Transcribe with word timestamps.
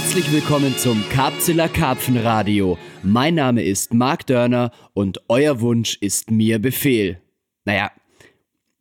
Herzlich 0.00 0.30
willkommen 0.30 0.76
zum 0.76 1.02
Karpzilla 1.08 1.66
Karpfenradio. 1.66 2.78
Mein 3.02 3.34
Name 3.34 3.64
ist 3.64 3.92
Marc 3.92 4.26
Dörner 4.28 4.70
und 4.94 5.20
euer 5.26 5.60
Wunsch 5.60 5.96
ist 6.00 6.30
mir 6.30 6.60
Befehl. 6.60 7.20
Naja, 7.64 7.90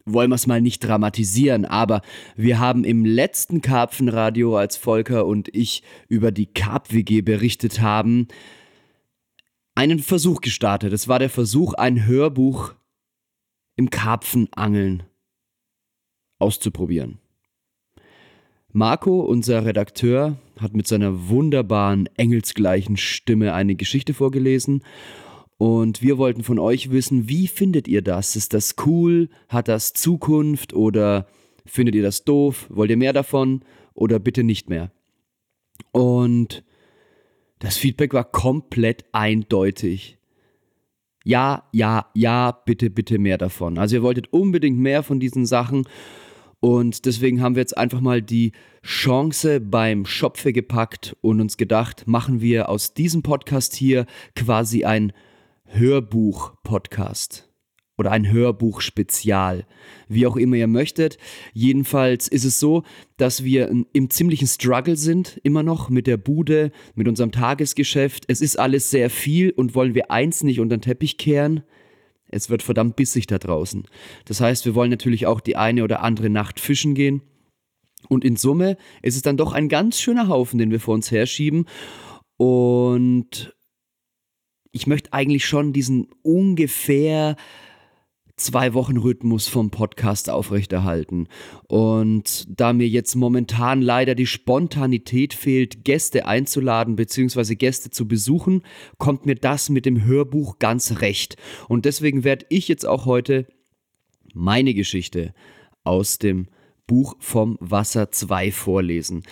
wollen 0.06 0.30
wir 0.30 0.36
es 0.36 0.46
mal 0.46 0.62
nicht 0.62 0.82
dramatisieren, 0.82 1.66
aber 1.66 2.04
wir 2.36 2.60
haben 2.60 2.84
im 2.84 3.04
letzten 3.04 3.62
Karpfenradio, 3.62 4.58
als 4.58 4.78
Volker 4.78 5.26
und 5.26 5.50
ich 5.56 5.82
über 6.08 6.32
die 6.32 6.54
Karp-WG 6.54 7.24
berichtet 7.24 7.82
haben, 7.82 8.28
einen 9.74 9.98
Versuch 9.98 10.42
gestartet. 10.42 10.94
Es 10.94 11.08
war 11.08 11.18
der 11.18 11.32
Versuch, 11.32 11.74
ein 11.74 12.06
Hörbuch 12.06 12.76
im 13.76 13.90
Karpfenangeln 13.90 15.02
auszuprobieren. 16.38 17.18
Marco, 18.78 19.22
unser 19.22 19.66
Redakteur, 19.66 20.38
hat 20.60 20.76
mit 20.76 20.88
seiner 20.88 21.30
wunderbaren, 21.30 22.08
engelsgleichen 22.16 22.96
Stimme 22.96 23.56
eine 23.56 23.74
Geschichte 23.74 24.14
vorgelesen. 24.14 24.84
Und 25.58 26.04
wir 26.04 26.20
wollten 26.20 26.44
von 26.44 26.60
euch 26.60 26.92
wissen, 26.92 27.28
wie 27.28 27.48
findet 27.48 27.88
ihr 27.88 28.04
das? 28.04 28.36
Ist 28.36 28.54
das 28.54 28.76
cool? 28.86 29.30
Hat 29.50 29.68
das 29.68 29.94
Zukunft? 29.94 30.76
Oder 30.76 31.26
findet 31.66 31.96
ihr 31.96 32.04
das 32.04 32.24
doof? 32.24 32.68
Wollt 32.70 32.92
ihr 32.92 32.98
mehr 32.98 33.14
davon? 33.14 33.64
Oder 33.96 34.20
bitte 34.20 34.44
nicht 34.44 34.70
mehr? 34.70 34.92
Und 35.92 36.64
das 37.58 37.78
Feedback 37.78 38.14
war 38.14 38.26
komplett 38.26 39.06
eindeutig. 39.12 40.20
Ja, 41.24 41.64
ja, 41.72 42.12
ja, 42.14 42.52
bitte, 42.52 42.92
bitte 42.92 43.18
mehr 43.18 43.40
davon. 43.40 43.80
Also 43.80 43.96
ihr 43.96 44.04
wolltet 44.04 44.32
unbedingt 44.32 44.78
mehr 44.78 45.02
von 45.02 45.20
diesen 45.20 45.48
Sachen. 45.48 45.88
Und 46.60 47.06
deswegen 47.06 47.42
haben 47.42 47.56
wir 47.56 47.62
jetzt 47.62 47.78
einfach 47.78 48.02
mal 48.02 48.22
die 48.22 48.52
Chance 48.84 49.60
beim 49.62 50.06
Schopfe 50.06 50.54
gepackt 50.54 51.16
und 51.22 51.40
uns 51.40 51.58
gedacht, 51.58 52.08
machen 52.08 52.42
wir 52.42 52.70
aus 52.70 52.94
diesem 52.94 53.22
Podcast 53.22 53.76
hier 53.76 54.06
quasi 54.36 54.84
ein 54.84 55.14
Hörbuch-Podcast 55.66 57.48
oder 57.98 58.12
ein 58.12 58.32
Hörbuch-Spezial, 58.32 59.66
wie 60.08 60.26
auch 60.26 60.36
immer 60.36 60.56
ihr 60.56 60.68
möchtet. 60.68 61.18
Jedenfalls 61.54 62.28
ist 62.28 62.46
es 62.46 62.60
so, 62.60 62.84
dass 63.18 63.44
wir 63.44 63.70
im 63.92 64.10
ziemlichen 64.10 64.48
Struggle 64.48 64.96
sind, 64.96 65.40
immer 65.44 65.64
noch 65.64 65.90
mit 65.90 66.08
der 66.08 66.18
Bude, 66.18 66.72
mit 66.96 67.08
unserem 67.08 67.32
Tagesgeschäft. 67.32 68.26
Es 68.28 68.42
ist 68.42 68.58
alles 68.58 68.90
sehr 68.90 69.10
viel 69.10 69.52
und 69.52 69.76
wollen 69.76 69.96
wir 69.96 70.12
eins 70.12 70.44
nicht 70.44 70.60
unter 70.60 70.78
den 70.78 70.82
Teppich 70.82 71.18
kehren, 71.18 71.64
es 72.30 72.50
wird 72.50 72.64
verdammt 72.64 72.96
bissig 72.96 73.28
da 73.28 73.38
draußen. 73.38 73.84
Das 74.26 74.42
heißt, 74.42 74.66
wir 74.66 74.76
wollen 74.76 74.92
natürlich 74.92 75.28
auch 75.28 75.40
die 75.40 75.56
eine 75.56 75.84
oder 75.84 76.02
andere 76.04 76.30
Nacht 76.30 76.60
fischen 76.60 76.94
gehen. 76.94 77.22
Und 78.10 78.24
in 78.24 78.36
Summe 78.36 78.78
ist 79.02 79.16
es 79.16 79.22
dann 79.22 79.38
doch 79.38 79.54
ein 79.54 79.70
ganz 79.70 80.00
schöner 80.00 80.28
Haufen, 80.28 80.60
den 80.60 80.72
wir 80.72 80.80
vor 80.80 80.94
uns 80.94 81.12
herschieben. 81.12 81.66
Und 82.38 83.56
ich 84.72 84.88
möchte 84.88 85.14
eigentlich 85.14 85.46
schon 85.46 85.74
diesen 85.74 86.08
ungefähr 86.22 87.36
zwei 88.38 88.74
Wochen 88.74 88.98
Rhythmus 88.98 89.48
vom 89.48 89.72
Podcast 89.72 90.30
aufrechterhalten. 90.30 91.28
Und 91.68 92.46
da 92.48 92.72
mir 92.72 92.88
jetzt 92.88 93.16
momentan 93.16 93.82
leider 93.82 94.16
die 94.16 94.28
Spontanität 94.28 95.34
fehlt, 95.34 95.84
Gäste 95.84 96.28
einzuladen 96.28 96.96
bzw. 96.96 97.56
Gäste 97.56 97.90
zu 97.90 98.08
besuchen, 98.08 98.62
kommt 99.00 99.26
mir 99.26 99.36
das 99.36 99.70
mit 99.70 99.86
dem 99.86 100.06
Hörbuch 100.06 100.60
ganz 100.60 101.02
recht. 101.02 101.36
Und 101.68 101.86
deswegen 101.86 102.24
werde 102.24 102.46
ich 102.50 102.68
jetzt 102.68 102.86
auch 102.86 103.06
heute 103.06 103.48
meine 104.34 104.76
Geschichte 104.76 105.34
aus 105.84 106.20
dem 106.20 106.48
Buch 106.86 107.16
vom 107.20 107.58
Wasser 107.60 108.12
2 108.12 108.52
vorlesen. 108.52 109.24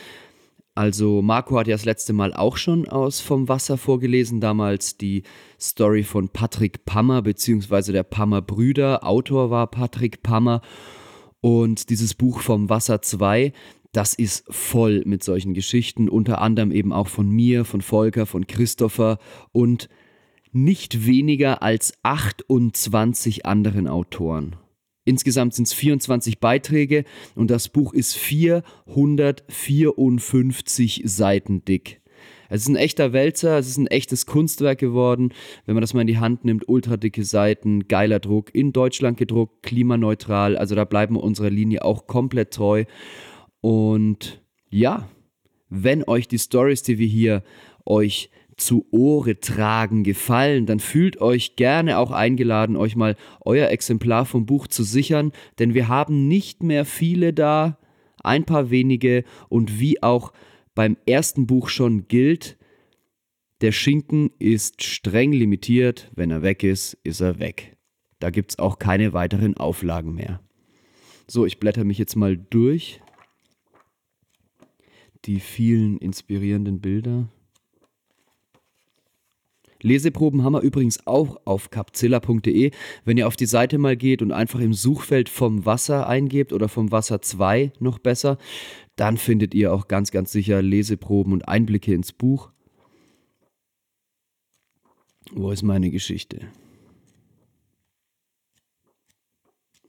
Also 0.76 1.22
Marco 1.22 1.58
hat 1.58 1.68
ja 1.68 1.74
das 1.74 1.86
letzte 1.86 2.12
Mal 2.12 2.34
auch 2.34 2.58
schon 2.58 2.86
aus 2.90 3.22
Vom 3.22 3.47
Wasser 3.47 3.78
vorgelesen, 3.78 4.41
damals 4.41 4.97
die 4.97 5.24
Story 5.58 6.03
von 6.03 6.28
Patrick 6.28 6.84
Pammer, 6.84 7.22
beziehungsweise 7.22 7.94
der 7.94 8.03
Pammer 8.03 8.41
Brüder. 8.41 9.06
Autor 9.08 9.50
war 9.50 9.68
Patrick 9.68 10.22
Pammer. 10.22 10.62
Und 11.40 11.90
dieses 11.90 12.14
Buch 12.14 12.41
Vom 12.41 12.69
Wasser 12.69 13.02
2, 13.02 13.53
das 13.94 14.14
ist 14.16 14.44
voll 14.50 15.03
mit 15.06 15.24
solchen 15.24 15.53
Geschichten, 15.53 16.09
unter 16.09 16.41
anderem 16.41 16.72
eben 16.72 16.91
auch 16.91 17.08
von 17.08 17.30
mir, 17.30 17.64
von 17.64 17.80
Volker, 17.80 18.25
von 18.25 18.46
Christopher 18.46 19.19
und 19.53 19.88
nicht 20.52 21.06
weniger 21.06 21.62
als 21.62 21.94
28 22.03 23.46
anderen 23.46 23.88
Autoren. 23.88 24.58
Insgesamt 25.05 25.53
sind 25.53 25.67
es 25.67 25.73
24 25.73 26.39
Beiträge 26.39 27.05
und 27.35 27.51
das 27.51 27.69
Buch 27.69 27.93
ist 27.93 28.17
454 28.17 31.03
Seiten 31.05 31.63
dick. 31.63 32.01
Es 32.49 32.61
ist 32.61 32.69
ein 32.69 32.75
echter 32.75 33.13
Wälzer, 33.13 33.57
es 33.57 33.67
ist 33.67 33.77
ein 33.77 33.88
echtes 33.88 34.25
Kunstwerk 34.25 34.79
geworden, 34.79 35.33
wenn 35.66 35.75
man 35.75 35.81
das 35.81 35.93
mal 35.93 36.01
in 36.01 36.07
die 36.07 36.17
Hand 36.17 36.45
nimmt. 36.45 36.67
Ultra 36.67 36.97
dicke 36.97 37.23
Seiten, 37.23 37.88
geiler 37.88 38.19
Druck, 38.19 38.53
in 38.53 38.73
Deutschland 38.73 39.17
gedruckt, 39.17 39.63
klimaneutral. 39.63 40.57
Also 40.57 40.75
da 40.75 40.85
bleiben 40.85 41.16
wir 41.16 41.23
unserer 41.23 41.49
Linie 41.49 41.83
auch 41.83 42.07
komplett 42.07 42.53
treu. 42.53 42.85
Und 43.61 44.41
ja, 44.69 45.09
wenn 45.69 46.03
euch 46.03 46.27
die 46.27 46.39
Stories, 46.39 46.83
die 46.83 46.99
wir 46.99 47.07
hier 47.07 47.43
euch 47.85 48.29
zu 48.57 48.85
Ohre 48.91 49.39
tragen 49.39 50.03
gefallen, 50.03 50.66
dann 50.66 50.79
fühlt 50.79 51.19
euch 51.21 51.55
gerne 51.55 51.97
auch 51.97 52.11
eingeladen, 52.11 52.77
euch 52.77 52.95
mal 52.95 53.16
euer 53.41 53.69
Exemplar 53.69 54.25
vom 54.25 54.45
Buch 54.45 54.67
zu 54.67 54.83
sichern, 54.83 55.31
denn 55.59 55.73
wir 55.73 55.88
haben 55.88 56.27
nicht 56.27 56.63
mehr 56.63 56.85
viele 56.85 57.33
da, 57.33 57.77
ein 58.23 58.45
paar 58.45 58.69
wenige 58.69 59.23
und 59.49 59.79
wie 59.79 60.01
auch 60.01 60.31
beim 60.73 60.97
ersten 61.05 61.47
Buch 61.47 61.69
schon 61.69 62.07
gilt, 62.07 62.57
der 63.61 63.71
Schinken 63.71 64.31
ist 64.39 64.83
streng 64.83 65.31
limitiert, 65.31 66.11
wenn 66.16 66.31
er 66.31 66.41
weg 66.41 66.63
ist, 66.63 66.97
ist 67.03 67.22
er 67.22 67.39
weg. 67.39 67.77
Da 68.19 68.29
gibt 68.29 68.51
es 68.51 68.59
auch 68.59 68.79
keine 68.79 69.13
weiteren 69.13 69.55
Auflagen 69.55 70.13
mehr. 70.13 70.41
So, 71.27 71.45
ich 71.45 71.59
blätter 71.59 71.83
mich 71.83 71.97
jetzt 71.97 72.16
mal 72.16 72.37
durch. 72.37 73.01
Die 75.25 75.39
vielen 75.39 75.97
inspirierenden 75.97 76.81
Bilder. 76.81 77.29
Leseproben 79.85 80.44
haben 80.44 80.53
wir 80.53 80.62
übrigens 80.62 81.06
auch 81.06 81.38
auf 81.46 81.69
capzilla.de. 81.69 82.72
Wenn 83.06 83.18
ihr 83.18 83.28
auf 83.28 83.35
die 83.35 83.46
Seite 83.46 83.78
mal 83.78 83.96
geht 83.96 84.23
und 84.23 84.31
einfach 84.31 84.59
im 84.59 84.73
Suchfeld 84.73 85.29
vom 85.29 85.66
Wasser 85.66 86.07
eingebt 86.07 86.53
oder 86.53 86.68
vom 86.68 86.91
Wasser 86.91 87.22
2 87.22 87.72
noch 87.79 88.00
besser, 88.00 88.40
dann 88.96 89.18
findet 89.18 89.53
ihr 89.53 89.72
auch 89.72 89.88
ganz, 89.88 90.09
ganz 90.09 90.31
sicher 90.31 90.62
Leseproben 90.63 91.34
und 91.34 91.47
Einblicke 91.47 91.94
ins 91.94 92.13
Buch. 92.13 92.51
Wo 95.31 95.51
ist 95.51 95.62
meine 95.62 95.91
Geschichte? 95.91 96.47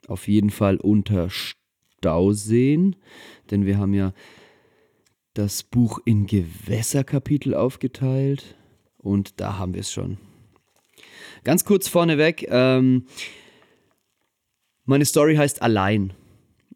Auf 0.09 0.29
jeden 0.29 0.51
Fall 0.51 0.77
unter 0.77 1.31
Stauseen, 1.31 2.97
denn 3.51 3.65
wir 3.65 3.79
haben 3.79 3.95
ja 3.95 4.13
das 5.33 5.63
Buch 5.63 6.01
in 6.05 6.27
Gewässerkapitel 6.27 7.55
aufgeteilt. 7.55 8.57
Und 9.07 9.41
da 9.41 9.57
haben 9.57 9.73
wir 9.73 9.83
es 9.83 9.93
schon. 9.93 10.19
Ganz 11.45 11.65
kurz 11.65 11.87
vorneweg, 11.87 12.45
ähm, 12.51 13.05
meine 14.85 15.05
Story 15.05 15.37
heißt 15.37 15.63
Allein. 15.63 16.13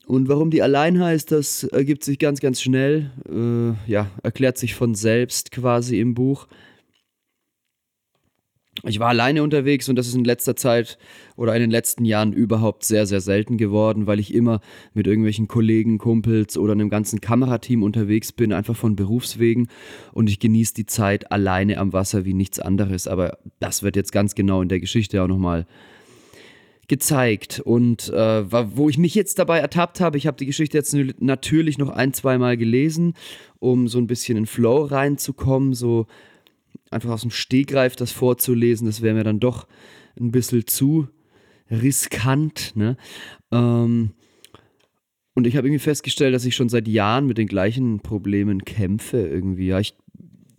Und 0.06 0.28
warum 0.28 0.50
die 0.50 0.62
allein 0.62 1.02
heißt, 1.02 1.32
das 1.32 1.64
ergibt 1.64 2.04
sich 2.04 2.19
ganz, 2.19 2.40
ganz 2.40 2.62
schnell. 2.62 3.10
Äh, 3.28 3.90
ja, 3.90 4.10
erklärt 4.22 4.58
sich 4.58 4.74
von 4.74 4.94
selbst 4.94 5.50
quasi 5.50 6.00
im 6.00 6.14
Buch. 6.14 6.46
Ich 8.84 8.98
war 8.98 9.08
alleine 9.08 9.42
unterwegs 9.42 9.88
und 9.88 9.96
das 9.96 10.06
ist 10.06 10.14
in 10.14 10.24
letzter 10.24 10.56
Zeit 10.56 10.98
oder 11.36 11.54
in 11.54 11.60
den 11.60 11.70
letzten 11.70 12.04
Jahren 12.04 12.32
überhaupt 12.32 12.84
sehr, 12.84 13.06
sehr 13.06 13.20
selten 13.20 13.56
geworden, 13.56 14.06
weil 14.06 14.20
ich 14.20 14.32
immer 14.32 14.60
mit 14.94 15.06
irgendwelchen 15.06 15.49
Kollegen, 15.49 15.99
Kumpels 15.99 16.56
oder 16.56 16.72
einem 16.72 16.88
ganzen 16.88 17.20
Kamerateam 17.20 17.82
unterwegs 17.82 18.32
bin, 18.32 18.52
einfach 18.52 18.76
von 18.76 18.96
Berufswegen 18.96 19.69
und 20.12 20.31
ich 20.31 20.38
genieße 20.38 20.75
die 20.75 20.87
Zeit 20.87 21.31
alleine 21.31 21.78
am 21.78 21.93
Wasser 21.93 22.25
wie 22.25 22.34
nichts 22.34 22.58
anderes. 22.58 23.06
Aber 23.06 23.38
das 23.58 23.82
wird 23.82 23.96
jetzt 23.96 24.12
ganz 24.12 24.34
genau 24.34 24.62
in 24.62 24.69
der 24.69 24.81
Geschichte 24.81 25.22
auch 25.22 25.28
nochmal 25.28 25.66
gezeigt. 26.90 27.60
Und 27.60 28.08
äh, 28.10 28.76
wo 28.76 28.88
ich 28.90 28.99
mich 28.99 29.14
jetzt 29.14 29.38
dabei 29.38 29.60
ertappt 29.60 30.00
habe, 30.00 30.19
ich 30.19 30.26
habe 30.26 30.37
die 30.37 30.46
Geschichte 30.46 30.76
jetzt 30.76 30.94
natürlich 31.20 31.78
noch 31.78 31.88
ein, 31.88 32.12
zwei 32.12 32.37
Mal 32.37 32.56
gelesen, 32.56 33.14
um 33.60 33.88
so 33.88 33.99
ein 33.99 34.08
bisschen 34.08 34.37
in 34.37 34.46
Flow 34.46 34.84
reinzukommen, 34.84 35.72
so 35.72 36.06
einfach 36.90 37.10
aus 37.10 37.22
dem 37.22 37.31
Stegreif 37.31 37.96
das 37.96 38.12
vorzulesen, 38.12 38.87
das 38.87 39.00
wäre 39.00 39.14
mir 39.14 39.25
dann 39.25 39.40
doch 39.40 39.66
ein 40.19 40.32
bisschen 40.32 40.66
zu 40.66 41.08
riskant. 41.70 42.72
Ne? 42.75 42.96
Ähm, 43.52 44.10
und 45.34 45.46
ich 45.46 45.56
habe 45.56 45.69
irgendwie 45.69 45.82
festgestellt, 45.82 46.34
dass 46.34 46.44
ich 46.44 46.56
schon 46.56 46.69
seit 46.69 46.88
Jahren 46.88 47.26
mit 47.26 47.38
den 47.38 47.46
gleichen 47.46 48.00
Problemen 48.00 48.64
kämpfe 48.64 49.26
irgendwie. 49.26 49.69
Ja, 49.69 49.78
ich, 49.78 49.94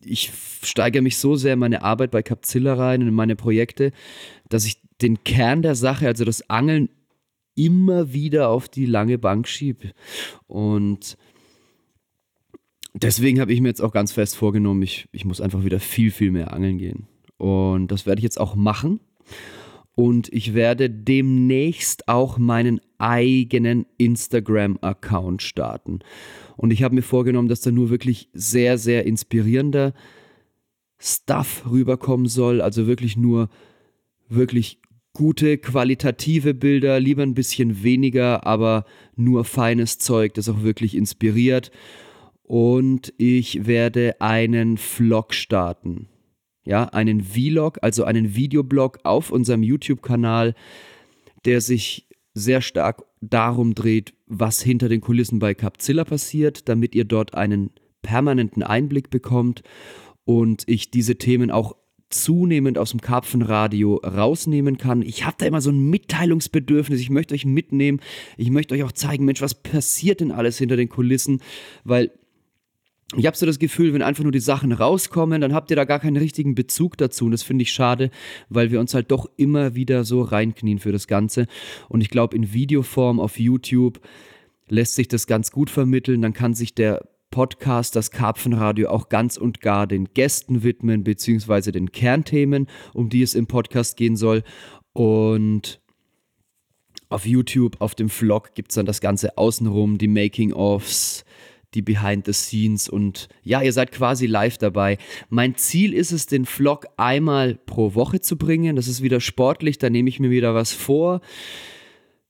ich 0.03 0.31
steigere 0.63 1.01
mich 1.01 1.17
so 1.17 1.35
sehr 1.35 1.53
in 1.53 1.59
meine 1.59 1.83
Arbeit 1.83 2.11
bei 2.11 2.23
Capzilla 2.23 2.73
rein 2.73 3.01
und 3.01 3.09
in 3.09 3.13
meine 3.13 3.35
Projekte, 3.35 3.91
dass 4.49 4.65
ich 4.65 4.81
den 5.01 5.23
Kern 5.23 5.61
der 5.61 5.75
Sache, 5.75 6.07
also 6.07 6.23
das 6.23 6.49
Angeln, 6.49 6.89
immer 7.55 8.13
wieder 8.13 8.49
auf 8.49 8.69
die 8.69 8.85
lange 8.85 9.17
Bank 9.17 9.47
schiebe. 9.47 9.91
Und 10.47 11.17
deswegen 12.93 13.39
habe 13.39 13.53
ich 13.53 13.61
mir 13.61 13.69
jetzt 13.69 13.81
auch 13.81 13.93
ganz 13.93 14.11
fest 14.11 14.35
vorgenommen, 14.35 14.81
ich, 14.81 15.07
ich 15.11 15.25
muss 15.25 15.41
einfach 15.41 15.63
wieder 15.63 15.79
viel, 15.79 16.11
viel 16.11 16.31
mehr 16.31 16.53
angeln 16.53 16.77
gehen. 16.77 17.07
Und 17.37 17.87
das 17.87 18.05
werde 18.05 18.19
ich 18.19 18.23
jetzt 18.23 18.39
auch 18.39 18.55
machen. 18.55 18.99
Und 19.93 20.31
ich 20.31 20.53
werde 20.53 20.89
demnächst 20.89 22.07
auch 22.07 22.37
meinen 22.37 22.79
eigenen 22.97 23.85
Instagram-Account 23.97 25.41
starten. 25.41 25.99
Und 26.55 26.71
ich 26.71 26.83
habe 26.83 26.95
mir 26.95 27.01
vorgenommen, 27.01 27.49
dass 27.49 27.61
da 27.61 27.71
nur 27.71 27.89
wirklich 27.89 28.29
sehr, 28.33 28.77
sehr 28.77 29.05
inspirierender 29.05 29.93
Stuff 30.97 31.63
rüberkommen 31.69 32.27
soll. 32.27 32.61
Also 32.61 32.87
wirklich 32.87 33.17
nur 33.17 33.49
wirklich 34.29 34.79
gute, 35.13 35.57
qualitative 35.57 36.53
Bilder, 36.53 36.99
lieber 36.99 37.23
ein 37.23 37.33
bisschen 37.33 37.83
weniger, 37.83 38.45
aber 38.45 38.85
nur 39.15 39.43
feines 39.43 39.97
Zeug, 39.97 40.33
das 40.35 40.47
auch 40.47 40.63
wirklich 40.63 40.95
inspiriert. 40.95 41.71
Und 42.51 43.13
ich 43.17 43.65
werde 43.65 44.19
einen 44.19 44.77
Vlog 44.77 45.33
starten 45.33 46.09
ja, 46.63 46.85
einen 46.85 47.21
Vlog, 47.21 47.79
also 47.81 48.03
einen 48.03 48.35
Videoblog 48.35 48.99
auf 49.03 49.31
unserem 49.31 49.63
YouTube-Kanal, 49.63 50.53
der 51.45 51.61
sich 51.61 52.07
sehr 52.33 52.61
stark 52.61 53.03
darum 53.19 53.75
dreht, 53.75 54.13
was 54.27 54.61
hinter 54.61 54.87
den 54.87 55.01
Kulissen 55.01 55.39
bei 55.39 55.53
Capzilla 55.53 56.05
passiert, 56.05 56.69
damit 56.69 56.95
ihr 56.95 57.03
dort 57.03 57.33
einen 57.33 57.71
permanenten 58.01 58.63
Einblick 58.63 59.09
bekommt 59.09 59.63
und 60.23 60.63
ich 60.67 60.91
diese 60.91 61.17
Themen 61.17 61.51
auch 61.51 61.75
zunehmend 62.09 62.77
aus 62.77 62.91
dem 62.91 63.01
Karpfenradio 63.01 63.95
rausnehmen 63.95 64.77
kann. 64.77 65.01
Ich 65.01 65.25
habe 65.25 65.37
da 65.39 65.45
immer 65.45 65.61
so 65.61 65.71
ein 65.71 65.89
Mitteilungsbedürfnis. 65.89 66.99
Ich 66.99 67.09
möchte 67.09 67.33
euch 67.33 67.45
mitnehmen. 67.45 68.01
Ich 68.37 68.49
möchte 68.49 68.75
euch 68.75 68.83
auch 68.83 68.91
zeigen, 68.91 69.25
Mensch, 69.25 69.41
was 69.41 69.55
passiert 69.55 70.19
denn 70.19 70.31
alles 70.31 70.57
hinter 70.57 70.75
den 70.75 70.89
Kulissen? 70.89 71.41
Weil 71.85 72.11
ich 73.17 73.25
habe 73.25 73.35
so 73.35 73.45
das 73.45 73.59
Gefühl, 73.59 73.93
wenn 73.93 74.01
einfach 74.01 74.23
nur 74.23 74.31
die 74.31 74.39
Sachen 74.39 74.71
rauskommen, 74.71 75.41
dann 75.41 75.53
habt 75.53 75.69
ihr 75.69 75.75
da 75.75 75.83
gar 75.83 75.99
keinen 75.99 76.17
richtigen 76.17 76.55
Bezug 76.55 76.97
dazu. 76.97 77.25
Und 77.25 77.31
das 77.31 77.43
finde 77.43 77.63
ich 77.63 77.73
schade, 77.73 78.09
weil 78.49 78.71
wir 78.71 78.79
uns 78.79 78.93
halt 78.93 79.11
doch 79.11 79.29
immer 79.35 79.75
wieder 79.75 80.05
so 80.05 80.21
reinknien 80.21 80.79
für 80.79 80.93
das 80.93 81.07
Ganze. 81.07 81.47
Und 81.89 82.01
ich 82.01 82.09
glaube, 82.09 82.37
in 82.37 82.53
Videoform 82.53 83.19
auf 83.19 83.37
YouTube 83.37 83.99
lässt 84.69 84.95
sich 84.95 85.09
das 85.09 85.27
ganz 85.27 85.51
gut 85.51 85.69
vermitteln. 85.69 86.21
Dann 86.21 86.33
kann 86.33 86.53
sich 86.53 86.73
der 86.73 87.05
Podcast, 87.31 87.95
das 87.95 88.11
Karpfenradio 88.11 88.89
auch 88.89 89.09
ganz 89.09 89.37
und 89.37 89.61
gar 89.61 89.87
den 89.87 90.13
Gästen 90.13 90.63
widmen, 90.63 91.03
beziehungsweise 91.03 91.71
den 91.71 91.91
Kernthemen, 91.91 92.67
um 92.93 93.09
die 93.09 93.21
es 93.21 93.35
im 93.35 93.47
Podcast 93.47 93.97
gehen 93.97 94.15
soll. 94.15 94.43
Und 94.93 95.81
auf 97.09 97.25
YouTube, 97.25 97.79
auf 97.79 97.93
dem 97.93 98.09
Vlog 98.09 98.55
gibt 98.55 98.71
es 98.71 98.75
dann 98.75 98.85
das 98.85 99.01
Ganze 99.01 99.37
außenrum, 99.37 99.97
die 99.97 100.07
Making-ofs, 100.07 101.25
die 101.73 101.81
Behind 101.81 102.25
the 102.25 102.33
Scenes 102.33 102.89
und 102.89 103.29
ja, 103.43 103.61
ihr 103.61 103.73
seid 103.73 103.91
quasi 103.91 104.25
live 104.25 104.57
dabei. 104.57 104.97
Mein 105.29 105.55
Ziel 105.55 105.93
ist 105.93 106.11
es, 106.11 106.25
den 106.25 106.45
Vlog 106.45 106.87
einmal 106.97 107.55
pro 107.55 107.95
Woche 107.95 108.19
zu 108.19 108.37
bringen. 108.37 108.75
Das 108.75 108.87
ist 108.87 109.01
wieder 109.01 109.21
sportlich, 109.21 109.77
da 109.77 109.89
nehme 109.89 110.09
ich 110.09 110.19
mir 110.19 110.29
wieder 110.29 110.53
was 110.53 110.73
vor. 110.73 111.21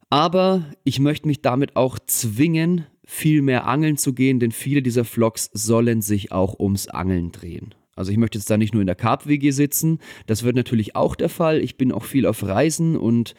Aber 0.10 0.66
ich 0.84 1.00
möchte 1.00 1.28
mich 1.28 1.42
damit 1.42 1.76
auch 1.76 1.98
zwingen, 2.00 2.86
viel 3.06 3.42
mehr 3.42 3.66
angeln 3.66 3.98
zu 3.98 4.14
gehen, 4.14 4.40
denn 4.40 4.52
viele 4.52 4.82
dieser 4.82 5.06
Vlogs 5.06 5.50
sollen 5.54 6.02
sich 6.02 6.32
auch 6.32 6.60
ums 6.60 6.88
Angeln 6.88 7.32
drehen. 7.32 7.74
Also 7.96 8.12
ich 8.12 8.18
möchte 8.18 8.38
jetzt 8.38 8.50
da 8.50 8.58
nicht 8.58 8.74
nur 8.74 8.82
in 8.82 8.88
der 8.88 8.96
Carp-WG 8.96 9.52
sitzen, 9.52 10.00
das 10.28 10.44
wird 10.44 10.56
natürlich 10.56 10.96
auch 10.96 11.16
der 11.16 11.30
Fall. 11.30 11.60
Ich 11.62 11.78
bin 11.78 11.92
auch 11.92 12.04
viel 12.04 12.26
auf 12.26 12.44
Reisen 12.44 12.96
und 12.96 13.36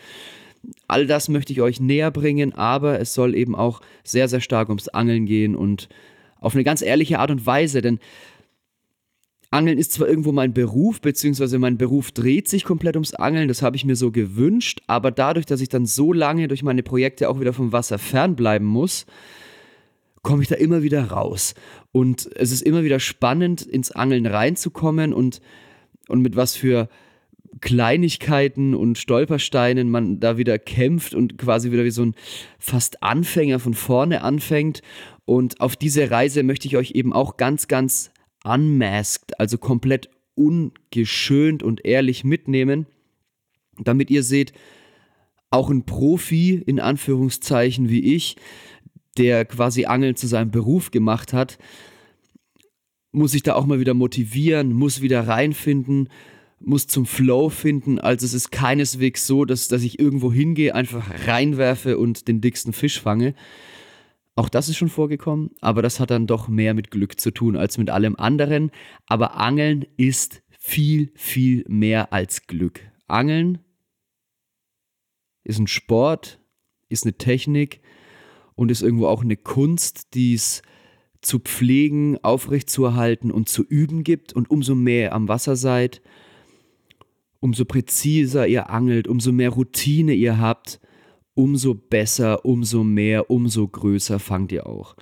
all 0.89 1.07
das 1.07 1.29
möchte 1.29 1.53
ich 1.53 1.61
euch 1.61 1.81
näher 1.81 2.11
bringen, 2.11 2.53
aber 2.53 3.01
es 3.01 3.15
soll 3.15 3.35
eben 3.35 3.55
auch 3.55 3.81
sehr, 4.05 4.29
sehr 4.29 4.41
stark 4.41 4.69
ums 4.69 4.89
Angeln 4.89 5.27
gehen 5.27 5.57
und 5.57 5.89
auf 6.41 6.55
eine 6.55 6.65
ganz 6.65 6.83
ehrliche 6.83 7.19
Art 7.19 7.31
und 7.31 7.47
Weise, 7.47 7.81
denn 7.83 7.99
Angeln 9.51 9.77
ist 9.77 9.93
zwar 9.93 10.09
irgendwo 10.09 10.33
mein 10.33 10.55
Beruf, 10.55 11.01
beziehungsweise 11.03 11.59
mein 11.59 11.77
Beruf 11.77 12.11
dreht 12.11 12.49
sich 12.49 12.65
komplett 12.65 12.97
ums 12.97 13.13
Angeln, 13.13 13.49
das 13.49 13.61
habe 13.61 13.77
ich 13.77 13.85
mir 13.85 13.97
so 13.97 14.11
gewünscht, 14.11 14.81
aber 14.87 15.11
dadurch, 15.11 15.45
dass 15.45 15.61
ich 15.61 15.69
dann 15.69 15.85
so 15.85 16.13
lange 16.13 16.49
durch 16.49 16.63
meine 16.63 16.83
Projekte 16.83 17.29
auch 17.29 17.39
wieder 17.39 17.53
vom 17.53 17.71
Wasser 17.71 17.99
fernbleiben 17.99 18.67
muss, 18.67 19.05
komme 20.23 20.43
ich 20.43 20.49
da 20.49 20.55
immer 20.55 20.83
wieder 20.83 21.05
raus. 21.11 21.55
Und 21.91 22.31
es 22.35 22.51
ist 22.51 22.63
immer 22.63 22.83
wieder 22.83 22.99
spannend, 22.99 23.61
ins 23.61 23.91
Angeln 23.91 24.25
reinzukommen 24.25 25.13
und, 25.13 25.41
und 26.09 26.23
mit 26.23 26.35
was 26.35 26.57
für 26.57 26.89
Kleinigkeiten 27.61 28.75
und 28.75 28.99
Stolpersteinen 28.99 29.91
man 29.91 30.21
da 30.21 30.39
wieder 30.39 30.59
kämpft 30.59 31.15
und 31.15 31.39
quasi 31.39 31.71
wieder 31.71 31.85
wie 31.85 31.91
so 31.91 32.05
ein 32.05 32.15
fast 32.59 33.03
Anfänger 33.03 33.59
von 33.59 33.75
vorne 33.75 34.23
anfängt. 34.23 34.83
Und 35.25 35.61
auf 35.61 35.77
diese 35.77 36.11
Reise 36.11 36.43
möchte 36.43 36.67
ich 36.67 36.77
euch 36.77 36.93
eben 36.93 37.13
auch 37.13 37.37
ganz, 37.37 37.69
ganz 37.69 38.11
unmasked, 38.45 39.39
also 39.39 39.59
komplett 39.59 40.09
ungeschönt 40.35 41.63
und 41.63 41.85
ehrlich 41.85 42.25
mitnehmen, 42.25 42.87
damit 43.79 44.11
ihr 44.11 44.23
seht, 44.23 44.53
auch 45.51 45.69
ein 45.71 45.85
Profi 45.85 46.63
in 46.67 46.81
Anführungszeichen 46.81 47.91
wie 47.91 48.15
ich, 48.15 48.37
der 49.19 49.45
quasi 49.45 49.85
Angeln 49.85 50.17
zu 50.17 50.27
seinem 50.27 50.51
Beruf 50.51 50.91
gemacht 50.91 51.35
hat, 51.35 51.59
muss 53.13 53.33
sich 53.33 53.43
da 53.43 53.55
auch 53.55 53.67
mal 53.67 53.79
wieder 53.79 53.93
motivieren, 53.93 54.73
muss 54.73 55.03
wieder 55.03 55.29
reinfinden, 55.29 56.09
muss 56.65 56.87
zum 56.87 57.07
Flow 57.07 57.49
finden. 57.49 57.99
Also 57.99 58.27
es 58.27 58.35
ist 58.35 58.51
keineswegs 58.51 59.27
so, 59.27 59.45
dass, 59.45 59.69
dass 59.69 59.83
ich 59.83 59.99
irgendwo 59.99 60.33
hingehe, 60.33 60.75
einfach 60.75 61.27
reinwerfe 61.27 61.99
und 61.99 62.29
den 62.29 62.41
dicksten 62.41 62.73
Fisch 62.73 63.01
fange. 63.01 63.35
Auch 64.35 64.49
das 64.49 64.69
ist 64.69 64.77
schon 64.77 64.89
vorgekommen, 64.89 65.51
aber 65.61 65.83
das 65.83 66.01
hat 66.01 66.11
dann 66.11 66.27
doch 66.27 66.49
mehr 66.49 66.73
mit 66.73 66.91
Glück 66.91 67.21
zu 67.21 67.31
tun 67.31 67.57
als 67.57 67.77
mit 67.77 67.91
allem 67.91 68.17
anderen. 68.17 68.71
Aber 69.07 69.37
Angeln 69.37 69.85
ist 69.97 70.43
viel, 70.59 71.13
viel 71.15 71.65
mehr 71.69 72.13
als 72.13 72.47
Glück. 72.47 72.81
Angeln 73.09 73.59
ist 75.45 75.59
ein 75.59 75.67
Sport, 75.67 76.41
ist 76.89 77.05
eine 77.05 77.19
Technik 77.19 77.81
und 78.55 78.71
ist 78.71 78.83
irgendwo 78.83 79.07
auch 79.07 79.23
eine 79.23 79.37
Kunst, 79.37 80.15
die 80.15 80.35
es 80.35 80.63
zu 81.21 81.39
pflegen, 81.39 82.19
aufrechtzuerhalten 82.23 83.31
und 83.31 83.49
zu 83.49 83.65
üben 83.65 84.03
gibt. 84.03 84.33
Und 84.33 84.51
umso 84.51 84.75
mehr 84.75 85.09
ihr 85.09 85.13
am 85.13 85.29
Wasser 85.29 85.57
seid, 85.57 86.01
umso 87.43 87.65
präziser 87.65 88.47
ihr 88.47 88.71
angelt, 88.71 89.09
umso 89.09 89.33
mehr 89.33 89.51
Routine 89.51 90.15
ihr 90.15 90.39
habt, 90.39 90.81
umso 91.35 91.75
besser, 91.75 92.45
umso 92.45 92.85
mehr, 92.85 93.31
umso 93.31 93.67
größer 93.67 94.21
fangt 94.21 94.53
ihr 94.53 94.67
auch. 94.67 94.95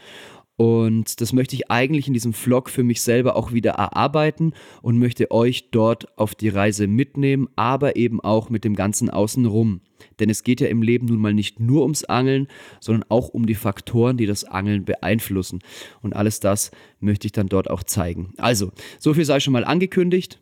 Und 0.56 1.20
das 1.20 1.32
möchte 1.32 1.54
ich 1.54 1.70
eigentlich 1.70 2.06
in 2.06 2.14
diesem 2.14 2.32
Vlog 2.32 2.68
für 2.68 2.82
mich 2.82 3.02
selber 3.02 3.36
auch 3.36 3.52
wieder 3.52 3.72
erarbeiten 3.72 4.52
und 4.82 4.98
möchte 4.98 5.30
euch 5.30 5.70
dort 5.70 6.18
auf 6.18 6.34
die 6.34 6.48
Reise 6.48 6.86
mitnehmen, 6.86 7.48
aber 7.56 7.96
eben 7.96 8.20
auch 8.20 8.50
mit 8.50 8.64
dem 8.64 8.74
ganzen 8.74 9.10
Außenrum. 9.10 9.80
Denn 10.18 10.30
es 10.30 10.42
geht 10.42 10.60
ja 10.60 10.68
im 10.68 10.82
Leben 10.82 11.06
nun 11.06 11.18
mal 11.18 11.34
nicht 11.34 11.60
nur 11.60 11.82
ums 11.82 12.04
Angeln, 12.04 12.46
sondern 12.80 13.04
auch 13.08 13.28
um 13.28 13.46
die 13.46 13.54
Faktoren, 13.54 14.16
die 14.16 14.26
das 14.26 14.44
Angeln 14.44 14.84
beeinflussen. 14.84 15.60
Und 16.02 16.14
alles 16.14 16.40
das 16.40 16.70
möchte 17.00 17.26
ich 17.26 17.32
dann 17.32 17.48
dort 17.48 17.68
auch 17.68 17.82
zeigen. 17.82 18.32
Also, 18.38 18.72
so 18.98 19.14
viel 19.14 19.24
sei 19.24 19.40
schon 19.40 19.52
mal 19.52 19.64
angekündigt. 19.64 20.40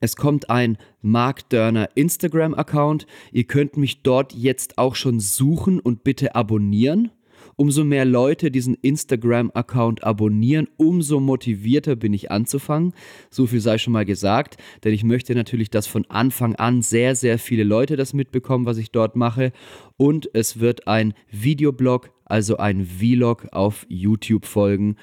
Es 0.00 0.16
kommt 0.16 0.50
ein 0.50 0.78
Mark 1.00 1.48
Dörner 1.48 1.88
Instagram-Account. 1.94 3.06
Ihr 3.32 3.44
könnt 3.44 3.76
mich 3.76 4.02
dort 4.02 4.32
jetzt 4.32 4.78
auch 4.78 4.94
schon 4.94 5.20
suchen 5.20 5.80
und 5.80 6.04
bitte 6.04 6.34
abonnieren. 6.34 7.10
Umso 7.56 7.84
mehr 7.84 8.04
Leute 8.04 8.50
diesen 8.50 8.74
Instagram-Account 8.74 10.04
abonnieren, 10.04 10.68
umso 10.76 11.20
motivierter 11.20 11.96
bin 11.96 12.14
ich 12.14 12.30
anzufangen. 12.30 12.94
So 13.30 13.46
viel 13.46 13.60
sei 13.60 13.78
schon 13.78 13.92
mal 13.92 14.04
gesagt, 14.04 14.56
denn 14.84 14.94
ich 14.94 15.04
möchte 15.04 15.34
natürlich, 15.34 15.70
dass 15.70 15.86
von 15.86 16.06
Anfang 16.06 16.56
an 16.56 16.82
sehr, 16.82 17.14
sehr 17.14 17.38
viele 17.38 17.64
Leute 17.64 17.96
das 17.96 18.14
mitbekommen, 18.14 18.64
was 18.64 18.78
ich 18.78 18.90
dort 18.90 19.16
mache. 19.16 19.52
Und 19.96 20.30
es 20.32 20.60
wird 20.60 20.88
ein 20.88 21.14
Videoblog, 21.30 22.10
also 22.24 22.56
ein 22.56 22.86
Vlog 22.86 23.48
auf 23.52 23.86
YouTube 23.88 24.46
folgen. 24.46 24.96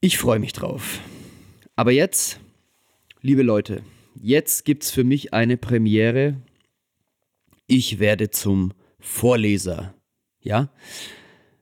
Ich 0.00 0.16
freue 0.16 0.38
mich 0.38 0.52
drauf. 0.52 1.00
Aber 1.76 1.90
jetzt 1.92 2.40
liebe 3.22 3.42
Leute, 3.42 3.82
jetzt 4.20 4.64
gibt 4.64 4.84
es 4.84 4.90
für 4.90 5.04
mich 5.04 5.34
eine 5.34 5.56
Premiere. 5.56 6.36
Ich 7.66 7.98
werde 7.98 8.30
zum 8.30 8.72
Vorleser. 8.98 9.94
Ja? 10.40 10.70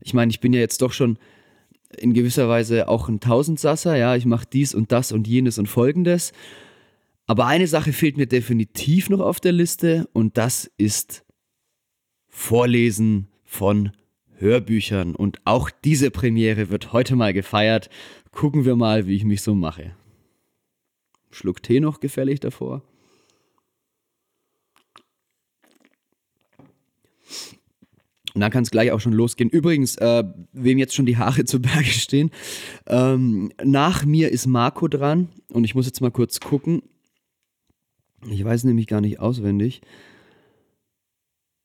Ich 0.00 0.15
meine, 0.15 0.31
ich 0.31 0.41
bin 0.41 0.53
ja 0.53 0.61
jetzt 0.61 0.83
doch 0.83 0.93
schon 0.93 1.19
in 1.97 2.15
gewisser 2.15 2.49
Weise 2.49 2.88
auch 2.88 3.09
ein 3.09 3.21
Tausendsasser. 3.21 3.97
Ja, 3.97 4.15
ich 4.17 4.25
mache 4.25 4.47
dies 4.53 4.75
und 4.75 4.93
das 4.93 5.12
und 5.12 5.27
jenes 5.27 5.59
und 5.59 5.67
folgendes. 5.67 6.33
Aber 7.27 7.47
eine 7.47 7.67
Sache 7.67 7.93
fehlt 7.93 8.17
mir 8.17 8.27
definitiv 8.27 9.11
noch 9.11 9.21
auf 9.21 9.41
der 9.41 9.53
Liste 9.53 10.09
und 10.12 10.38
das 10.38 10.71
ist 10.79 11.25
Vorlesen 12.29 13.29
von 13.45 13.93
Hörbüchern. 14.37 15.15
Und 15.15 15.41
auch 15.45 15.71
diese 15.85 16.11
Premiere 16.11 16.71
wird 16.71 16.93
heute 16.93 17.17
mal 17.17 17.33
gefeiert. 17.33 17.91
Gucken 18.31 18.65
wir 18.65 18.77
mal, 18.77 19.07
wie 19.07 19.17
ich 19.17 19.25
mich 19.25 19.43
so 19.43 19.55
mache. 19.55 19.98
Schluck 21.30 21.62
Tee 21.62 21.80
noch 21.80 22.00
gefällig 22.00 22.40
davor. 22.40 22.82
Und 28.35 28.42
dann 28.42 28.52
kann 28.52 28.62
es 28.62 28.70
gleich 28.70 28.92
auch 28.92 29.00
schon 29.00 29.14
losgehen. 29.14 29.50
Übrigens, 29.50 29.97
äh, 29.97 30.23
wem 30.52 30.78
jetzt 30.78 30.94
schon 30.94 31.06
die 31.06 31.16
Haare 31.16 31.44
zu 31.44 31.61
Berge 31.61 31.90
stehen, 31.90 32.30
ähm, 32.87 33.50
nach 33.64 34.04
mir 34.04 34.30
ist 34.30 34.47
Marco 34.47 34.87
dran 34.87 35.28
und 35.49 35.64
ich 35.64 35.75
muss 35.75 35.87
jetzt 35.87 36.00
mal 36.00 36.12
kurz 36.12 36.38
gucken. 36.38 36.82
Ich 38.30 38.44
weiß 38.44 38.64
nämlich 38.64 38.87
gar 38.87 39.00
nicht 39.00 39.18
auswendig. 39.18 39.80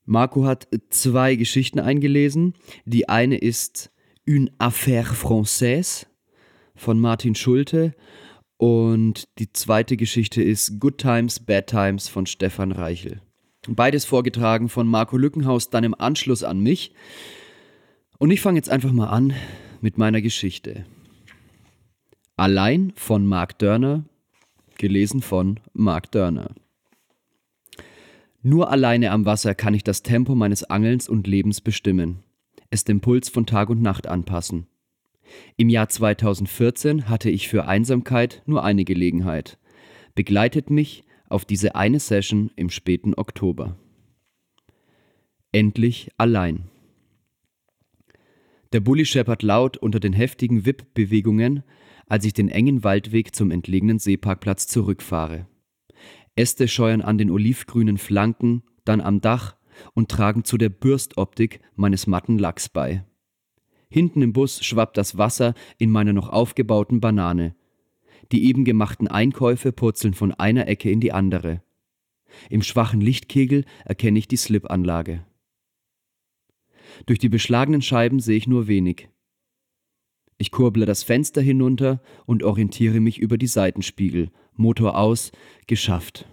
Marco 0.05 0.45
hat 0.45 0.67
zwei 0.89 1.35
Geschichten 1.35 1.79
eingelesen. 1.79 2.55
Die 2.85 3.07
eine 3.07 3.37
ist 3.37 3.91
Une 4.27 4.51
Affaire 4.57 5.13
Française 5.13 6.07
von 6.75 6.99
Martin 6.99 7.35
Schulte 7.35 7.93
und 8.63 9.27
die 9.39 9.51
zweite 9.51 9.97
Geschichte 9.97 10.41
ist 10.41 10.79
Good 10.79 10.97
Times, 10.97 11.41
Bad 11.41 11.67
Times 11.67 12.07
von 12.07 12.25
Stefan 12.25 12.71
Reichel. 12.71 13.19
Beides 13.67 14.05
vorgetragen 14.05 14.69
von 14.69 14.87
Marco 14.87 15.17
Lückenhaus, 15.17 15.69
dann 15.69 15.83
im 15.83 15.93
Anschluss 15.93 16.45
an 16.45 16.61
mich. 16.61 16.93
Und 18.19 18.31
ich 18.31 18.39
fange 18.39 18.57
jetzt 18.57 18.69
einfach 18.69 18.93
mal 18.93 19.09
an 19.09 19.33
mit 19.81 19.97
meiner 19.97 20.21
Geschichte. 20.21 20.85
Allein 22.37 22.93
von 22.95 23.27
Mark 23.27 23.59
Dörner, 23.59 24.05
gelesen 24.77 25.21
von 25.21 25.59
Mark 25.73 26.09
Dörner. 26.11 26.55
Nur 28.43 28.71
alleine 28.71 29.11
am 29.11 29.25
Wasser 29.25 29.55
kann 29.55 29.73
ich 29.73 29.83
das 29.83 30.03
Tempo 30.03 30.35
meines 30.35 30.63
Angelns 30.63 31.09
und 31.09 31.27
Lebens 31.27 31.59
bestimmen, 31.59 32.23
es 32.69 32.85
dem 32.85 33.01
Puls 33.01 33.27
von 33.27 33.45
Tag 33.45 33.69
und 33.69 33.81
Nacht 33.81 34.07
anpassen. 34.07 34.67
Im 35.57 35.69
Jahr 35.69 35.89
2014 35.89 37.09
hatte 37.09 37.29
ich 37.29 37.47
für 37.47 37.67
Einsamkeit 37.67 38.41
nur 38.45 38.63
eine 38.63 38.85
Gelegenheit. 38.85 39.57
Begleitet 40.15 40.69
mich 40.69 41.03
auf 41.29 41.45
diese 41.45 41.75
eine 41.75 41.99
Session 41.99 42.51
im 42.55 42.69
späten 42.69 43.13
Oktober. 43.15 43.77
Endlich 45.51 46.09
allein. 46.17 46.69
Der 48.71 48.79
Bulli 48.79 49.05
scheppert 49.05 49.43
laut 49.43 49.77
unter 49.77 49.99
den 49.99 50.13
heftigen 50.13 50.65
Wippbewegungen, 50.65 51.63
als 52.07 52.25
ich 52.25 52.33
den 52.33 52.49
engen 52.49 52.83
Waldweg 52.83 53.35
zum 53.35 53.51
entlegenen 53.51 53.99
Seeparkplatz 53.99 54.67
zurückfahre. 54.67 55.47
Äste 56.35 56.67
scheuern 56.67 57.01
an 57.01 57.17
den 57.17 57.29
olivgrünen 57.29 57.97
Flanken, 57.97 58.63
dann 58.85 59.01
am 59.01 59.21
Dach 59.21 59.55
und 59.93 60.09
tragen 60.09 60.43
zu 60.43 60.57
der 60.57 60.69
Bürstoptik 60.69 61.61
meines 61.75 62.07
matten 62.07 62.37
Lachs 62.37 62.69
bei. 62.69 63.05
Hinten 63.93 64.23
im 64.23 64.33
Bus 64.33 64.65
schwappt 64.65 64.97
das 64.97 65.19
Wasser 65.19 65.53
in 65.77 65.91
meiner 65.91 66.13
noch 66.13 66.29
aufgebauten 66.29 66.99
Banane, 66.99 67.55
die 68.31 68.45
eben 68.45 68.65
gemachten 68.65 69.07
Einkäufe 69.07 69.71
purzeln 69.71 70.15
von 70.15 70.31
einer 70.31 70.67
Ecke 70.67 70.89
in 70.89 70.99
die 70.99 71.11
andere. 71.11 71.61
Im 72.49 72.63
schwachen 72.63 73.01
Lichtkegel 73.01 73.65
erkenne 73.85 74.17
ich 74.17 74.27
die 74.27 74.37
Slipanlage. 74.37 75.23
Durch 77.05 77.19
die 77.19 77.29
beschlagenen 77.29 77.83
Scheiben 77.83 78.19
sehe 78.19 78.35
ich 78.35 78.47
nur 78.47 78.65
wenig. 78.65 79.09
Ich 80.39 80.49
kurble 80.49 80.87
das 80.87 81.03
Fenster 81.03 81.41
hinunter 81.41 82.01
und 82.25 82.41
orientiere 82.41 82.99
mich 82.99 83.19
über 83.19 83.37
die 83.37 83.45
Seitenspiegel. 83.45 84.31
Motor 84.55 84.97
aus, 84.97 85.31
geschafft. 85.67 86.27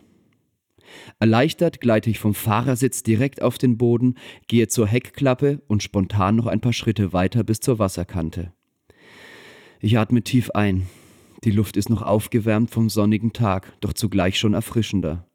Erleichtert 1.19 1.81
gleite 1.81 2.11
ich 2.11 2.19
vom 2.19 2.35
Fahrersitz 2.35 3.03
direkt 3.03 3.43
auf 3.43 3.59
den 3.59 3.79
Boden, 3.79 4.17
gehe 4.49 4.69
zur 4.69 4.87
Heckklappe 4.87 5.63
und 5.67 5.83
spontan 5.83 6.37
noch 6.37 6.47
ein 6.47 6.61
paar 6.61 6.73
Schritte 6.73 7.13
weiter 7.13 7.45
bis 7.45 7.61
zur 7.61 7.79
Wasserkante. 7.79 8.53
Ich 9.81 9.99
atme 9.99 10.23
tief 10.23 10.51
ein. 10.51 10.87
Die 11.45 11.51
Luft 11.51 11.77
ist 11.77 11.89
noch 11.89 12.03
aufgewärmt 12.03 12.71
vom 12.71 12.91
sonnigen 12.91 13.33
Tag, 13.33 13.73
doch 13.81 13.95
zugleich 13.95 14.39
schon 14.39 14.53
erfrischender. 14.53 15.27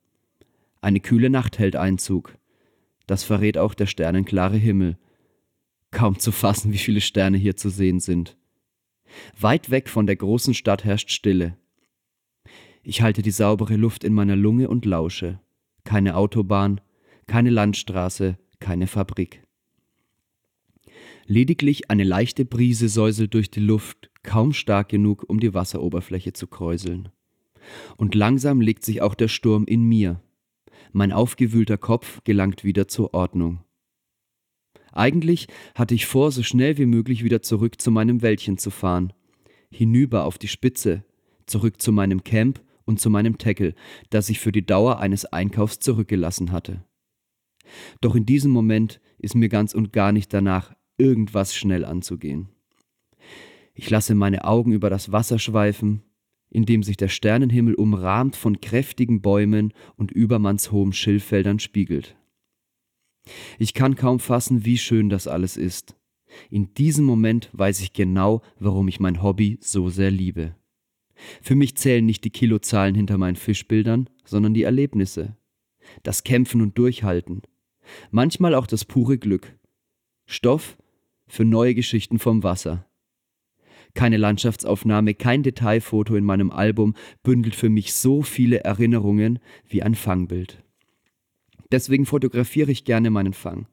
Eine 0.82 1.00
kühle 1.00 1.32
Nacht 1.32 1.58
hält 1.58 1.76
Einzug. 1.76 2.38
Das 3.08 3.24
verrät 3.24 3.58
auch 3.58 3.74
der 3.74 3.88
sternenklare 3.88 4.58
Himmel. 4.58 4.98
Kaum 5.90 6.20
zu 6.20 6.32
fassen, 6.32 6.74
wie 6.74 6.78
viele 6.78 7.02
Sterne 7.02 7.38
hier 7.38 7.56
zu 7.56 7.70
sehen 7.70 8.00
sind. 8.00 8.38
Weit 9.40 9.72
weg 9.72 9.90
von 9.90 10.06
der 10.06 10.16
großen 10.16 10.54
Stadt 10.54 10.84
herrscht 10.84 11.10
Stille. 11.10 11.58
Ich 12.84 13.02
halte 13.02 13.24
die 13.24 13.32
saubere 13.32 13.78
Luft 13.78 14.04
in 14.04 14.14
meiner 14.14 14.36
Lunge 14.36 14.70
und 14.70 14.86
lausche. 14.86 15.40
Keine 15.86 16.18
Autobahn, 16.18 16.82
keine 17.28 17.52
Landstraße, 17.52 18.38
keine 18.60 18.88
Fabrik. 18.88 19.44
Lediglich 21.28 21.90
eine 21.90 22.04
leichte 22.04 22.44
Brise 22.44 22.90
säuselt 22.90 23.34
durch 23.34 23.50
die 23.50 23.62
Luft, 23.62 24.12
kaum 24.24 24.52
stark 24.52 24.90
genug, 24.90 25.24
um 25.28 25.40
die 25.40 25.54
Wasseroberfläche 25.54 26.34
zu 26.34 26.48
kräuseln. 26.48 27.10
Und 27.98 28.14
langsam 28.14 28.62
legt 28.62 28.84
sich 28.84 29.02
auch 29.02 29.16
der 29.16 29.28
Sturm 29.28 29.66
in 29.66 29.84
mir. 29.84 30.22
Mein 30.92 31.12
aufgewühlter 31.12 31.78
Kopf 31.78 32.24
gelangt 32.24 32.64
wieder 32.64 32.88
zur 32.88 33.14
Ordnung. 33.14 33.64
Eigentlich 34.92 35.48
hatte 35.76 35.94
ich 35.94 36.06
vor, 36.06 36.32
so 36.32 36.42
schnell 36.42 36.78
wie 36.78 36.86
möglich 36.86 37.24
wieder 37.24 37.42
zurück 37.42 37.82
zu 37.82 37.92
meinem 37.92 38.22
Wäldchen 38.22 38.58
zu 38.58 38.72
fahren. 38.72 39.14
Hinüber 39.70 40.26
auf 40.26 40.38
die 40.38 40.48
Spitze, 40.48 41.04
zurück 41.46 41.82
zu 41.82 41.92
meinem 41.92 42.24
Camp 42.24 42.62
und 42.86 43.00
zu 43.00 43.10
meinem 43.10 43.38
Tackle, 43.38 43.74
das 44.10 44.30
ich 44.30 44.40
für 44.40 44.52
die 44.52 44.66
Dauer 44.66 45.00
eines 45.00 45.26
Einkaufs 45.26 45.80
zurückgelassen 45.80 46.52
hatte. 46.52 46.86
Doch 48.02 48.16
in 48.16 48.26
diesem 48.26 48.52
Moment 48.52 49.02
ist 49.18 49.36
mir 49.36 49.50
ganz 49.50 49.74
und 49.74 49.92
gar 49.92 50.12
nicht 50.12 50.34
danach, 50.34 50.76
irgendwas 50.98 51.56
schnell 51.56 51.84
anzugehen. 51.84 52.50
Ich 53.74 53.90
lasse 53.90 54.16
meine 54.16 54.46
Augen 54.46 54.72
über 54.72 54.90
das 54.90 55.12
Wasser 55.12 55.40
schweifen, 55.40 56.04
in 56.50 56.66
dem 56.66 56.84
sich 56.84 56.96
der 56.96 57.10
Sternenhimmel 57.10 57.74
umrahmt 57.74 58.36
von 58.36 58.62
kräftigen 58.62 59.22
Bäumen 59.22 59.74
und 59.98 60.12
übermannshohen 60.12 60.94
Schilffeldern 60.94 61.60
spiegelt. 61.60 62.16
Ich 63.58 63.74
kann 63.74 63.96
kaum 63.96 64.20
fassen, 64.20 64.64
wie 64.64 64.78
schön 64.78 65.10
das 65.10 65.28
alles 65.28 65.58
ist. 65.58 65.98
In 66.50 66.74
diesem 66.74 67.06
Moment 67.06 67.50
weiß 67.54 67.82
ich 67.82 67.94
genau, 67.94 68.42
warum 68.60 68.88
ich 68.88 69.00
mein 69.00 69.22
Hobby 69.22 69.58
so 69.62 69.90
sehr 69.90 70.12
liebe. 70.12 70.56
Für 71.42 71.56
mich 71.56 71.76
zählen 71.76 72.06
nicht 72.06 72.24
die 72.24 72.30
Kilozahlen 72.30 72.96
hinter 72.96 73.18
meinen 73.18 73.36
Fischbildern, 73.36 74.10
sondern 74.26 74.54
die 74.54 74.64
Erlebnisse. 74.64 75.38
Das 76.04 76.24
Kämpfen 76.24 76.62
und 76.62 76.78
Durchhalten. 76.78 77.42
Manchmal 78.12 78.56
auch 78.56 78.68
das 78.68 78.86
pure 78.86 79.18
Glück. 79.18 79.56
Stoff 80.26 80.78
für 81.28 81.46
neue 81.46 81.76
Geschichten 81.76 82.20
vom 82.20 82.44
Wasser. 82.44 82.86
Keine 83.94 84.18
Landschaftsaufnahme, 84.18 85.14
kein 85.14 85.42
Detailfoto 85.42 86.16
in 86.16 86.26
meinem 86.26 86.52
Album 86.52 86.96
bündelt 87.24 87.56
für 87.56 87.70
mich 87.70 87.94
so 87.94 88.22
viele 88.22 88.60
Erinnerungen 88.60 89.40
wie 89.68 89.84
ein 89.84 89.96
Fangbild. 89.96 90.64
Deswegen 91.72 92.06
fotografiere 92.06 92.72
ich 92.72 92.84
gerne 92.84 93.10
meinen 93.10 93.34
Fang. 93.34 93.68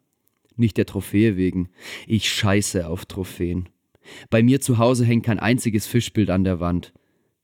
Nicht 0.56 0.76
der 0.76 0.87
Trophäe 0.87 1.37
wegen. 1.37 1.70
Ich 2.06 2.30
scheiße 2.30 2.87
auf 2.87 3.06
Trophäen. 3.06 3.68
Bei 4.30 4.42
mir 4.42 4.61
zu 4.61 4.78
Hause 4.78 5.04
hängt 5.04 5.25
kein 5.25 5.38
einziges 5.38 5.87
Fischbild 5.87 6.30
an 6.30 6.44
der 6.44 6.61
Wand. 6.61 6.92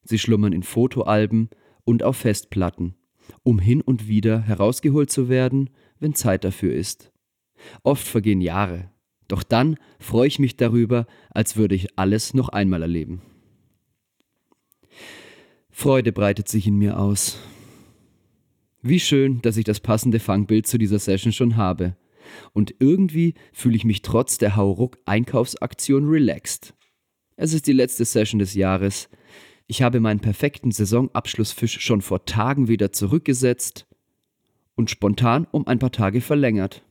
Sie 0.08 0.18
schlummern 0.18 0.54
in 0.54 0.62
Fotoalben 0.62 1.50
und 1.84 2.02
auf 2.02 2.16
Festplatten, 2.16 2.94
um 3.42 3.58
hin 3.58 3.82
und 3.82 4.08
wieder 4.08 4.40
herausgeholt 4.40 5.10
zu 5.10 5.28
werden, 5.28 5.68
wenn 6.00 6.14
Zeit 6.14 6.44
dafür 6.44 6.72
ist. 6.72 7.12
Oft 7.82 8.08
vergehen 8.08 8.40
Jahre, 8.40 8.90
doch 9.26 9.42
dann 9.42 9.76
freue 9.98 10.26
ich 10.26 10.38
mich 10.38 10.56
darüber, 10.56 11.06
als 11.28 11.58
würde 11.58 11.74
ich 11.74 11.98
alles 11.98 12.32
noch 12.32 12.48
einmal 12.48 12.80
erleben. 12.80 13.20
Freude 15.70 16.10
breitet 16.10 16.48
sich 16.48 16.66
in 16.66 16.76
mir 16.76 16.98
aus. 16.98 17.38
Wie 18.80 19.00
schön, 19.00 19.42
dass 19.42 19.58
ich 19.58 19.64
das 19.64 19.80
passende 19.80 20.20
Fangbild 20.20 20.66
zu 20.66 20.78
dieser 20.78 20.98
Session 20.98 21.32
schon 21.32 21.56
habe. 21.56 21.98
Und 22.54 22.74
irgendwie 22.78 23.34
fühle 23.52 23.76
ich 23.76 23.84
mich 23.84 24.00
trotz 24.00 24.38
der 24.38 24.56
Hauruck-Einkaufsaktion 24.56 26.08
relaxed. 26.08 26.72
Es 27.36 27.52
ist 27.52 27.66
die 27.66 27.72
letzte 27.74 28.06
Session 28.06 28.38
des 28.38 28.54
Jahres. 28.54 29.10
Ich 29.70 29.82
habe 29.82 30.00
meinen 30.00 30.20
perfekten 30.20 30.72
Saisonabschlussfisch 30.72 31.80
schon 31.80 32.00
vor 32.00 32.24
Tagen 32.24 32.68
wieder 32.68 32.90
zurückgesetzt 32.90 33.86
und 34.74 34.88
spontan 34.88 35.46
um 35.50 35.66
ein 35.66 35.78
paar 35.78 35.92
Tage 35.92 36.22
verlängert. 36.22 36.82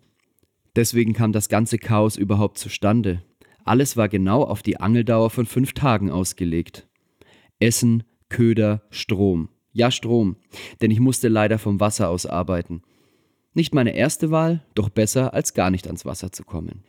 Deswegen 0.76 1.14
kam 1.14 1.32
das 1.32 1.50
ganze 1.50 1.80
Chaos 1.80 2.18
überhaupt 2.18 2.60
zustande. 2.60 3.24
Alles 3.66 3.98
war 3.98 4.10
genau 4.10 4.44
auf 4.44 4.62
die 4.62 4.80
Angeldauer 4.80 5.32
von 5.32 5.48
fünf 5.48 5.74
Tagen 5.74 6.12
ausgelegt. 6.12 6.88
Essen, 7.60 8.04
Köder, 8.30 8.84
Strom. 8.92 9.50
Ja, 9.74 9.90
Strom, 9.90 10.36
denn 10.80 10.92
ich 10.92 11.00
musste 11.00 11.30
leider 11.30 11.58
vom 11.58 11.80
Wasser 11.80 12.10
aus 12.10 12.28
arbeiten. 12.28 12.84
Nicht 13.56 13.74
meine 13.74 13.96
erste 13.96 14.30
Wahl, 14.30 14.64
doch 14.76 14.90
besser, 14.90 15.34
als 15.34 15.56
gar 15.56 15.72
nicht 15.72 15.88
ans 15.88 16.06
Wasser 16.06 16.32
zu 16.32 16.44
kommen. 16.44 16.84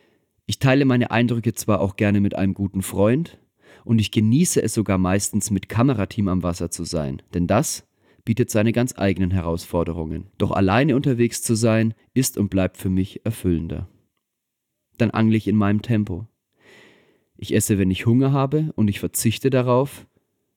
Ich 0.44 0.58
teile 0.58 0.84
meine 0.84 1.10
Eindrücke 1.10 1.54
zwar 1.54 1.80
auch 1.80 1.96
gerne 1.96 2.20
mit 2.20 2.34
einem 2.34 2.52
guten 2.52 2.82
Freund, 2.82 3.38
und 3.88 4.02
ich 4.02 4.10
genieße 4.10 4.62
es 4.62 4.74
sogar 4.74 4.98
meistens 4.98 5.50
mit 5.50 5.70
Kamerateam 5.70 6.28
am 6.28 6.42
Wasser 6.42 6.70
zu 6.70 6.84
sein, 6.84 7.22
denn 7.32 7.46
das 7.46 7.88
bietet 8.22 8.50
seine 8.50 8.72
ganz 8.72 8.92
eigenen 8.98 9.30
Herausforderungen. 9.30 10.26
Doch 10.36 10.50
alleine 10.50 10.94
unterwegs 10.94 11.40
zu 11.40 11.54
sein, 11.54 11.94
ist 12.12 12.36
und 12.36 12.50
bleibt 12.50 12.76
für 12.76 12.90
mich 12.90 13.24
erfüllender. 13.24 13.88
Dann 14.98 15.10
angle 15.10 15.38
ich 15.38 15.48
in 15.48 15.56
meinem 15.56 15.80
Tempo. 15.80 16.26
Ich 17.38 17.54
esse, 17.54 17.78
wenn 17.78 17.90
ich 17.90 18.04
Hunger 18.04 18.30
habe, 18.30 18.74
und 18.76 18.88
ich 18.88 19.00
verzichte 19.00 19.48
darauf, 19.48 20.06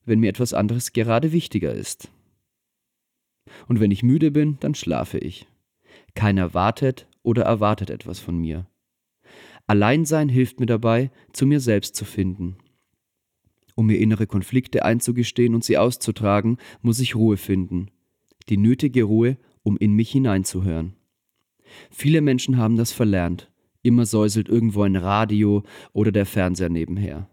wenn 0.04 0.20
mir 0.20 0.28
etwas 0.28 0.54
anderes 0.54 0.92
gerade 0.92 1.32
wichtiger 1.32 1.74
ist. 1.74 2.12
Und 3.70 3.80
wenn 3.80 3.92
ich 3.92 4.04
müde 4.04 4.32
bin, 4.32 4.58
dann 4.60 4.76
schlafe 4.76 5.20
ich. 5.20 5.48
Keiner 6.16 6.54
wartet 6.54 7.08
oder 7.24 7.44
erwartet 7.44 7.92
etwas 7.92 8.20
von 8.20 8.38
mir. 8.38 8.68
Alleinsein 9.68 10.28
hilft 10.28 10.60
mir 10.60 10.66
dabei, 10.66 11.12
zu 11.32 11.46
mir 11.46 11.62
selbst 11.62 11.96
zu 11.96 12.04
finden. 12.04 12.58
Um 13.82 13.88
mir 13.88 13.98
innere 13.98 14.28
Konflikte 14.28 14.86
einzugestehen 14.86 15.56
und 15.56 15.64
sie 15.64 15.80
auszutragen, 15.80 16.60
muss 16.84 17.00
ich 17.00 17.16
Ruhe 17.16 17.36
finden. 17.36 17.88
Die 18.48 18.58
nötige 18.58 19.02
Ruhe, 19.02 19.40
um 19.64 19.76
in 19.76 19.94
mich 19.94 20.12
hineinzuhören. 20.12 20.94
Viele 21.90 22.22
Menschen 22.22 22.58
haben 22.58 22.78
das 22.78 22.92
verlernt. 22.92 23.52
Immer 23.82 24.06
säuselt 24.06 24.50
irgendwo 24.50 24.84
ein 24.84 24.96
Radio 24.96 25.64
oder 25.94 26.12
der 26.12 26.28
Fernseher 26.28 26.70
nebenher. 26.70 27.28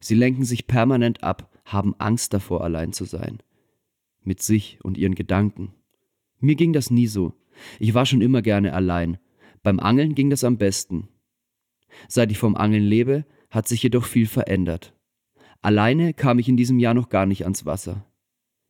Sie 0.00 0.16
lenken 0.16 0.44
sich 0.44 0.66
permanent 0.66 1.22
ab, 1.22 1.56
haben 1.66 1.94
Angst 1.98 2.34
davor, 2.34 2.64
allein 2.64 2.92
zu 2.92 3.04
sein. 3.04 3.38
Mit 4.24 4.42
sich 4.42 4.80
und 4.82 4.98
ihren 4.98 5.14
Gedanken. 5.14 5.72
Mir 6.40 6.56
ging 6.56 6.72
das 6.72 6.90
nie 6.90 7.06
so. 7.06 7.32
Ich 7.78 7.94
war 7.94 8.06
schon 8.06 8.22
immer 8.22 8.42
gerne 8.42 8.72
allein. 8.72 9.18
Beim 9.62 9.78
Angeln 9.78 10.16
ging 10.16 10.30
das 10.30 10.42
am 10.42 10.58
besten. 10.58 11.06
Seit 12.08 12.32
ich 12.32 12.38
vom 12.38 12.56
Angeln 12.56 12.82
lebe, 12.82 13.24
hat 13.50 13.68
sich 13.68 13.84
jedoch 13.84 14.04
viel 14.04 14.26
verändert. 14.26 14.92
Alleine 15.62 16.12
kam 16.12 16.40
ich 16.40 16.48
in 16.48 16.56
diesem 16.56 16.80
Jahr 16.80 16.92
noch 16.92 17.08
gar 17.08 17.24
nicht 17.24 17.44
ans 17.44 17.64
Wasser. 17.64 18.04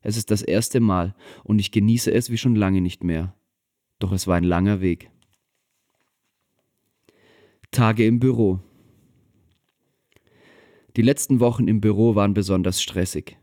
Es 0.02 0.16
ist 0.18 0.30
das 0.30 0.42
erste 0.42 0.80
Mal 0.80 1.14
und 1.42 1.58
ich 1.58 1.72
genieße 1.72 2.12
es 2.12 2.30
wie 2.30 2.37
schon 2.37 2.54
lange 2.54 2.82
nicht 2.82 3.02
mehr. 3.02 3.34
Doch 3.99 4.12
es 4.12 4.26
war 4.26 4.37
ein 4.37 4.44
langer 4.44 4.80
Weg. 4.80 5.11
Tage 7.70 8.04
im 8.04 8.20
Büro. 8.20 8.61
Die 10.96 11.02
letzten 11.02 11.40
Wochen 11.40 11.68
im 11.68 11.80
Büro 11.80 12.14
waren 12.14 12.34
besonders 12.34 12.82
stressig. 12.82 13.38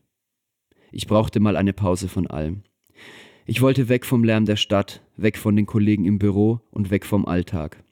Ich 0.91 1.07
brauchte 1.07 1.39
mal 1.39 1.57
eine 1.57 1.73
Pause 1.73 2.07
von 2.07 2.27
allem. 2.27 2.61
Ich 3.47 3.61
wollte 3.61 3.89
weg 3.89 4.05
vom 4.05 4.23
Lärm 4.23 4.45
der 4.45 4.57
Stadt, 4.57 5.01
weg 5.17 5.39
von 5.39 5.55
den 5.55 5.65
Kollegen 5.65 6.05
im 6.05 6.19
Büro 6.19 6.61
und 6.69 6.91
weg 6.91 7.05
vom 7.05 7.25
Alltag. 7.25 7.83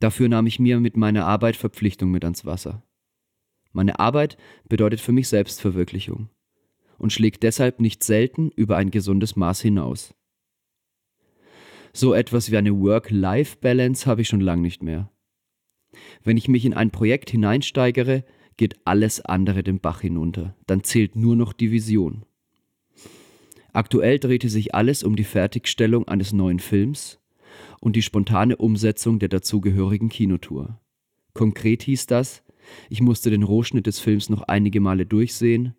Dafür 0.00 0.28
nahm 0.28 0.48
ich 0.48 0.58
mir 0.58 0.80
mit 0.80 0.96
meiner 0.96 1.24
Arbeit 1.24 1.54
Verpflichtung 1.54 2.10
mit 2.10 2.24
ans 2.24 2.44
Wasser. 2.44 2.82
Meine 3.76 3.98
Arbeit 4.00 4.38
bedeutet 4.70 5.02
für 5.02 5.12
mich 5.12 5.28
Selbstverwirklichung 5.28 6.30
und 6.96 7.12
schlägt 7.12 7.42
deshalb 7.42 7.78
nicht 7.78 8.02
selten 8.02 8.48
über 8.48 8.78
ein 8.78 8.90
gesundes 8.90 9.36
Maß 9.36 9.60
hinaus. 9.60 10.14
So 11.92 12.14
etwas 12.14 12.50
wie 12.50 12.56
eine 12.56 12.80
Work-Life-Balance 12.80 14.06
habe 14.06 14.22
ich 14.22 14.28
schon 14.28 14.40
lange 14.40 14.62
nicht 14.62 14.82
mehr. 14.82 15.10
Wenn 16.24 16.38
ich 16.38 16.48
mich 16.48 16.64
in 16.64 16.72
ein 16.72 16.90
Projekt 16.90 17.28
hineinsteigere, 17.28 18.24
geht 18.56 18.76
alles 18.86 19.20
andere 19.20 19.62
den 19.62 19.78
Bach 19.78 20.00
hinunter, 20.00 20.56
dann 20.66 20.82
zählt 20.82 21.14
nur 21.14 21.36
noch 21.36 21.52
die 21.52 21.70
Vision. 21.70 22.24
Aktuell 23.74 24.18
drehte 24.18 24.48
sich 24.48 24.74
alles 24.74 25.02
um 25.02 25.16
die 25.16 25.24
Fertigstellung 25.24 26.08
eines 26.08 26.32
neuen 26.32 26.60
Films 26.60 27.20
und 27.82 27.94
die 27.94 28.00
spontane 28.00 28.56
Umsetzung 28.56 29.18
der 29.18 29.28
dazugehörigen 29.28 30.08
Kinotour. 30.08 30.80
Konkret 31.34 31.82
hieß 31.82 32.06
das, 32.06 32.42
ich 32.90 33.00
musste 33.00 33.30
den 33.30 33.42
Rohschnitt 33.42 33.86
des 33.86 33.98
Films 33.98 34.28
noch 34.28 34.42
einige 34.42 34.80
Male 34.80 35.06
durchsehen, 35.06 35.74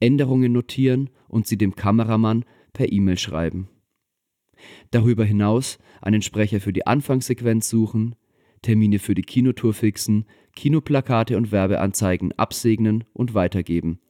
Änderungen 0.00 0.52
notieren 0.52 1.10
und 1.28 1.46
sie 1.46 1.56
dem 1.56 1.76
Kameramann 1.76 2.44
per 2.72 2.92
E-Mail 2.92 3.18
schreiben. 3.18 3.68
Darüber 4.90 5.24
hinaus 5.24 5.78
einen 6.00 6.22
Sprecher 6.22 6.60
für 6.60 6.72
die 6.72 6.86
Anfangssequenz 6.86 7.68
suchen, 7.68 8.14
Termine 8.62 8.98
für 8.98 9.14
die 9.14 9.22
Kinotour 9.22 9.74
fixen, 9.74 10.24
Kinoplakate 10.56 11.36
und 11.36 11.52
Werbeanzeigen 11.52 12.32
absegnen 12.32 13.04
und 13.12 13.34
weitergeben. 13.34 14.00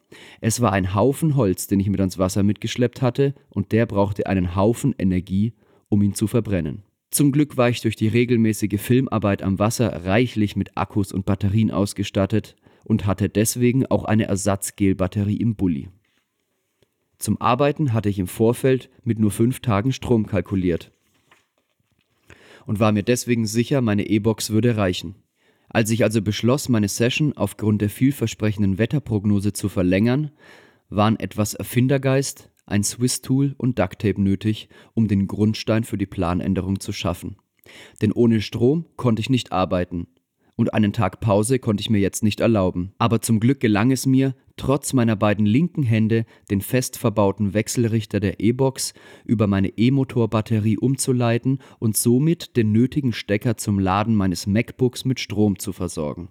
Es 0.40 0.61
war 0.61 0.73
ein 0.73 0.94
Haufen 0.94 1.35
Holz, 1.35 1.66
den 1.66 1.80
ich 1.80 1.88
mit 1.88 1.99
ans 1.99 2.18
Wasser 2.18 2.44
mitgeschleppt 2.44 3.02
hatte, 3.02 3.35
und 3.49 3.73
der 3.73 3.87
brauchte 3.87 4.26
einen 4.26 4.54
Haufen 4.54 4.94
Energie, 4.97 5.54
um 5.88 6.02
ihn 6.02 6.14
zu 6.14 6.28
verbrennen. 6.28 6.85
Zum 7.14 7.30
Glück 7.30 7.56
war 7.56 7.68
ich 7.68 7.80
durch 7.80 7.94
die 7.94 8.09
regelmäßige 8.09 8.80
Filmarbeit 8.80 9.44
am 9.44 9.61
Wasser 9.61 10.04
reichlich 10.04 10.56
mit 10.56 10.76
Akkus 10.76 11.12
und 11.12 11.25
Batterien 11.25 11.71
ausgestattet 11.71 12.57
und 12.83 13.07
hatte 13.07 13.29
deswegen 13.29 13.87
auch 13.87 14.05
eine 14.05 14.24
Ersatzgelbatterie 14.24 15.37
im 15.37 15.55
Bulli. 15.55 15.90
Zum 17.18 17.40
Arbeiten 17.40 17.92
hatte 17.92 18.09
ich 18.09 18.18
im 18.18 18.27
Vorfeld 18.27 18.90
mit 19.05 19.20
nur 19.20 19.31
fünf 19.31 19.61
Tagen 19.61 19.92
Strom 19.92 20.27
kalkuliert 20.27 20.90
und 22.66 22.81
war 22.81 22.90
mir 22.90 23.05
deswegen 23.05 23.46
sicher, 23.46 23.81
meine 23.81 24.09
E-Box 24.09 24.50
würde 24.50 24.77
reichen. 24.77 25.14
Als 25.68 25.90
ich 25.90 26.03
also 26.03 26.20
beschloss, 26.20 26.68
meine 26.68 26.88
Session 26.88 27.33
aufgrund 27.37 27.81
der 27.81 27.90
vielversprechenden 27.90 28.77
Wetterprognose 28.77 29.53
zu 29.53 29.68
verlängern, 29.68 30.33
waren 30.88 31.20
etwas 31.20 31.55
Erfindergeist, 31.55 32.50
ein 32.66 32.83
Swiss-Tool 32.83 33.55
und 33.59 33.79
Ducktape 33.79 34.20
nötig, 34.20 34.68
um 34.94 35.09
den 35.09 35.27
Grundstein 35.27 35.85
für 35.85 35.98
die 35.98 36.07
Planänderung 36.07 36.81
zu 36.81 36.92
schaffen. 36.92 37.37
Denn 38.03 38.12
ohne 38.12 38.40
Strom 38.40 38.87
konnte 38.96 39.20
ich 39.20 39.31
nicht 39.31 39.53
arbeiten, 39.53 40.07
und 40.57 40.72
einen 40.72 40.92
Tag 40.92 41.20
Pause 41.20 41.59
konnte 41.59 41.81
ich 41.81 41.90
mir 41.90 41.98
jetzt 41.98 42.22
nicht 42.22 42.40
erlauben. 42.40 42.92
Aber 42.98 43.20
zum 43.20 43.40
Glück 43.40 43.61
gelang 43.61 43.90
es 43.90 44.07
mir, 44.07 44.35
trotz 44.57 44.92
meiner 44.92 45.16
beiden 45.16 45.46
linken 45.46 45.83
Hände 45.83 46.27
den 46.50 46.61
fest 46.61 46.96
verbauten 46.96 47.55
Wechselrichter 47.55 48.20
der 48.20 48.40
E-Box 48.40 48.94
über 49.24 49.46
meine 49.46 49.68
E-Motor-Batterie 49.77 50.79
umzuleiten 50.79 51.59
und 51.79 51.96
somit 51.96 52.57
den 52.57 52.72
nötigen 52.72 53.12
Stecker 53.12 53.57
zum 53.57 53.79
Laden 53.79 54.14
meines 54.14 54.46
MacBooks 54.46 55.05
mit 55.05 55.18
Strom 55.18 55.59
zu 55.59 55.72
versorgen. 55.72 56.29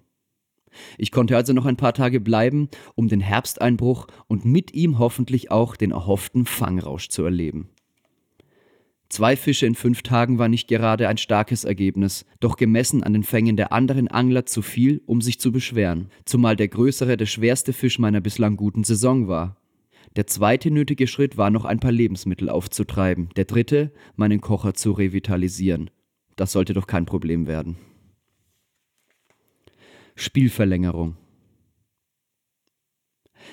Ich 0.98 1.12
konnte 1.12 1.36
also 1.36 1.54
noch 1.54 1.66
ein 1.66 1.78
paar 1.78 1.94
Tage 1.94 2.20
bleiben, 2.20 2.70
um 2.96 3.08
den 3.08 3.22
Herbsteinbruch 3.22 4.08
und 4.28 4.46
mit 4.46 4.74
ihm 4.74 5.00
hoffentlich 5.00 5.52
auch 5.52 5.76
den 5.76 5.92
erhofften 5.92 6.46
Fangrausch 6.46 7.10
zu 7.10 7.24
erleben. 7.24 7.70
Zwei 9.14 9.36
Fische 9.36 9.68
in 9.68 9.76
fünf 9.76 10.02
Tagen 10.02 10.40
war 10.40 10.50
nicht 10.50 10.68
gerade 10.68 11.08
ein 11.08 11.18
starkes 11.18 11.66
Ergebnis, 11.66 12.26
doch 12.40 12.58
gemessen 12.58 13.04
an 13.04 13.14
den 13.14 13.22
Fängen 13.22 13.56
der 13.56 13.72
anderen 13.72 14.08
Angler 14.08 14.48
zu 14.48 14.64
viel, 14.64 15.04
um 15.06 15.22
sich 15.22 15.40
zu 15.40 15.52
beschweren, 15.52 16.10
zumal 16.26 16.56
der 16.56 16.68
größere 16.68 17.16
der 17.16 17.28
schwerste 17.28 17.74
Fisch 17.74 18.00
meiner 18.00 18.22
bislang 18.22 18.58
guten 18.58 18.84
Saison 18.84 19.28
war. 19.28 19.58
Der 20.16 20.26
zweite 20.26 20.72
nötige 20.72 21.06
Schritt 21.06 21.38
war 21.38 21.52
noch 21.52 21.66
ein 21.66 21.80
paar 21.80 21.92
Lebensmittel 21.92 22.50
aufzutreiben, 22.50 23.30
der 23.36 23.46
dritte, 23.46 23.92
meinen 24.16 24.42
Kocher 24.42 24.74
zu 24.74 24.92
revitalisieren. 24.94 25.92
Das 26.36 26.52
sollte 26.52 26.74
doch 26.74 26.88
kein 26.88 27.06
Problem 27.06 27.46
werden. 27.46 27.78
Spielverlängerung. 30.16 31.18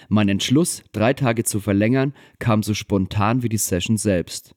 Mein 0.08 0.28
Entschluss, 0.28 0.82
drei 0.92 1.14
Tage 1.14 1.44
zu 1.44 1.60
verlängern, 1.60 2.14
kam 2.38 2.62
so 2.62 2.74
spontan 2.74 3.42
wie 3.42 3.48
die 3.48 3.58
Session 3.58 3.96
selbst. 3.96 4.54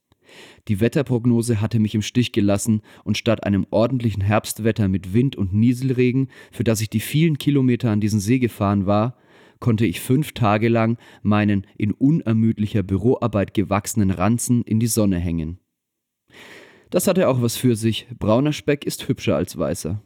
Die 0.68 0.80
Wetterprognose 0.80 1.62
hatte 1.62 1.80
mich 1.80 1.96
im 1.96 2.02
Stich 2.02 2.32
gelassen 2.32 2.82
und 3.04 3.18
statt 3.18 3.44
einem 3.44 3.68
ordentlichen 3.70 4.22
Herbstwetter 4.22 4.88
mit 4.88 5.14
Wind 5.14 5.36
und 5.36 5.54
Nieselregen, 5.54 6.30
für 6.52 6.64
das 6.64 6.82
ich 6.82 6.90
die 6.90 7.00
vielen 7.00 7.38
Kilometer 7.38 7.92
an 7.92 8.02
diesen 8.02 8.20
See 8.20 8.40
gefahren 8.40 8.86
war, 8.86 9.18
konnte 9.60 9.86
ich 9.86 10.02
fünf 10.02 10.34
Tage 10.34 10.70
lang 10.70 10.98
meinen 11.22 11.66
in 11.78 11.92
unermüdlicher 11.92 12.84
Büroarbeit 12.84 13.54
gewachsenen 13.54 14.12
Ranzen 14.12 14.64
in 14.64 14.80
die 14.80 14.88
Sonne 14.88 15.20
hängen. 15.20 15.60
Das 16.90 17.08
hatte 17.08 17.28
auch 17.28 17.42
was 17.42 17.56
für 17.56 17.76
sich, 17.76 18.08
brauner 18.20 18.54
Speck 18.54 18.86
ist 18.86 19.08
hübscher 19.08 19.36
als 19.36 19.58
weißer. 19.58 20.02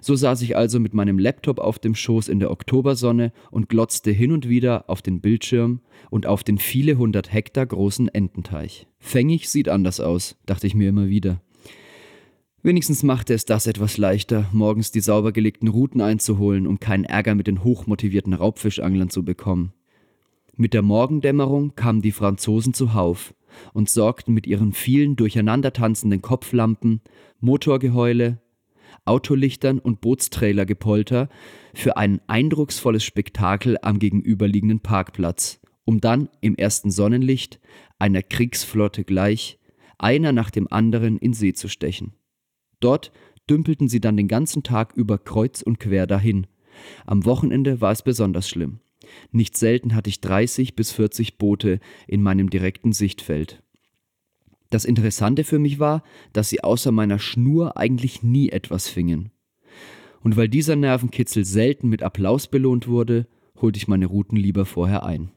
So 0.00 0.14
saß 0.14 0.42
ich 0.42 0.56
also 0.56 0.80
mit 0.80 0.94
meinem 0.94 1.18
Laptop 1.18 1.58
auf 1.58 1.78
dem 1.78 1.94
Schoß 1.94 2.28
in 2.28 2.40
der 2.40 2.50
Oktobersonne 2.50 3.32
und 3.50 3.68
glotzte 3.68 4.10
hin 4.10 4.32
und 4.32 4.48
wieder 4.48 4.88
auf 4.88 5.02
den 5.02 5.20
Bildschirm 5.20 5.80
und 6.10 6.26
auf 6.26 6.44
den 6.44 6.58
viele 6.58 6.98
hundert 6.98 7.32
Hektar 7.32 7.66
großen 7.66 8.08
Ententeich. 8.08 8.86
Fängig 8.98 9.48
sieht 9.48 9.68
anders 9.68 10.00
aus, 10.00 10.36
dachte 10.46 10.66
ich 10.66 10.74
mir 10.74 10.88
immer 10.88 11.08
wieder. 11.08 11.40
Wenigstens 12.62 13.02
machte 13.02 13.32
es 13.32 13.46
das 13.46 13.66
etwas 13.66 13.96
leichter, 13.96 14.46
morgens 14.52 14.92
die 14.92 15.00
sauber 15.00 15.32
gelegten 15.32 15.68
Routen 15.68 16.02
einzuholen, 16.02 16.66
um 16.66 16.78
keinen 16.78 17.04
Ärger 17.04 17.34
mit 17.34 17.46
den 17.46 17.64
hochmotivierten 17.64 18.34
Raubfischanglern 18.34 19.08
zu 19.08 19.24
bekommen. 19.24 19.72
Mit 20.56 20.74
der 20.74 20.82
Morgendämmerung 20.82 21.74
kamen 21.74 22.02
die 22.02 22.12
Franzosen 22.12 22.74
zuhauf 22.74 23.34
und 23.72 23.88
sorgten 23.88 24.34
mit 24.34 24.46
ihren 24.46 24.74
vielen 24.74 25.16
durcheinander 25.16 25.72
tanzenden 25.72 26.20
Kopflampen, 26.20 27.00
Motorgeheule, 27.40 28.42
Autolichtern 29.10 29.80
und 29.80 30.00
Bootstrailergepolter 30.00 31.28
für 31.74 31.96
ein 31.96 32.20
eindrucksvolles 32.28 33.02
Spektakel 33.02 33.76
am 33.82 33.98
gegenüberliegenden 33.98 34.78
Parkplatz, 34.78 35.60
um 35.84 36.00
dann 36.00 36.28
im 36.40 36.54
ersten 36.54 36.92
Sonnenlicht 36.92 37.58
einer 37.98 38.22
Kriegsflotte 38.22 39.02
gleich 39.02 39.58
einer 39.98 40.30
nach 40.30 40.50
dem 40.50 40.72
anderen 40.72 41.18
in 41.18 41.32
See 41.32 41.52
zu 41.54 41.66
stechen. 41.66 42.12
Dort 42.78 43.10
dümpelten 43.50 43.88
sie 43.88 44.00
dann 44.00 44.16
den 44.16 44.28
ganzen 44.28 44.62
Tag 44.62 44.92
über 44.94 45.18
kreuz 45.18 45.60
und 45.60 45.80
quer 45.80 46.06
dahin. 46.06 46.46
Am 47.04 47.24
Wochenende 47.24 47.80
war 47.80 47.90
es 47.90 48.02
besonders 48.02 48.48
schlimm. 48.48 48.78
Nicht 49.32 49.56
selten 49.56 49.96
hatte 49.96 50.08
ich 50.08 50.20
30 50.20 50.76
bis 50.76 50.92
40 50.92 51.36
Boote 51.36 51.80
in 52.06 52.22
meinem 52.22 52.48
direkten 52.48 52.92
Sichtfeld. 52.92 53.60
Das 54.70 54.84
Interessante 54.84 55.44
für 55.44 55.58
mich 55.58 55.78
war, 55.78 56.02
dass 56.32 56.48
sie 56.48 56.62
außer 56.62 56.92
meiner 56.92 57.18
Schnur 57.18 57.76
eigentlich 57.76 58.22
nie 58.22 58.50
etwas 58.50 58.88
fingen. 58.88 59.30
Und 60.22 60.36
weil 60.36 60.48
dieser 60.48 60.76
Nervenkitzel 60.76 61.44
selten 61.44 61.88
mit 61.88 62.02
Applaus 62.02 62.46
belohnt 62.46 62.86
wurde, 62.86 63.26
holte 63.60 63.78
ich 63.78 63.88
meine 63.88 64.06
Routen 64.06 64.36
lieber 64.36 64.64
vorher 64.64 65.04
ein. 65.04 65.32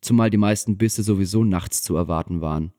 Zumal 0.00 0.30
die 0.30 0.36
meisten 0.36 0.78
Bisse 0.78 1.02
sowieso 1.02 1.44
nachts 1.44 1.82
zu 1.82 1.94
erwarten 1.94 2.40
waren. 2.40 2.72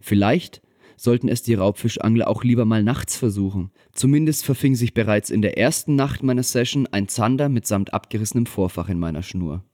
Vielleicht 0.00 0.62
sollten 0.96 1.28
es 1.28 1.42
die 1.42 1.54
Raubfischangler 1.54 2.28
auch 2.28 2.42
lieber 2.42 2.64
mal 2.64 2.82
nachts 2.82 3.16
versuchen. 3.16 3.70
Zumindest 3.92 4.44
verfing 4.44 4.74
sich 4.74 4.94
bereits 4.94 5.30
in 5.30 5.42
der 5.42 5.58
ersten 5.58 5.94
Nacht 5.94 6.22
meiner 6.22 6.42
Session 6.42 6.86
ein 6.86 7.08
Zander 7.08 7.48
mitsamt 7.48 7.94
abgerissenem 7.94 8.46
Vorfach 8.46 8.88
in 8.88 8.98
meiner 8.98 9.22
Schnur. 9.22 9.64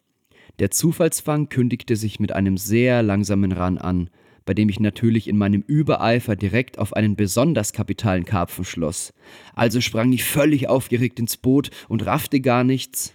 Der 0.58 0.70
Zufallsfang 0.70 1.48
kündigte 1.48 1.96
sich 1.96 2.20
mit 2.20 2.32
einem 2.32 2.56
sehr 2.56 3.02
langsamen 3.02 3.52
Ran 3.52 3.78
an, 3.78 4.10
bei 4.44 4.54
dem 4.54 4.68
ich 4.68 4.80
natürlich 4.80 5.28
in 5.28 5.36
meinem 5.36 5.62
Übereifer 5.62 6.36
direkt 6.36 6.78
auf 6.78 6.94
einen 6.94 7.16
besonders 7.16 7.72
kapitalen 7.72 8.24
Karpfen 8.24 8.64
schloss. 8.64 9.12
Also 9.54 9.80
sprang 9.80 10.12
ich 10.12 10.24
völlig 10.24 10.68
aufgeregt 10.68 11.18
ins 11.18 11.36
Boot 11.36 11.70
und 11.88 12.06
raffte 12.06 12.40
gar 12.40 12.64
nichts, 12.64 13.14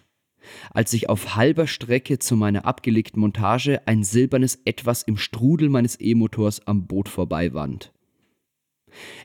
als 0.71 0.93
ich 0.93 1.09
auf 1.09 1.35
halber 1.35 1.67
Strecke 1.67 2.19
zu 2.19 2.35
meiner 2.35 2.65
abgelegten 2.65 3.19
Montage 3.19 3.85
ein 3.87 4.03
silbernes 4.03 4.59
Etwas 4.65 5.03
im 5.03 5.17
Strudel 5.17 5.69
meines 5.69 5.99
E-Motors 5.99 6.65
am 6.65 6.87
Boot 6.87 7.09
vorbeiwand. 7.09 7.91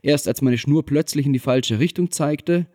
Erst 0.03 0.29
als 0.29 0.43
meine 0.43 0.59
Schnur 0.59 0.85
plötzlich 0.85 1.27
in 1.27 1.33
die 1.33 1.39
falsche 1.39 1.79
Richtung 1.79 2.11
zeigte, 2.11 2.67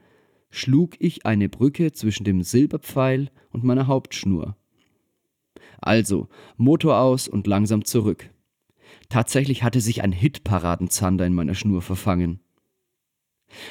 schlug 0.49 0.95
ich 0.99 1.25
eine 1.25 1.49
Brücke 1.49 1.91
zwischen 1.91 2.23
dem 2.23 2.41
Silberpfeil 2.41 3.29
und 3.51 3.63
meiner 3.63 3.87
Hauptschnur. 3.87 4.55
Also, 5.79 6.27
Motor 6.55 6.99
aus 6.99 7.27
und 7.27 7.47
langsam 7.47 7.85
zurück. 7.85 8.29
Tatsächlich 9.09 9.63
hatte 9.63 9.81
sich 9.81 10.03
ein 10.03 10.11
Hitparadenzander 10.11 11.25
in 11.25 11.33
meiner 11.33 11.55
Schnur 11.55 11.81
verfangen. 11.81 12.41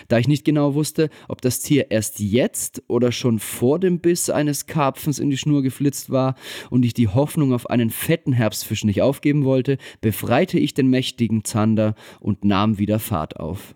Da 0.09 0.18
ich 0.18 0.29
nicht 0.29 0.44
genau 0.44 0.75
wusste, 0.75 1.11
ob 1.29 1.42
das 1.42 1.61
Tier 1.61 1.90
erst 1.90 2.18
jetzt 2.18 2.83
oder 2.88 3.12
schon 3.12 3.38
vor 3.38 3.79
dem 3.79 4.01
Biss 4.01 4.31
eines 4.31 4.66
Karpfens 4.66 5.18
in 5.18 5.31
die 5.31 5.37
Schnur 5.37 5.62
geflitzt 5.62 6.11
war 6.11 6.35
und 6.70 6.85
ich 6.85 6.94
die 6.94 7.09
Hoffnung 7.09 7.53
auf 7.53 7.68
einen 7.68 7.90
fetten 7.90 8.33
Herbstfisch 8.33 8.85
nicht 8.85 9.03
aufgeben 9.03 9.44
wollte, 9.44 9.77
befreite 10.01 10.59
ich 10.59 10.72
den 10.72 10.88
mächtigen 10.88 11.44
Zander 11.44 11.94
und 12.20 12.44
nahm 12.44 12.79
wieder 12.79 12.99
Fahrt 12.99 13.37
auf. 13.38 13.75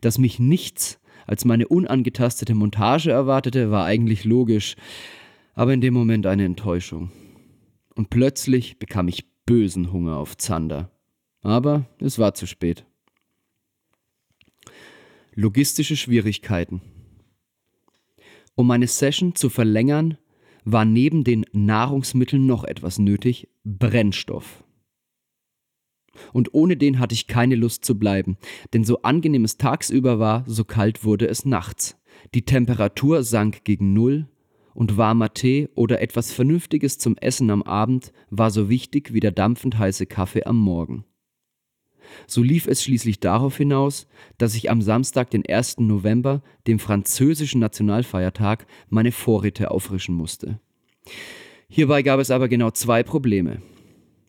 Dass 0.00 0.18
mich 0.18 0.38
nichts 0.38 1.00
als 1.26 1.44
meine 1.44 1.68
unangetastete 1.68 2.54
Montage 2.54 3.10
erwartete, 3.10 3.70
war 3.70 3.84
eigentlich 3.84 4.24
logisch, 4.24 4.76
aber 5.54 5.74
in 5.74 5.80
dem 5.80 5.92
Moment 5.92 6.26
eine 6.26 6.44
Enttäuschung. 6.44 7.10
Und 7.94 8.10
plötzlich 8.10 8.78
bekam 8.78 9.08
ich 9.08 9.26
bösen 9.48 9.92
Hunger 9.92 10.18
auf 10.18 10.36
Zander. 10.36 10.90
Aber 11.40 11.86
es 12.00 12.18
war 12.18 12.34
zu 12.34 12.46
spät. 12.46 12.84
Logistische 15.32 15.96
Schwierigkeiten. 15.96 16.82
Um 18.54 18.66
meine 18.66 18.86
Session 18.86 19.34
zu 19.34 19.48
verlängern, 19.48 20.18
war 20.64 20.84
neben 20.84 21.24
den 21.24 21.46
Nahrungsmitteln 21.52 22.44
noch 22.44 22.62
etwas 22.62 22.98
nötig, 22.98 23.48
Brennstoff. 23.64 24.64
Und 26.34 26.52
ohne 26.52 26.76
den 26.76 26.98
hatte 26.98 27.14
ich 27.14 27.26
keine 27.26 27.54
Lust 27.54 27.86
zu 27.86 27.98
bleiben, 27.98 28.36
denn 28.74 28.84
so 28.84 29.00
angenehm 29.00 29.44
es 29.44 29.56
tagsüber 29.56 30.18
war, 30.18 30.44
so 30.46 30.64
kalt 30.64 31.04
wurde 31.04 31.26
es 31.26 31.46
nachts. 31.46 31.96
Die 32.34 32.44
Temperatur 32.44 33.22
sank 33.22 33.64
gegen 33.64 33.94
Null 33.94 34.28
und 34.78 34.96
warmer 34.96 35.34
Tee 35.34 35.68
oder 35.74 36.00
etwas 36.00 36.30
Vernünftiges 36.30 36.98
zum 36.98 37.16
Essen 37.16 37.50
am 37.50 37.64
Abend 37.64 38.12
war 38.30 38.52
so 38.52 38.68
wichtig 38.68 39.12
wie 39.12 39.18
der 39.18 39.32
dampfend 39.32 39.76
heiße 39.76 40.06
Kaffee 40.06 40.44
am 40.44 40.56
Morgen. 40.56 41.04
So 42.28 42.44
lief 42.44 42.68
es 42.68 42.84
schließlich 42.84 43.18
darauf 43.18 43.56
hinaus, 43.56 44.06
dass 44.38 44.54
ich 44.54 44.70
am 44.70 44.80
Samstag, 44.80 45.30
den 45.30 45.44
1. 45.44 45.78
November, 45.80 46.44
dem 46.68 46.78
französischen 46.78 47.60
Nationalfeiertag, 47.60 48.68
meine 48.88 49.10
Vorräte 49.10 49.72
auffrischen 49.72 50.14
musste. 50.14 50.60
Hierbei 51.68 52.02
gab 52.02 52.20
es 52.20 52.30
aber 52.30 52.46
genau 52.46 52.70
zwei 52.70 53.02
Probleme. 53.02 53.60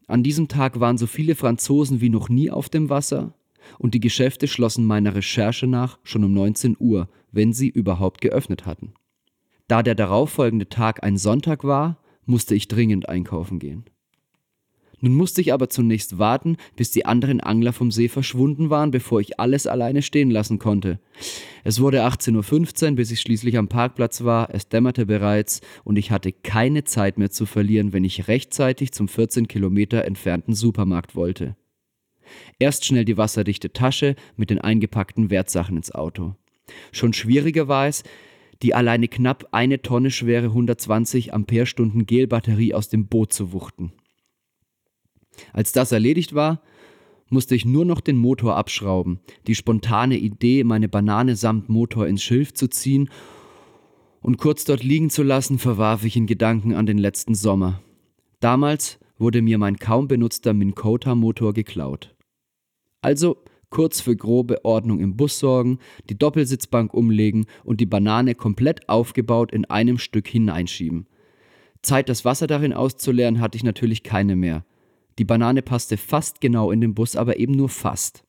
An 0.08 0.24
diesem 0.24 0.48
Tag 0.48 0.80
waren 0.80 0.98
so 0.98 1.06
viele 1.06 1.36
Franzosen 1.36 2.02
wie 2.02 2.10
noch 2.10 2.28
nie 2.28 2.50
auf 2.50 2.70
dem 2.70 2.90
Wasser 2.90 3.36
und 3.78 3.94
die 3.94 4.00
Geschäfte 4.00 4.48
schlossen 4.48 4.88
meiner 4.88 5.14
Recherche 5.14 5.68
nach 5.68 6.00
schon 6.02 6.24
um 6.24 6.34
19 6.34 6.76
Uhr, 6.80 7.08
wenn 7.32 7.54
sie 7.54 7.70
überhaupt 7.70 8.20
geöffnet 8.20 8.66
hatten. 8.66 8.96
Da 9.70 9.84
der 9.84 9.94
darauffolgende 9.94 10.68
Tag 10.68 11.04
ein 11.04 11.16
Sonntag 11.16 11.64
war, 11.64 12.02
musste 12.26 12.56
ich 12.56 12.68
dringend 12.68 13.08
einkaufen 13.08 13.60
gehen. 13.60 13.86
Nun 15.00 15.14
musste 15.14 15.42
ich 15.42 15.54
aber 15.54 15.70
zunächst 15.70 16.18
warten, 16.18 16.58
bis 16.76 16.90
die 16.90 17.06
anderen 17.06 17.40
Angler 17.40 17.72
vom 17.72 17.92
See 17.92 18.10
verschwunden 18.10 18.72
waren, 18.72 18.90
bevor 18.90 19.22
ich 19.22 19.40
alles 19.40 19.68
alleine 19.68 20.02
stehen 20.02 20.32
lassen 20.32 20.58
konnte. 20.58 21.00
Es 21.64 21.80
wurde 21.80 22.04
18.15 22.04 22.90
Uhr, 22.90 22.96
bis 22.96 23.12
ich 23.12 23.22
schließlich 23.22 23.58
am 23.60 23.68
Parkplatz 23.68 24.24
war, 24.24 24.54
es 24.54 24.70
dämmerte 24.70 25.06
bereits 25.06 25.62
und 25.84 25.98
ich 25.98 26.10
hatte 26.10 26.32
keine 26.34 26.84
Zeit 26.84 27.20
mehr 27.20 27.30
zu 27.30 27.46
verlieren, 27.46 27.94
wenn 27.94 28.04
ich 28.04 28.28
rechtzeitig 28.28 28.92
zum 28.92 29.08
14 29.08 29.48
Kilometer 29.48 30.04
entfernten 30.04 30.56
Supermarkt 30.56 31.16
wollte. 31.16 31.56
Erst 32.58 32.86
schnell 32.86 33.06
die 33.06 33.18
wasserdichte 33.18 33.72
Tasche 33.72 34.16
mit 34.36 34.50
den 34.50 34.60
eingepackten 34.60 35.30
Wertsachen 35.30 35.78
ins 35.78 35.94
Auto. 35.94 36.34
Schon 36.92 37.14
schwieriger 37.14 37.68
war 37.68 37.88
es, 37.88 38.04
die 38.62 38.74
alleine 38.74 39.08
knapp 39.08 39.48
eine 39.52 39.82
Tonne 39.82 40.12
schwere 40.12 40.48
120 40.48 41.34
Ampere-Stunden 41.34 42.06
Gelbatterie 42.06 42.74
aus 42.74 42.90
dem 42.90 43.08
Boot 43.08 43.34
zu 43.34 43.54
wuchten. 43.54 43.94
Als 45.54 45.72
das 45.72 45.92
erledigt 45.92 46.34
war, 46.34 46.62
musste 47.30 47.56
ich 47.56 47.66
nur 47.66 47.86
noch 47.86 48.02
den 48.02 48.18
Motor 48.18 48.56
abschrauben, 48.56 49.20
die 49.48 49.56
spontane 49.56 50.18
Idee, 50.18 50.64
meine 50.64 50.90
Banane 50.90 51.36
samt 51.36 51.70
Motor 51.70 52.08
ins 52.08 52.24
Schilf 52.24 52.54
zu 52.54 52.68
ziehen 52.68 53.10
und 54.22 54.38
kurz 54.38 54.66
dort 54.66 54.84
liegen 54.84 55.10
zu 55.10 55.24
lassen, 55.24 55.60
verwarf 55.60 56.04
ich 56.04 56.16
in 56.18 56.28
Gedanken 56.28 56.74
an 56.74 56.86
den 56.86 56.98
letzten 56.98 57.36
Sommer. 57.36 57.82
Damals 58.40 59.00
wurde 59.18 59.42
mir 59.42 59.58
mein 59.58 59.78
kaum 59.78 60.08
benutzter 60.08 60.54
Minkota-Motor 60.54 61.54
geklaut. 61.54 62.16
Also 63.02 63.38
kurz 63.70 64.02
für 64.02 64.16
grobe 64.16 64.64
Ordnung 64.66 65.00
im 65.00 65.16
Bus 65.16 65.40
sorgen, 65.40 65.80
die 66.10 66.18
Doppelsitzbank 66.18 66.94
umlegen 66.94 67.46
und 67.64 67.80
die 67.80 67.86
Banane 67.86 68.36
komplett 68.36 68.90
aufgebaut 68.90 69.52
in 69.52 69.66
einem 69.66 69.98
Stück 69.98 70.28
hineinschieben. 70.28 71.08
Zeit, 71.82 72.10
das 72.10 72.26
Wasser 72.26 72.48
darin 72.48 72.74
auszuleeren, 72.74 73.40
hatte 73.40 73.58
ich 73.58 73.64
natürlich 73.64 74.04
keine 74.04 74.36
mehr. 74.36 74.66
Die 75.18 75.26
Banane 75.26 75.62
passte 75.62 75.98
fast 75.98 76.42
genau 76.42 76.72
in 76.72 76.82
den 76.82 76.94
Bus, 76.94 77.16
aber 77.16 77.38
eben 77.38 77.54
nur 77.54 77.70
fast. 77.70 78.24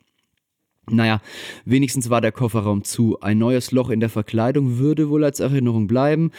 Naja, 0.89 1.21
wenigstens 1.65 2.11
war 2.11 2.21
der 2.21 2.33
Kofferraum 2.33 2.85
zu. 2.85 3.21
Ein 3.21 3.39
neues 3.39 3.71
Loch 3.71 3.91
in 3.91 4.01
der 4.01 4.09
Verkleidung 4.09 4.79
würde 4.79 5.09
wohl 5.09 5.25
als 5.25 5.41
Erinnerung 5.41 5.87
bleiben. 5.87 6.33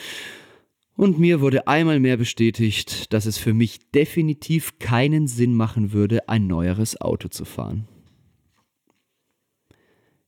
Und 0.97 1.19
mir 1.19 1.41
wurde 1.41 1.67
einmal 1.67 1.99
mehr 1.99 2.17
bestätigt, 2.17 3.13
dass 3.13 3.25
es 3.25 3.37
für 3.37 3.53
mich 3.53 3.91
definitiv 3.91 4.77
keinen 4.79 5.27
Sinn 5.27 5.55
machen 5.55 5.93
würde, 5.93 6.27
ein 6.27 6.47
neueres 6.47 6.99
Auto 6.99 7.29
zu 7.29 7.45
fahren. 7.45 7.87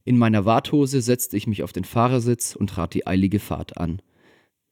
In 0.05 0.17
meiner 0.17 0.45
Warthose 0.45 1.01
setzte 1.01 1.37
ich 1.37 1.47
mich 1.47 1.63
auf 1.63 1.71
den 1.71 1.85
Fahrersitz 1.85 2.55
und 2.55 2.71
trat 2.71 2.93
die 2.93 3.07
eilige 3.07 3.39
Fahrt 3.39 3.77
an. 3.77 4.01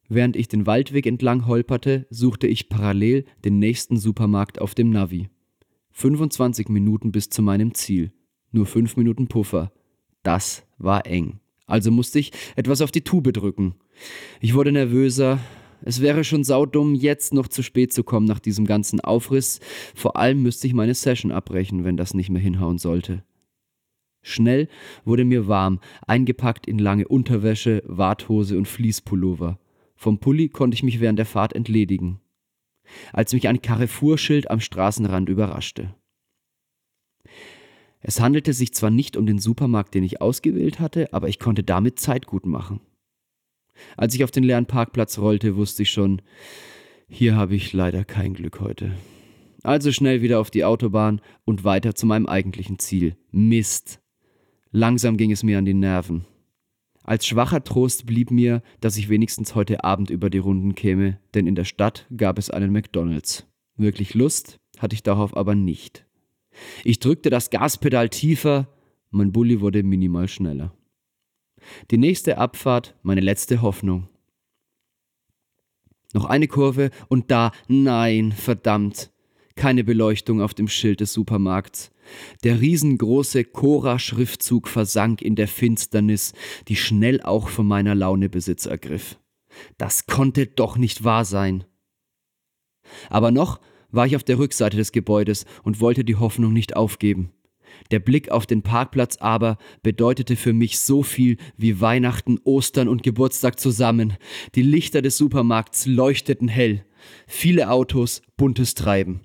Während 0.10 0.36
ich 0.36 0.50
den 0.50 0.66
Waldweg 0.66 1.06
entlang 1.06 1.48
holperte, 1.48 2.06
suchte 2.10 2.48
ich 2.48 2.68
parallel 2.68 3.24
den 3.46 3.60
nächsten 3.60 3.96
Supermarkt 3.96 4.60
auf 4.60 4.76
dem 4.76 4.90
Navi. 4.90 5.30
25 5.92 6.68
Minuten 6.68 7.14
bis 7.14 7.30
zu 7.30 7.42
meinem 7.42 7.74
Ziel. 7.74 8.12
Nur 8.52 8.66
5 8.66 8.98
Minuten 8.98 9.28
Puffer. 9.28 9.72
Das 10.24 10.64
war 10.78 11.06
eng. 11.06 11.40
Also 11.66 11.92
musste 11.92 12.20
ich 12.20 12.34
etwas 12.58 12.82
auf 12.82 12.92
die 12.92 13.06
Tube 13.06 13.32
drücken. 13.32 13.76
Ich 14.42 14.54
wurde 14.54 14.74
nervöser. 14.74 15.40
Es 15.84 16.02
wäre 16.02 16.26
schon 16.26 16.44
saudumm, 16.44 16.94
jetzt 16.94 17.34
noch 17.34 17.48
zu 17.48 17.64
spät 17.64 17.94
zu 17.94 18.04
kommen 18.04 18.26
nach 18.26 18.40
diesem 18.40 18.66
ganzen 18.66 19.00
Aufriss. 19.00 19.62
Vor 19.96 20.18
allem 20.18 20.44
müsste 20.44 20.68
ich 20.68 20.74
meine 20.74 20.94
Session 20.94 21.32
abbrechen, 21.32 21.86
wenn 21.86 21.96
das 21.96 22.14
nicht 22.14 22.30
mehr 22.30 22.42
hinhauen 22.42 22.78
sollte. 22.78 23.24
Schnell 24.22 24.68
wurde 25.04 25.26
mir 25.26 25.48
warm, 25.48 25.80
eingepackt 26.06 26.68
in 26.68 26.80
lange 26.80 27.08
Unterwäsche, 27.08 27.82
Warthose 27.86 28.58
und 28.58 28.68
Fließpullover. 28.68 29.60
Vom 29.96 30.20
Pulli 30.20 30.50
konnte 30.50 30.76
ich 30.76 30.84
mich 30.84 31.00
während 31.00 31.20
der 31.20 31.26
Fahrt 31.26 31.54
entledigen 31.54 32.20
als 33.14 33.34
mich 33.34 33.48
ein 33.48 33.62
Carrefour-Schild 33.62 34.50
am 34.50 34.60
Straßenrand 34.60 35.30
überraschte. 35.30 35.94
Es 38.00 38.20
handelte 38.20 38.54
sich 38.54 38.74
zwar 38.74 38.90
nicht 38.90 39.16
um 39.16 39.26
den 39.26 39.40
Supermarkt, 39.40 39.94
den 39.94 40.04
ich 40.04 40.22
ausgewählt 40.22 40.80
hatte, 40.80 41.14
aber 41.14 41.28
ich 41.30 41.40
konnte 41.40 41.64
damit 41.64 42.00
Zeit 42.00 42.26
gut 42.26 42.46
machen. 42.46 42.80
Als 43.96 44.16
ich 44.16 44.24
auf 44.24 44.32
den 44.32 44.44
leeren 44.44 44.66
Parkplatz 44.66 45.20
rollte, 45.20 45.56
wusste 45.56 45.84
ich 45.84 45.92
schon, 45.92 46.22
hier 47.08 47.36
habe 47.36 47.56
ich 47.56 47.74
leider 47.74 48.04
kein 48.04 48.34
Glück 48.34 48.60
heute. 48.60 48.92
Also 49.64 49.92
schnell 49.92 50.22
wieder 50.24 50.40
auf 50.40 50.50
die 50.50 50.66
Autobahn 50.66 51.22
und 51.46 51.64
weiter 51.64 51.94
zu 51.94 52.08
meinem 52.08 52.26
eigentlichen 52.26 52.80
Ziel. 52.80 53.16
Mist. 53.32 54.00
Langsam 54.72 55.18
ging 55.18 55.32
es 55.32 55.44
mir 55.44 55.58
an 55.58 55.66
die 55.66 55.74
Nerven. 55.74 56.26
Als 57.04 57.26
schwacher 57.26 57.64
Trost 57.64 58.06
blieb 58.06 58.32
mir, 58.32 58.62
dass 58.80 58.96
ich 58.96 59.10
wenigstens 59.10 59.54
heute 59.54 59.84
Abend 59.84 60.10
über 60.10 60.30
die 60.30 60.38
Runden 60.38 60.76
käme, 60.76 61.20
denn 61.34 61.46
in 61.46 61.56
der 61.56 61.66
Stadt 61.66 62.08
gab 62.16 62.38
es 62.38 62.50
einen 62.50 62.72
McDonald's. 62.72 63.48
Wirklich 63.76 64.14
Lust 64.14 64.60
hatte 64.78 64.94
ich 64.94 65.04
darauf 65.04 65.36
aber 65.36 65.56
nicht. 65.56 66.06
Ich 66.84 67.00
drückte 67.00 67.30
das 67.30 67.50
Gaspedal 67.50 68.10
tiefer, 68.10 68.70
mein 69.10 69.32
Bulli 69.32 69.60
wurde 69.60 69.84
minimal 69.84 70.28
schneller. 70.28 70.74
Die 71.92 71.98
nächste 71.98 72.38
Abfahrt, 72.38 72.96
meine 73.04 73.22
letzte 73.22 73.62
Hoffnung. 73.62 74.08
Noch 76.14 76.26
eine 76.26 76.48
Kurve 76.48 76.92
und 77.10 77.32
da, 77.32 77.52
nein, 77.68 78.32
verdammt, 78.32 79.12
keine 79.56 79.84
Beleuchtung 79.84 80.42
auf 80.42 80.54
dem 80.54 80.68
Schild 80.68 81.02
des 81.02 81.14
Supermarkts. 81.14 81.92
Der 82.44 82.62
riesengroße 82.62 83.44
Cora-Schriftzug 83.46 84.68
versank 84.68 85.22
in 85.22 85.36
der 85.36 85.48
Finsternis, 85.48 86.34
die 86.68 86.76
schnell 86.76 87.22
auch 87.22 87.50
von 87.50 87.68
meiner 87.68 87.96
Laune 87.96 88.30
Besitz 88.30 88.66
ergriff. 88.66 89.18
Das 89.78 90.06
konnte 90.06 90.48
doch 90.48 90.78
nicht 90.78 91.04
wahr 91.04 91.26
sein. 91.26 91.66
Aber 93.10 93.32
noch 93.32 93.60
war 93.92 94.06
ich 94.06 94.16
auf 94.16 94.24
der 94.24 94.40
Rückseite 94.40 94.78
des 94.78 94.92
Gebäudes 94.92 95.46
und 95.64 95.82
wollte 95.82 96.04
die 96.04 96.16
Hoffnung 96.16 96.54
nicht 96.54 96.76
aufgeben. 96.76 97.32
Der 97.90 98.00
Blick 98.00 98.32
auf 98.32 98.46
den 98.46 98.64
Parkplatz 98.64 99.18
aber 99.18 99.58
bedeutete 99.82 100.36
für 100.36 100.54
mich 100.54 100.80
so 100.80 101.04
viel 101.04 101.38
wie 101.58 101.82
Weihnachten, 101.82 102.40
Ostern 102.44 102.88
und 102.88 103.04
Geburtstag 103.04 103.60
zusammen. 103.60 104.18
Die 104.56 104.62
Lichter 104.62 105.02
des 105.02 105.18
Supermarkts 105.18 105.86
leuchteten 105.86 106.48
hell. 106.48 106.86
Viele 107.28 107.70
Autos, 107.70 108.22
buntes 108.38 108.76
Treiben. 108.76 109.22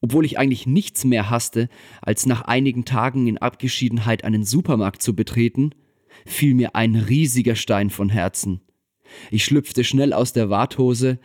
Obwohl 0.00 0.24
ich 0.24 0.38
eigentlich 0.38 0.66
nichts 0.66 1.04
mehr 1.04 1.30
hasste, 1.30 1.68
als 2.02 2.26
nach 2.26 2.42
einigen 2.42 2.84
Tagen 2.84 3.26
in 3.26 3.38
Abgeschiedenheit 3.38 4.24
einen 4.24 4.44
Supermarkt 4.44 5.02
zu 5.02 5.14
betreten, 5.16 5.70
fiel 6.26 6.54
mir 6.54 6.76
ein 6.76 6.94
riesiger 6.94 7.56
Stein 7.56 7.90
von 7.90 8.08
Herzen. 8.08 8.60
Ich 9.30 9.44
schlüpfte 9.44 9.84
schnell 9.84 10.12
aus 10.12 10.32
der 10.32 10.50
Warthose 10.50 11.18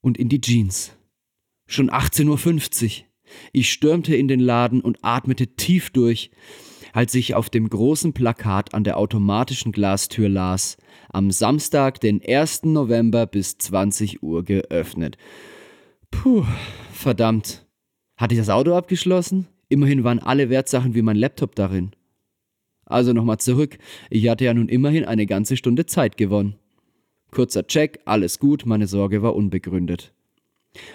und 0.00 0.18
in 0.18 0.28
die 0.28 0.40
Jeans. 0.40 0.96
Schon 1.66 1.90
18.50 1.90 2.84
Uhr. 3.00 3.06
Ich 3.52 3.70
stürmte 3.70 4.16
in 4.16 4.28
den 4.28 4.40
Laden 4.40 4.80
und 4.80 4.98
atmete 5.02 5.48
tief 5.48 5.90
durch, 5.90 6.30
als 6.92 7.14
ich 7.14 7.34
auf 7.34 7.50
dem 7.50 7.68
großen 7.68 8.14
Plakat 8.14 8.74
an 8.74 8.84
der 8.84 8.96
automatischen 8.96 9.72
Glastür 9.72 10.28
las, 10.28 10.78
am 11.10 11.30
Samstag, 11.30 12.00
den 12.00 12.22
1. 12.26 12.64
November 12.64 13.26
bis 13.26 13.58
20 13.58 14.22
Uhr 14.22 14.44
geöffnet. 14.44 15.18
Puh, 16.10 16.46
verdammt. 16.92 17.67
Hatte 18.18 18.34
ich 18.34 18.40
das 18.40 18.50
Auto 18.50 18.74
abgeschlossen? 18.74 19.46
Immerhin 19.68 20.02
waren 20.02 20.18
alle 20.18 20.50
Wertsachen 20.50 20.94
wie 20.94 21.02
mein 21.02 21.16
Laptop 21.16 21.54
darin. 21.54 21.92
Also 22.84 23.12
nochmal 23.12 23.38
zurück. 23.38 23.78
Ich 24.10 24.28
hatte 24.28 24.44
ja 24.44 24.54
nun 24.54 24.68
immerhin 24.68 25.04
eine 25.04 25.24
ganze 25.24 25.56
Stunde 25.56 25.86
Zeit 25.86 26.16
gewonnen. 26.16 26.56
Kurzer 27.30 27.66
Check, 27.66 28.00
alles 28.06 28.40
gut, 28.40 28.66
meine 28.66 28.88
Sorge 28.88 29.22
war 29.22 29.36
unbegründet. 29.36 30.12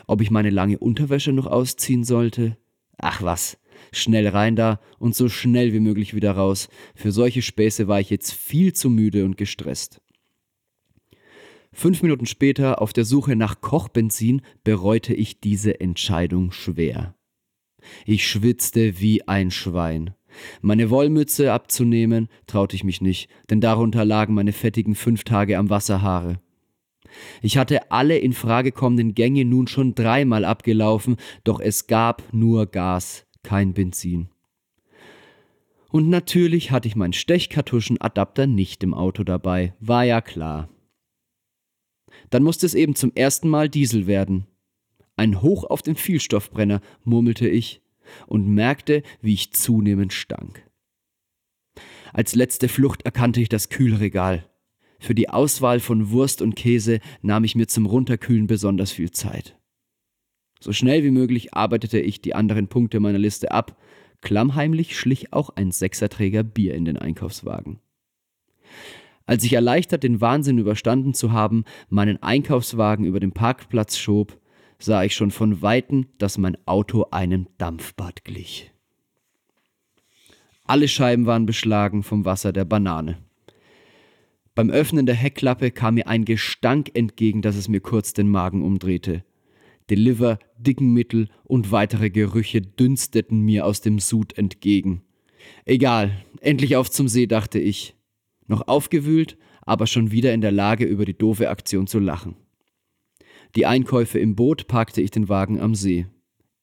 Ob 0.06 0.22
ich 0.22 0.32
meine 0.32 0.50
lange 0.50 0.80
Unterwäsche 0.80 1.32
noch 1.32 1.48
ausziehen 1.48 2.04
sollte? 2.04 2.58
Ach 2.98 3.22
was, 3.22 3.58
schnell 3.92 4.28
rein 4.28 4.56
da 4.56 4.82
und 5.00 5.16
so 5.16 5.30
schnell 5.30 5.72
wie 5.72 5.80
möglich 5.80 6.14
wieder 6.14 6.32
raus. 6.32 6.68
Für 6.94 7.12
solche 7.12 7.42
Späße 7.42 7.88
war 7.88 8.02
ich 8.02 8.10
jetzt 8.10 8.34
viel 8.34 8.74
zu 8.74 8.90
müde 8.90 9.24
und 9.24 9.38
gestresst. 9.38 10.02
Fünf 11.74 12.04
Minuten 12.04 12.28
später, 12.28 12.82
auf 12.82 12.94
der 12.94 13.04
Suche 13.04 13.36
nach 13.36 13.60
Kochbenzin, 13.60 14.44
bereute 14.64 15.14
ich 15.14 15.40
diese 15.40 15.82
Entscheidung 15.82 16.52
schwer. 16.52 17.16
Ich 18.06 18.28
schwitzte 18.28 19.00
wie 19.00 19.28
ein 19.28 19.50
Schwein. 19.52 20.14
Meine 20.62 20.90
Wollmütze 20.90 21.52
abzunehmen, 21.52 22.30
traute 22.48 22.76
ich 22.76 22.84
mich 22.84 23.02
nicht, 23.02 23.30
denn 23.50 23.60
darunter 23.60 24.06
lagen 24.06 24.36
meine 24.36 24.54
fettigen 24.54 24.96
fünf 24.96 25.24
Tage 25.24 25.58
am 25.58 25.70
Wasserhaare. 25.70 26.40
Ich 27.42 27.58
hatte 27.58 27.92
alle 27.92 28.18
in 28.18 28.34
Frage 28.34 28.72
kommenden 28.72 29.16
Gänge 29.16 29.44
nun 29.44 29.68
schon 29.68 29.96
dreimal 29.96 30.46
abgelaufen, 30.46 31.18
doch 31.44 31.60
es 31.60 31.88
gab 31.88 32.24
nur 32.32 32.68
Gas, 32.68 33.26
kein 33.42 33.74
Benzin. 33.74 34.30
Und 35.92 36.10
natürlich 36.10 36.72
hatte 36.72 36.88
ich 36.88 36.96
meinen 36.96 37.14
Stechkartuschenadapter 37.14 38.48
nicht 38.48 38.84
im 38.84 38.94
Auto 38.94 39.24
dabei, 39.24 39.74
war 39.80 40.04
ja 40.04 40.22
klar. 40.22 40.70
Dann 42.34 42.42
musste 42.42 42.66
es 42.66 42.74
eben 42.74 42.96
zum 42.96 43.12
ersten 43.14 43.48
Mal 43.48 43.70
Diesel 43.70 44.08
werden. 44.08 44.48
Ein 45.16 45.44
Hoch 45.44 45.66
auf 45.66 45.84
den 45.84 45.96
Vielstoffbrenner, 45.96 46.82
murmelte 47.04 47.48
ich 47.48 47.84
und 48.26 48.48
merkte, 48.48 49.04
wie 49.22 49.36
ich 49.36 49.54
zunehmend 49.54 50.14
stank. 50.14 50.68
Als 52.12 52.34
letzte 52.34 52.70
Flucht 52.70 53.04
erkannte 53.04 53.40
ich 53.40 53.50
das 53.50 53.70
Kühlregal. 53.70 54.50
Für 55.00 55.14
die 55.14 55.30
Auswahl 55.30 55.80
von 55.80 56.10
Wurst 56.10 56.42
und 56.42 56.56
Käse 56.56 57.02
nahm 57.22 57.44
ich 57.44 57.54
mir 57.54 57.68
zum 57.68 57.86
Runterkühlen 57.86 58.48
besonders 58.48 58.92
viel 58.92 59.12
Zeit. 59.12 59.56
So 60.60 60.74
schnell 60.74 61.04
wie 61.04 61.12
möglich 61.12 61.54
arbeitete 61.54 62.00
ich 62.00 62.20
die 62.20 62.34
anderen 62.34 62.68
Punkte 62.68 63.00
meiner 63.00 63.20
Liste 63.20 63.52
ab. 63.52 63.80
Klammheimlich 64.22 64.98
schlich 64.98 65.34
auch 65.34 65.52
ein 65.52 65.70
Sechserträger 65.70 66.42
Bier 66.42 66.74
in 66.74 66.86
den 66.86 66.98
Einkaufswagen. 66.98 67.80
Als 69.26 69.44
ich 69.44 69.54
erleichtert 69.54 70.04
den 70.04 70.20
Wahnsinn 70.22 70.58
überstanden 70.58 71.14
zu 71.14 71.32
haben, 71.32 71.64
meinen 71.90 72.22
Einkaufswagen 72.22 73.06
über 73.06 73.20
den 73.20 73.32
Parkplatz 73.32 73.98
schob, 73.98 74.38
sah 74.80 75.04
ich 75.04 75.16
schon 75.16 75.32
von 75.32 75.62
weitem, 75.62 76.08
dass 76.18 76.38
mein 76.38 76.58
Auto 76.66 77.08
einem 77.12 77.48
Dampfbad 77.58 78.26
glich. 78.26 78.72
Alle 80.66 80.88
Scheiben 80.88 81.26
waren 81.26 81.46
beschlagen 81.46 82.04
vom 82.04 82.26
Wasser 82.26 82.54
der 82.54 82.66
Banane. 82.66 83.18
Beim 84.56 84.70
Öffnen 84.70 85.06
der 85.06 85.16
Heckklappe 85.16 85.72
kam 85.72 85.96
mir 85.96 86.08
ein 86.08 86.26
Gestank 86.26 86.92
entgegen, 86.94 87.42
dass 87.42 87.56
es 87.56 87.68
mir 87.68 87.80
kurz 87.80 88.14
den 88.14 88.30
Magen 88.30 88.62
umdrehte. 88.62 89.24
Deliver, 89.90 90.40
Dickenmittel 90.58 91.30
und 91.44 91.72
weitere 91.72 92.10
Gerüche 92.10 92.62
dünsteten 92.62 93.42
mir 93.42 93.66
aus 93.66 93.82
dem 93.82 94.00
Sud 94.00 94.38
entgegen. 94.38 95.02
Egal, 95.66 96.24
endlich 96.40 96.76
auf 96.76 96.90
zum 96.90 97.08
See, 97.08 97.26
dachte 97.26 97.60
ich. 97.60 97.96
Noch 98.48 98.68
aufgewühlt, 98.68 99.38
aber 99.62 99.88
schon 99.88 100.12
wieder 100.12 100.34
in 100.34 100.42
der 100.42 100.52
Lage, 100.52 100.86
über 100.86 101.06
die 101.06 101.18
doofe 101.18 101.50
Aktion 101.50 101.88
zu 101.88 102.00
lachen. 102.00 102.36
Die 103.56 103.66
Einkäufe 103.66 104.20
im 104.20 104.36
Boot 104.36 104.68
parkte 104.68 105.02
ich 105.02 105.12
den 105.12 105.30
Wagen 105.30 105.60
am 105.62 105.76
See. 105.76 106.08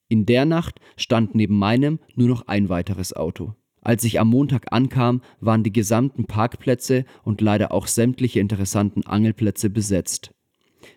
In 0.09 0.27
der 0.27 0.45
Nacht 0.45 0.81
stand 0.97 1.35
neben 1.35 1.57
meinem 1.57 2.01
nur 2.17 2.29
noch 2.29 2.49
ein 2.49 2.69
weiteres 2.69 3.13
Auto. 3.13 3.55
Als 3.81 4.05
ich 4.05 4.21
am 4.21 4.29
Montag 4.29 4.73
ankam, 4.73 5.23
waren 5.41 5.63
die 5.63 5.73
gesamten 5.73 6.27
Parkplätze 6.27 7.05
und 7.23 7.41
leider 7.41 7.73
auch 7.73 7.87
sämtliche 7.87 8.41
interessanten 8.41 9.07
Angelplätze 9.07 9.71
besetzt. 9.71 10.33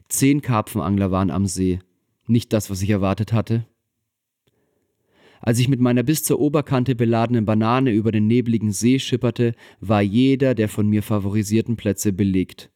Zehn 0.10 0.41
Karpfenangler 0.41 1.12
waren 1.12 1.32
am 1.32 1.46
See. 1.46 1.80
Nicht 2.28 2.54
das, 2.54 2.69
was 2.69 2.82
ich 2.82 2.89
erwartet 2.89 3.32
hatte. 3.32 3.65
Als 5.46 5.60
ich 5.60 5.68
mit 5.68 5.82
meiner 5.82 6.04
bis 6.04 6.24
zur 6.24 6.40
Oberkante 6.40 6.96
beladenen 6.96 7.44
Banane 7.44 7.92
über 7.92 8.14
den 8.14 8.28
nebligen 8.28 8.72
See 8.72 8.98
schipperte, 8.98 9.56
war 9.82 10.02
jeder 10.02 10.56
der 10.56 10.70
von 10.70 10.88
mir 10.88 11.04
favorisierten 11.04 11.76
Plätze 11.76 12.14
belegt. 12.14 12.72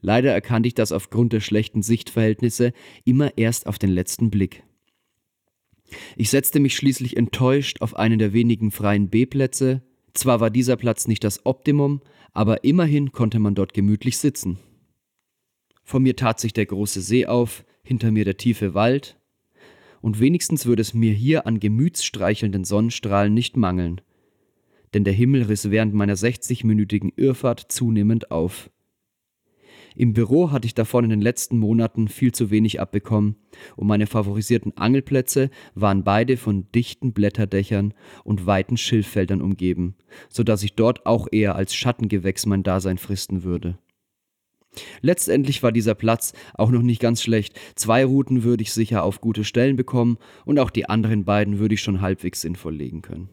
Leider 0.00 0.32
erkannte 0.32 0.66
ich 0.66 0.74
das 0.74 0.90
aufgrund 0.90 1.32
der 1.32 1.38
schlechten 1.38 1.80
Sichtverhältnisse 1.80 2.72
immer 3.04 3.38
erst 3.38 3.68
auf 3.68 3.78
den 3.78 3.90
letzten 3.90 4.30
Blick. 4.30 4.64
Ich 6.16 6.30
setzte 6.30 6.58
mich 6.58 6.74
schließlich 6.74 7.16
enttäuscht 7.16 7.82
auf 7.82 7.94
einen 7.94 8.18
der 8.18 8.32
wenigen 8.32 8.72
freien 8.72 9.10
B-Plätze. 9.10 9.82
Zwar 10.12 10.40
war 10.40 10.50
dieser 10.50 10.76
Platz 10.76 11.06
nicht 11.06 11.22
das 11.22 11.46
Optimum, 11.46 12.00
aber 12.32 12.64
immerhin 12.64 13.12
konnte 13.12 13.38
man 13.38 13.54
dort 13.54 13.74
gemütlich 13.74 14.18
sitzen. 14.18 14.58
Vor 15.84 16.00
mir 16.00 16.16
tat 16.16 16.40
sich 16.40 16.52
der 16.52 16.66
große 16.66 17.00
See 17.00 17.26
auf, 17.26 17.64
hinter 17.84 18.10
mir 18.10 18.24
der 18.24 18.36
tiefe 18.36 18.74
Wald, 18.74 19.17
und 20.00 20.20
wenigstens 20.20 20.66
würde 20.66 20.82
es 20.82 20.94
mir 20.94 21.12
hier 21.12 21.46
an 21.46 21.60
gemütsstreichelnden 21.60 22.64
Sonnenstrahlen 22.64 23.34
nicht 23.34 23.56
mangeln. 23.56 24.00
Denn 24.94 25.04
der 25.04 25.12
Himmel 25.12 25.42
riss 25.42 25.70
während 25.70 25.94
meiner 25.94 26.14
60-minütigen 26.14 27.12
Irrfahrt 27.16 27.66
zunehmend 27.68 28.30
auf. 28.30 28.70
Im 29.98 30.12
Büro 30.12 30.52
hatte 30.52 30.66
ich 30.66 30.74
davon 30.74 31.02
in 31.02 31.10
den 31.10 31.20
letzten 31.20 31.58
Monaten 31.58 32.06
viel 32.06 32.30
zu 32.30 32.50
wenig 32.50 32.80
abbekommen, 32.80 33.34
und 33.74 33.88
meine 33.88 34.06
favorisierten 34.06 34.76
Angelplätze 34.76 35.50
waren 35.74 36.04
beide 36.04 36.36
von 36.36 36.70
dichten 36.70 37.12
Blätterdächern 37.12 37.94
und 38.22 38.46
weiten 38.46 38.76
Schilffeldern 38.76 39.42
umgeben, 39.42 39.96
so 40.28 40.44
dass 40.44 40.62
ich 40.62 40.74
dort 40.74 41.04
auch 41.04 41.26
eher 41.32 41.56
als 41.56 41.74
Schattengewächs 41.74 42.46
mein 42.46 42.62
Dasein 42.62 42.98
fristen 42.98 43.42
würde. 43.42 43.76
Letztendlich 45.00 45.62
war 45.62 45.72
dieser 45.72 45.94
Platz 45.94 46.32
auch 46.54 46.70
noch 46.70 46.82
nicht 46.82 47.00
ganz 47.00 47.22
schlecht. 47.22 47.58
Zwei 47.74 48.04
Routen 48.04 48.42
würde 48.42 48.62
ich 48.62 48.72
sicher 48.72 49.02
auf 49.02 49.20
gute 49.20 49.44
Stellen 49.44 49.76
bekommen 49.76 50.18
und 50.44 50.58
auch 50.58 50.70
die 50.70 50.88
anderen 50.88 51.24
beiden 51.24 51.58
würde 51.58 51.74
ich 51.74 51.82
schon 51.82 52.00
halbwegs 52.00 52.40
sinnvoll 52.40 52.74
legen 52.74 53.02
können. 53.02 53.28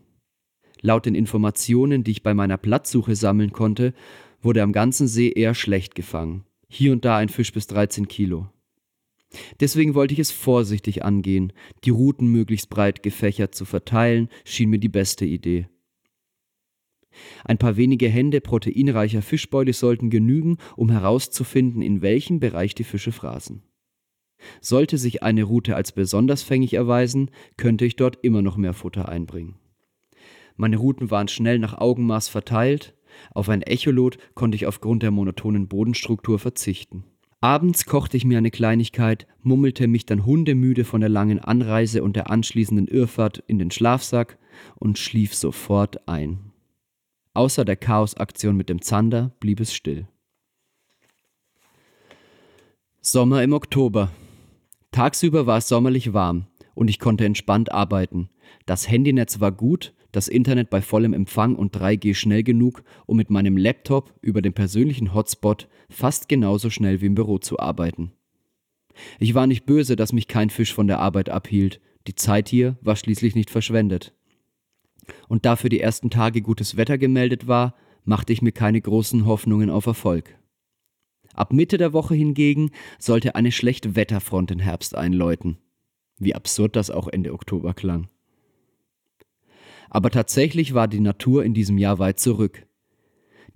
Laut 0.82 1.06
den 1.06 1.16
Informationen, 1.16 2.04
die 2.04 2.12
ich 2.12 2.24
bei 2.24 2.34
meiner 2.34 2.58
Platzsuche 2.58 3.16
sammeln 3.16 3.52
konnte, 3.52 3.94
wurde 4.42 4.62
am 4.62 4.72
ganzen 4.72 5.08
See 5.08 5.30
eher 5.30 5.56
schlecht 5.56 5.96
gefangen 5.96 6.46
hier 6.68 6.92
und 6.92 7.06
da 7.06 7.18
ein 7.18 7.30
Fisch 7.30 7.54
bis 7.54 7.68
13 7.68 8.08
Kilo. 8.08 8.50
Deswegen 9.60 9.96
wollte 9.96 10.14
ich 10.14 10.20
es 10.20 10.32
vorsichtig 10.32 11.04
angehen, 11.04 11.52
die 11.84 11.90
Routen 11.90 12.28
möglichst 12.28 12.70
breit 12.70 13.04
gefächert 13.04 13.56
zu 13.56 13.66
verteilen, 13.66 14.30
schien 14.46 14.70
mir 14.70 14.80
die 14.80 14.90
beste 14.90 15.26
Idee. 15.26 15.68
Ein 17.44 17.58
paar 17.58 17.78
wenige 17.78 18.10
Hände 18.10 18.42
proteinreicher 18.42 19.22
Fischbeute 19.22 19.74
sollten 19.74 20.10
genügen, 20.10 20.58
um 20.76 20.90
herauszufinden, 20.90 21.82
in 21.82 22.02
welchem 22.02 22.40
Bereich 22.40 22.76
die 22.76 22.84
Fische 22.84 23.12
fraßen. 23.12 23.62
Sollte 24.62 24.98
sich 24.98 25.24
eine 25.24 25.44
Route 25.44 25.76
als 25.76 25.92
besonders 25.92 26.44
fängig 26.44 26.74
erweisen, 26.74 27.32
könnte 27.58 27.86
ich 27.86 27.96
dort 27.96 28.20
immer 28.22 28.42
noch 28.42 28.58
mehr 28.58 28.74
Futter 28.74 29.10
einbringen. 29.10 29.56
Meine 30.58 30.78
Routen 30.78 31.12
waren 31.12 31.28
schnell 31.28 31.60
nach 31.60 31.78
Augenmaß 31.78 32.30
verteilt, 32.30 32.94
auf 33.34 33.50
ein 33.50 33.62
Echolot 33.62 34.18
konnte 34.34 34.56
ich 34.56 34.66
aufgrund 34.66 35.04
der 35.04 35.12
monotonen 35.12 35.68
Bodenstruktur 35.68 36.40
verzichten. 36.40 37.06
Abends 37.42 37.86
kochte 37.86 38.18
ich 38.18 38.26
mir 38.26 38.38
eine 38.38 38.52
Kleinigkeit, 38.52 39.28
mummelte 39.42 39.88
mich 39.88 40.06
dann 40.06 40.26
hundemüde 40.26 40.84
von 40.84 41.02
der 41.02 41.10
langen 41.10 41.40
Anreise 41.40 42.04
und 42.04 42.16
der 42.16 42.30
anschließenden 42.30 42.88
Irrfahrt 42.88 43.44
in 43.48 43.60
den 43.60 43.72
Schlafsack 43.72 44.38
und 44.76 44.98
schlief 44.98 45.36
sofort 45.36 46.08
ein. 46.08 46.45
Außer 47.36 47.66
der 47.66 47.76
Chaosaktion 47.76 48.56
mit 48.56 48.70
dem 48.70 48.82
Zander 48.82 49.32
blieb 49.42 49.60
es 49.60 49.74
still. 49.74 50.08
Sommer 53.02 53.44
im 53.44 53.52
Oktober. 53.52 54.10
Tagsüber 54.92 55.46
war 55.46 55.58
es 55.58 55.68
sommerlich 55.68 56.14
warm 56.14 56.48
und 56.76 56.88
ich 56.88 56.98
konnte 56.98 57.26
entspannt 57.26 57.74
arbeiten. 57.74 58.30
Das 58.66 58.90
Handynetz 58.90 59.42
war 59.42 59.52
gut, 59.52 59.94
das 60.14 60.30
Internet 60.30 60.70
bei 60.70 60.82
vollem 60.82 61.12
Empfang 61.12 61.58
und 61.58 61.76
3G 61.76 62.16
schnell 62.16 62.42
genug, 62.42 62.84
um 63.06 63.18
mit 63.18 63.30
meinem 63.30 63.58
Laptop 63.58 64.14
über 64.22 64.42
den 64.42 64.54
persönlichen 64.54 65.14
Hotspot 65.14 65.68
fast 65.90 66.30
genauso 66.30 66.70
schnell 66.70 67.02
wie 67.02 67.08
im 67.08 67.16
Büro 67.16 67.38
zu 67.38 67.60
arbeiten. 67.60 68.14
Ich 69.20 69.36
war 69.36 69.46
nicht 69.46 69.66
böse, 69.66 69.98
dass 69.98 70.14
mich 70.14 70.30
kein 70.30 70.50
Fisch 70.50 70.74
von 70.74 70.88
der 70.88 71.00
Arbeit 71.00 71.30
abhielt. 71.30 71.82
Die 72.08 72.16
Zeit 72.16 72.48
hier 72.48 72.78
war 72.80 72.96
schließlich 72.96 73.36
nicht 73.36 73.50
verschwendet. 73.50 74.14
Und 75.28 75.46
da 75.46 75.56
für 75.56 75.70
die 75.70 75.80
ersten 75.80 76.10
Tage 76.10 76.42
gutes 76.42 76.78
Wetter 76.78 76.98
gemeldet 76.98 77.48
war, 77.48 77.76
machte 78.04 78.34
ich 78.34 78.42
mir 78.42 78.52
keine 78.52 78.80
großen 78.80 79.26
Hoffnungen 79.26 79.70
auf 79.70 79.86
Erfolg. 79.86 80.38
Ab 81.34 81.52
Mitte 81.52 81.78
der 81.78 81.92
Woche 81.92 82.16
hingegen 82.16 82.72
sollte 82.98 83.36
eine 83.36 83.52
schlechte 83.52 83.96
Wetterfront 83.96 84.50
den 84.50 84.60
Herbst 84.60 84.96
einläuten. 84.96 85.58
Wie 86.18 86.34
absurd 86.34 86.76
das 86.76 86.90
auch 86.90 87.08
Ende 87.08 87.34
Oktober 87.34 87.74
klang. 87.74 88.08
Aber 89.90 90.10
tatsächlich 90.10 90.74
war 90.74 90.88
die 90.88 91.00
Natur 91.00 91.44
in 91.44 91.54
diesem 91.54 91.78
Jahr 91.78 92.00
weit 92.00 92.20
zurück. 92.20 92.66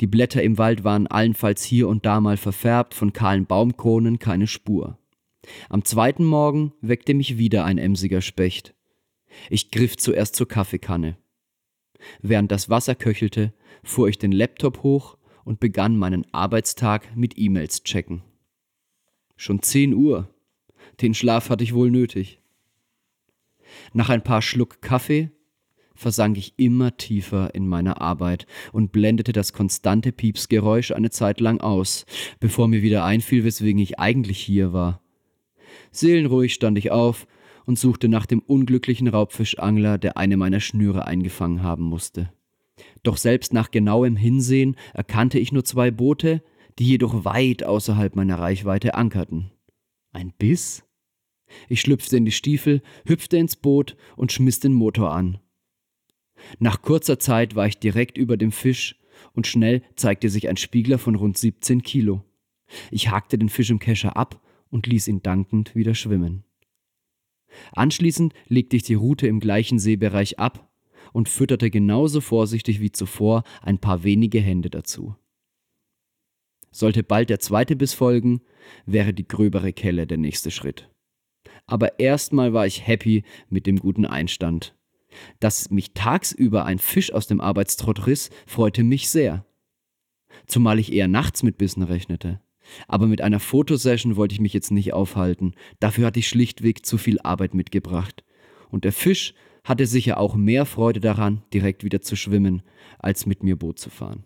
Die 0.02 0.08
Blätter 0.08 0.42
im 0.44 0.58
Wald 0.58 0.84
waren 0.84 1.08
allenfalls 1.08 1.64
hier 1.64 1.88
und 1.88 2.06
da 2.06 2.22
mal 2.22 2.38
verfärbt, 2.38 2.94
von 2.94 3.14
kahlen 3.14 3.46
Baumkronen 3.46 4.20
keine 4.20 4.48
Spur. 4.48 4.98
Am 5.70 5.84
zweiten 5.84 6.26
Morgen 6.26 6.74
weckte 6.82 7.14
mich 7.14 7.38
wieder 7.38 7.66
ein 7.66 7.78
emsiger 7.78 8.22
Specht. 8.22 8.74
Ich 9.50 9.72
griff 9.72 9.98
zuerst 9.98 10.36
zur 10.36 10.48
Kaffeekanne. 10.48 11.18
Während 12.22 12.52
das 12.52 12.70
Wasser 12.70 12.96
köchelte, 12.96 13.54
fuhr 13.84 14.10
ich 14.10 14.18
den 14.18 14.32
Laptop 14.32 14.84
hoch 14.84 15.18
und 15.44 15.60
begann 15.60 15.98
meinen 15.98 16.26
Arbeitstag 16.34 17.16
mit 17.16 17.38
E-Mails 17.38 17.84
checken. 17.84 18.22
Schon 19.36 19.62
zehn 19.62 19.94
Uhr. 19.94 20.30
Den 21.02 21.14
Schlaf 21.14 21.50
hatte 21.50 21.64
ich 21.64 21.74
wohl 21.74 21.92
nötig. 21.92 22.40
Nach 23.94 24.10
ein 24.10 24.24
paar 24.24 24.42
Schluck 24.42 24.82
Kaffee 24.82 25.32
versank 25.96 26.38
ich 26.38 26.54
immer 26.58 26.96
tiefer 26.98 27.54
in 27.54 27.68
meiner 27.68 28.02
Arbeit 28.02 28.48
und 28.72 28.92
blendete 28.92 29.34
das 29.34 29.54
konstante 29.54 30.12
Piepsgeräusch 30.12 30.92
eine 30.92 31.10
Zeit 31.10 31.40
lang 31.42 31.60
aus, 31.60 32.06
bevor 32.40 32.68
mir 32.68 32.82
wieder 32.82 33.04
einfiel, 33.04 33.44
weswegen 33.44 33.82
ich 33.82 34.00
eigentlich 34.00 34.40
hier 34.40 34.72
war. 34.72 35.02
Seelenruhig 35.92 36.54
stand 36.54 36.78
ich 36.78 36.92
auf 36.92 37.28
und 37.66 37.78
suchte 37.78 38.08
nach 38.08 38.26
dem 38.26 38.40
unglücklichen 38.40 39.08
Raubfischangler, 39.08 39.98
der 39.98 40.18
eine 40.18 40.38
meiner 40.38 40.60
Schnüre 40.60 41.06
eingefangen 41.06 41.64
haben 41.64 41.84
musste. 41.84 42.32
Doch 43.04 43.18
selbst 43.18 43.54
nach 43.54 43.72
genauem 43.72 44.16
Hinsehen 44.16 44.76
erkannte 44.94 45.40
ich 45.40 45.52
nur 45.52 45.64
zwei 45.64 45.92
Boote, 45.92 46.44
die 46.78 46.86
jedoch 46.86 47.26
weit 47.26 47.64
außerhalb 47.64 48.16
meiner 48.16 48.40
Reichweite 48.40 48.96
ankerten. 48.96 49.52
Ein 50.12 50.34
Biss? 50.38 50.84
Ich 51.68 51.82
schlüpfte 51.82 52.18
in 52.18 52.26
die 52.26 52.32
Stiefel, 52.32 52.82
hüpfte 53.06 53.38
ins 53.38 53.56
Boot 53.56 53.98
und 54.16 54.32
schmiss 54.32 54.60
den 54.60 54.74
Motor 54.74 55.12
an. 55.12 55.40
Nach 56.60 56.82
kurzer 56.82 57.20
Zeit 57.20 57.56
war 57.56 57.68
ich 57.68 57.80
direkt 57.80 58.18
über 58.18 58.38
dem 58.38 58.52
Fisch 58.52 58.98
und 59.34 59.48
schnell 59.48 59.84
zeigte 59.96 60.30
sich 60.30 60.48
ein 60.48 60.58
Spiegler 60.58 60.98
von 60.98 61.16
rund 61.16 61.38
17 61.38 61.84
Kilo. 61.84 62.24
Ich 62.92 63.10
hakte 63.10 63.38
den 63.38 63.50
Fisch 63.50 63.70
im 63.70 63.80
Kescher 63.80 64.16
ab 64.16 64.42
und 64.70 64.88
ließ 64.88 65.08
ihn 65.08 65.22
dankend 65.22 65.76
wieder 65.76 65.96
schwimmen. 65.96 66.44
Anschließend 67.74 68.34
legte 68.48 68.76
ich 68.76 68.84
die 68.84 68.94
Rute 68.94 69.28
im 69.28 69.40
gleichen 69.40 69.80
Seebereich 69.80 70.40
ab 70.40 70.70
und 71.14 71.30
fütterte 71.30 71.70
genauso 71.70 72.22
vorsichtig 72.22 72.80
wie 72.80 72.92
zuvor 72.92 73.44
ein 73.62 73.80
paar 73.80 74.04
wenige 74.04 74.40
Hände 74.40 74.70
dazu. 74.70 75.16
Sollte 76.72 77.04
bald 77.04 77.30
der 77.30 77.40
zweite 77.40 77.76
Biss 77.76 77.94
folgen, 77.94 78.42
wäre 78.86 79.14
die 79.14 79.28
gröbere 79.28 79.74
Kelle 79.74 80.06
der 80.06 80.18
nächste 80.18 80.52
Schritt. 80.52 80.90
Aber 81.66 82.00
erstmal 82.00 82.54
war 82.54 82.68
ich 82.68 82.86
happy 82.86 83.24
mit 83.50 83.66
dem 83.66 83.78
guten 83.78 84.06
Einstand 84.06 84.76
dass 85.40 85.70
mich 85.70 85.94
tagsüber 85.94 86.66
ein 86.66 86.80
Fisch 86.80 87.14
aus 87.14 87.28
dem 87.28 87.42
Arbeitstrott 87.42 88.08
riss, 88.08 88.30
freute 88.46 88.84
mich 88.84 89.10
sehr. 89.10 89.46
Zumal 90.48 90.80
ich 90.80 90.94
eher 90.94 91.08
nachts 91.08 91.44
mit 91.44 91.58
Bissen 91.58 91.84
rechnete. 91.84 92.42
Aber 92.88 93.08
mit 93.08 93.22
einer 93.22 93.40
Fotosession 93.40 94.16
wollte 94.16 94.34
ich 94.34 94.42
mich 94.42 94.54
jetzt 94.54 94.72
nicht 94.72 94.94
aufhalten. 94.94 95.54
Dafür 95.80 96.08
hatte 96.08 96.20
ich 96.20 96.28
schlichtweg 96.28 96.86
zu 96.86 96.98
viel 96.98 97.20
Arbeit 97.22 97.54
mitgebracht. 97.54 98.24
Und 98.70 98.84
der 98.84 98.92
Fisch 98.92 99.34
hatte 99.64 99.86
sicher 99.86 100.18
auch 100.18 100.36
mehr 100.36 100.66
Freude 100.66 101.00
daran, 101.00 101.44
direkt 101.54 101.84
wieder 101.84 102.02
zu 102.02 102.16
schwimmen, 102.16 102.64
als 102.98 103.26
mit 103.26 103.44
mir 103.44 103.56
Boot 103.56 103.80
zu 103.80 103.90
fahren. 103.90 104.24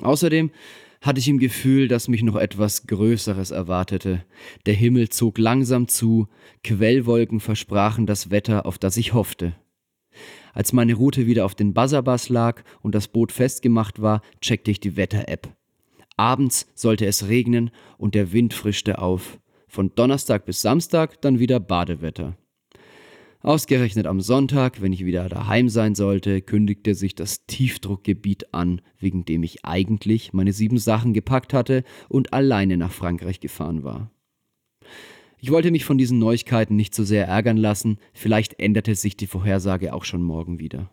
Außerdem 0.00 0.50
hatte 1.00 1.18
ich 1.18 1.28
im 1.28 1.38
Gefühl, 1.38 1.88
dass 1.88 2.08
mich 2.08 2.22
noch 2.22 2.36
etwas 2.36 2.86
Größeres 2.86 3.50
erwartete. 3.50 4.24
Der 4.66 4.74
Himmel 4.74 5.08
zog 5.08 5.36
langsam 5.36 5.88
zu, 5.88 6.28
Quellwolken 6.62 7.40
versprachen 7.40 8.06
das 8.06 8.30
Wetter, 8.30 8.66
auf 8.66 8.78
das 8.78 8.96
ich 8.96 9.12
hoffte. 9.12 9.56
Als 10.54 10.72
meine 10.72 10.94
Route 10.94 11.26
wieder 11.26 11.44
auf 11.44 11.54
den 11.54 11.74
Buzzerbass 11.74 12.28
lag 12.28 12.62
und 12.82 12.94
das 12.94 13.08
Boot 13.08 13.32
festgemacht 13.32 14.00
war, 14.00 14.22
checkte 14.40 14.70
ich 14.70 14.80
die 14.80 14.96
Wetter-App. 14.96 15.54
Abends 16.22 16.68
sollte 16.76 17.04
es 17.04 17.26
regnen 17.26 17.72
und 17.98 18.14
der 18.14 18.32
Wind 18.32 18.54
frischte 18.54 19.00
auf. 19.00 19.40
Von 19.66 19.92
Donnerstag 19.96 20.44
bis 20.44 20.62
Samstag 20.62 21.20
dann 21.20 21.40
wieder 21.40 21.58
Badewetter. 21.58 22.36
Ausgerechnet 23.40 24.06
am 24.06 24.20
Sonntag, 24.20 24.80
wenn 24.80 24.92
ich 24.92 25.04
wieder 25.04 25.28
daheim 25.28 25.68
sein 25.68 25.96
sollte, 25.96 26.40
kündigte 26.40 26.94
sich 26.94 27.16
das 27.16 27.44
Tiefdruckgebiet 27.46 28.54
an, 28.54 28.82
wegen 29.00 29.24
dem 29.24 29.42
ich 29.42 29.64
eigentlich 29.64 30.32
meine 30.32 30.52
sieben 30.52 30.78
Sachen 30.78 31.12
gepackt 31.12 31.52
hatte 31.52 31.82
und 32.08 32.32
alleine 32.32 32.76
nach 32.76 32.92
Frankreich 32.92 33.40
gefahren 33.40 33.82
war. 33.82 34.12
Ich 35.40 35.50
wollte 35.50 35.72
mich 35.72 35.84
von 35.84 35.98
diesen 35.98 36.20
Neuigkeiten 36.20 36.76
nicht 36.76 36.94
so 36.94 37.02
sehr 37.02 37.26
ärgern 37.26 37.56
lassen, 37.56 37.98
vielleicht 38.12 38.60
änderte 38.60 38.94
sich 38.94 39.16
die 39.16 39.26
Vorhersage 39.26 39.92
auch 39.92 40.04
schon 40.04 40.22
morgen 40.22 40.60
wieder. 40.60 40.88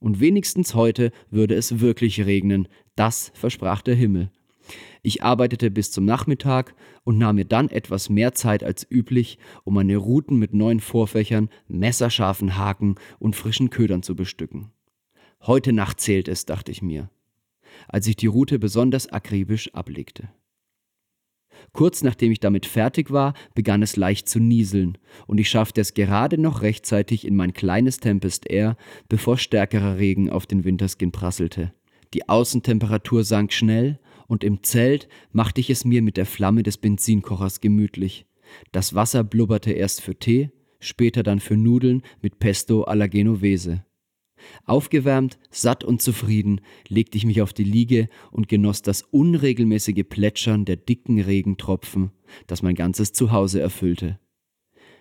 Und 0.00 0.18
wenigstens 0.18 0.74
heute 0.74 1.12
würde 1.30 1.54
es 1.54 1.78
wirklich 1.78 2.26
regnen, 2.26 2.66
das 2.96 3.30
versprach 3.36 3.82
der 3.82 3.94
Himmel. 3.94 4.32
Ich 5.02 5.22
arbeitete 5.22 5.70
bis 5.70 5.90
zum 5.90 6.04
Nachmittag 6.04 6.74
und 7.04 7.18
nahm 7.18 7.36
mir 7.36 7.44
dann 7.44 7.68
etwas 7.68 8.08
mehr 8.08 8.32
Zeit 8.32 8.62
als 8.62 8.86
üblich, 8.88 9.38
um 9.64 9.74
meine 9.74 9.96
Routen 9.96 10.38
mit 10.38 10.54
neuen 10.54 10.80
Vorfächern, 10.80 11.48
messerscharfen 11.68 12.56
Haken 12.56 12.96
und 13.18 13.36
frischen 13.36 13.70
Ködern 13.70 14.02
zu 14.02 14.14
bestücken. 14.14 14.70
Heute 15.44 15.72
Nacht 15.72 16.00
zählt 16.00 16.28
es, 16.28 16.46
dachte 16.46 16.70
ich 16.70 16.82
mir, 16.82 17.10
als 17.88 18.06
ich 18.06 18.16
die 18.16 18.28
Route 18.28 18.58
besonders 18.58 19.08
akribisch 19.08 19.74
ablegte. 19.74 20.28
Kurz 21.72 22.02
nachdem 22.02 22.32
ich 22.32 22.40
damit 22.40 22.66
fertig 22.66 23.10
war, 23.10 23.34
begann 23.54 23.82
es 23.82 23.96
leicht 23.96 24.28
zu 24.28 24.40
nieseln, 24.40 24.98
und 25.26 25.38
ich 25.38 25.48
schaffte 25.48 25.80
es 25.80 25.94
gerade 25.94 26.38
noch 26.38 26.62
rechtzeitig 26.62 27.26
in 27.26 27.36
mein 27.36 27.52
kleines 27.52 27.98
Tempest 27.98 28.50
Air, 28.50 28.76
bevor 29.08 29.38
stärkerer 29.38 29.98
Regen 29.98 30.30
auf 30.30 30.46
den 30.46 30.64
Winterskin 30.64 31.12
prasselte. 31.12 31.72
Die 32.14 32.28
Außentemperatur 32.28 33.24
sank 33.24 33.52
schnell 33.52 33.98
und 34.32 34.44
im 34.44 34.62
Zelt 34.62 35.08
machte 35.30 35.60
ich 35.60 35.68
es 35.68 35.84
mir 35.84 36.00
mit 36.00 36.16
der 36.16 36.24
Flamme 36.24 36.62
des 36.62 36.78
Benzinkochers 36.78 37.60
gemütlich. 37.60 38.24
Das 38.72 38.94
Wasser 38.94 39.24
blubberte 39.24 39.72
erst 39.72 40.00
für 40.00 40.18
Tee, 40.18 40.50
später 40.80 41.22
dann 41.22 41.38
für 41.38 41.58
Nudeln 41.58 42.00
mit 42.22 42.38
Pesto 42.38 42.84
alla 42.84 43.08
Genovese. 43.08 43.84
Aufgewärmt, 44.64 45.38
satt 45.50 45.84
und 45.84 46.00
zufrieden 46.00 46.62
legte 46.88 47.18
ich 47.18 47.26
mich 47.26 47.42
auf 47.42 47.52
die 47.52 47.62
Liege 47.62 48.08
und 48.30 48.48
genoss 48.48 48.80
das 48.80 49.02
unregelmäßige 49.02 50.04
Plätschern 50.08 50.64
der 50.64 50.76
dicken 50.76 51.20
Regentropfen, 51.20 52.10
das 52.46 52.62
mein 52.62 52.74
ganzes 52.74 53.12
Zuhause 53.12 53.60
erfüllte. 53.60 54.18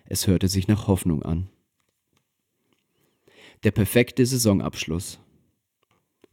Es 0.03 0.27
hörte 0.27 0.49
sich 0.49 0.67
nach 0.67 0.88
Hoffnung 0.88 1.23
an. 1.23 1.47
Der 3.63 3.71
perfekte 3.71 4.25
Saisonabschluss. 4.25 5.21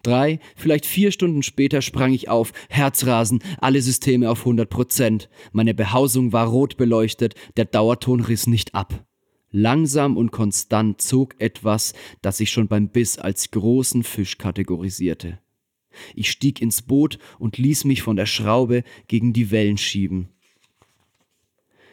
Drei, 0.03 0.39
vielleicht 0.55 0.87
vier 0.87 1.11
Stunden 1.11 1.43
später 1.43 1.83
sprang 1.83 2.13
ich 2.13 2.29
auf, 2.29 2.53
Herzrasen, 2.69 3.43
alle 3.59 3.83
Systeme 3.83 4.31
auf 4.31 4.41
100 4.41 4.71
Prozent. 4.71 5.29
Meine 5.53 5.75
Behausung 5.75 6.33
war 6.33 6.47
rot 6.47 6.77
beleuchtet, 6.77 7.35
der 7.57 7.65
Dauerton 7.65 8.21
riss 8.21 8.47
nicht 8.47 8.75
ab. 8.75 9.05
Langsam 9.51 10.17
und 10.17 10.31
konstant 10.31 11.01
zog 11.01 11.35
etwas, 11.41 11.95
das 12.23 12.39
ich 12.39 12.51
schon 12.51 12.69
beim 12.69 12.91
Biss 12.91 13.19
als 13.19 13.51
großen 13.51 14.05
Fisch 14.05 14.39
kategorisierte. 14.39 15.41
Ich 16.15 16.31
stieg 16.31 16.61
ins 16.61 16.83
Boot 16.83 17.19
und 17.39 17.59
ließ 17.59 17.85
mich 17.85 18.03
von 18.03 18.17
der 18.17 18.27
Schraube 18.27 18.85
gegen 19.09 19.33
die 19.33 19.51
Wellen 19.51 19.79
schieben. 19.79 20.29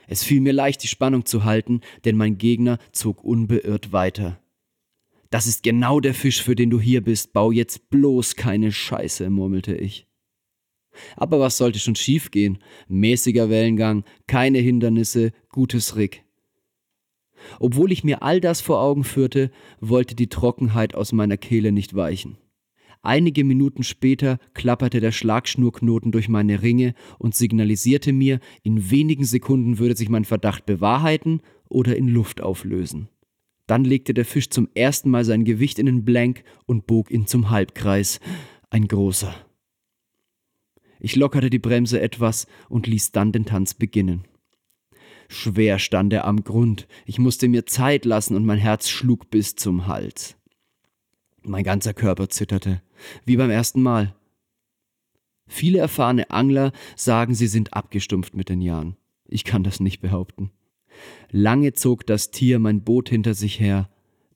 Es 0.08 0.24
fiel 0.24 0.42
mir 0.42 0.54
leicht, 0.54 0.84
die 0.84 0.88
Spannung 0.88 1.26
zu 1.26 1.44
halten, 1.44 1.82
denn 2.04 2.18
mein 2.18 2.38
Gegner 2.38 2.78
zog 2.92 3.24
unbeirrt 3.24 3.92
weiter. 3.92 4.40
Das 5.30 5.48
ist 5.48 5.64
genau 5.64 6.00
der 6.00 6.14
Fisch, 6.14 6.42
für 6.42 6.56
den 6.56 6.70
du 6.70 6.80
hier 6.80 7.02
bist. 7.02 7.34
Bau 7.34 7.52
jetzt 7.52 7.90
bloß 7.90 8.36
keine 8.36 8.72
Scheiße, 8.72 9.30
murmelte 9.30 9.76
ich. 9.76 10.08
Aber 11.16 11.40
was 11.40 11.58
sollte 11.58 11.80
schon 11.80 11.96
schiefgehen? 11.96 12.60
Mäßiger 12.88 13.50
Wellengang, 13.50 14.06
keine 14.28 14.60
Hindernisse, 14.60 15.32
gutes 15.50 15.96
Rick. 15.96 16.24
Obwohl 17.60 17.92
ich 17.92 18.04
mir 18.04 18.24
all 18.24 18.40
das 18.40 18.62
vor 18.62 18.82
Augen 18.82 19.04
führte, 19.04 19.52
wollte 19.80 20.16
die 20.16 20.30
Trockenheit 20.30 20.96
aus 20.96 21.12
meiner 21.12 21.38
Kehle 21.38 21.72
nicht 21.72 21.96
weichen. 21.96 22.38
Einige 23.02 23.44
Minuten 23.44 23.84
später 23.84 24.40
klapperte 24.56 25.00
der 25.00 25.12
Schlagschnurknoten 25.12 26.12
durch 26.12 26.28
meine 26.28 26.64
Ringe 26.64 26.96
und 27.20 27.36
signalisierte 27.36 28.12
mir, 28.12 28.40
in 28.64 28.90
wenigen 28.90 29.26
Sekunden 29.26 29.78
würde 29.78 29.96
sich 29.96 30.10
mein 30.10 30.26
Verdacht 30.26 30.66
bewahrheiten 30.66 31.42
oder 31.70 31.96
in 31.96 32.08
Luft 32.08 32.42
auflösen. 32.42 33.10
Dann 33.68 33.84
legte 33.84 34.14
der 34.14 34.26
Fisch 34.26 34.50
zum 34.50 34.70
ersten 34.76 35.10
Mal 35.10 35.26
sein 35.26 35.44
Gewicht 35.44 35.80
in 35.80 35.88
den 35.88 36.06
Blank 36.06 36.44
und 36.66 36.88
bog 36.88 37.12
ihn 37.12 37.28
zum 37.28 37.50
Halbkreis. 37.50 38.20
Ein 38.70 38.88
großer. 38.88 39.34
Ich 41.00 41.16
lockerte 41.16 41.50
die 41.50 41.60
Bremse 41.60 42.00
etwas 42.00 42.48
und 42.70 42.88
ließ 42.88 43.12
dann 43.12 43.32
den 43.32 43.46
Tanz 43.46 43.74
beginnen. 43.74 44.24
Schwer 45.28 45.80
stand 45.80 46.14
er 46.14 46.26
am 46.26 46.44
Grund, 46.44 46.88
ich 47.06 47.18
musste 47.18 47.48
mir 47.48 47.66
Zeit 47.66 48.06
lassen 48.06 48.36
und 48.36 48.46
mein 48.46 48.60
Herz 48.60 48.90
schlug 48.90 49.30
bis 49.32 49.56
zum 49.56 49.88
Hals. 49.88 50.36
Mein 51.42 51.64
ganzer 51.64 51.94
Körper 51.94 52.30
zitterte, 52.30 52.82
wie 53.26 53.38
beim 53.38 53.50
ersten 53.50 53.82
Mal. 53.82 54.16
Viele 55.48 55.80
erfahrene 55.80 56.30
Angler 56.32 56.72
sagen, 56.96 57.36
sie 57.36 57.48
sind 57.48 57.74
abgestumpft 57.74 58.36
mit 58.36 58.50
den 58.50 58.62
Jahren. 58.62 58.98
Ich 59.28 59.44
kann 59.44 59.64
das 59.64 59.80
nicht 59.80 60.02
behaupten. 60.02 60.52
Lange 61.32 61.74
zog 61.74 62.06
das 62.06 62.32
Tier 62.32 62.60
mein 62.60 62.84
Boot 62.84 63.10
hinter 63.10 63.34
sich 63.34 63.60
her, 63.60 63.90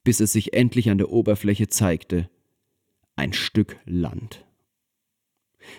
bis 0.03 0.19
es 0.19 0.33
sich 0.33 0.53
endlich 0.53 0.89
an 0.89 0.97
der 0.97 1.11
Oberfläche 1.11 1.67
zeigte. 1.67 2.29
Ein 3.15 3.33
Stück 3.33 3.77
Land. 3.85 4.45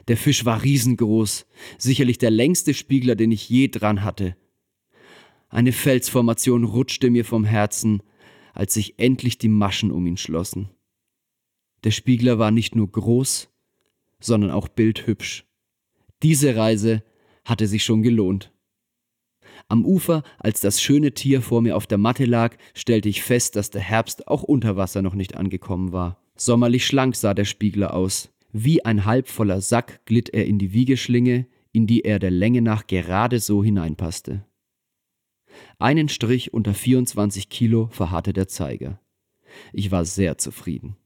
Der 0.08 0.16
Fisch 0.16 0.44
war 0.44 0.62
riesengroß, 0.62 1.46
sicherlich 1.78 2.18
der 2.18 2.30
längste 2.30 2.74
Spiegler, 2.74 3.16
den 3.16 3.32
ich 3.32 3.48
je 3.48 3.68
dran 3.68 4.04
hatte. 4.04 4.36
Eine 5.48 5.72
Felsformation 5.72 6.64
rutschte 6.64 7.10
mir 7.10 7.24
vom 7.24 7.44
Herzen, 7.44 8.02
als 8.52 8.74
sich 8.74 8.98
endlich 8.98 9.38
die 9.38 9.48
Maschen 9.48 9.90
um 9.90 10.06
ihn 10.06 10.16
schlossen. 10.16 10.70
Der 11.84 11.90
Spiegler 11.90 12.38
war 12.38 12.50
nicht 12.50 12.76
nur 12.76 12.90
groß, 12.90 13.48
sondern 14.20 14.50
auch 14.50 14.68
bildhübsch. 14.68 15.46
Diese 16.22 16.54
Reise 16.54 17.02
hatte 17.44 17.66
sich 17.66 17.84
schon 17.84 18.02
gelohnt. 18.02 18.52
Am 19.70 19.84
Ufer, 19.84 20.24
als 20.40 20.60
das 20.60 20.82
schöne 20.82 21.12
Tier 21.12 21.42
vor 21.42 21.62
mir 21.62 21.76
auf 21.76 21.86
der 21.86 21.96
Matte 21.96 22.24
lag, 22.24 22.56
stellte 22.74 23.08
ich 23.08 23.22
fest, 23.22 23.54
dass 23.54 23.70
der 23.70 23.80
Herbst 23.80 24.26
auch 24.26 24.42
unter 24.42 24.76
Wasser 24.76 25.00
noch 25.00 25.14
nicht 25.14 25.36
angekommen 25.36 25.92
war. 25.92 26.20
Sommerlich 26.34 26.84
schlank 26.84 27.14
sah 27.14 27.34
der 27.34 27.44
Spiegler 27.44 27.94
aus. 27.94 28.30
Wie 28.52 28.84
ein 28.84 29.04
halbvoller 29.04 29.60
Sack 29.60 30.04
glitt 30.06 30.28
er 30.30 30.44
in 30.46 30.58
die 30.58 30.72
Wiegeschlinge, 30.72 31.46
in 31.70 31.86
die 31.86 32.00
er 32.00 32.18
der 32.18 32.32
Länge 32.32 32.62
nach 32.62 32.88
gerade 32.88 33.38
so 33.38 33.62
hineinpasste. 33.62 34.44
Einen 35.78 36.08
Strich 36.08 36.52
unter 36.52 36.74
24 36.74 37.48
Kilo 37.48 37.90
verharrte 37.92 38.32
der 38.32 38.48
Zeiger. 38.48 39.00
Ich 39.72 39.92
war 39.92 40.04
sehr 40.04 40.36
zufrieden. 40.36 40.96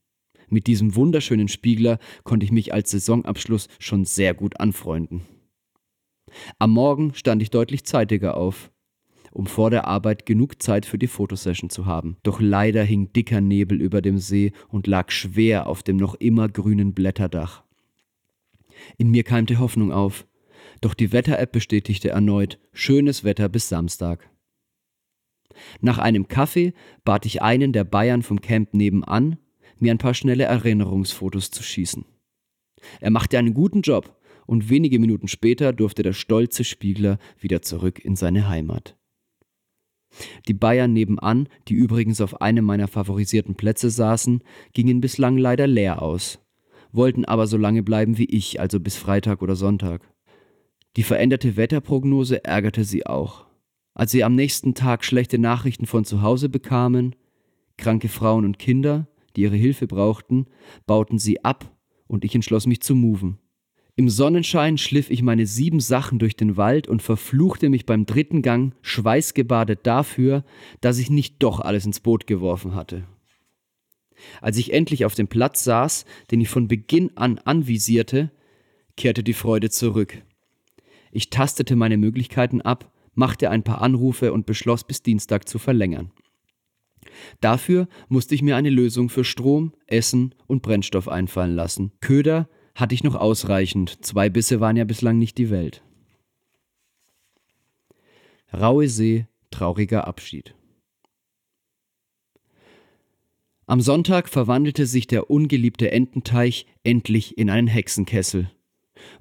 Mit 0.49 0.69
diesem 0.69 0.95
wunderschönen 0.95 1.49
Spiegler 1.49 1.99
konnte 2.23 2.45
ich 2.45 2.53
mich 2.53 2.73
als 2.73 2.93
Saisonabschluss 2.93 3.69
schon 3.79 4.07
sehr 4.07 4.33
gut 4.33 4.59
anfreunden. 4.59 5.21
Am 6.59 6.71
Morgen 6.71 7.15
stand 7.15 7.43
ich 7.43 7.51
deutlich 7.51 7.85
zeitiger 7.85 8.37
auf, 8.37 8.71
um 9.33 9.47
vor 9.47 9.71
der 9.71 9.87
Arbeit 9.87 10.27
genug 10.27 10.63
Zeit 10.63 10.87
für 10.87 10.99
die 10.99 11.07
Fotosession 11.07 11.71
zu 11.71 11.87
haben. 11.87 12.17
Doch 12.23 12.41
leider 12.41 12.85
hing 12.85 13.13
dicker 13.13 13.41
Nebel 13.41 13.81
über 13.81 14.01
dem 14.01 14.19
See 14.19 14.53
und 14.69 14.87
lag 14.87 15.11
schwer 15.11 15.67
auf 15.67 15.83
dem 15.83 15.97
noch 15.97 16.15
immer 16.15 16.49
grünen 16.49 16.95
Blätterdach. 16.95 17.65
In 18.97 19.11
mir 19.11 19.25
keimte 19.25 19.59
Hoffnung 19.59 19.93
auf, 19.93 20.27
doch 20.81 20.95
die 20.95 21.13
Wetter-App 21.13 21.53
bestätigte 21.53 22.11
erneut 22.11 22.59
schönes 22.73 23.25
Wetter 23.25 23.49
bis 23.49 23.69
Samstag. 23.69 24.31
Nach 25.81 25.99
einem 25.99 26.29
Kaffee 26.29 26.73
bat 27.05 27.27
ich 27.27 27.43
einen 27.43 27.73
der 27.73 27.85
Bayern 27.85 28.23
vom 28.23 28.41
Camp 28.41 28.75
nebenan, 28.75 29.39
mir 29.79 29.93
ein 29.93 29.99
paar 29.99 30.15
schnelle 30.15 30.45
Erinnerungsfotos 30.45 31.51
zu 31.51 31.63
schießen. 31.63 32.05
Er 33.01 33.11
machte 33.11 33.39
einen 33.39 33.55
guten 33.55 33.83
Job 33.83 34.17
und 34.47 34.71
wenige 34.71 34.99
Minuten 34.99 35.29
später 35.29 35.73
durfte 35.73 36.03
der 36.03 36.13
stolze 36.13 36.65
Spiegler 36.65 37.19
wieder 37.39 37.63
zurück 37.63 38.05
in 38.05 38.17
seine 38.17 38.49
Heimat. 38.49 38.97
Die 40.47 40.55
Bayern 40.55 40.93
nebenan, 40.93 41.49
die 41.69 41.75
übrigens 41.75 42.21
auf 42.21 42.41
einem 42.41 42.65
meiner 42.65 42.89
favorisierten 42.89 43.57
Plätze 43.57 43.91
saßen, 43.91 44.43
gingen 44.73 45.01
bislang 45.01 45.37
leider 45.37 45.67
leer 45.67 46.03
aus, 46.03 46.41
wollten 46.93 47.25
aber 47.25 47.47
so 47.47 47.57
lange 47.57 47.83
bleiben 47.83 48.19
wie 48.19 48.27
ich, 48.27 48.61
also 48.61 48.79
bis 48.81 48.97
Freitag 48.97 49.43
oder 49.43 49.57
Sonntag. 49.57 50.09
Die 50.97 51.03
veränderte 51.03 51.57
Wetterprognose 51.57 52.45
ärgerte 52.45 52.85
sie 52.85 53.07
auch. 53.07 53.47
Als 53.95 54.13
sie 54.13 54.25
am 54.25 54.35
nächsten 54.35 54.75
Tag 54.75 55.05
schlechte 55.05 55.39
Nachrichten 55.39 55.87
von 55.87 56.05
zu 56.05 56.23
Hause 56.23 56.49
bekamen, 56.49 57.17
kranke 57.77 58.09
Frauen 58.09 58.45
und 58.45 58.59
Kinder, 58.59 59.09
die 59.35 59.43
ihre 59.43 59.57
Hilfe 59.57 59.87
brauchten, 59.87 60.47
bauten 60.87 61.19
sie 61.19 61.45
ab 61.45 61.77
und 62.07 62.25
ich 62.25 62.35
entschloss 62.35 62.67
mich 62.67 62.81
zu 62.81 62.95
moven. 62.95 63.39
Im 63.97 64.09
Sonnenschein 64.09 64.77
schliff 64.77 65.11
ich 65.11 65.23
meine 65.23 65.47
sieben 65.47 65.81
Sachen 65.81 66.19
durch 66.19 66.37
den 66.37 66.57
Wald 66.57 66.89
und 66.89 67.03
verfluchte 67.03 67.69
mich 67.69 67.87
beim 67.87 68.07
dritten 68.07 68.43
Gang 68.43 68.75
schweißgebadet 68.83 69.81
dafür, 69.87 70.45
dass 70.81 70.99
ich 70.99 71.11
nicht 71.11 71.37
doch 71.43 71.61
alles 71.61 71.87
ins 71.87 72.01
Boot 72.01 72.27
geworfen 72.27 72.75
hatte. 72.75 73.05
Als 74.41 74.57
ich 74.59 74.73
endlich 74.73 75.05
auf 75.05 75.15
dem 75.15 75.29
Platz 75.29 75.65
saß, 75.65 76.07
den 76.31 76.41
ich 76.41 76.49
von 76.49 76.67
Beginn 76.67 77.17
an 77.17 77.39
anvisierte, 77.39 78.33
kehrte 78.97 79.23
die 79.23 79.33
Freude 79.33 79.71
zurück. 79.71 80.23
Ich 81.13 81.31
tastete 81.31 81.77
meine 81.77 81.97
Möglichkeiten 81.97 82.61
ab 82.61 82.91
machte 83.15 83.51
ein 83.51 83.63
paar 83.63 83.81
Anrufe 83.81 84.33
und 84.33 84.47
beschloss, 84.47 84.85
bis 84.85 85.03
Dienstag 85.03 85.49
zu 85.49 85.59
verlängern. 85.59 86.11
Dafür 87.41 87.89
musste 88.09 88.35
ich 88.35 88.43
mir 88.43 88.57
eine 88.57 88.71
Lösung 88.71 89.09
für 89.09 89.25
Strom, 89.25 89.73
Essen 89.87 90.35
und 90.47 90.63
Brennstoff 90.63 91.09
einfallen 91.09 91.55
lassen. 91.55 91.93
Köder 92.01 92.49
hatte 92.75 92.95
ich 92.95 93.05
noch 93.05 93.15
ausreichend, 93.15 94.05
zwei 94.05 94.29
Bisse 94.29 94.61
waren 94.61 94.77
ja 94.77 94.85
bislang 94.85 95.19
nicht 95.19 95.39
die 95.39 95.51
Welt. 95.51 95.83
Raue 98.53 98.89
See, 98.89 99.27
trauriger 99.51 100.07
Abschied. 100.07 100.55
Am 103.67 103.81
Sonntag 103.81 104.29
verwandelte 104.29 104.87
sich 104.87 105.07
der 105.07 105.31
ungeliebte 105.31 105.91
Ententeich 105.91 106.67
endlich 106.83 107.39
in 107.39 107.49
einen 107.49 107.67
Hexenkessel. 107.67 108.51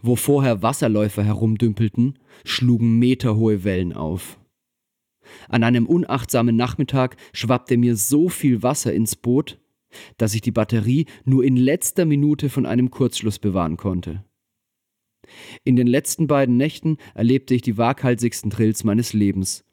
Wo 0.02 0.16
vorher 0.16 0.62
Wasserläufer 0.62 1.24
herumdümpelten, 1.24 2.20
schlugen 2.44 3.00
meterhohe 3.00 3.64
Wellen 3.64 3.94
auf. 3.94 4.38
An 5.48 5.64
einem 5.64 5.86
unachtsamen 5.86 6.56
Nachmittag 6.56 7.16
schwappte 7.32 7.78
mir 7.78 7.96
so 7.96 8.28
viel 8.30 8.62
Wasser 8.64 8.94
ins 8.94 9.16
Boot, 9.16 9.60
dass 10.18 10.36
ich 10.36 10.42
die 10.42 10.52
Batterie 10.52 11.06
nur 11.26 11.44
in 11.44 11.56
letzter 11.56 12.06
Minute 12.06 12.50
von 12.50 12.66
einem 12.66 12.92
Kurzschluss 12.92 13.40
bewahren 13.40 13.78
konnte. 13.78 14.24
In 15.64 15.76
den 15.76 15.88
letzten 15.88 16.28
beiden 16.28 16.58
Nächten 16.58 16.98
erlebte 17.16 17.56
ich 17.56 17.62
die 17.62 17.78
waghalsigsten 17.78 18.50
Drills 18.50 18.84
meines 18.84 19.14
Lebens. 19.14 19.64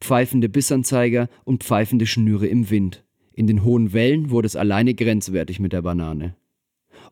Pfeifende 0.00 0.48
Bissanzeiger 0.48 1.28
und 1.44 1.64
pfeifende 1.64 2.06
Schnüre 2.06 2.46
im 2.46 2.70
Wind. 2.70 3.04
In 3.32 3.46
den 3.46 3.64
hohen 3.64 3.92
Wellen 3.92 4.30
wurde 4.30 4.46
es 4.46 4.56
alleine 4.56 4.94
grenzwertig 4.94 5.58
mit 5.58 5.72
der 5.72 5.82
Banane. 5.82 6.36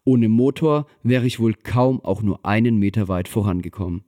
Ohne 0.05 0.29
Motor 0.29 0.87
wäre 1.03 1.27
ich 1.27 1.41
wohl 1.41 1.55
kaum 1.55 2.01
auch 2.01 2.23
nur 2.23 2.45
einen 2.45 2.77
Meter 2.77 3.09
weit 3.09 3.29
vorangekommen. 3.29 4.05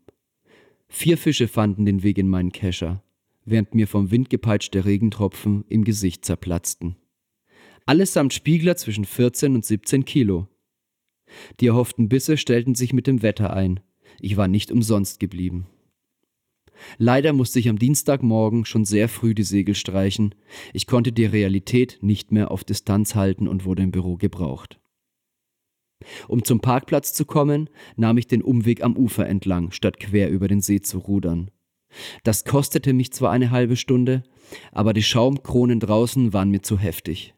Vier 0.89 1.17
Fische 1.17 1.49
fanden 1.49 1.87
den 1.87 2.03
Weg 2.03 2.19
in 2.19 2.29
meinen 2.29 2.53
Kescher, 2.53 3.03
während 3.45 3.75
mir 3.75 3.89
vom 3.89 4.11
Wind 4.11 4.31
gepeitschte 4.31 4.85
Regentropfen 4.85 5.65
im 5.69 5.85
Gesicht 5.85 6.25
zerplatzten. 6.25 6.97
Allesamt 7.87 8.33
Spiegler 8.33 8.77
zwischen 8.77 9.05
14 9.05 9.55
und 9.55 9.65
17 9.65 10.05
Kilo. 10.05 10.49
Die 11.61 11.67
erhofften 11.67 12.09
Bisse 12.09 12.37
stellten 12.37 12.75
sich 12.75 12.93
mit 12.93 13.07
dem 13.07 13.23
Wetter 13.23 13.53
ein. 13.53 13.81
Ich 14.21 14.37
war 14.37 14.49
nicht 14.49 14.71
umsonst 14.71 15.19
geblieben. 15.19 15.67
Leider 16.99 17.33
musste 17.33 17.59
ich 17.59 17.69
am 17.69 17.79
Dienstagmorgen 17.79 18.65
schon 18.65 18.85
sehr 18.85 19.09
früh 19.09 19.35
die 19.35 19.43
Segel 19.43 19.75
streichen. 19.75 20.35
Ich 20.73 20.87
konnte 20.87 21.13
die 21.13 21.25
Realität 21.25 21.99
nicht 22.03 22.33
mehr 22.33 22.51
auf 22.51 22.65
Distanz 22.65 23.15
halten 23.15 23.49
und 23.49 23.65
wurde 23.65 23.83
im 23.83 23.93
Büro 23.93 24.17
gebraucht. 24.17 24.81
Um 26.27 26.45
zum 26.45 26.61
Parkplatz 26.61 27.13
zu 27.13 27.25
kommen, 27.25 27.71
nahm 27.97 28.19
ich 28.19 28.27
den 28.27 28.43
Umweg 28.43 28.83
am 28.83 28.97
Ufer 28.97 29.27
entlang, 29.27 29.71
statt 29.71 30.01
quer 30.01 30.31
über 30.31 30.49
den 30.49 30.61
See 30.61 30.81
zu 30.81 30.99
rudern. 30.99 31.51
Das 32.25 32.45
kostete 32.45 32.93
mich 32.93 33.13
zwar 33.13 33.31
eine 33.31 33.51
halbe 33.51 33.77
Stunde, 33.77 34.25
aber 34.73 34.93
die 34.93 35.03
Schaumkronen 35.03 35.79
draußen 35.79 36.33
waren 36.33 36.51
mir 36.51 36.63
zu 36.63 36.79
heftig. 36.79 37.35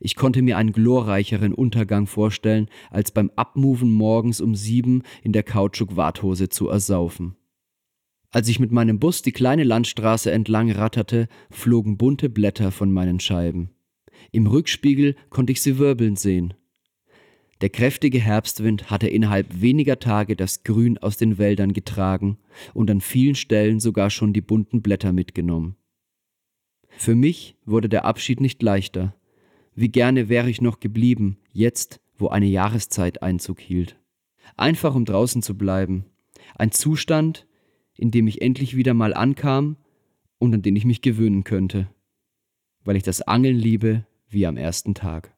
Ich 0.00 0.16
konnte 0.16 0.42
mir 0.42 0.56
einen 0.56 0.72
glorreicheren 0.72 1.54
Untergang 1.54 2.06
vorstellen, 2.06 2.68
als 2.90 3.12
beim 3.12 3.30
Abmoven 3.36 3.92
morgens 3.92 4.40
um 4.40 4.54
sieben 4.54 5.02
in 5.22 5.32
der 5.32 5.42
Kautschuk-Warthose 5.42 6.48
zu 6.48 6.68
ersaufen. 6.68 7.36
Als 8.30 8.48
ich 8.48 8.60
mit 8.60 8.70
meinem 8.70 9.00
Bus 9.00 9.22
die 9.22 9.32
kleine 9.32 9.64
Landstraße 9.64 10.30
entlang 10.30 10.70
ratterte, 10.70 11.28
flogen 11.50 11.96
bunte 11.96 12.28
Blätter 12.28 12.70
von 12.70 12.92
meinen 12.92 13.18
Scheiben. 13.18 13.70
Im 14.30 14.46
Rückspiegel 14.46 15.16
konnte 15.30 15.52
ich 15.52 15.60
sie 15.60 15.78
wirbeln 15.78 16.16
sehen. 16.16 16.54
Der 17.60 17.68
kräftige 17.68 18.20
Herbstwind 18.20 18.90
hatte 18.90 19.08
innerhalb 19.08 19.60
weniger 19.60 19.98
Tage 19.98 20.34
das 20.36 20.62
Grün 20.62 20.96
aus 20.96 21.16
den 21.16 21.36
Wäldern 21.36 21.72
getragen 21.72 22.38
und 22.72 22.90
an 22.90 23.00
vielen 23.00 23.34
Stellen 23.34 23.80
sogar 23.80 24.08
schon 24.08 24.32
die 24.32 24.40
bunten 24.40 24.80
Blätter 24.80 25.12
mitgenommen. 25.12 25.76
Für 26.96 27.14
mich 27.14 27.56
wurde 27.66 27.88
der 27.88 28.04
Abschied 28.04 28.40
nicht 28.40 28.62
leichter. 28.62 29.14
Wie 29.80 29.88
gerne 29.88 30.28
wäre 30.28 30.50
ich 30.50 30.60
noch 30.60 30.78
geblieben, 30.78 31.38
jetzt, 31.54 32.02
wo 32.18 32.28
eine 32.28 32.44
Jahreszeit 32.44 33.22
Einzug 33.22 33.60
hielt. 33.60 33.98
Einfach 34.58 34.94
um 34.94 35.06
draußen 35.06 35.40
zu 35.40 35.56
bleiben. 35.56 36.04
Ein 36.54 36.70
Zustand, 36.70 37.46
in 37.96 38.10
dem 38.10 38.26
ich 38.26 38.42
endlich 38.42 38.76
wieder 38.76 38.92
mal 38.92 39.14
ankam 39.14 39.78
und 40.38 40.52
an 40.52 40.60
den 40.60 40.76
ich 40.76 40.84
mich 40.84 41.00
gewöhnen 41.00 41.44
könnte. 41.44 41.88
Weil 42.84 42.96
ich 42.96 43.04
das 43.04 43.22
Angeln 43.22 43.56
liebe 43.56 44.04
wie 44.28 44.44
am 44.44 44.58
ersten 44.58 44.94
Tag. 44.94 45.34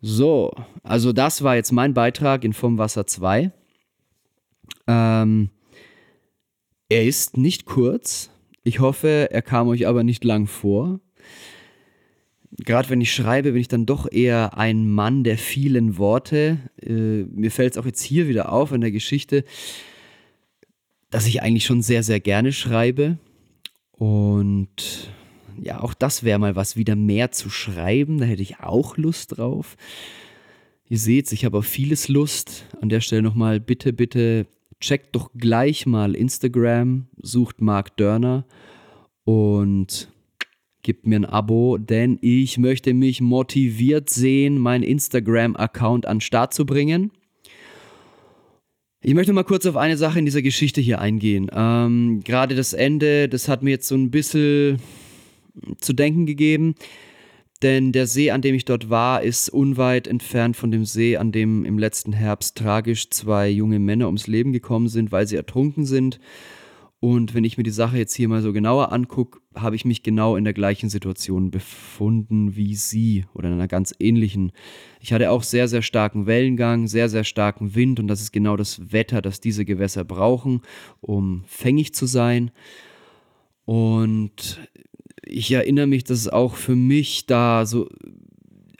So, 0.00 0.54
also 0.82 1.12
das 1.12 1.42
war 1.42 1.56
jetzt 1.56 1.72
mein 1.72 1.92
Beitrag 1.92 2.42
in 2.44 2.54
Vom 2.54 2.78
Wasser 2.78 3.06
2. 3.06 3.52
Ähm, 4.86 5.50
er 6.88 7.04
ist 7.04 7.36
nicht 7.36 7.66
kurz. 7.66 8.30
Ich 8.64 8.80
hoffe, 8.80 9.28
er 9.30 9.42
kam 9.42 9.68
euch 9.68 9.86
aber 9.86 10.04
nicht 10.04 10.24
lang 10.24 10.46
vor. 10.46 11.00
Gerade 12.58 12.90
wenn 12.90 13.00
ich 13.00 13.12
schreibe, 13.12 13.52
bin 13.52 13.60
ich 13.60 13.68
dann 13.68 13.86
doch 13.86 14.10
eher 14.10 14.58
ein 14.58 14.88
Mann 14.88 15.24
der 15.24 15.38
vielen 15.38 15.96
Worte. 15.96 16.58
Äh, 16.80 17.24
mir 17.24 17.50
fällt 17.50 17.72
es 17.72 17.78
auch 17.78 17.86
jetzt 17.86 18.02
hier 18.02 18.28
wieder 18.28 18.52
auf 18.52 18.72
in 18.72 18.82
der 18.82 18.92
Geschichte, 18.92 19.44
dass 21.10 21.26
ich 21.26 21.42
eigentlich 21.42 21.64
schon 21.64 21.82
sehr, 21.82 22.02
sehr 22.02 22.20
gerne 22.20 22.52
schreibe. 22.52 23.18
Und 23.92 25.10
ja, 25.60 25.80
auch 25.80 25.94
das 25.94 26.24
wäre 26.24 26.38
mal 26.38 26.56
was, 26.56 26.76
wieder 26.76 26.94
mehr 26.94 27.32
zu 27.32 27.50
schreiben. 27.50 28.18
Da 28.18 28.26
hätte 28.26 28.42
ich 28.42 28.60
auch 28.60 28.96
Lust 28.96 29.38
drauf. 29.38 29.76
Ihr 30.88 30.98
seht, 30.98 31.32
ich 31.32 31.44
habe 31.44 31.58
auf 31.58 31.66
vieles 31.66 32.08
Lust. 32.08 32.66
An 32.80 32.90
der 32.90 33.00
Stelle 33.00 33.22
nochmal 33.22 33.60
bitte, 33.60 33.92
bitte 33.92 34.46
checkt 34.82 35.14
doch 35.14 35.30
gleich 35.34 35.86
mal 35.86 36.14
Instagram, 36.14 37.06
sucht 37.22 37.62
Mark 37.62 37.96
Dörner 37.96 38.44
und 39.24 40.12
gebt 40.82 41.06
mir 41.06 41.16
ein 41.16 41.24
Abo, 41.24 41.78
denn 41.78 42.18
ich 42.20 42.58
möchte 42.58 42.92
mich 42.92 43.20
motiviert 43.20 44.10
sehen, 44.10 44.58
meinen 44.58 44.82
Instagram-Account 44.82 46.06
an 46.06 46.16
den 46.16 46.20
Start 46.20 46.52
zu 46.52 46.66
bringen. 46.66 47.12
Ich 49.00 49.14
möchte 49.14 49.32
mal 49.32 49.44
kurz 49.44 49.66
auf 49.66 49.76
eine 49.76 49.96
Sache 49.96 50.18
in 50.18 50.24
dieser 50.24 50.42
Geschichte 50.42 50.80
hier 50.80 51.00
eingehen. 51.00 51.48
Ähm, 51.52 52.20
Gerade 52.24 52.54
das 52.54 52.72
Ende, 52.72 53.28
das 53.28 53.48
hat 53.48 53.62
mir 53.62 53.70
jetzt 53.70 53.88
so 53.88 53.94
ein 53.94 54.10
bisschen 54.10 54.80
zu 55.78 55.92
denken 55.92 56.26
gegeben, 56.26 56.74
denn 57.62 57.92
der 57.92 58.06
See, 58.06 58.30
an 58.30 58.42
dem 58.42 58.54
ich 58.54 58.64
dort 58.64 58.90
war, 58.90 59.22
ist 59.22 59.48
unweit 59.48 60.06
entfernt 60.06 60.56
von 60.56 60.70
dem 60.70 60.84
See, 60.84 61.16
an 61.16 61.32
dem 61.32 61.64
im 61.64 61.78
letzten 61.78 62.12
Herbst 62.12 62.58
tragisch 62.58 63.10
zwei 63.10 63.48
junge 63.48 63.78
Männer 63.78 64.06
ums 64.06 64.26
Leben 64.26 64.52
gekommen 64.52 64.88
sind, 64.88 65.12
weil 65.12 65.26
sie 65.26 65.36
ertrunken 65.36 65.86
sind. 65.86 66.18
Und 67.04 67.34
wenn 67.34 67.42
ich 67.42 67.56
mir 67.56 67.64
die 67.64 67.70
Sache 67.70 67.98
jetzt 67.98 68.14
hier 68.14 68.28
mal 68.28 68.42
so 68.42 68.52
genauer 68.52 68.92
angucke, 68.92 69.40
habe 69.56 69.74
ich 69.74 69.84
mich 69.84 70.04
genau 70.04 70.36
in 70.36 70.44
der 70.44 70.52
gleichen 70.52 70.88
Situation 70.88 71.50
befunden 71.50 72.54
wie 72.54 72.76
sie 72.76 73.24
oder 73.34 73.48
in 73.48 73.54
einer 73.54 73.66
ganz 73.66 73.92
ähnlichen. 73.98 74.52
Ich 75.00 75.12
hatte 75.12 75.32
auch 75.32 75.42
sehr, 75.42 75.66
sehr 75.66 75.82
starken 75.82 76.26
Wellengang, 76.26 76.86
sehr, 76.86 77.08
sehr 77.08 77.24
starken 77.24 77.74
Wind 77.74 77.98
und 77.98 78.06
das 78.06 78.20
ist 78.20 78.30
genau 78.30 78.56
das 78.56 78.92
Wetter, 78.92 79.20
das 79.20 79.40
diese 79.40 79.64
Gewässer 79.64 80.04
brauchen, 80.04 80.60
um 81.00 81.42
fängig 81.46 81.92
zu 81.92 82.06
sein. 82.06 82.52
Und 83.64 84.60
ich 85.32 85.50
erinnere 85.50 85.86
mich, 85.86 86.04
dass 86.04 86.18
es 86.18 86.28
auch 86.28 86.56
für 86.56 86.76
mich 86.76 87.26
da 87.26 87.66
so 87.66 87.88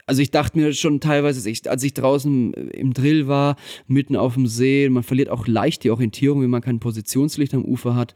also 0.05 0.21
ich 0.21 0.31
dachte 0.31 0.57
mir 0.57 0.73
schon 0.73 0.99
teilweise, 0.99 1.49
als 1.69 1.83
ich 1.83 1.93
draußen 1.93 2.53
im 2.53 2.93
Drill 2.93 3.27
war, 3.27 3.55
mitten 3.87 4.15
auf 4.15 4.33
dem 4.33 4.47
See, 4.47 4.89
man 4.89 5.03
verliert 5.03 5.29
auch 5.29 5.47
leicht 5.47 5.83
die 5.83 5.91
Orientierung, 5.91 6.41
wenn 6.41 6.49
man 6.49 6.61
kein 6.61 6.79
Positionslicht 6.79 7.53
am 7.53 7.63
Ufer 7.63 7.95
hat, 7.95 8.13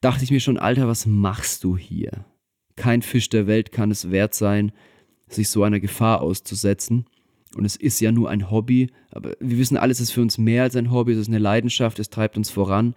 dachte 0.00 0.24
ich 0.24 0.30
mir 0.30 0.40
schon, 0.40 0.58
Alter, 0.58 0.88
was 0.88 1.06
machst 1.06 1.64
du 1.64 1.76
hier? 1.76 2.24
Kein 2.76 3.02
Fisch 3.02 3.28
der 3.28 3.46
Welt 3.46 3.72
kann 3.72 3.90
es 3.90 4.10
wert 4.10 4.34
sein, 4.34 4.72
sich 5.28 5.50
so 5.50 5.62
einer 5.64 5.80
Gefahr 5.80 6.22
auszusetzen. 6.22 7.06
Und 7.56 7.64
es 7.64 7.76
ist 7.76 8.00
ja 8.00 8.12
nur 8.12 8.30
ein 8.30 8.50
Hobby, 8.50 8.90
aber 9.10 9.32
wir 9.40 9.58
wissen 9.58 9.76
alles 9.76 10.00
ist 10.00 10.12
für 10.12 10.22
uns 10.22 10.38
mehr 10.38 10.62
als 10.62 10.76
ein 10.76 10.90
Hobby, 10.90 11.12
es 11.12 11.18
ist 11.18 11.28
eine 11.28 11.38
Leidenschaft, 11.38 11.98
es 11.98 12.10
treibt 12.10 12.36
uns 12.36 12.50
voran. 12.50 12.94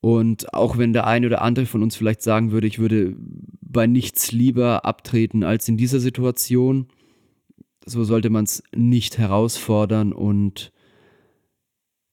Und 0.00 0.52
auch 0.54 0.78
wenn 0.78 0.92
der 0.92 1.06
eine 1.06 1.26
oder 1.26 1.42
andere 1.42 1.66
von 1.66 1.82
uns 1.82 1.96
vielleicht 1.96 2.22
sagen 2.22 2.52
würde, 2.52 2.66
ich 2.66 2.78
würde 2.78 3.16
bei 3.60 3.86
nichts 3.86 4.32
lieber 4.32 4.84
abtreten 4.84 5.42
als 5.42 5.68
in 5.68 5.76
dieser 5.76 6.00
Situation, 6.00 6.86
so 7.84 8.04
sollte 8.04 8.30
man 8.30 8.44
es 8.44 8.62
nicht 8.74 9.18
herausfordern 9.18 10.12
und 10.12 10.72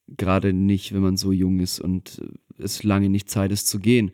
gerade 0.08 0.52
nicht, 0.52 0.92
wenn 0.92 1.02
man 1.02 1.16
so 1.16 1.32
jung 1.32 1.60
ist 1.60 1.80
und 1.80 2.22
es 2.58 2.82
lange 2.82 3.08
nicht 3.08 3.30
Zeit 3.30 3.52
ist 3.52 3.66
zu 3.66 3.80
gehen. 3.80 4.12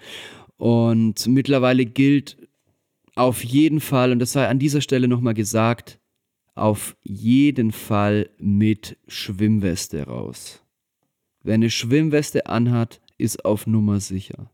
Und 0.57 1.27
mittlerweile 1.27 1.87
gilt 1.87 2.37
auf 3.15 3.45
jeden 3.45 3.81
Fall, 3.81 4.13
und 4.13 4.19
das 4.19 4.33
sei 4.33 4.47
an 4.49 4.59
dieser 4.59 4.81
Stelle 4.81 5.09
nochmal 5.09 5.35
gesagt, 5.35 5.99
auf 6.55 6.97
jeden 7.03 7.73
Fall 7.73 8.31
mit 8.39 8.99
Schwimmweste 9.09 10.05
raus. 10.07 10.63
Wer 11.43 11.55
eine 11.55 11.71
Schwimmweste 11.71 12.47
anhat, 12.47 13.00
ist 13.21 13.45
auf 13.45 13.67
Nummer 13.67 14.01
sicher. 14.01 14.51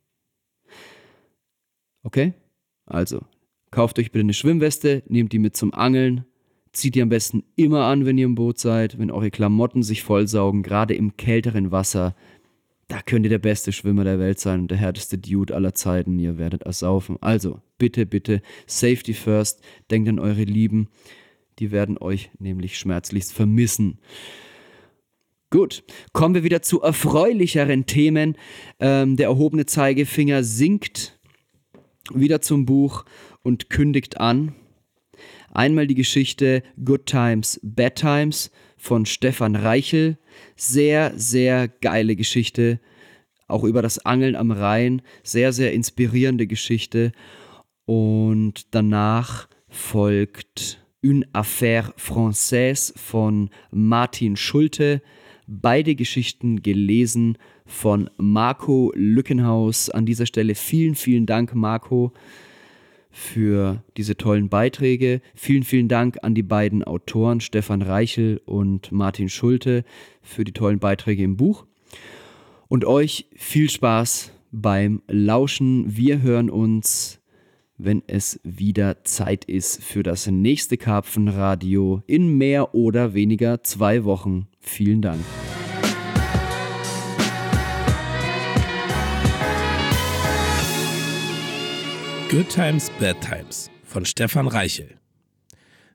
Okay? 2.02 2.34
Also, 2.84 3.24
kauft 3.70 3.98
euch 3.98 4.12
bitte 4.12 4.24
eine 4.24 4.34
Schwimmweste, 4.34 5.02
nehmt 5.08 5.32
die 5.32 5.38
mit 5.38 5.56
zum 5.56 5.74
Angeln, 5.74 6.24
zieht 6.72 6.94
die 6.94 7.02
am 7.02 7.08
besten 7.08 7.42
immer 7.56 7.86
an, 7.86 8.06
wenn 8.06 8.18
ihr 8.18 8.26
im 8.26 8.34
Boot 8.34 8.58
seid, 8.58 8.98
wenn 8.98 9.10
eure 9.10 9.30
Klamotten 9.30 9.82
sich 9.82 10.02
vollsaugen, 10.02 10.62
gerade 10.62 10.94
im 10.94 11.16
kälteren 11.16 11.72
Wasser. 11.72 12.14
Da 12.88 13.02
könnt 13.02 13.26
ihr 13.26 13.30
der 13.30 13.38
beste 13.38 13.72
Schwimmer 13.72 14.04
der 14.04 14.20
Welt 14.20 14.38
sein 14.38 14.60
und 14.60 14.70
der 14.70 14.78
härteste 14.78 15.18
Dude 15.18 15.54
aller 15.54 15.74
Zeiten. 15.74 16.18
Ihr 16.18 16.38
werdet 16.38 16.62
ersaufen. 16.62 17.16
Also, 17.20 17.60
bitte, 17.78 18.06
bitte, 18.06 18.42
Safety 18.66 19.12
first. 19.12 19.60
Denkt 19.90 20.08
an 20.08 20.20
eure 20.20 20.44
Lieben. 20.44 20.88
Die 21.58 21.72
werden 21.72 21.98
euch 21.98 22.30
nämlich 22.38 22.78
schmerzlichst 22.78 23.32
vermissen. 23.32 23.98
Gut, 25.51 25.84
kommen 26.12 26.34
wir 26.34 26.42
wieder 26.42 26.61
zu 26.62 26.80
erfreulicheren 26.82 27.86
Themen. 27.86 28.36
Ähm, 28.80 29.16
der 29.16 29.28
erhobene 29.28 29.64
Zeigefinger 29.64 30.42
sinkt 30.42 31.20
wieder 32.12 32.40
zum 32.40 32.66
Buch 32.66 33.05
und 33.42 33.70
kündigt 33.70 34.18
an. 34.18 34.57
Einmal 35.53 35.86
die 35.86 35.94
Geschichte 35.94 36.64
Good 36.84 37.07
Times, 37.07 37.61
Bad 37.62 37.94
Times 37.94 38.51
von 38.76 39.07
Stefan 39.07 39.55
Reichel. 39.55 40.18
Sehr, 40.57 41.12
sehr 41.16 41.68
geile 41.68 42.16
Geschichte. 42.16 42.80
Auch 43.47 43.62
über 43.62 43.82
das 43.82 44.05
Angeln 44.05 44.34
am 44.34 44.51
Rhein. 44.51 45.01
Sehr, 45.22 45.53
sehr 45.53 45.72
inspirierende 45.72 46.49
Geschichte. 46.49 47.12
Und 47.84 48.74
danach 48.74 49.49
folgt 49.68 50.84
Une 51.03 51.24
Affaire 51.32 51.94
Française 51.97 52.92
von 52.99 53.51
Martin 53.70 54.36
Schulte. 54.36 55.03
Beide 55.47 55.94
Geschichten 55.94 56.62
gelesen 56.62 57.38
von 57.66 58.11
Marco 58.16 58.92
Lückenhaus. 58.94 59.90
An 59.90 60.07
dieser 60.07 60.26
Stelle 60.26 60.55
vielen, 60.55 60.94
vielen 60.94 61.26
Dank, 61.26 61.55
Marco, 61.55 62.12
für 63.11 63.82
diese 63.97 64.16
tollen 64.16 64.49
Beiträge. 64.49 65.22
Vielen, 65.34 65.62
vielen 65.62 65.88
Dank 65.88 66.18
an 66.22 66.34
die 66.34 66.42
beiden 66.42 66.84
Autoren, 66.84 67.40
Stefan 67.40 67.80
Reichel 67.80 68.42
und 68.44 68.92
Martin 68.92 69.28
Schulte, 69.28 69.84
für 70.20 70.44
die 70.44 70.53
tollen 70.53 70.80
Beiträge 70.80 71.22
im 71.22 71.36
Buch. 71.36 71.64
Und 72.68 72.84
euch 72.84 73.26
viel 73.34 73.70
Spaß 73.70 74.32
beim 74.53 75.01
Lauschen. 75.09 75.97
Wir 75.97 76.20
hören 76.22 76.51
uns 76.51 77.20
wenn 77.78 78.02
es 78.06 78.40
wieder 78.42 79.04
Zeit 79.04 79.44
ist 79.44 79.82
für 79.82 80.02
das 80.02 80.26
nächste 80.26 80.76
Karpfenradio 80.76 82.02
in 82.06 82.38
mehr 82.38 82.74
oder 82.74 83.14
weniger 83.14 83.62
zwei 83.62 84.04
Wochen. 84.04 84.48
Vielen 84.60 85.02
Dank. 85.02 85.20
Good 92.30 92.48
Times, 92.48 92.90
Bad 92.98 93.20
Times 93.20 93.70
von 93.84 94.04
Stefan 94.04 94.48
Reichel. 94.48 94.96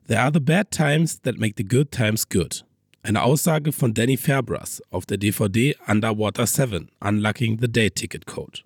There 0.08 0.20
are 0.20 0.32
the 0.32 0.40
bad 0.40 0.70
times 0.70 1.20
that 1.22 1.38
make 1.38 1.54
the 1.56 1.64
good 1.64 1.90
times 1.90 2.28
good. 2.28 2.64
Eine 3.02 3.22
Aussage 3.22 3.72
von 3.72 3.94
Danny 3.94 4.16
Fairbrass 4.16 4.82
auf 4.90 5.06
der 5.06 5.18
DVD 5.18 5.76
Underwater 5.86 6.46
7, 6.46 6.88
Unlocking 7.00 7.58
the 7.60 7.70
Day 7.70 7.90
Ticket 7.90 8.26
Code. 8.26 8.60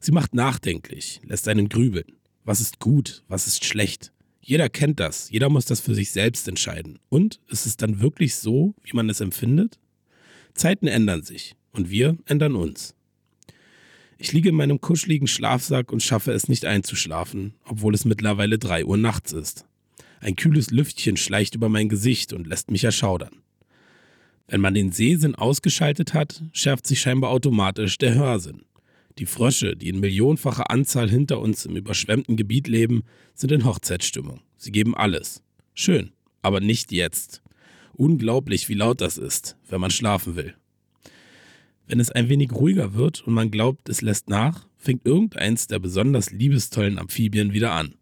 Sie 0.00 0.12
macht 0.12 0.34
nachdenklich, 0.34 1.20
lässt 1.24 1.48
einen 1.48 1.68
grübeln. 1.68 2.16
Was 2.44 2.60
ist 2.60 2.78
gut, 2.78 3.24
was 3.26 3.46
ist 3.46 3.64
schlecht? 3.64 4.12
Jeder 4.40 4.68
kennt 4.68 5.00
das, 5.00 5.30
jeder 5.30 5.48
muss 5.48 5.64
das 5.64 5.80
für 5.80 5.94
sich 5.94 6.10
selbst 6.10 6.46
entscheiden. 6.46 6.98
Und 7.08 7.40
ist 7.48 7.64
es 7.64 7.78
dann 7.78 8.00
wirklich 8.00 8.36
so, 8.36 8.74
wie 8.82 8.94
man 8.94 9.08
es 9.08 9.20
empfindet? 9.20 9.78
Zeiten 10.52 10.86
ändern 10.86 11.22
sich 11.22 11.56
und 11.72 11.88
wir 11.88 12.18
ändern 12.26 12.54
uns. 12.54 12.94
Ich 14.18 14.32
liege 14.32 14.50
in 14.50 14.54
meinem 14.54 14.80
kuscheligen 14.80 15.26
Schlafsack 15.26 15.90
und 15.90 16.02
schaffe 16.02 16.32
es 16.32 16.48
nicht 16.48 16.66
einzuschlafen, 16.66 17.54
obwohl 17.64 17.94
es 17.94 18.04
mittlerweile 18.04 18.58
drei 18.58 18.84
Uhr 18.84 18.98
nachts 18.98 19.32
ist. 19.32 19.64
Ein 20.20 20.36
kühles 20.36 20.70
Lüftchen 20.70 21.16
schleicht 21.16 21.54
über 21.54 21.70
mein 21.70 21.88
Gesicht 21.88 22.34
und 22.34 22.46
lässt 22.46 22.70
mich 22.70 22.84
erschaudern. 22.84 23.42
Wenn 24.46 24.60
man 24.60 24.74
den 24.74 24.92
Sehsinn 24.92 25.34
ausgeschaltet 25.34 26.12
hat, 26.12 26.42
schärft 26.52 26.86
sich 26.86 27.00
scheinbar 27.00 27.30
automatisch 27.30 27.96
der 27.96 28.14
Hörsinn. 28.14 28.66
Die 29.18 29.26
Frösche, 29.26 29.76
die 29.76 29.88
in 29.88 30.00
millionenfacher 30.00 30.70
Anzahl 30.70 31.08
hinter 31.08 31.40
uns 31.40 31.66
im 31.66 31.76
überschwemmten 31.76 32.36
Gebiet 32.36 32.66
leben, 32.66 33.04
sind 33.34 33.52
in 33.52 33.64
Hochzeitsstimmung. 33.64 34.40
Sie 34.56 34.72
geben 34.72 34.96
alles. 34.96 35.42
Schön, 35.72 36.12
aber 36.42 36.60
nicht 36.60 36.90
jetzt. 36.90 37.42
Unglaublich, 37.92 38.68
wie 38.68 38.74
laut 38.74 39.00
das 39.00 39.18
ist, 39.18 39.56
wenn 39.68 39.80
man 39.80 39.92
schlafen 39.92 40.34
will. 40.34 40.54
Wenn 41.86 42.00
es 42.00 42.10
ein 42.10 42.28
wenig 42.28 42.52
ruhiger 42.52 42.94
wird 42.94 43.22
und 43.26 43.34
man 43.34 43.50
glaubt, 43.50 43.88
es 43.88 44.00
lässt 44.00 44.28
nach, 44.28 44.66
fängt 44.78 45.06
irgendeins 45.06 45.68
der 45.68 45.78
besonders 45.78 46.30
liebestollen 46.30 46.98
Amphibien 46.98 47.52
wieder 47.52 47.72
an. 47.72 47.94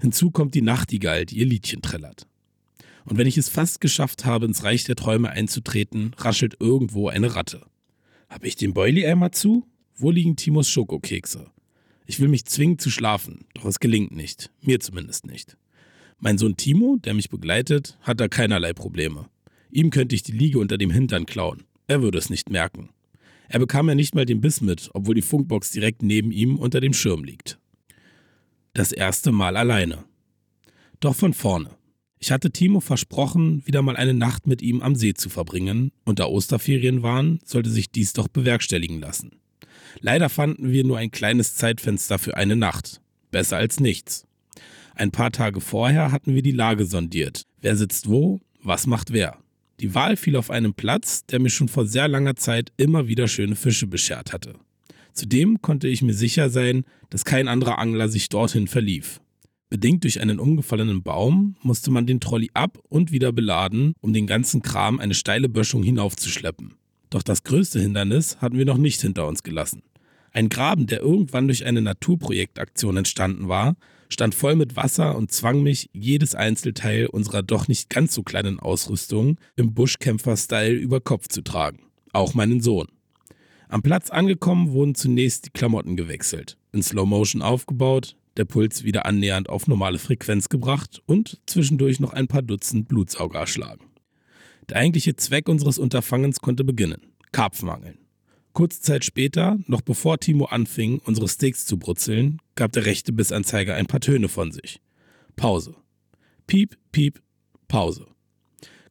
Hinzu 0.00 0.30
kommt 0.30 0.54
die 0.54 0.62
Nachtigall, 0.62 1.26
die 1.26 1.38
ihr 1.38 1.46
Liedchen 1.46 1.82
trällert. 1.82 2.26
Und 3.04 3.18
wenn 3.18 3.26
ich 3.26 3.38
es 3.38 3.48
fast 3.48 3.80
geschafft 3.80 4.24
habe, 4.24 4.46
ins 4.46 4.64
Reich 4.64 4.84
der 4.84 4.96
Träume 4.96 5.30
einzutreten, 5.30 6.14
raschelt 6.18 6.56
irgendwo 6.60 7.08
eine 7.08 7.34
Ratte. 7.34 7.62
Habe 8.28 8.46
ich 8.46 8.56
den 8.56 8.74
Boilie-Eimer 8.74 9.32
zu? 9.32 9.66
Wo 9.98 10.10
liegen 10.10 10.36
Timos 10.36 10.68
Schokokekse? 10.68 11.50
Ich 12.04 12.20
will 12.20 12.28
mich 12.28 12.44
zwingen 12.44 12.78
zu 12.78 12.90
schlafen, 12.90 13.46
doch 13.54 13.64
es 13.64 13.80
gelingt 13.80 14.14
nicht. 14.14 14.50
Mir 14.60 14.78
zumindest 14.78 15.24
nicht. 15.24 15.56
Mein 16.18 16.36
Sohn 16.36 16.58
Timo, 16.58 16.98
der 17.02 17.14
mich 17.14 17.30
begleitet, 17.30 17.96
hat 18.02 18.20
da 18.20 18.28
keinerlei 18.28 18.74
Probleme. 18.74 19.30
Ihm 19.70 19.88
könnte 19.88 20.14
ich 20.14 20.22
die 20.22 20.32
Liege 20.32 20.58
unter 20.58 20.76
dem 20.76 20.90
Hintern 20.90 21.24
klauen. 21.24 21.62
Er 21.86 22.02
würde 22.02 22.18
es 22.18 22.28
nicht 22.28 22.50
merken. 22.50 22.90
Er 23.48 23.58
bekam 23.58 23.88
ja 23.88 23.94
nicht 23.94 24.14
mal 24.14 24.26
den 24.26 24.42
Biss 24.42 24.60
mit, 24.60 24.90
obwohl 24.92 25.14
die 25.14 25.22
Funkbox 25.22 25.70
direkt 25.70 26.02
neben 26.02 26.30
ihm 26.30 26.58
unter 26.58 26.80
dem 26.80 26.92
Schirm 26.92 27.24
liegt. 27.24 27.58
Das 28.74 28.92
erste 28.92 29.32
Mal 29.32 29.56
alleine. 29.56 30.04
Doch 31.00 31.16
von 31.16 31.32
vorne. 31.32 31.70
Ich 32.18 32.32
hatte 32.32 32.50
Timo 32.50 32.80
versprochen, 32.80 33.66
wieder 33.66 33.80
mal 33.80 33.96
eine 33.96 34.14
Nacht 34.14 34.46
mit 34.46 34.60
ihm 34.60 34.82
am 34.82 34.94
See 34.94 35.14
zu 35.14 35.30
verbringen, 35.30 35.90
und 36.04 36.18
da 36.18 36.26
Osterferien 36.26 37.02
waren, 37.02 37.38
sollte 37.44 37.70
sich 37.70 37.90
dies 37.90 38.12
doch 38.12 38.28
bewerkstelligen 38.28 39.00
lassen. 39.00 39.40
Leider 40.00 40.28
fanden 40.28 40.70
wir 40.70 40.84
nur 40.84 40.98
ein 40.98 41.10
kleines 41.10 41.56
Zeitfenster 41.56 42.18
für 42.18 42.36
eine 42.36 42.56
Nacht. 42.56 43.00
Besser 43.30 43.56
als 43.56 43.80
nichts. 43.80 44.26
Ein 44.94 45.10
paar 45.10 45.32
Tage 45.32 45.60
vorher 45.60 46.12
hatten 46.12 46.34
wir 46.34 46.42
die 46.42 46.52
Lage 46.52 46.86
sondiert. 46.86 47.42
Wer 47.60 47.76
sitzt 47.76 48.08
wo, 48.08 48.40
was 48.62 48.86
macht 48.86 49.12
wer. 49.12 49.38
Die 49.80 49.94
Wahl 49.94 50.16
fiel 50.16 50.36
auf 50.36 50.50
einen 50.50 50.74
Platz, 50.74 51.26
der 51.26 51.38
mir 51.38 51.50
schon 51.50 51.68
vor 51.68 51.86
sehr 51.86 52.08
langer 52.08 52.36
Zeit 52.36 52.72
immer 52.76 53.08
wieder 53.08 53.28
schöne 53.28 53.56
Fische 53.56 53.86
beschert 53.86 54.32
hatte. 54.32 54.54
Zudem 55.12 55.60
konnte 55.60 55.88
ich 55.88 56.02
mir 56.02 56.14
sicher 56.14 56.50
sein, 56.50 56.84
dass 57.10 57.24
kein 57.24 57.48
anderer 57.48 57.78
Angler 57.78 58.08
sich 58.08 58.28
dorthin 58.28 58.68
verlief. 58.68 59.20
Bedingt 59.68 60.04
durch 60.04 60.20
einen 60.20 60.38
umgefallenen 60.38 61.02
Baum 61.02 61.56
musste 61.62 61.90
man 61.90 62.06
den 62.06 62.20
Trolley 62.20 62.50
ab 62.54 62.78
und 62.88 63.12
wieder 63.12 63.32
beladen, 63.32 63.94
um 64.00 64.12
den 64.12 64.26
ganzen 64.26 64.62
Kram 64.62 65.00
eine 65.00 65.14
steile 65.14 65.48
Böschung 65.48 65.82
hinaufzuschleppen. 65.82 66.74
Doch 67.16 67.22
das 67.22 67.44
größte 67.44 67.80
Hindernis 67.80 68.42
hatten 68.42 68.58
wir 68.58 68.66
noch 68.66 68.76
nicht 68.76 69.00
hinter 69.00 69.26
uns 69.26 69.42
gelassen. 69.42 69.82
Ein 70.32 70.50
Graben, 70.50 70.86
der 70.86 71.00
irgendwann 71.00 71.46
durch 71.46 71.64
eine 71.64 71.80
Naturprojektaktion 71.80 72.98
entstanden 72.98 73.48
war, 73.48 73.74
stand 74.10 74.34
voll 74.34 74.54
mit 74.54 74.76
Wasser 74.76 75.16
und 75.16 75.32
zwang 75.32 75.62
mich, 75.62 75.88
jedes 75.94 76.34
Einzelteil 76.34 77.06
unserer 77.06 77.42
doch 77.42 77.68
nicht 77.68 77.88
ganz 77.88 78.12
so 78.12 78.22
kleinen 78.22 78.60
Ausrüstung 78.60 79.38
im 79.56 79.72
Buschkämpfer-Style 79.72 80.74
über 80.74 81.00
Kopf 81.00 81.28
zu 81.28 81.40
tragen. 81.40 81.78
Auch 82.12 82.34
meinen 82.34 82.60
Sohn. 82.60 82.88
Am 83.70 83.80
Platz 83.80 84.10
angekommen 84.10 84.72
wurden 84.72 84.94
zunächst 84.94 85.46
die 85.46 85.50
Klamotten 85.52 85.96
gewechselt, 85.96 86.58
in 86.72 86.82
Slow 86.82 87.08
Motion 87.08 87.40
aufgebaut, 87.40 88.14
der 88.36 88.44
Puls 88.44 88.84
wieder 88.84 89.06
annähernd 89.06 89.48
auf 89.48 89.68
normale 89.68 89.98
Frequenz 89.98 90.50
gebracht 90.50 91.00
und 91.06 91.40
zwischendurch 91.46 91.98
noch 91.98 92.12
ein 92.12 92.28
paar 92.28 92.42
Dutzend 92.42 92.88
Blutsauger 92.88 93.38
erschlagen. 93.38 93.86
Der 94.68 94.78
eigentliche 94.78 95.16
Zweck 95.16 95.48
unseres 95.48 95.78
Unterfangens 95.78 96.40
konnte 96.40 96.64
beginnen: 96.64 97.00
Karpfenangeln. 97.32 97.98
Kurze 98.52 98.80
Zeit 98.80 99.04
später, 99.04 99.58
noch 99.66 99.82
bevor 99.82 100.18
Timo 100.18 100.46
anfing, 100.46 100.98
unsere 101.04 101.28
Steaks 101.28 101.66
zu 101.66 101.78
brutzeln, 101.78 102.40
gab 102.54 102.72
der 102.72 102.86
rechte 102.86 103.12
Bissanzeiger 103.12 103.74
ein 103.74 103.86
paar 103.86 104.00
Töne 104.00 104.28
von 104.28 104.50
sich. 104.50 104.80
Pause. 105.36 105.74
Piep, 106.46 106.78
piep, 106.90 107.20
Pause. 107.68 108.06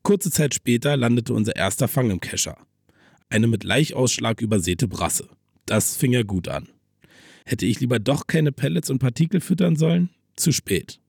Kurze 0.04 0.30
Zeit 0.30 0.54
später 0.54 0.96
landete 0.96 1.34
unser 1.34 1.56
erster 1.56 1.88
Fang 1.88 2.12
im 2.12 2.20
Kescher. 2.20 2.58
Eine 3.30 3.48
mit 3.48 3.64
Laichausschlag 3.64 4.40
übersäte 4.42 4.88
Brasse. 4.88 5.28
Das 5.66 5.96
fing 5.96 6.14
ja 6.14 6.22
gut 6.22 6.48
an. 6.48 6.70
Hätte 7.46 7.66
ich 7.66 7.80
lieber 7.80 7.98
doch 7.98 8.28
keine 8.28 8.52
Pellets 8.52 8.92
und 8.92 9.00
Partikel 9.00 9.42
füttern 9.42 9.76
sollen? 9.76 10.10
Zu 10.36 10.52
spät. 10.52 11.00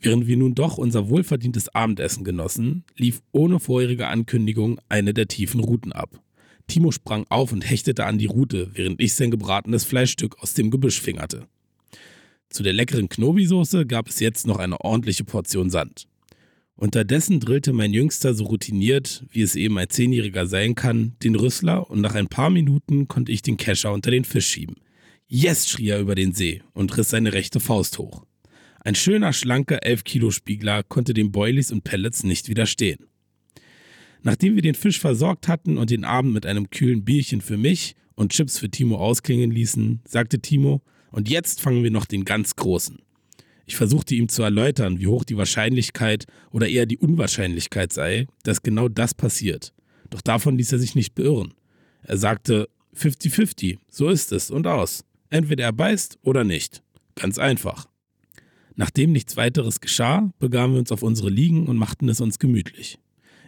Während 0.00 0.26
wir 0.26 0.36
nun 0.36 0.54
doch 0.54 0.78
unser 0.78 1.08
wohlverdientes 1.08 1.74
Abendessen 1.74 2.22
genossen, 2.22 2.84
lief 2.96 3.20
ohne 3.32 3.58
vorherige 3.58 4.06
Ankündigung 4.06 4.80
eine 4.88 5.12
der 5.12 5.26
tiefen 5.26 5.60
Routen 5.60 5.92
ab. 5.92 6.22
Timo 6.68 6.92
sprang 6.92 7.24
auf 7.30 7.52
und 7.52 7.68
hechtete 7.68 8.04
an 8.04 8.18
die 8.18 8.26
Rute, 8.26 8.70
während 8.74 9.00
ich 9.00 9.14
sein 9.14 9.30
gebratenes 9.30 9.84
Fleischstück 9.84 10.38
aus 10.40 10.54
dem 10.54 10.70
Gebüsch 10.70 11.00
fingerte. 11.00 11.48
Zu 12.50 12.62
der 12.62 12.72
leckeren 12.72 13.08
Knobi-Soße 13.08 13.86
gab 13.86 14.08
es 14.08 14.20
jetzt 14.20 14.46
noch 14.46 14.58
eine 14.58 14.80
ordentliche 14.80 15.24
Portion 15.24 15.70
Sand. 15.70 16.06
Unterdessen 16.76 17.40
drillte 17.40 17.72
mein 17.72 17.92
Jüngster 17.92 18.34
so 18.34 18.44
routiniert, 18.44 19.24
wie 19.32 19.42
es 19.42 19.56
eben 19.56 19.76
ein 19.78 19.90
Zehnjähriger 19.90 20.46
sein 20.46 20.76
kann, 20.76 21.16
den 21.24 21.34
Rüssler 21.34 21.90
und 21.90 22.00
nach 22.00 22.14
ein 22.14 22.28
paar 22.28 22.50
Minuten 22.50 23.08
konnte 23.08 23.32
ich 23.32 23.42
den 23.42 23.56
Kescher 23.56 23.92
unter 23.92 24.12
den 24.12 24.24
Fisch 24.24 24.46
schieben. 24.46 24.76
Yes, 25.26 25.68
schrie 25.68 25.88
er 25.88 26.00
über 26.00 26.14
den 26.14 26.32
See 26.32 26.62
und 26.74 26.96
riss 26.96 27.10
seine 27.10 27.32
rechte 27.32 27.58
Faust 27.58 27.98
hoch. 27.98 28.24
Ein 28.80 28.94
schöner, 28.94 29.32
schlanker 29.32 29.80
11-Kilo-Spiegler 29.82 30.82
konnte 30.84 31.14
den 31.14 31.32
Boilies 31.32 31.72
und 31.72 31.84
Pellets 31.84 32.22
nicht 32.22 32.48
widerstehen. 32.48 33.06
Nachdem 34.22 34.54
wir 34.54 34.62
den 34.62 34.74
Fisch 34.74 34.98
versorgt 34.98 35.48
hatten 35.48 35.78
und 35.78 35.90
den 35.90 36.04
Abend 36.04 36.32
mit 36.32 36.46
einem 36.46 36.70
kühlen 36.70 37.04
Bierchen 37.04 37.40
für 37.40 37.56
mich 37.56 37.94
und 38.14 38.32
Chips 38.32 38.58
für 38.58 38.70
Timo 38.70 38.96
ausklingen 38.96 39.50
ließen, 39.50 40.00
sagte 40.06 40.40
Timo, 40.40 40.82
und 41.10 41.28
jetzt 41.28 41.60
fangen 41.60 41.82
wir 41.82 41.90
noch 41.90 42.04
den 42.04 42.24
ganz 42.24 42.56
Großen. 42.56 42.98
Ich 43.66 43.76
versuchte 43.76 44.14
ihm 44.14 44.28
zu 44.28 44.42
erläutern, 44.42 44.98
wie 44.98 45.06
hoch 45.06 45.24
die 45.24 45.36
Wahrscheinlichkeit 45.36 46.24
oder 46.50 46.68
eher 46.68 46.86
die 46.86 46.98
Unwahrscheinlichkeit 46.98 47.92
sei, 47.92 48.26
dass 48.42 48.62
genau 48.62 48.88
das 48.88 49.14
passiert. 49.14 49.74
Doch 50.10 50.22
davon 50.22 50.56
ließ 50.56 50.72
er 50.72 50.78
sich 50.78 50.94
nicht 50.94 51.14
beirren. 51.14 51.54
Er 52.02 52.16
sagte 52.16 52.68
50-50, 52.96 53.78
so 53.90 54.08
ist 54.08 54.32
es 54.32 54.50
und 54.50 54.66
aus. 54.66 55.04
Entweder 55.30 55.64
er 55.64 55.72
beißt 55.72 56.18
oder 56.22 56.44
nicht. 56.44 56.82
Ganz 57.14 57.38
einfach. 57.38 57.88
Nachdem 58.78 59.10
nichts 59.10 59.36
weiteres 59.36 59.80
geschah, 59.80 60.32
begaben 60.38 60.74
wir 60.74 60.78
uns 60.78 60.92
auf 60.92 61.02
unsere 61.02 61.30
Liegen 61.30 61.66
und 61.66 61.76
machten 61.76 62.08
es 62.08 62.20
uns 62.20 62.38
gemütlich. 62.38 63.00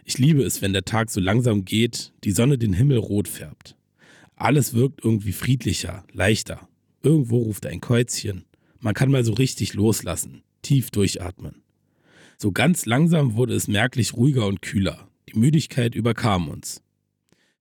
Ich 0.03 0.17
liebe 0.17 0.43
es, 0.43 0.61
wenn 0.61 0.73
der 0.73 0.83
Tag 0.83 1.09
so 1.09 1.21
langsam 1.21 1.63
geht, 1.63 2.11
die 2.25 2.33
Sonne 2.33 2.57
den 2.57 2.73
Himmel 2.73 2.97
rot 2.97 3.29
färbt. 3.29 3.77
Alles 4.35 4.73
wirkt 4.73 5.05
irgendwie 5.05 5.31
friedlicher, 5.31 6.03
leichter. 6.11 6.67
Irgendwo 7.01 7.37
ruft 7.37 7.65
ein 7.65 7.79
Käuzchen. 7.79 8.43
Man 8.81 8.93
kann 8.93 9.09
mal 9.09 9.23
so 9.23 9.31
richtig 9.31 9.73
loslassen, 9.73 10.43
tief 10.63 10.91
durchatmen. 10.91 11.63
So 12.37 12.51
ganz 12.51 12.85
langsam 12.85 13.35
wurde 13.35 13.55
es 13.55 13.69
merklich 13.69 14.13
ruhiger 14.13 14.47
und 14.47 14.61
kühler. 14.61 15.07
Die 15.29 15.39
Müdigkeit 15.39 15.95
überkam 15.95 16.49
uns. 16.49 16.81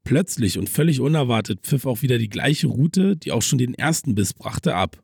Plötzlich 0.02 0.58
und 0.58 0.68
völlig 0.68 0.98
unerwartet 0.98 1.60
pfiff 1.62 1.86
auch 1.86 2.02
wieder 2.02 2.18
die 2.18 2.30
gleiche 2.30 2.66
Route, 2.66 3.16
die 3.16 3.30
auch 3.30 3.42
schon 3.42 3.58
den 3.58 3.74
ersten 3.74 4.16
Biss 4.16 4.34
brachte, 4.34 4.74
ab. 4.74 5.00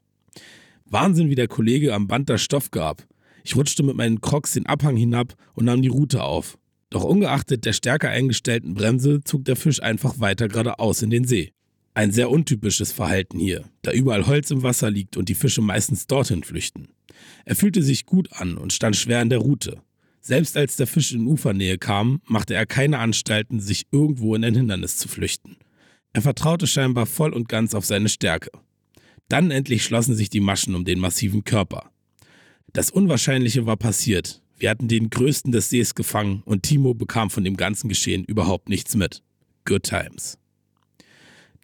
Wahnsinn, 0.89 1.30
wie 1.30 1.34
der 1.34 1.49
Kollege 1.49 1.95
am 1.95 2.07
Band 2.07 2.30
das 2.30 2.43
Stoff 2.43 2.70
gab. 2.70 3.07
Ich 3.45 3.57
rutschte 3.57 3.82
mit 3.82 3.97
meinen 3.97 4.20
Crocs 4.20 4.53
den 4.53 4.66
Abhang 4.66 4.97
hinab 4.97 5.34
und 5.55 5.64
nahm 5.64 5.82
die 5.82 5.89
Route 5.89 6.22
auf. 6.22 6.59
Doch 6.91 7.05
ungeachtet 7.05 7.64
der 7.64 7.72
stärker 7.72 8.11
eingestellten 8.11 8.74
Bremse 8.74 9.20
zog 9.24 9.45
der 9.45 9.57
Fisch 9.57 9.82
einfach 9.82 10.20
weiter 10.20 10.49
geradeaus 10.49 11.03
in 11.03 11.11
den 11.11 11.24
See. 11.24 11.53
Ein 11.95 12.12
sehr 12.12 12.30
untypisches 12.30 12.93
Verhalten 12.93 13.39
hier, 13.39 13.64
da 13.82 13.91
überall 13.91 14.26
Holz 14.26 14.51
im 14.51 14.62
Wasser 14.62 14.91
liegt 14.91 15.16
und 15.16 15.28
die 15.28 15.34
Fische 15.34 15.62
meistens 15.62 16.07
dorthin 16.07 16.45
flüchten. 16.45 16.89
Er 17.45 17.57
fühlte 17.57 17.82
sich 17.82 18.07
gut 18.07 18.32
an 18.32 18.59
und 18.59 18.72
stand 18.72 18.97
schwer 18.97 19.22
in 19.22 19.30
der 19.30 19.39
Route. 19.39 19.80
Selbst 20.20 20.57
als 20.57 20.76
der 20.76 20.87
Fisch 20.87 21.12
in 21.12 21.26
Ufernähe 21.26 21.78
kam, 21.78 22.20
machte 22.24 22.55
er 22.55 22.66
keine 22.66 22.99
Anstalten, 22.99 23.61
sich 23.61 23.87
irgendwo 23.93 24.34
in 24.34 24.45
ein 24.45 24.55
Hindernis 24.55 24.97
zu 24.97 25.09
flüchten. 25.09 25.57
Er 26.12 26.22
vertraute 26.22 26.66
scheinbar 26.66 27.07
voll 27.07 27.32
und 27.32 27.49
ganz 27.49 27.74
auf 27.74 27.87
seine 27.87 28.09
Stärke. 28.09 28.51
Dann 29.29 29.51
endlich 29.51 29.83
schlossen 29.83 30.14
sich 30.14 30.31
die 30.31 30.41
Maschen 30.41 30.74
um 30.74 30.85
den 30.85 31.01
massiven 31.01 31.45
Körper. 31.45 31.91
Das 32.72 32.91
Unwahrscheinliche 32.91 33.66
war 33.66 33.77
passiert. 33.77 34.43
Wir 34.59 34.70
hatten 34.70 34.89
den 34.89 35.11
größten 35.11 35.53
des 35.53 35.68
Sees 35.70 35.95
gefangen 35.95 36.43
und 36.45 36.62
Timo 36.62 36.95
bekam 36.95 37.31
von 37.31 37.45
dem 37.45 37.57
ganzen 37.57 37.89
Geschehen 37.89 38.24
überhaupt 38.24 38.68
nichts 38.68 38.95
mit. 38.95 39.22
Good 39.64 39.83
times. 39.83 40.39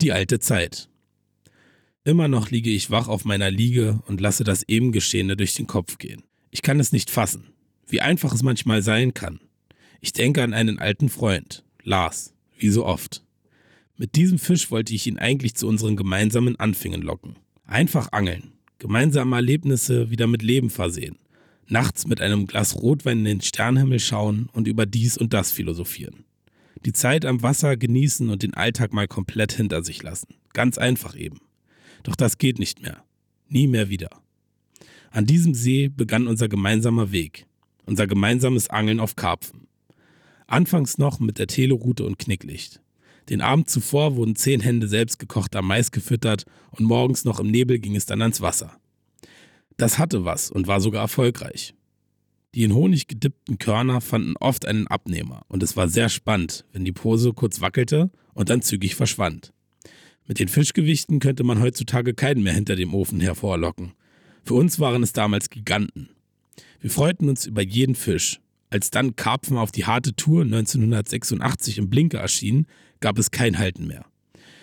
Die 0.00 0.12
alte 0.12 0.40
Zeit. 0.40 0.88
Immer 2.04 2.26
noch 2.26 2.50
liege 2.50 2.70
ich 2.70 2.90
wach 2.90 3.06
auf 3.06 3.24
meiner 3.24 3.50
Liege 3.50 4.02
und 4.06 4.20
lasse 4.20 4.42
das 4.42 4.64
eben 4.64 4.90
Geschehene 4.90 5.36
durch 5.36 5.54
den 5.54 5.68
Kopf 5.68 5.98
gehen. 5.98 6.24
Ich 6.50 6.62
kann 6.62 6.80
es 6.80 6.90
nicht 6.90 7.10
fassen, 7.10 7.52
wie 7.86 8.00
einfach 8.00 8.34
es 8.34 8.42
manchmal 8.42 8.82
sein 8.82 9.14
kann. 9.14 9.40
Ich 10.00 10.12
denke 10.12 10.42
an 10.42 10.52
einen 10.52 10.80
alten 10.80 11.08
Freund, 11.08 11.64
Lars, 11.84 12.34
wie 12.58 12.70
so 12.70 12.84
oft. 12.84 13.24
Mit 13.96 14.16
diesem 14.16 14.40
Fisch 14.40 14.70
wollte 14.72 14.94
ich 14.94 15.06
ihn 15.06 15.18
eigentlich 15.18 15.54
zu 15.54 15.68
unseren 15.68 15.94
gemeinsamen 15.94 16.56
Anfängen 16.56 17.02
locken. 17.02 17.36
Einfach 17.72 18.12
angeln, 18.12 18.52
gemeinsame 18.78 19.36
Erlebnisse 19.36 20.10
wieder 20.10 20.26
mit 20.26 20.42
Leben 20.42 20.70
versehen 20.70 21.16
nachts 21.72 22.06
mit 22.06 22.20
einem 22.20 22.46
Glas 22.46 22.76
Rotwein 22.76 23.20
in 23.20 23.24
den 23.24 23.40
Sternenhimmel 23.40 23.98
schauen 23.98 24.48
und 24.52 24.68
über 24.68 24.86
dies 24.86 25.16
und 25.16 25.32
das 25.32 25.50
philosophieren. 25.50 26.24
Die 26.84 26.92
Zeit 26.92 27.24
am 27.24 27.42
Wasser 27.42 27.76
genießen 27.76 28.28
und 28.28 28.42
den 28.42 28.54
Alltag 28.54 28.92
mal 28.92 29.08
komplett 29.08 29.52
hinter 29.52 29.82
sich 29.82 30.02
lassen. 30.02 30.34
Ganz 30.52 30.78
einfach 30.78 31.16
eben. 31.16 31.40
Doch 32.02 32.14
das 32.14 32.38
geht 32.38 32.58
nicht 32.58 32.82
mehr. 32.82 33.02
Nie 33.48 33.66
mehr 33.66 33.88
wieder. 33.88 34.10
An 35.10 35.26
diesem 35.26 35.54
See 35.54 35.88
begann 35.88 36.26
unser 36.26 36.48
gemeinsamer 36.48 37.10
Weg, 37.12 37.46
unser 37.86 38.06
gemeinsames 38.06 38.68
Angeln 38.68 39.00
auf 39.00 39.16
Karpfen. 39.16 39.66
Anfangs 40.46 40.98
noch 40.98 41.20
mit 41.20 41.38
der 41.38 41.46
Telerute 41.46 42.04
und 42.04 42.18
Knicklicht. 42.18 42.81
Den 43.28 43.40
Abend 43.40 43.70
zuvor 43.70 44.16
wurden 44.16 44.36
zehn 44.36 44.60
Hände 44.60 44.88
selbstgekochter 44.88 45.62
Mais 45.62 45.90
gefüttert 45.90 46.44
und 46.70 46.86
morgens 46.86 47.24
noch 47.24 47.40
im 47.40 47.50
Nebel 47.50 47.78
ging 47.78 47.96
es 47.96 48.06
dann 48.06 48.22
ans 48.22 48.40
Wasser. 48.40 48.76
Das 49.76 49.98
hatte 49.98 50.24
was 50.24 50.50
und 50.50 50.66
war 50.66 50.80
sogar 50.80 51.02
erfolgreich. 51.02 51.74
Die 52.54 52.64
in 52.64 52.74
Honig 52.74 53.08
gedippten 53.08 53.58
Körner 53.58 54.00
fanden 54.00 54.36
oft 54.36 54.66
einen 54.66 54.86
Abnehmer 54.86 55.42
und 55.48 55.62
es 55.62 55.76
war 55.76 55.88
sehr 55.88 56.08
spannend, 56.08 56.66
wenn 56.72 56.84
die 56.84 56.92
Pose 56.92 57.32
kurz 57.32 57.60
wackelte 57.60 58.10
und 58.34 58.50
dann 58.50 58.60
zügig 58.60 58.94
verschwand. 58.94 59.52
Mit 60.26 60.38
den 60.38 60.48
Fischgewichten 60.48 61.18
könnte 61.18 61.44
man 61.44 61.60
heutzutage 61.60 62.14
keinen 62.14 62.42
mehr 62.42 62.52
hinter 62.52 62.76
dem 62.76 62.94
Ofen 62.94 63.20
hervorlocken. 63.20 63.92
Für 64.44 64.54
uns 64.54 64.78
waren 64.78 65.02
es 65.02 65.12
damals 65.12 65.50
Giganten. 65.50 66.10
Wir 66.80 66.90
freuten 66.90 67.28
uns 67.28 67.46
über 67.46 67.62
jeden 67.62 67.94
Fisch. 67.94 68.40
Als 68.70 68.90
dann 68.90 69.16
Karpfen 69.16 69.56
auf 69.56 69.72
die 69.72 69.84
harte 69.84 70.14
Tour 70.14 70.42
1986 70.42 71.78
im 71.78 71.90
Blinker 71.90 72.20
erschienen, 72.20 72.66
gab 73.02 73.18
es 73.18 73.30
kein 73.30 73.58
Halten 73.58 73.86
mehr. 73.86 74.06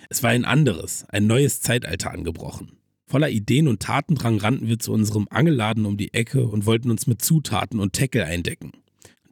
Es 0.09 0.23
war 0.23 0.31
ein 0.31 0.45
anderes, 0.45 1.05
ein 1.09 1.27
neues 1.27 1.61
Zeitalter 1.61 2.09
angebrochen. 2.09 2.71
Voller 3.05 3.29
Ideen 3.29 3.67
und 3.67 3.81
Tatendrang 3.81 4.39
rannten 4.39 4.67
wir 4.67 4.79
zu 4.79 4.91
unserem 4.91 5.27
Angelladen 5.29 5.85
um 5.85 5.97
die 5.97 6.13
Ecke 6.13 6.47
und 6.47 6.65
wollten 6.65 6.89
uns 6.89 7.05
mit 7.05 7.21
Zutaten 7.21 7.79
und 7.79 7.93
Tackle 7.93 8.25
eindecken. 8.25 8.71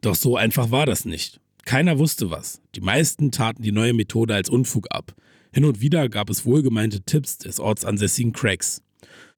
Doch 0.00 0.14
so 0.14 0.36
einfach 0.36 0.70
war 0.70 0.86
das 0.86 1.04
nicht. 1.04 1.40
Keiner 1.64 1.98
wusste 1.98 2.30
was. 2.30 2.60
Die 2.74 2.80
meisten 2.80 3.32
taten 3.32 3.62
die 3.62 3.72
neue 3.72 3.92
Methode 3.92 4.34
als 4.34 4.48
Unfug 4.48 4.86
ab. 4.90 5.14
Hin 5.52 5.64
und 5.64 5.80
wieder 5.80 6.08
gab 6.08 6.30
es 6.30 6.44
wohlgemeinte 6.44 7.02
Tipps 7.02 7.38
des 7.38 7.58
ortsansässigen 7.58 8.32
Cracks. 8.32 8.82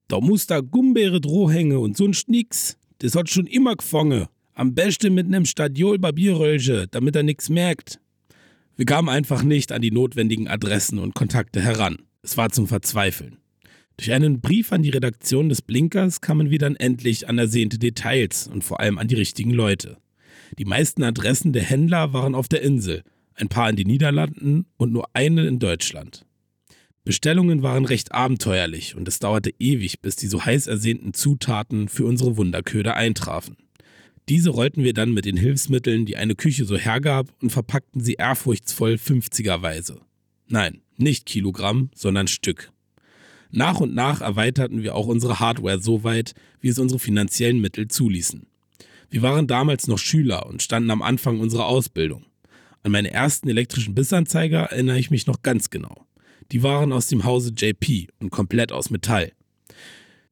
Da 0.09 0.21
muss 0.21 0.47
da 0.47 0.61
Gumbeere 0.61 1.21
Drohhänge 1.21 1.79
und 1.79 1.97
sonst 1.97 2.29
nix. 2.29 2.77
Das 2.99 3.14
hat 3.14 3.31
schon 3.31 3.47
immer 3.47 3.77
gefangen. 3.77 4.27
Am 4.55 4.75
besten 4.75 5.14
mit 5.14 5.29
nem 5.29 5.45
Stadiol 5.45 5.99
Barbierrölche, 5.99 6.87
damit 6.91 7.16
er 7.16 7.23
nix 7.23 7.49
merkt. 7.49 8.01
Wir 8.81 8.87
kamen 8.87 9.11
einfach 9.11 9.43
nicht 9.43 9.72
an 9.72 9.83
die 9.83 9.91
notwendigen 9.91 10.49
Adressen 10.49 11.01
und 11.01 11.14
Kontakte 11.14 11.61
heran. 11.61 11.99
Es 12.22 12.39
war 12.39 12.49
zum 12.49 12.66
Verzweifeln. 12.66 13.37
Durch 13.99 14.11
einen 14.11 14.41
Brief 14.41 14.72
an 14.72 14.81
die 14.81 14.89
Redaktion 14.89 15.51
des 15.51 15.61
Blinkers 15.61 16.22
kamen 16.22 16.49
wir 16.49 16.59
dann 16.59 16.76
endlich 16.76 17.28
an 17.28 17.37
ersehnte 17.37 17.78
Details 17.78 18.47
und 18.47 18.64
vor 18.64 18.81
allem 18.81 18.97
an 18.97 19.07
die 19.07 19.16
richtigen 19.16 19.51
Leute. 19.51 19.99
Die 20.59 20.64
meisten 20.64 21.03
Adressen 21.03 21.53
der 21.53 21.62
Händler 21.62 22.14
waren 22.14 22.35
auf 22.35 22.49
der 22.49 22.62
Insel, 22.62 23.03
ein 23.35 23.49
paar 23.49 23.68
in 23.68 23.76
den 23.76 23.87
Niederlanden 23.87 24.64
und 24.78 24.95
nur 24.95 25.11
eine 25.12 25.47
in 25.47 25.59
Deutschland. 25.59 26.24
Bestellungen 27.05 27.62
waren 27.62 27.85
recht 27.85 28.12
abenteuerlich 28.12 28.97
und 28.97 29.07
es 29.09 29.18
dauerte 29.18 29.53
ewig, 29.59 30.01
bis 30.01 30.16
die 30.16 30.26
so 30.26 30.43
heiß 30.43 30.68
ersehnten 30.68 31.12
Zutaten 31.12 31.91
für 31.91 32.07
unsere 32.07 32.39
Wunderköder 32.39 32.97
eintrafen. 32.97 33.59
Diese 34.29 34.51
rollten 34.51 34.85
wir 34.85 34.95
dann 34.95 35.12
mit 35.12 35.25
den 35.25 35.37
Hilfsmitteln, 35.37 36.07
die 36.07 36.16
eine 36.16 36.35
Küche 36.35 36.64
so 36.64 36.77
hergab, 36.77 37.29
und 37.43 37.51
verpackten 37.51 38.01
sie 38.01 38.14
ehrfurchtsvoll 38.14 38.95
50er-weise. 38.95 40.01
Nein, 40.49 40.83
nicht 40.97 41.27
Kilogramm, 41.27 41.91
sondern 41.95 42.29
Stück. 42.29 42.73
Nach 43.51 43.81
und 43.81 43.95
nach 43.95 44.21
erweiterten 44.21 44.83
wir 44.83 44.95
auch 44.95 45.07
unsere 45.07 45.41
Hardware 45.41 45.81
so 45.81 46.05
weit, 46.05 46.35
wie 46.61 46.68
es 46.68 46.79
unsere 46.79 47.01
finanziellen 47.01 47.61
Mittel 47.61 47.89
zuließen. 47.89 48.47
Wir 49.11 49.23
waren 49.23 49.49
damals 49.49 49.89
noch 49.89 49.99
Schüler 49.99 50.47
und 50.47 50.62
standen 50.62 50.91
am 50.91 51.03
Anfang 51.03 51.41
unserer 51.41 51.66
Ausbildung. 51.66 52.27
An 52.83 52.93
meine 52.93 53.11
ersten 53.11 53.49
elektrischen 53.49 53.95
Bissanzeiger 53.95 54.71
erinnere 54.71 54.99
ich 54.99 55.11
mich 55.11 55.27
noch 55.27 55.43
ganz 55.43 55.71
genau. 55.71 56.07
Die 56.53 56.62
waren 56.62 56.93
aus 56.93 57.09
dem 57.09 57.25
Hause 57.25 57.53
JP 57.57 58.09
und 58.21 58.31
komplett 58.31 58.73
aus 58.73 58.91
Metall. 58.91 59.33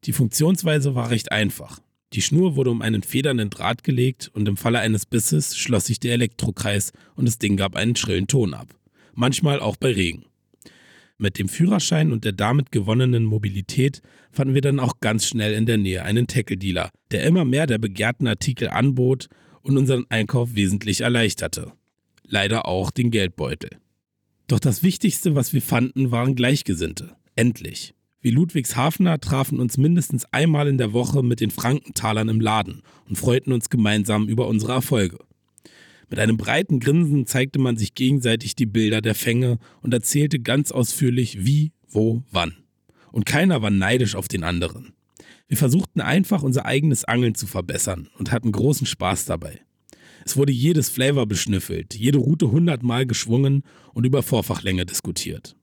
Die 0.05 0.13
Funktionsweise 0.13 0.95
war 0.95 1.11
recht 1.11 1.33
einfach. 1.33 1.81
Die 2.15 2.23
Schnur 2.23 2.57
wurde 2.57 2.71
um 2.71 2.81
einen 2.81 3.03
federnden 3.03 3.51
Draht 3.51 3.85
gelegt 3.85 4.31
und 4.33 4.49
im 4.49 4.57
Falle 4.57 4.79
eines 4.79 5.05
Bisses 5.05 5.57
schloss 5.57 5.87
sich 5.87 6.01
der 6.01 6.15
Elektrokreis 6.15 6.93
und 7.17 7.27
das 7.27 7.39
Ding 7.39 7.57
gab 7.57 7.77
einen 7.77 7.97
schrillen 7.97 8.27
Ton 8.27 8.55
ab. 8.55 8.75
Manchmal 9.15 9.61
auch 9.61 9.77
bei 9.77 9.93
Regen. 9.93 10.25
Mit 11.19 11.39
dem 11.39 11.49
Führerschein 11.49 12.13
und 12.13 12.25
der 12.25 12.33
damit 12.33 12.71
gewonnenen 12.73 13.25
Mobilität 13.25 14.01
fanden 14.31 14.55
wir 14.55 14.61
dann 14.61 14.79
auch 14.79 15.01
ganz 15.01 15.27
schnell 15.27 15.53
in 15.53 15.67
der 15.67 15.77
Nähe 15.77 16.05
einen 16.05 16.29
Tackle-Dealer, 16.29 16.91
der 17.11 17.25
immer 17.25 17.45
mehr 17.45 17.67
der 17.67 17.79
begehrten 17.79 18.29
Artikel 18.29 18.69
anbot 18.69 19.29
und 19.63 19.77
unseren 19.77 20.07
Einkauf 20.09 20.55
wesentlich 20.55 21.01
erleichterte. 21.01 21.73
Leider 22.23 22.67
auch 22.67 22.91
den 22.91 23.11
Geldbeutel. 23.11 23.71
Doch 24.47 24.61
das 24.61 24.83
Wichtigste, 24.83 25.35
was 25.35 25.53
wir 25.53 25.61
fanden, 25.61 26.11
waren 26.11 26.37
Gleichgesinnte. 26.37 27.17
Endlich. 27.35 27.95
Wir 28.29 28.35
Ludwigshafener 28.35 29.21
trafen 29.21 29.59
uns 29.59 29.79
mindestens 29.79 30.27
einmal 30.33 30.69
in 30.69 30.77
der 30.77 30.93
Woche 30.93 31.23
mit 31.23 31.41
den 31.41 31.51
Frankentalern 31.51 32.29
im 32.29 32.43
Laden 32.43 32.83
und 33.09 33.17
freuten 33.17 33.55
uns 33.55 33.71
gemeinsam 33.71 34.29
über 34.29 34.49
unsere 34.49 34.73
Erfolge. 34.73 35.17
Mit 36.11 36.19
einem 36.19 36.37
breiten 36.37 36.79
Grinsen 36.79 37.25
zeigte 37.25 37.59
man 37.59 37.79
sich 37.79 37.95
gegenseitig 37.95 38.55
die 38.55 38.67
Bilder 38.67 39.01
der 39.01 39.15
Fänge 39.15 39.57
und 39.81 39.95
erzählte 39.95 40.41
ganz 40.41 40.73
ausführlich 40.73 41.47
wie, 41.47 41.73
wo, 41.89 42.23
wann. 42.31 42.55
Und 43.13 43.25
keiner 43.25 43.63
war 43.63 43.71
neidisch 43.71 44.15
auf 44.15 44.29
den 44.29 44.45
anderen. 44.45 44.93
Wir 45.47 45.57
versuchten 45.57 46.03
einfach 46.03 46.43
unser 46.43 46.67
eigenes 46.67 47.07
Angeln 47.07 47.35
zu 47.35 47.47
verbessern 47.47 48.11
und 48.19 48.31
hatten 48.31 48.53
großen 48.53 48.87
Spaß 48.87 49.25
dabei. 49.25 49.59
Es 50.27 50.37
wurde 50.37 50.53
jedes 50.53 50.91
Flavor 50.91 51.25
beschnüffelt, 51.25 51.95
jede 51.95 52.19
Route 52.19 52.51
hundertmal 52.51 53.07
geschwungen 53.07 53.63
und 53.95 54.05
über 54.05 54.23
Vorfachlänge 54.23 54.85
diskutiert. 54.85 55.57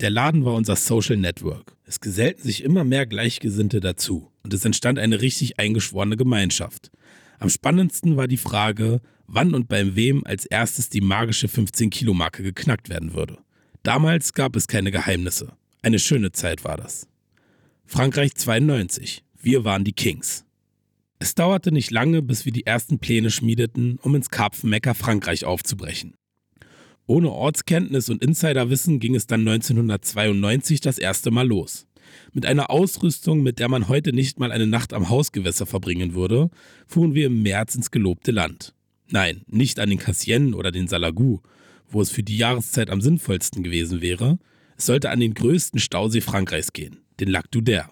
Der 0.00 0.08
Laden 0.08 0.46
war 0.46 0.54
unser 0.54 0.76
Social 0.76 1.18
Network. 1.18 1.76
Es 1.88 2.00
gesellten 2.00 2.42
sich 2.42 2.64
immer 2.64 2.84
mehr 2.84 3.06
Gleichgesinnte 3.06 3.80
dazu 3.80 4.30
und 4.42 4.52
es 4.52 4.62
entstand 4.66 4.98
eine 4.98 5.22
richtig 5.22 5.58
eingeschworene 5.58 6.18
Gemeinschaft. 6.18 6.90
Am 7.38 7.48
spannendsten 7.48 8.18
war 8.18 8.28
die 8.28 8.36
Frage, 8.36 9.00
wann 9.26 9.54
und 9.54 9.70
beim 9.70 9.96
wem 9.96 10.22
als 10.26 10.44
erstes 10.44 10.90
die 10.90 11.00
magische 11.00 11.46
15-Kilo-Marke 11.46 12.42
geknackt 12.42 12.90
werden 12.90 13.14
würde. 13.14 13.38
Damals 13.84 14.34
gab 14.34 14.54
es 14.54 14.68
keine 14.68 14.90
Geheimnisse. 14.90 15.54
Eine 15.80 15.98
schöne 15.98 16.30
Zeit 16.30 16.62
war 16.62 16.76
das. 16.76 17.08
Frankreich 17.86 18.34
92. 18.34 19.24
Wir 19.40 19.64
waren 19.64 19.84
die 19.84 19.94
Kings. 19.94 20.44
Es 21.20 21.34
dauerte 21.34 21.72
nicht 21.72 21.90
lange, 21.90 22.20
bis 22.20 22.44
wir 22.44 22.52
die 22.52 22.66
ersten 22.66 22.98
Pläne 22.98 23.30
schmiedeten, 23.30 23.98
um 24.02 24.14
ins 24.14 24.28
Karpfenmecker 24.28 24.94
Frankreich 24.94 25.46
aufzubrechen. 25.46 26.12
Ohne 27.08 27.30
Ortskenntnis 27.30 28.10
und 28.10 28.22
Insiderwissen 28.22 29.00
ging 29.00 29.14
es 29.14 29.26
dann 29.26 29.40
1992 29.40 30.82
das 30.82 30.98
erste 30.98 31.30
Mal 31.30 31.48
los. 31.48 31.86
Mit 32.34 32.44
einer 32.44 32.68
Ausrüstung, 32.68 33.42
mit 33.42 33.58
der 33.58 33.68
man 33.70 33.88
heute 33.88 34.12
nicht 34.12 34.38
mal 34.38 34.52
eine 34.52 34.66
Nacht 34.66 34.92
am 34.92 35.08
Hausgewässer 35.08 35.64
verbringen 35.64 36.12
würde, 36.12 36.50
fuhren 36.86 37.14
wir 37.14 37.28
im 37.28 37.42
März 37.42 37.74
ins 37.76 37.90
gelobte 37.90 38.30
Land. 38.30 38.74
Nein, 39.08 39.40
nicht 39.46 39.80
an 39.80 39.88
den 39.88 39.98
Cassien 39.98 40.52
oder 40.52 40.70
den 40.70 40.86
Salagu, 40.86 41.38
wo 41.88 42.02
es 42.02 42.10
für 42.10 42.22
die 42.22 42.36
Jahreszeit 42.36 42.90
am 42.90 43.00
sinnvollsten 43.00 43.62
gewesen 43.62 44.02
wäre. 44.02 44.38
Es 44.76 44.84
sollte 44.84 45.08
an 45.08 45.20
den 45.20 45.32
größten 45.32 45.80
Stausee 45.80 46.20
Frankreichs 46.20 46.74
gehen, 46.74 46.98
den 47.20 47.28
Lac 47.28 47.46
d'Uder. 47.50 47.86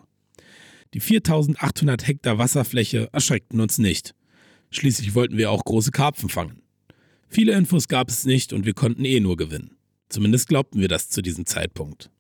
Die 0.93 1.01
4800 1.01 2.07
Hektar 2.07 2.37
Wasserfläche 2.37 3.09
erschreckten 3.13 3.61
uns 3.61 3.79
nicht. 3.79 4.15
Schließlich 4.71 5.15
wollten 5.15 5.39
wir 5.39 5.51
auch 5.51 5.65
große 5.65 5.91
Karpfen 5.91 6.29
fangen. 6.29 6.66
Viele 7.29 7.53
Infos 7.53 7.89
gab 7.89 8.09
es 8.09 8.25
nicht 8.25 8.53
und 8.53 8.67
wir 8.67 8.75
konnten 8.75 9.05
eh 9.05 9.21
nur 9.21 9.37
gewinnen. 9.37 9.77
Zumindest 10.09 10.49
glaubten 10.49 10.81
wir 10.81 10.89
das 10.89 11.09
zu 11.09 11.23
diesem 11.23 11.47
Zeitpunkt. 11.47 12.11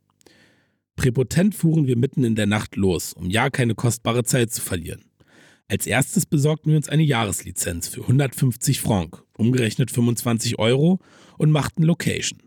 Präpotent 0.96 1.54
fuhren 1.54 1.86
wir 1.86 1.96
mitten 1.96 2.24
in 2.24 2.34
der 2.34 2.46
Nacht 2.46 2.76
los, 2.76 3.12
um 3.12 3.30
ja 3.30 3.50
keine 3.50 3.74
kostbare 3.74 4.24
Zeit 4.24 4.52
zu 4.52 4.62
verlieren. 4.62 5.04
Als 5.68 5.86
erstes 5.86 6.26
besorgten 6.26 6.70
wir 6.70 6.76
uns 6.76 6.88
eine 6.88 7.02
Jahreslizenz 7.02 7.88
für 7.88 8.02
150 8.02 8.80
Franc, 8.80 9.22
umgerechnet 9.36 9.90
25 9.90 10.58
Euro, 10.58 11.00
und 11.38 11.50
machten 11.50 11.82
Location. 11.82 12.40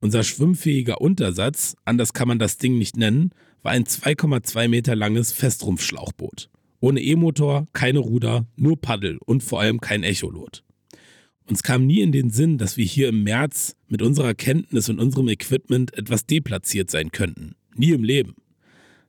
Unser 0.00 0.22
schwimmfähiger 0.22 1.00
Untersatz, 1.00 1.76
anders 1.84 2.14
kann 2.14 2.28
man 2.28 2.38
das 2.38 2.56
Ding 2.56 2.78
nicht 2.78 2.96
nennen, 2.96 3.30
war 3.62 3.72
ein 3.72 3.84
2,2 3.84 4.68
Meter 4.68 4.96
langes 4.96 5.32
Festrumpfschlauchboot. 5.32 6.48
Ohne 6.80 7.02
E-Motor, 7.02 7.66
keine 7.74 7.98
Ruder, 7.98 8.46
nur 8.56 8.80
Paddel 8.80 9.18
und 9.26 9.42
vor 9.42 9.60
allem 9.60 9.80
kein 9.80 10.02
Echolot. 10.02 10.64
Uns 11.50 11.64
kam 11.64 11.84
nie 11.84 12.00
in 12.00 12.12
den 12.12 12.30
Sinn, 12.30 12.58
dass 12.58 12.76
wir 12.76 12.84
hier 12.84 13.08
im 13.08 13.24
März 13.24 13.74
mit 13.88 14.02
unserer 14.02 14.34
Kenntnis 14.34 14.88
und 14.88 15.00
unserem 15.00 15.26
Equipment 15.26 15.92
etwas 15.98 16.24
deplatziert 16.24 16.92
sein 16.92 17.10
könnten. 17.10 17.56
Nie 17.74 17.90
im 17.90 18.04
Leben. 18.04 18.36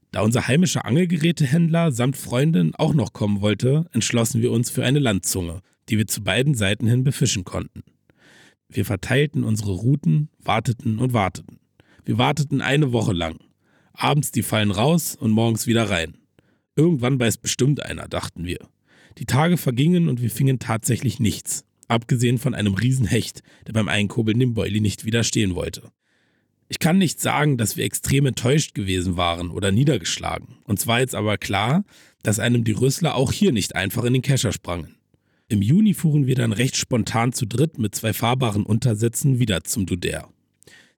Da 0.09 0.21
unser 0.21 0.47
heimischer 0.47 0.83
Angelgerätehändler 0.85 1.91
samt 1.91 2.17
Freundin 2.17 2.73
auch 2.73 2.95
noch 2.95 3.13
kommen 3.13 3.41
wollte, 3.41 3.85
entschlossen 3.91 4.41
wir 4.41 4.51
uns 4.51 4.71
für 4.71 4.83
eine 4.83 4.97
Landzunge, 4.97 5.61
die 5.87 5.99
wir 5.99 6.07
zu 6.07 6.23
beiden 6.23 6.55
Seiten 6.55 6.87
hin 6.87 7.03
befischen 7.03 7.43
konnten. 7.43 7.83
Wir 8.69 8.85
verteilten 8.85 9.43
unsere 9.43 9.73
Routen, 9.73 10.29
warteten 10.39 10.97
und 10.97 11.13
warteten. 11.13 11.59
Wir 12.05 12.17
warteten 12.17 12.61
eine 12.61 12.91
Woche 12.91 13.13
lang. 13.13 13.37
Abends 13.93 14.31
die 14.31 14.41
Fallen 14.41 14.71
raus 14.71 15.15
und 15.15 15.29
morgens 15.29 15.67
wieder 15.67 15.91
rein. 15.91 16.17
Irgendwann 16.75 17.19
beißt 17.19 17.43
bestimmt 17.43 17.85
einer, 17.85 18.07
dachten 18.07 18.45
wir. 18.45 18.67
Die 19.19 19.25
Tage 19.25 19.57
vergingen 19.57 20.09
und 20.09 20.23
wir 20.23 20.31
fingen 20.31 20.57
tatsächlich 20.57 21.19
nichts 21.19 21.65
abgesehen 21.91 22.37
von 22.37 22.55
einem 22.55 22.73
Riesenhecht, 22.73 23.43
der 23.67 23.73
beim 23.73 23.87
Einkurbeln 23.87 24.39
dem 24.39 24.53
Boilie 24.53 24.81
nicht 24.81 25.05
widerstehen 25.05 25.55
wollte. 25.55 25.91
Ich 26.69 26.79
kann 26.79 26.97
nicht 26.97 27.19
sagen, 27.19 27.57
dass 27.57 27.75
wir 27.75 27.83
extrem 27.83 28.25
enttäuscht 28.25 28.73
gewesen 28.73 29.17
waren 29.17 29.51
oder 29.51 29.73
niedergeschlagen. 29.73 30.55
Uns 30.63 30.87
war 30.87 31.01
jetzt 31.01 31.15
aber 31.15 31.37
klar, 31.37 31.83
dass 32.23 32.39
einem 32.39 32.63
die 32.63 32.71
Rüssler 32.71 33.15
auch 33.15 33.33
hier 33.33 33.51
nicht 33.51 33.75
einfach 33.75 34.05
in 34.05 34.13
den 34.13 34.21
Kescher 34.21 34.53
sprangen. 34.53 34.95
Im 35.49 35.61
Juni 35.61 35.93
fuhren 35.93 36.27
wir 36.27 36.35
dann 36.35 36.53
recht 36.53 36.77
spontan 36.77 37.33
zu 37.33 37.45
dritt 37.45 37.77
mit 37.77 37.93
zwei 37.93 38.13
fahrbaren 38.13 38.65
Untersätzen 38.65 39.37
wieder 39.37 39.65
zum 39.65 39.85
Duder. 39.85 40.30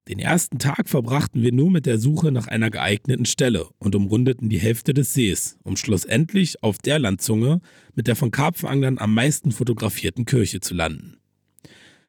Den 0.09 0.19
ersten 0.19 0.59
Tag 0.59 0.89
verbrachten 0.89 1.41
wir 1.41 1.53
nur 1.53 1.71
mit 1.71 1.85
der 1.85 1.97
Suche 1.97 2.33
nach 2.33 2.47
einer 2.47 2.69
geeigneten 2.69 3.25
Stelle 3.25 3.69
und 3.79 3.95
umrundeten 3.95 4.49
die 4.49 4.59
Hälfte 4.59 4.93
des 4.93 5.13
Sees, 5.13 5.57
um 5.63 5.77
schlussendlich 5.77 6.61
auf 6.61 6.77
der 6.77 6.99
Landzunge 6.99 7.61
mit 7.95 8.07
der 8.07 8.17
von 8.17 8.29
Karpfenanglern 8.29 8.97
am 8.97 9.13
meisten 9.13 9.53
fotografierten 9.53 10.25
Kirche 10.25 10.59
zu 10.59 10.73
landen. 10.73 11.17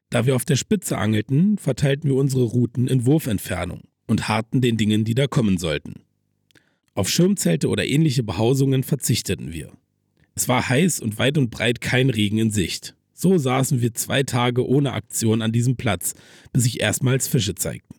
Da 0.09 0.25
wir 0.25 0.35
auf 0.35 0.43
der 0.43 0.57
Spitze 0.57 0.97
angelten, 0.97 1.57
verteilten 1.57 2.09
wir 2.09 2.17
unsere 2.17 2.43
Routen 2.43 2.87
in 2.87 3.05
Wurfentfernung 3.05 3.83
und 4.07 4.27
harrten 4.27 4.59
den 4.59 4.75
Dingen, 4.75 5.05
die 5.05 5.15
da 5.15 5.27
kommen 5.27 5.57
sollten. 5.57 6.01
Auf 6.95 7.09
Schirmzelte 7.09 7.69
oder 7.69 7.85
ähnliche 7.85 8.23
Behausungen 8.23 8.83
verzichteten 8.83 9.53
wir. 9.53 9.71
Es 10.35 10.49
war 10.49 10.67
heiß 10.67 10.99
und 10.99 11.17
weit 11.17 11.37
und 11.37 11.49
breit 11.49 11.79
kein 11.79 12.09
Regen 12.09 12.39
in 12.39 12.51
Sicht. 12.51 12.94
So 13.17 13.37
saßen 13.37 13.81
wir 13.81 13.93
zwei 13.93 14.23
Tage 14.23 14.67
ohne 14.67 14.91
Aktion 14.91 15.41
an 15.41 15.53
diesem 15.53 15.77
Platz, 15.77 16.13
bis 16.51 16.63
sich 16.63 16.81
erstmals 16.81 17.29
Fische 17.29 17.55
zeigten. 17.55 17.95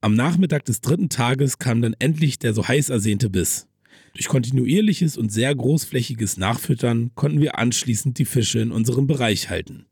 Am 0.00 0.14
Nachmittag 0.14 0.64
des 0.64 0.80
dritten 0.80 1.08
Tages 1.08 1.58
kam 1.58 1.80
dann 1.80 1.94
endlich 1.98 2.38
der 2.38 2.54
so 2.54 2.66
heiß 2.66 2.88
ersehnte 2.90 3.30
Biss. 3.30 3.68
Durch 4.14 4.26
kontinuierliches 4.26 5.16
und 5.16 5.32
sehr 5.32 5.54
großflächiges 5.54 6.38
Nachfüttern 6.38 7.12
konnten 7.14 7.40
wir 7.40 7.58
anschließend 7.58 8.18
die 8.18 8.24
Fische 8.24 8.58
in 8.58 8.72
unserem 8.72 9.06
Bereich 9.06 9.48
halten. 9.48 9.86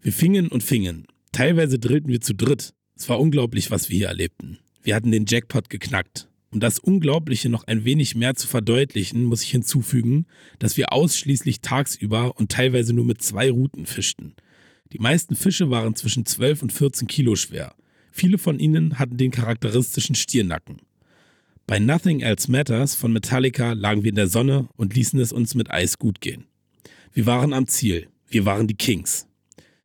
Wir 0.00 0.12
fingen 0.12 0.48
und 0.48 0.62
fingen. 0.62 1.06
Teilweise 1.32 1.78
drillten 1.78 2.10
wir 2.10 2.22
zu 2.22 2.34
dritt. 2.34 2.72
Es 2.96 3.08
war 3.10 3.20
unglaublich, 3.20 3.70
was 3.70 3.90
wir 3.90 3.98
hier 3.98 4.08
erlebten. 4.08 4.58
Wir 4.82 4.94
hatten 4.94 5.10
den 5.10 5.26
Jackpot 5.26 5.68
geknackt. 5.68 6.28
Um 6.50 6.60
das 6.60 6.78
Unglaubliche 6.78 7.48
noch 7.48 7.64
ein 7.64 7.84
wenig 7.84 8.14
mehr 8.14 8.34
zu 8.34 8.46
verdeutlichen, 8.46 9.24
muss 9.24 9.42
ich 9.42 9.50
hinzufügen, 9.50 10.26
dass 10.58 10.76
wir 10.76 10.92
ausschließlich 10.92 11.60
tagsüber 11.60 12.38
und 12.38 12.50
teilweise 12.50 12.92
nur 12.92 13.04
mit 13.04 13.20
zwei 13.20 13.50
Routen 13.50 13.86
fischten. 13.86 14.34
Die 14.92 14.98
meisten 14.98 15.34
Fische 15.34 15.70
waren 15.70 15.96
zwischen 15.96 16.24
12 16.24 16.62
und 16.62 16.72
14 16.72 17.08
Kilo 17.08 17.34
schwer. 17.34 17.74
Viele 18.12 18.38
von 18.38 18.58
ihnen 18.58 18.98
hatten 18.98 19.16
den 19.16 19.32
charakteristischen 19.32 20.14
Stiernacken. 20.14 20.78
Bei 21.66 21.80
Nothing 21.80 22.20
Else 22.20 22.50
Matters 22.50 22.94
von 22.94 23.12
Metallica 23.12 23.72
lagen 23.72 24.04
wir 24.04 24.10
in 24.10 24.14
der 24.14 24.28
Sonne 24.28 24.68
und 24.76 24.94
ließen 24.94 25.18
es 25.18 25.32
uns 25.32 25.56
mit 25.56 25.70
Eis 25.70 25.98
gut 25.98 26.20
gehen. 26.20 26.44
Wir 27.12 27.26
waren 27.26 27.52
am 27.52 27.66
Ziel. 27.66 28.08
Wir 28.28 28.44
waren 28.44 28.68
die 28.68 28.76
Kings. 28.76 29.26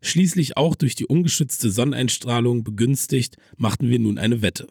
Schließlich 0.02 0.58
auch 0.58 0.76
durch 0.76 0.96
die 0.96 1.06
ungeschützte 1.06 1.72
Sonneneinstrahlung 1.72 2.64
begünstigt, 2.64 3.38
machten 3.58 3.90
wir 3.90 4.00
nun 4.00 4.18
eine 4.18 4.42
Wette. 4.42 4.68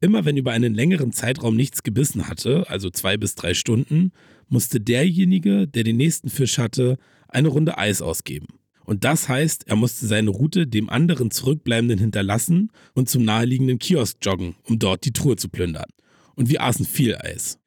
Immer 0.00 0.24
wenn 0.24 0.36
über 0.36 0.52
einen 0.52 0.74
längeren 0.74 1.12
Zeitraum 1.12 1.56
nichts 1.56 1.82
gebissen 1.82 2.28
hatte, 2.28 2.68
also 2.68 2.90
zwei 2.90 3.16
bis 3.16 3.34
drei 3.34 3.54
Stunden, 3.54 4.12
musste 4.48 4.80
derjenige, 4.80 5.66
der 5.66 5.84
den 5.84 5.96
nächsten 5.96 6.28
Fisch 6.28 6.58
hatte, 6.58 6.98
eine 7.28 7.48
Runde 7.48 7.78
Eis 7.78 8.02
ausgeben. 8.02 8.46
Und 8.84 9.04
das 9.04 9.28
heißt, 9.28 9.66
er 9.66 9.74
musste 9.74 10.06
seine 10.06 10.30
Route 10.30 10.66
dem 10.66 10.88
anderen 10.88 11.30
Zurückbleibenden 11.30 11.98
hinterlassen 11.98 12.70
und 12.94 13.08
zum 13.08 13.24
naheliegenden 13.24 13.78
Kiosk 13.78 14.18
joggen, 14.22 14.54
um 14.64 14.78
dort 14.78 15.04
die 15.04 15.12
Truhe 15.12 15.36
zu 15.36 15.48
plündern. 15.48 15.90
Und 16.36 16.50
wir 16.50 16.62
aßen 16.62 16.86
viel 16.86 17.16
Eis. 17.16 17.58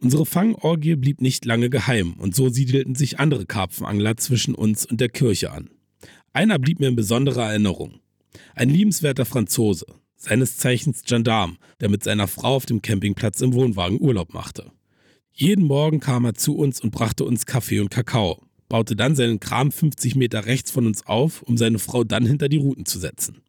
Unsere 0.00 0.26
Fangorgie 0.26 0.94
blieb 0.94 1.20
nicht 1.20 1.44
lange 1.44 1.70
geheim 1.70 2.12
und 2.18 2.36
so 2.36 2.50
siedelten 2.50 2.94
sich 2.94 3.18
andere 3.18 3.46
Karpfenangler 3.46 4.16
zwischen 4.16 4.54
uns 4.54 4.86
und 4.86 5.00
der 5.00 5.08
Kirche 5.08 5.50
an. 5.50 5.70
Einer 6.32 6.60
blieb 6.60 6.78
mir 6.78 6.88
in 6.88 6.94
besonderer 6.94 7.50
Erinnerung. 7.50 7.98
Ein 8.54 8.68
liebenswerter 8.68 9.24
Franzose, 9.24 9.86
seines 10.18 10.58
Zeichens 10.58 11.02
Gendarm, 11.04 11.56
der 11.80 11.88
mit 11.88 12.04
seiner 12.04 12.28
Frau 12.28 12.56
auf 12.56 12.66
dem 12.66 12.82
Campingplatz 12.82 13.40
im 13.40 13.54
Wohnwagen 13.54 14.00
Urlaub 14.00 14.34
machte. 14.34 14.70
Jeden 15.32 15.64
Morgen 15.64 16.00
kam 16.00 16.24
er 16.24 16.34
zu 16.34 16.56
uns 16.56 16.80
und 16.80 16.90
brachte 16.90 17.24
uns 17.24 17.46
Kaffee 17.46 17.80
und 17.80 17.90
Kakao, 17.90 18.42
baute 18.68 18.96
dann 18.96 19.14
seinen 19.14 19.40
Kram 19.40 19.70
50 19.70 20.16
Meter 20.16 20.46
rechts 20.46 20.70
von 20.70 20.86
uns 20.86 21.06
auf, 21.06 21.42
um 21.42 21.56
seine 21.56 21.78
Frau 21.78 22.04
dann 22.04 22.26
hinter 22.26 22.48
die 22.48 22.56
Routen 22.58 22.84
zu 22.84 22.98
setzen. 22.98 23.40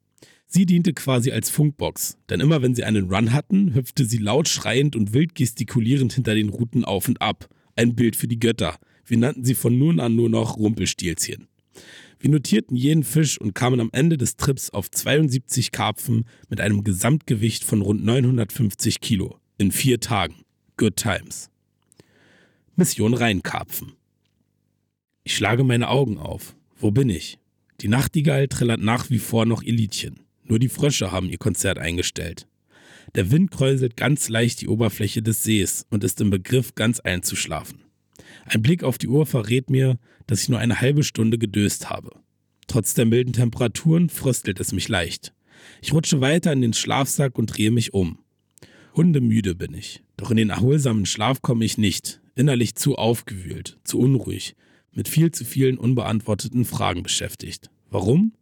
Sie 0.46 0.66
diente 0.66 0.94
quasi 0.94 1.32
als 1.32 1.50
Funkbox, 1.50 2.18
denn 2.30 2.40
immer 2.40 2.62
wenn 2.62 2.74
sie 2.74 2.84
einen 2.84 3.14
Run 3.14 3.34
hatten, 3.34 3.74
hüpfte 3.74 4.06
sie 4.06 4.18
laut 4.18 4.48
schreiend 4.48 4.96
und 4.96 5.14
wild 5.14 5.36
gestikulierend 5.36 6.14
hinter 6.14 6.34
den 6.34 6.50
Routen 6.50 6.86
auf 6.86 7.08
und 7.08 7.22
ab. 7.22 7.50
Ein 7.76 7.96
Bild 7.96 8.16
für 8.16 8.28
die 8.28 8.40
Götter. 8.40 8.78
Wir 9.06 9.18
nannten 9.18 9.46
sie 9.46 9.56
von 9.56 9.78
nun 9.78 10.00
an 10.00 10.16
nur 10.16 10.30
noch 10.30 10.58
Rumpelstilzchen. 10.58 11.48
Wir 12.22 12.30
notierten 12.30 12.76
jeden 12.76 13.04
Fisch 13.04 13.40
und 13.40 13.56
kamen 13.56 13.80
am 13.80 13.90
Ende 13.94 14.18
des 14.18 14.36
Trips 14.36 14.70
auf 14.72 14.92
72 14.92 15.72
Karpfen 15.72 16.26
mit 16.50 16.60
einem 16.60 16.84
Gesamtgewicht 16.84 17.64
von 17.64 17.82
rund 17.82 18.04
950 18.04 19.00
Kilo 19.00 19.38
in 19.58 19.72
vier 19.72 20.02
Tagen. 20.02 20.36
Good 20.76 20.98
times. 20.98 21.50
Mission 22.76 23.14
Rheinkarpfen. 23.14 23.94
Ich 25.24 25.36
schlage 25.36 25.64
meine 25.64 25.88
Augen 25.88 26.18
auf. 26.18 26.56
Wo 26.78 26.92
bin 26.92 27.10
ich? 27.10 27.40
Die 27.80 27.88
Nachtigall 27.88 28.50
trällert 28.50 28.82
nach 28.82 29.10
wie 29.10 29.20
vor 29.20 29.46
noch 29.46 29.64
ihr 29.64 29.74
Liedchen. 29.74 30.20
Nur 30.44 30.60
die 30.60 30.70
Frösche 30.70 31.14
haben 31.14 31.30
ihr 31.30 31.38
Konzert 31.38 31.78
eingestellt. 31.78 32.48
Der 33.16 33.32
Wind 33.32 33.52
kräuselt 33.52 33.96
ganz 33.96 34.28
leicht 34.28 34.60
die 34.60 34.68
Oberfläche 34.68 35.22
des 35.22 35.44
Sees 35.44 35.86
und 35.90 36.04
ist 36.04 36.20
im 36.20 36.30
Begriff, 36.32 36.76
ganz 36.76 37.00
einzuschlafen. 37.00 37.80
Ein 38.46 38.62
Blick 38.62 38.84
auf 38.84 38.98
die 38.98 39.08
Uhr 39.08 39.26
verrät 39.26 39.70
mir, 39.70 39.98
dass 40.28 40.42
ich 40.42 40.50
nur 40.50 40.60
eine 40.60 40.82
halbe 40.82 41.04
Stunde 41.04 41.38
gedöst 41.38 41.90
habe. 41.90 42.12
Trotz 42.68 42.94
der 42.94 43.06
milden 43.06 43.34
Temperaturen 43.34 44.10
fröstelt 44.10 44.60
es 44.60 44.72
mich 44.72 44.88
leicht. 44.88 45.34
Ich 45.82 45.94
rutsche 45.94 46.22
weiter 46.22 46.54
in 46.54 46.62
den 46.62 46.74
Schlafsack 46.74 47.38
und 47.38 47.48
drehe 47.48 47.72
mich 47.72 47.94
um. 47.94 48.20
Hundemüde 48.96 49.56
bin 49.56 49.74
ich, 49.74 50.04
doch 50.18 50.32
in 50.32 50.38
den 50.38 50.50
erholsamen 50.50 51.06
Schlaf 51.06 51.42
komme 51.42 51.66
ich 51.66 51.78
nicht, 51.78 52.22
innerlich 52.36 52.76
zu 52.76 52.96
aufgewühlt, 52.96 53.80
zu 53.84 54.00
unruhig, 54.00 54.56
mit 54.92 55.08
viel 55.08 55.32
zu 55.32 55.46
vielen 55.46 55.78
unbeantworteten 55.78 56.66
Fragen 56.66 57.04
beschäftigt. 57.04 57.70
Warum? 57.90 58.34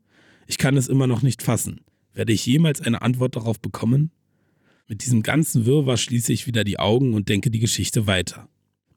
Ich 0.46 0.58
kann 0.58 0.78
es 0.78 0.88
immer 0.88 1.08
noch 1.08 1.22
nicht 1.22 1.42
fassen. 1.42 1.82
Werde 2.14 2.34
ich 2.34 2.46
jemals 2.46 2.82
eine 2.82 3.02
Antwort 3.02 3.36
darauf 3.36 3.60
bekommen? 3.60 4.12
Mit 4.88 5.04
diesem 5.04 5.22
ganzen 5.22 5.66
Wirrwarr 5.66 5.98
schließe 5.98 6.32
ich 6.32 6.48
wieder 6.48 6.64
die 6.64 6.80
Augen 6.80 7.14
und 7.14 7.30
denke 7.30 7.52
die 7.52 7.60
Geschichte 7.60 8.08
weiter. 8.08 8.50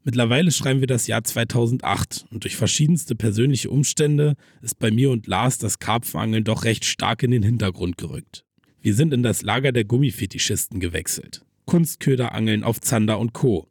Mittlerweile 0.03 0.51
schreiben 0.51 0.79
wir 0.79 0.87
das 0.87 1.05
Jahr 1.05 1.23
2008 1.23 2.25
und 2.31 2.43
durch 2.43 2.55
verschiedenste 2.55 3.13
persönliche 3.13 3.69
Umstände 3.69 4.35
ist 4.61 4.79
bei 4.79 4.89
mir 4.89 5.11
und 5.11 5.27
Lars 5.27 5.59
das 5.59 5.77
Karpfenangeln 5.77 6.43
doch 6.43 6.63
recht 6.63 6.85
stark 6.85 7.21
in 7.21 7.29
den 7.29 7.43
Hintergrund 7.43 7.97
gerückt. 7.97 8.43
Wir 8.81 8.95
sind 8.95 9.13
in 9.13 9.21
das 9.21 9.43
Lager 9.43 9.71
der 9.71 9.83
Gummifetischisten 9.83 10.79
gewechselt. 10.79 11.45
Kunstköderangeln 11.65 12.63
auf 12.63 12.81
Zander 12.81 13.19
und 13.19 13.33
Co. 13.33 13.67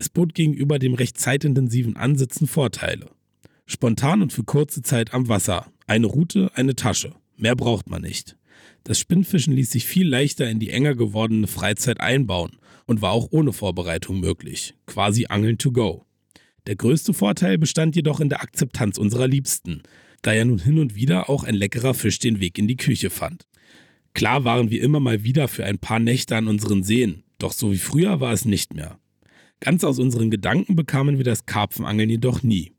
Es 0.00 0.08
bot 0.08 0.34
gegenüber 0.34 0.80
dem 0.80 0.94
recht 0.94 1.16
zeitintensiven 1.16 1.96
Ansitzen 1.96 2.48
Vorteile. 2.48 3.10
Spontan 3.64 4.22
und 4.22 4.32
für 4.32 4.42
kurze 4.42 4.82
Zeit 4.82 5.14
am 5.14 5.28
Wasser. 5.28 5.70
Eine 5.86 6.08
Route, 6.08 6.50
eine 6.54 6.74
Tasche. 6.74 7.12
Mehr 7.36 7.54
braucht 7.54 7.88
man 7.88 8.02
nicht. 8.02 8.36
Das 8.82 8.98
Spinnfischen 8.98 9.52
ließ 9.52 9.70
sich 9.70 9.86
viel 9.86 10.08
leichter 10.08 10.50
in 10.50 10.58
die 10.58 10.70
enger 10.70 10.96
gewordene 10.96 11.46
Freizeit 11.46 12.00
einbauen 12.00 12.58
und 12.88 13.02
war 13.02 13.12
auch 13.12 13.28
ohne 13.30 13.52
Vorbereitung 13.52 14.18
möglich, 14.18 14.74
quasi 14.86 15.26
Angeln 15.28 15.58
to 15.58 15.70
go. 15.70 16.06
Der 16.66 16.74
größte 16.74 17.12
Vorteil 17.12 17.58
bestand 17.58 17.94
jedoch 17.94 18.18
in 18.18 18.30
der 18.30 18.40
Akzeptanz 18.40 18.98
unserer 18.98 19.28
Liebsten, 19.28 19.82
da 20.22 20.32
ja 20.32 20.44
nun 20.44 20.58
hin 20.58 20.78
und 20.78 20.94
wieder 20.94 21.30
auch 21.30 21.44
ein 21.44 21.54
leckerer 21.54 21.94
Fisch 21.94 22.18
den 22.18 22.40
Weg 22.40 22.58
in 22.58 22.66
die 22.66 22.76
Küche 22.76 23.10
fand. 23.10 23.46
Klar 24.14 24.44
waren 24.44 24.70
wir 24.70 24.82
immer 24.82 25.00
mal 25.00 25.22
wieder 25.22 25.48
für 25.48 25.66
ein 25.66 25.78
paar 25.78 25.98
Nächte 25.98 26.34
an 26.34 26.48
unseren 26.48 26.82
Seen, 26.82 27.24
doch 27.38 27.52
so 27.52 27.70
wie 27.72 27.78
früher 27.78 28.20
war 28.20 28.32
es 28.32 28.46
nicht 28.46 28.74
mehr. 28.74 28.98
Ganz 29.60 29.84
aus 29.84 29.98
unseren 29.98 30.30
Gedanken 30.30 30.74
bekamen 30.74 31.18
wir 31.18 31.24
das 31.24 31.44
Karpfenangeln 31.44 32.08
jedoch 32.08 32.42
nie. 32.42 32.72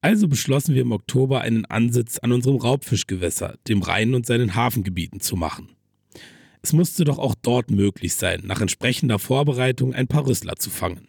Also 0.00 0.28
beschlossen 0.28 0.76
wir 0.76 0.82
im 0.82 0.92
Oktober 0.92 1.40
einen 1.40 1.64
Ansitz 1.64 2.18
an 2.18 2.30
unserem 2.30 2.56
Raubfischgewässer, 2.56 3.58
dem 3.66 3.82
Rhein 3.82 4.14
und 4.14 4.26
seinen 4.26 4.54
Hafengebieten 4.54 5.20
zu 5.20 5.34
machen. 5.36 5.70
Es 6.62 6.72
musste 6.72 7.04
doch 7.04 7.18
auch 7.18 7.34
dort 7.40 7.70
möglich 7.70 8.14
sein, 8.14 8.42
nach 8.44 8.60
entsprechender 8.60 9.18
Vorbereitung 9.18 9.94
ein 9.94 10.08
paar 10.08 10.26
Rüssler 10.26 10.56
zu 10.56 10.70
fangen. 10.70 11.08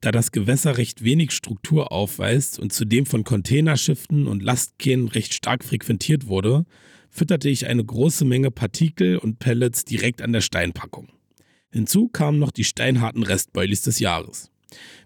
Da 0.00 0.12
das 0.12 0.32
Gewässer 0.32 0.78
recht 0.78 1.04
wenig 1.04 1.32
Struktur 1.32 1.92
aufweist 1.92 2.58
und 2.58 2.72
zudem 2.72 3.04
von 3.04 3.22
Containerschiffen 3.22 4.26
und 4.26 4.42
Lastkähnen 4.42 5.08
recht 5.08 5.34
stark 5.34 5.62
frequentiert 5.62 6.26
wurde, 6.26 6.64
fütterte 7.10 7.50
ich 7.50 7.66
eine 7.66 7.84
große 7.84 8.24
Menge 8.24 8.50
Partikel 8.50 9.18
und 9.18 9.38
Pellets 9.40 9.84
direkt 9.84 10.22
an 10.22 10.32
der 10.32 10.40
Steinpackung. 10.40 11.08
Hinzu 11.70 12.08
kamen 12.08 12.38
noch 12.38 12.50
die 12.50 12.64
steinharten 12.64 13.22
Restbeulis 13.22 13.82
des 13.82 14.00
Jahres. 14.00 14.50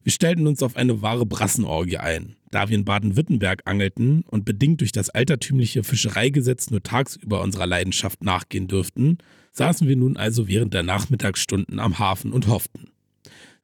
Wir 0.02 0.12
stellten 0.12 0.46
uns 0.46 0.62
auf 0.62 0.76
eine 0.76 1.02
wahre 1.02 1.26
Brassenorgie 1.26 1.96
ein, 1.96 2.36
da 2.54 2.68
wir 2.68 2.76
in 2.76 2.84
Baden-Württemberg 2.84 3.62
angelten 3.64 4.22
und 4.28 4.44
bedingt 4.44 4.80
durch 4.80 4.92
das 4.92 5.10
altertümliche 5.10 5.82
Fischereigesetz 5.82 6.70
nur 6.70 6.82
tagsüber 6.82 7.42
unserer 7.42 7.66
Leidenschaft 7.66 8.22
nachgehen 8.22 8.68
dürften, 8.68 9.18
saßen 9.50 9.88
wir 9.88 9.96
nun 9.96 10.16
also 10.16 10.46
während 10.46 10.72
der 10.72 10.84
Nachmittagsstunden 10.84 11.80
am 11.80 11.98
Hafen 11.98 12.32
und 12.32 12.46
hofften. 12.46 12.90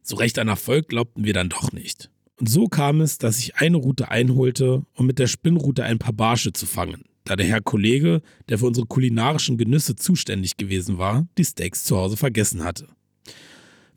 So 0.02 0.16
recht 0.16 0.40
an 0.40 0.48
Erfolg 0.48 0.88
glaubten 0.88 1.24
wir 1.24 1.32
dann 1.32 1.50
doch 1.50 1.70
nicht. 1.70 2.10
Und 2.40 2.48
so 2.48 2.66
kam 2.66 3.00
es, 3.00 3.18
dass 3.18 3.38
ich 3.38 3.56
eine 3.56 3.76
Route 3.76 4.10
einholte, 4.10 4.82
um 4.94 5.06
mit 5.06 5.20
der 5.20 5.28
Spinnrute 5.28 5.84
ein 5.84 5.98
paar 6.00 6.14
Barsche 6.14 6.52
zu 6.52 6.66
fangen, 6.66 7.04
da 7.24 7.36
der 7.36 7.46
Herr 7.46 7.60
Kollege, 7.60 8.22
der 8.48 8.58
für 8.58 8.66
unsere 8.66 8.86
kulinarischen 8.86 9.56
Genüsse 9.56 9.94
zuständig 9.94 10.56
gewesen 10.56 10.98
war, 10.98 11.28
die 11.38 11.44
Steaks 11.44 11.84
zu 11.84 11.96
Hause 11.96 12.16
vergessen 12.16 12.64
hatte. 12.64 12.88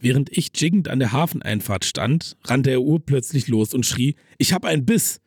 Während 0.03 0.37
ich 0.37 0.51
jiggend 0.53 0.89
an 0.89 0.99
der 0.99 1.13
Hafeneinfahrt 1.13 1.85
stand, 1.85 2.35
rannte 2.43 2.71
er 2.71 2.81
urplötzlich 2.81 3.47
los 3.47 3.73
und 3.73 3.85
schrie: 3.85 4.15
Ich 4.37 4.51
hab 4.51 4.65
einen 4.65 4.85
Biss! 4.85 5.21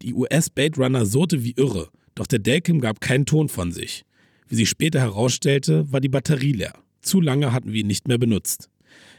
Die 0.00 0.14
US-Bait 0.14 0.78
Runner 0.78 1.04
surrte 1.04 1.42
wie 1.42 1.54
irre, 1.56 1.88
doch 2.14 2.28
der 2.28 2.38
Delkim 2.38 2.80
gab 2.80 3.00
keinen 3.00 3.26
Ton 3.26 3.48
von 3.48 3.72
sich. 3.72 4.04
Wie 4.46 4.54
sich 4.54 4.68
später 4.68 5.00
herausstellte, 5.00 5.90
war 5.90 6.00
die 6.00 6.08
Batterie 6.08 6.52
leer. 6.52 6.74
Zu 7.00 7.20
lange 7.20 7.52
hatten 7.52 7.72
wir 7.72 7.80
ihn 7.80 7.88
nicht 7.88 8.06
mehr 8.06 8.18
benutzt. 8.18 8.70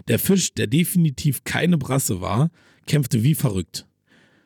Der 0.07 0.19
Fisch, 0.19 0.53
der 0.53 0.67
definitiv 0.67 1.43
keine 1.43 1.77
Brasse 1.77 2.21
war, 2.21 2.49
kämpfte 2.87 3.23
wie 3.23 3.35
verrückt. 3.35 3.85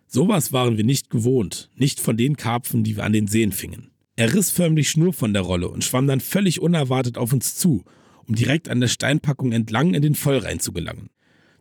Sowas 0.07 0.53
waren 0.53 0.75
wir 0.75 0.83
nicht 0.83 1.11
gewohnt, 1.11 1.69
nicht 1.75 1.99
von 1.99 2.17
den 2.17 2.35
Karpfen, 2.35 2.83
die 2.83 2.95
wir 2.95 3.03
an 3.03 3.13
den 3.13 3.27
Seen 3.27 3.51
fingen. 3.51 3.91
Er 4.15 4.33
riss 4.33 4.49
förmlich 4.49 4.89
Schnur 4.89 5.13
von 5.13 5.33
der 5.33 5.43
Rolle 5.43 5.69
und 5.69 5.83
schwamm 5.83 6.07
dann 6.07 6.19
völlig 6.19 6.59
unerwartet 6.61 7.19
auf 7.19 7.31
uns 7.31 7.55
zu, 7.55 7.83
um 8.27 8.35
direkt 8.35 8.69
an 8.69 8.79
der 8.79 8.87
Steinpackung 8.87 9.51
entlang 9.51 9.93
in 9.93 10.01
den 10.01 10.15
Vollrhein 10.15 10.59
zu 10.59 10.71
gelangen. 10.71 11.09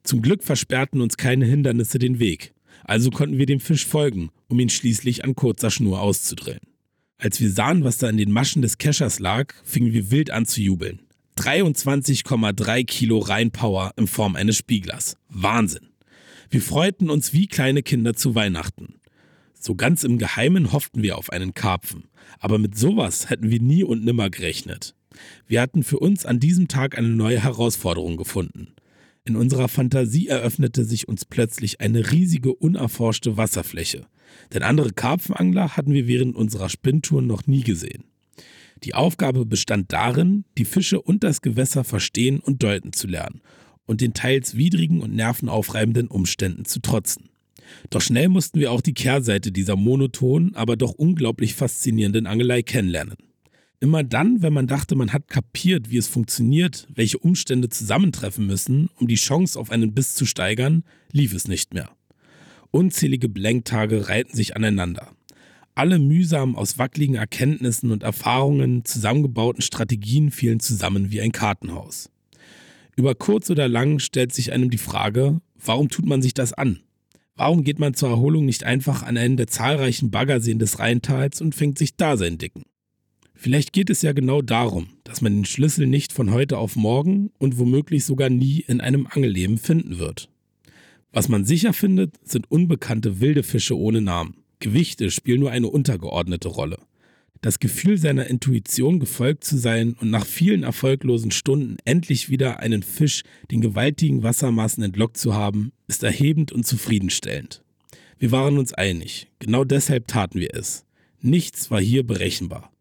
Zum 0.02 0.22
Glück 0.22 0.44
versperrten 0.44 1.00
uns 1.00 1.16
keine 1.16 1.46
Hindernisse 1.46 1.98
den 1.98 2.18
Weg, 2.18 2.54
also 2.84 3.10
konnten 3.10 3.38
wir 3.38 3.46
dem 3.46 3.60
Fisch 3.60 3.86
folgen, 3.86 4.30
um 4.48 4.60
ihn 4.60 4.68
schließlich 4.68 5.24
an 5.24 5.34
kurzer 5.34 5.70
Schnur 5.70 6.00
auszudrillen. 6.00 6.60
Als 7.18 7.40
wir 7.40 7.50
sahen, 7.50 7.82
was 7.82 7.98
da 7.98 8.08
in 8.08 8.18
den 8.18 8.30
Maschen 8.30 8.62
des 8.62 8.78
Keschers 8.78 9.18
lag, 9.18 9.54
fingen 9.64 9.92
wir 9.92 10.10
wild 10.10 10.30
an 10.30 10.46
zu 10.46 10.60
jubeln. 10.60 11.00
23,3 11.38 12.84
Kilo 12.84 13.18
Rheinpower 13.18 13.92
in 13.96 14.06
Form 14.06 14.36
eines 14.36 14.56
Spieglers. 14.56 15.16
Wahnsinn. 15.28 15.88
Wir 16.50 16.62
freuten 16.62 17.10
uns 17.10 17.32
wie 17.32 17.46
kleine 17.46 17.82
Kinder 17.82 18.14
zu 18.14 18.34
Weihnachten. 18.34 18.94
So 19.58 19.74
ganz 19.74 20.04
im 20.04 20.18
Geheimen 20.18 20.72
hofften 20.72 21.02
wir 21.02 21.18
auf 21.18 21.30
einen 21.30 21.54
Karpfen, 21.54 22.04
aber 22.38 22.58
mit 22.58 22.78
sowas 22.78 23.30
hätten 23.30 23.50
wir 23.50 23.60
nie 23.60 23.82
und 23.82 24.04
nimmer 24.04 24.30
gerechnet. 24.30 24.94
Wir 25.46 25.60
hatten 25.60 25.82
für 25.82 25.98
uns 25.98 26.26
an 26.26 26.40
diesem 26.40 26.68
Tag 26.68 26.98
eine 26.98 27.08
neue 27.08 27.42
Herausforderung 27.42 28.16
gefunden. 28.16 28.74
In 29.24 29.36
unserer 29.36 29.68
Fantasie 29.68 30.28
eröffnete 30.28 30.84
sich 30.84 31.08
uns 31.08 31.24
plötzlich 31.24 31.80
eine 31.80 32.12
riesige, 32.12 32.54
unerforschte 32.54 33.36
Wasserfläche. 33.36 34.06
Denn 34.54 34.62
andere 34.62 34.92
Karpfenangler 34.92 35.76
hatten 35.76 35.92
wir 35.92 36.06
während 36.06 36.36
unserer 36.36 36.68
Spinntouren 36.68 37.26
noch 37.26 37.46
nie 37.46 37.62
gesehen. 37.62 38.04
Die 38.84 38.94
Aufgabe 38.94 39.46
bestand 39.46 39.92
darin, 39.92 40.44
die 40.58 40.64
Fische 40.64 41.00
und 41.00 41.24
das 41.24 41.40
Gewässer 41.40 41.82
verstehen 41.82 42.40
und 42.40 42.62
deuten 42.62 42.92
zu 42.92 43.06
lernen 43.06 43.40
und 43.86 44.00
den 44.00 44.14
teils 44.14 44.56
widrigen 44.56 45.00
und 45.00 45.14
nervenaufreibenden 45.14 46.08
Umständen 46.08 46.64
zu 46.64 46.80
trotzen. 46.80 47.30
Doch 47.90 48.00
schnell 48.00 48.28
mussten 48.28 48.60
wir 48.60 48.70
auch 48.70 48.80
die 48.80 48.94
Kehrseite 48.94 49.50
dieser 49.50 49.76
monotonen, 49.76 50.54
aber 50.54 50.76
doch 50.76 50.92
unglaublich 50.92 51.54
faszinierenden 51.54 52.26
Angelei 52.26 52.62
kennenlernen. 52.62 53.16
Immer 53.86 54.02
dann, 54.02 54.42
wenn 54.42 54.52
man 54.52 54.66
dachte, 54.66 54.96
man 54.96 55.12
hat 55.12 55.28
kapiert, 55.28 55.90
wie 55.90 55.96
es 55.96 56.08
funktioniert, 56.08 56.88
welche 56.92 57.18
Umstände 57.18 57.68
zusammentreffen 57.68 58.44
müssen, 58.44 58.90
um 58.98 59.06
die 59.06 59.14
Chance 59.14 59.56
auf 59.56 59.70
einen 59.70 59.94
Biss 59.94 60.16
zu 60.16 60.26
steigern, 60.26 60.82
lief 61.12 61.32
es 61.32 61.46
nicht 61.46 61.72
mehr. 61.72 61.88
Unzählige 62.72 63.28
Blanktage 63.28 64.08
reihten 64.08 64.34
sich 64.34 64.56
aneinander. 64.56 65.12
Alle 65.76 66.00
mühsam 66.00 66.56
aus 66.56 66.78
wackeligen 66.78 67.14
Erkenntnissen 67.14 67.92
und 67.92 68.02
Erfahrungen 68.02 68.84
zusammengebauten 68.84 69.62
Strategien 69.62 70.32
fielen 70.32 70.58
zusammen 70.58 71.12
wie 71.12 71.20
ein 71.20 71.30
Kartenhaus. 71.30 72.10
Über 72.96 73.14
kurz 73.14 73.50
oder 73.50 73.68
lang 73.68 74.00
stellt 74.00 74.34
sich 74.34 74.50
einem 74.52 74.68
die 74.68 74.78
Frage, 74.78 75.40
warum 75.64 75.90
tut 75.90 76.06
man 76.06 76.22
sich 76.22 76.34
das 76.34 76.52
an? 76.52 76.80
Warum 77.36 77.62
geht 77.62 77.78
man 77.78 77.94
zur 77.94 78.08
Erholung 78.08 78.46
nicht 78.46 78.64
einfach 78.64 79.04
an 79.04 79.16
einen 79.16 79.36
der 79.36 79.46
zahlreichen 79.46 80.10
Baggerseen 80.10 80.58
des 80.58 80.80
Rheintals 80.80 81.40
und 81.40 81.54
fängt 81.54 81.78
sich 81.78 81.94
da 81.94 82.16
sein 82.16 82.36
Dicken? 82.36 82.64
Vielleicht 83.36 83.72
geht 83.72 83.90
es 83.90 84.02
ja 84.02 84.12
genau 84.12 84.40
darum, 84.40 84.88
dass 85.04 85.20
man 85.20 85.34
den 85.34 85.44
Schlüssel 85.44 85.86
nicht 85.86 86.12
von 86.12 86.32
heute 86.32 86.56
auf 86.56 86.74
morgen 86.74 87.30
und 87.38 87.58
womöglich 87.58 88.04
sogar 88.04 88.30
nie 88.30 88.64
in 88.66 88.80
einem 88.80 89.06
Angelleben 89.06 89.58
finden 89.58 89.98
wird. 89.98 90.30
Was 91.12 91.28
man 91.28 91.44
sicher 91.44 91.72
findet, 91.72 92.14
sind 92.24 92.50
unbekannte 92.50 93.20
wilde 93.20 93.42
Fische 93.42 93.78
ohne 93.78 94.00
Namen. 94.00 94.36
Gewichte 94.58 95.10
spielen 95.10 95.40
nur 95.40 95.50
eine 95.50 95.68
untergeordnete 95.68 96.48
Rolle. 96.48 96.78
Das 97.42 97.58
Gefühl 97.60 97.98
seiner 97.98 98.26
Intuition 98.26 98.98
gefolgt 98.98 99.44
zu 99.44 99.58
sein 99.58 99.94
und 100.00 100.10
nach 100.10 100.26
vielen 100.26 100.62
erfolglosen 100.62 101.30
Stunden 101.30 101.76
endlich 101.84 102.30
wieder 102.30 102.60
einen 102.60 102.82
Fisch 102.82 103.22
den 103.50 103.60
gewaltigen 103.60 104.22
Wassermassen 104.22 104.82
entlockt 104.82 105.18
zu 105.18 105.34
haben, 105.34 105.72
ist 105.86 106.02
erhebend 106.02 106.52
und 106.52 106.66
zufriedenstellend. 106.66 107.62
Wir 108.18 108.32
waren 108.32 108.56
uns 108.56 108.72
einig, 108.72 109.28
genau 109.38 109.64
deshalb 109.64 110.08
taten 110.08 110.40
wir 110.40 110.54
es. 110.54 110.86
Nichts 111.20 111.70
war 111.70 111.80
hier 111.80 112.06
berechenbar. 112.06 112.72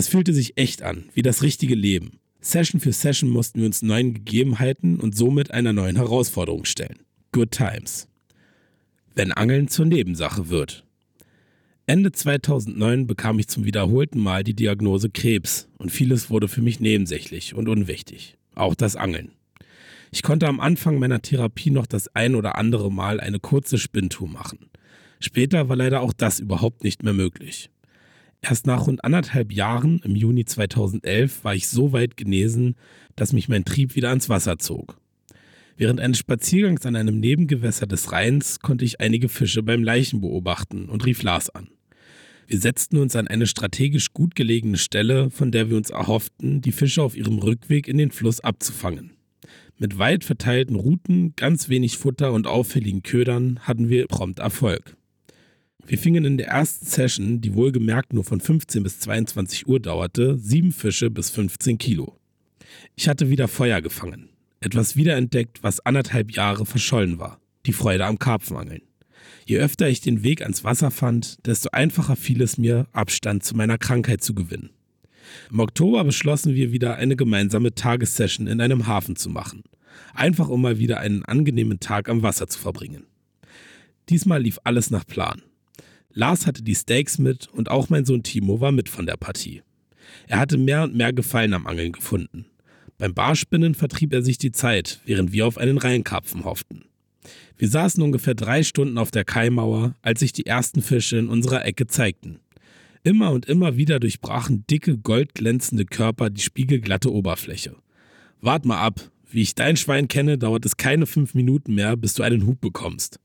Es 0.00 0.08
fühlte 0.08 0.32
sich 0.32 0.56
echt 0.56 0.80
an, 0.80 1.10
wie 1.12 1.20
das 1.20 1.42
richtige 1.42 1.74
Leben. 1.74 2.20
Session 2.40 2.80
für 2.80 2.90
Session 2.90 3.28
mussten 3.28 3.58
wir 3.58 3.66
uns 3.66 3.82
neuen 3.82 4.14
Gegebenheiten 4.14 4.98
und 4.98 5.14
somit 5.14 5.50
einer 5.50 5.74
neuen 5.74 5.96
Herausforderung 5.96 6.64
stellen. 6.64 7.00
Good 7.32 7.50
Times. 7.50 8.08
Wenn 9.14 9.30
Angeln 9.30 9.68
zur 9.68 9.84
Nebensache 9.84 10.48
wird. 10.48 10.86
Ende 11.84 12.12
2009 12.12 13.08
bekam 13.08 13.38
ich 13.38 13.48
zum 13.48 13.66
wiederholten 13.66 14.20
Mal 14.20 14.42
die 14.42 14.54
Diagnose 14.54 15.10
Krebs 15.10 15.68
und 15.76 15.92
vieles 15.92 16.30
wurde 16.30 16.48
für 16.48 16.62
mich 16.62 16.80
nebensächlich 16.80 17.54
und 17.54 17.68
unwichtig. 17.68 18.38
Auch 18.54 18.74
das 18.74 18.96
Angeln. 18.96 19.32
Ich 20.10 20.22
konnte 20.22 20.48
am 20.48 20.60
Anfang 20.60 20.98
meiner 20.98 21.20
Therapie 21.20 21.68
noch 21.68 21.86
das 21.86 22.08
ein 22.16 22.36
oder 22.36 22.56
andere 22.56 22.90
Mal 22.90 23.20
eine 23.20 23.38
kurze 23.38 23.76
Spinntour 23.76 24.28
machen. 24.28 24.70
Später 25.18 25.68
war 25.68 25.76
leider 25.76 26.00
auch 26.00 26.14
das 26.14 26.40
überhaupt 26.40 26.84
nicht 26.84 27.02
mehr 27.02 27.12
möglich. 27.12 27.68
Erst 28.42 28.66
nach 28.66 28.86
rund 28.86 29.04
anderthalb 29.04 29.52
Jahren, 29.52 30.00
im 30.02 30.16
Juni 30.16 30.44
2011, 30.44 31.44
war 31.44 31.54
ich 31.54 31.68
so 31.68 31.92
weit 31.92 32.16
genesen, 32.16 32.76
dass 33.14 33.32
mich 33.32 33.48
mein 33.48 33.64
Trieb 33.64 33.96
wieder 33.96 34.08
ans 34.08 34.28
Wasser 34.28 34.58
zog. 34.58 34.98
Während 35.76 36.00
eines 36.00 36.18
Spaziergangs 36.18 36.84
an 36.84 36.96
einem 36.96 37.20
Nebengewässer 37.20 37.86
des 37.86 38.12
Rheins 38.12 38.60
konnte 38.60 38.84
ich 38.84 39.00
einige 39.00 39.28
Fische 39.28 39.62
beim 39.62 39.82
Leichen 39.82 40.20
beobachten 40.20 40.88
und 40.88 41.04
rief 41.06 41.22
Lars 41.22 41.50
an. 41.50 41.68
Wir 42.46 42.58
setzten 42.58 42.96
uns 42.96 43.14
an 43.14 43.28
eine 43.28 43.46
strategisch 43.46 44.12
gut 44.12 44.34
gelegene 44.34 44.76
Stelle, 44.76 45.30
von 45.30 45.52
der 45.52 45.70
wir 45.70 45.76
uns 45.76 45.90
erhofften, 45.90 46.60
die 46.60 46.72
Fische 46.72 47.02
auf 47.02 47.16
ihrem 47.16 47.38
Rückweg 47.38 47.86
in 47.88 47.96
den 47.96 48.10
Fluss 48.10 48.40
abzufangen. 48.40 49.12
Mit 49.78 49.98
weit 49.98 50.24
verteilten 50.24 50.76
Routen, 50.76 51.34
ganz 51.36 51.68
wenig 51.68 51.96
Futter 51.96 52.32
und 52.32 52.46
auffälligen 52.46 53.02
Ködern 53.02 53.60
hatten 53.60 53.88
wir 53.88 54.06
prompt 54.06 54.40
Erfolg. 54.40 54.96
Wir 55.86 55.98
fingen 55.98 56.24
in 56.24 56.36
der 56.38 56.48
ersten 56.48 56.86
Session, 56.86 57.40
die 57.40 57.54
wohlgemerkt 57.54 58.12
nur 58.12 58.24
von 58.24 58.40
15 58.40 58.82
bis 58.82 59.00
22 59.00 59.66
Uhr 59.66 59.80
dauerte, 59.80 60.38
sieben 60.38 60.72
Fische 60.72 61.10
bis 61.10 61.30
15 61.30 61.78
Kilo. 61.78 62.16
Ich 62.96 63.08
hatte 63.08 63.30
wieder 63.30 63.48
Feuer 63.48 63.80
gefangen. 63.80 64.28
Etwas 64.60 64.94
wiederentdeckt, 64.94 65.62
was 65.62 65.80
anderthalb 65.80 66.32
Jahre 66.32 66.66
verschollen 66.66 67.18
war. 67.18 67.40
Die 67.66 67.72
Freude 67.72 68.06
am 68.06 68.18
Karpfenangeln. 68.18 68.82
Je 69.46 69.58
öfter 69.58 69.88
ich 69.88 70.00
den 70.00 70.22
Weg 70.22 70.42
ans 70.42 70.64
Wasser 70.64 70.90
fand, 70.90 71.44
desto 71.46 71.70
einfacher 71.70 72.16
fiel 72.16 72.42
es 72.42 72.58
mir, 72.58 72.86
Abstand 72.92 73.42
zu 73.42 73.56
meiner 73.56 73.78
Krankheit 73.78 74.22
zu 74.22 74.34
gewinnen. 74.34 74.70
Im 75.50 75.60
Oktober 75.60 76.04
beschlossen 76.04 76.54
wir 76.54 76.72
wieder 76.72 76.96
eine 76.96 77.16
gemeinsame 77.16 77.74
Tagessession 77.74 78.46
in 78.46 78.60
einem 78.60 78.86
Hafen 78.86 79.16
zu 79.16 79.30
machen. 79.30 79.62
Einfach 80.14 80.48
um 80.48 80.62
mal 80.62 80.78
wieder 80.78 81.00
einen 81.00 81.24
angenehmen 81.24 81.80
Tag 81.80 82.08
am 82.08 82.22
Wasser 82.22 82.46
zu 82.48 82.58
verbringen. 82.58 83.06
Diesmal 84.08 84.42
lief 84.42 84.58
alles 84.64 84.90
nach 84.90 85.06
Plan. 85.06 85.42
Lars 86.20 86.46
hatte 86.46 86.62
die 86.62 86.74
Steaks 86.74 87.16
mit 87.16 87.48
und 87.48 87.70
auch 87.70 87.88
mein 87.88 88.04
Sohn 88.04 88.22
Timo 88.22 88.60
war 88.60 88.72
mit 88.72 88.90
von 88.90 89.06
der 89.06 89.16
Partie. 89.16 89.62
Er 90.28 90.38
hatte 90.38 90.58
mehr 90.58 90.82
und 90.82 90.94
mehr 90.94 91.14
Gefallen 91.14 91.54
am 91.54 91.66
Angeln 91.66 91.92
gefunden. 91.92 92.44
Beim 92.98 93.14
Barspinnen 93.14 93.74
vertrieb 93.74 94.12
er 94.12 94.20
sich 94.20 94.36
die 94.36 94.52
Zeit, 94.52 95.00
während 95.06 95.32
wir 95.32 95.46
auf 95.46 95.56
einen 95.56 95.78
Rheinkarpfen 95.78 96.44
hofften. 96.44 96.84
Wir 97.56 97.70
saßen 97.70 98.02
ungefähr 98.02 98.34
drei 98.34 98.62
Stunden 98.64 98.98
auf 98.98 99.10
der 99.10 99.24
Kaimauer, 99.24 99.94
als 100.02 100.20
sich 100.20 100.34
die 100.34 100.44
ersten 100.44 100.82
Fische 100.82 101.16
in 101.16 101.30
unserer 101.30 101.64
Ecke 101.64 101.86
zeigten. 101.86 102.40
Immer 103.02 103.30
und 103.30 103.46
immer 103.46 103.78
wieder 103.78 103.98
durchbrachen 103.98 104.66
dicke, 104.68 104.98
goldglänzende 104.98 105.86
Körper 105.86 106.28
die 106.28 106.42
spiegelglatte 106.42 107.10
Oberfläche. 107.10 107.76
Wart 108.42 108.66
mal 108.66 108.82
ab, 108.82 109.10
wie 109.30 109.40
ich 109.40 109.54
dein 109.54 109.78
Schwein 109.78 110.06
kenne, 110.06 110.36
dauert 110.36 110.66
es 110.66 110.76
keine 110.76 111.06
fünf 111.06 111.32
Minuten 111.32 111.74
mehr, 111.74 111.96
bis 111.96 112.12
du 112.12 112.22
einen 112.22 112.46
Hub 112.46 112.60
bekommst. 112.60 113.20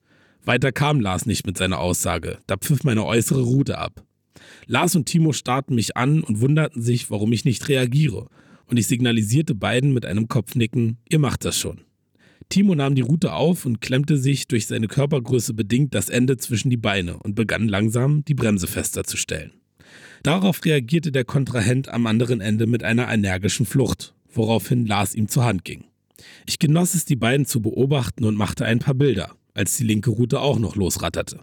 Weiter 0.45 0.71
kam 0.71 0.99
Lars 0.99 1.25
nicht 1.25 1.47
mit 1.47 1.57
seiner 1.57 1.79
Aussage, 1.79 2.37
da 2.45 2.55
pfiff 2.57 2.83
meine 2.83 3.05
äußere 3.05 3.41
Route 3.41 3.77
ab. 3.77 4.05
Lars 4.67 4.95
und 4.95 5.05
Timo 5.05 5.33
starrten 5.33 5.75
mich 5.75 5.97
an 5.97 6.21
und 6.21 6.41
wunderten 6.41 6.81
sich, 6.81 7.09
warum 7.09 7.33
ich 7.33 7.45
nicht 7.45 7.67
reagiere, 7.67 8.27
und 8.67 8.77
ich 8.77 8.87
signalisierte 8.87 9.55
beiden 9.55 9.93
mit 9.93 10.05
einem 10.05 10.27
Kopfnicken, 10.27 10.97
ihr 11.09 11.19
macht 11.19 11.45
das 11.45 11.57
schon. 11.57 11.81
Timo 12.49 12.75
nahm 12.75 12.93
die 12.93 13.01
Rute 13.01 13.33
auf 13.33 13.65
und 13.65 13.81
klemmte 13.81 14.17
sich 14.17 14.47
durch 14.47 14.67
seine 14.67 14.87
Körpergröße 14.87 15.53
bedingt 15.53 15.95
das 15.95 16.09
Ende 16.09 16.37
zwischen 16.37 16.69
die 16.69 16.77
Beine 16.77 17.17
und 17.17 17.33
begann 17.33 17.67
langsam, 17.67 18.23
die 18.25 18.35
Bremse 18.35 18.67
fester 18.67 19.03
zu 19.03 19.17
stellen. 19.17 19.51
Darauf 20.21 20.63
reagierte 20.63 21.11
der 21.11 21.25
Kontrahent 21.25 21.89
am 21.89 22.05
anderen 22.05 22.41
Ende 22.41 22.67
mit 22.67 22.83
einer 22.83 23.11
energischen 23.11 23.65
Flucht, 23.65 24.13
woraufhin 24.31 24.85
Lars 24.85 25.15
ihm 25.15 25.27
zur 25.27 25.45
Hand 25.45 25.65
ging. 25.65 25.85
Ich 26.45 26.59
genoss 26.59 26.93
es, 26.93 27.05
die 27.05 27.15
beiden 27.15 27.45
zu 27.45 27.61
beobachten 27.61 28.25
und 28.25 28.35
machte 28.35 28.65
ein 28.65 28.79
paar 28.79 28.95
Bilder, 28.95 29.35
als 29.55 29.77
die 29.77 29.83
linke 29.83 30.11
Rute 30.11 30.39
auch 30.39 30.59
noch 30.59 30.75
losratterte. 30.75 31.39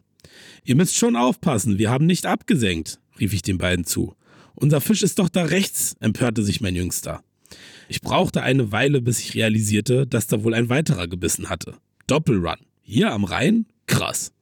Ihr 0.65 0.77
müsst 0.77 0.97
schon 0.97 1.17
aufpassen, 1.17 1.79
wir 1.79 1.91
haben 1.91 2.07
nicht 2.07 2.27
abgesenkt, 2.27 3.01
rief 3.19 3.33
ich 3.33 3.43
den 3.43 3.59
beiden 3.59 3.85
zu. 3.85 4.15
Unser 4.55 4.81
Fisch 4.81 5.03
ist 5.03 5.19
doch 5.19 5.29
da 5.29 5.45
rechts, 5.45 5.97
empörte 5.99 6.45
sich 6.45 6.61
mein 6.61 6.77
Jüngster. 6.77 7.25
Ich 7.89 8.01
brauchte 8.01 8.43
eine 8.43 8.71
Weile, 8.71 9.03
bis 9.03 9.19
ich 9.19 9.35
realisierte, 9.35 10.07
dass 10.07 10.27
da 10.27 10.45
wohl 10.45 10.55
ein 10.55 10.69
weiterer 10.69 11.09
gebissen 11.09 11.49
hatte. 11.49 11.75
Doppelrun. 12.07 12.57
Hier 12.83 13.13
am 13.13 13.25
Rhein? 13.25 13.67
Krass. 13.87 14.33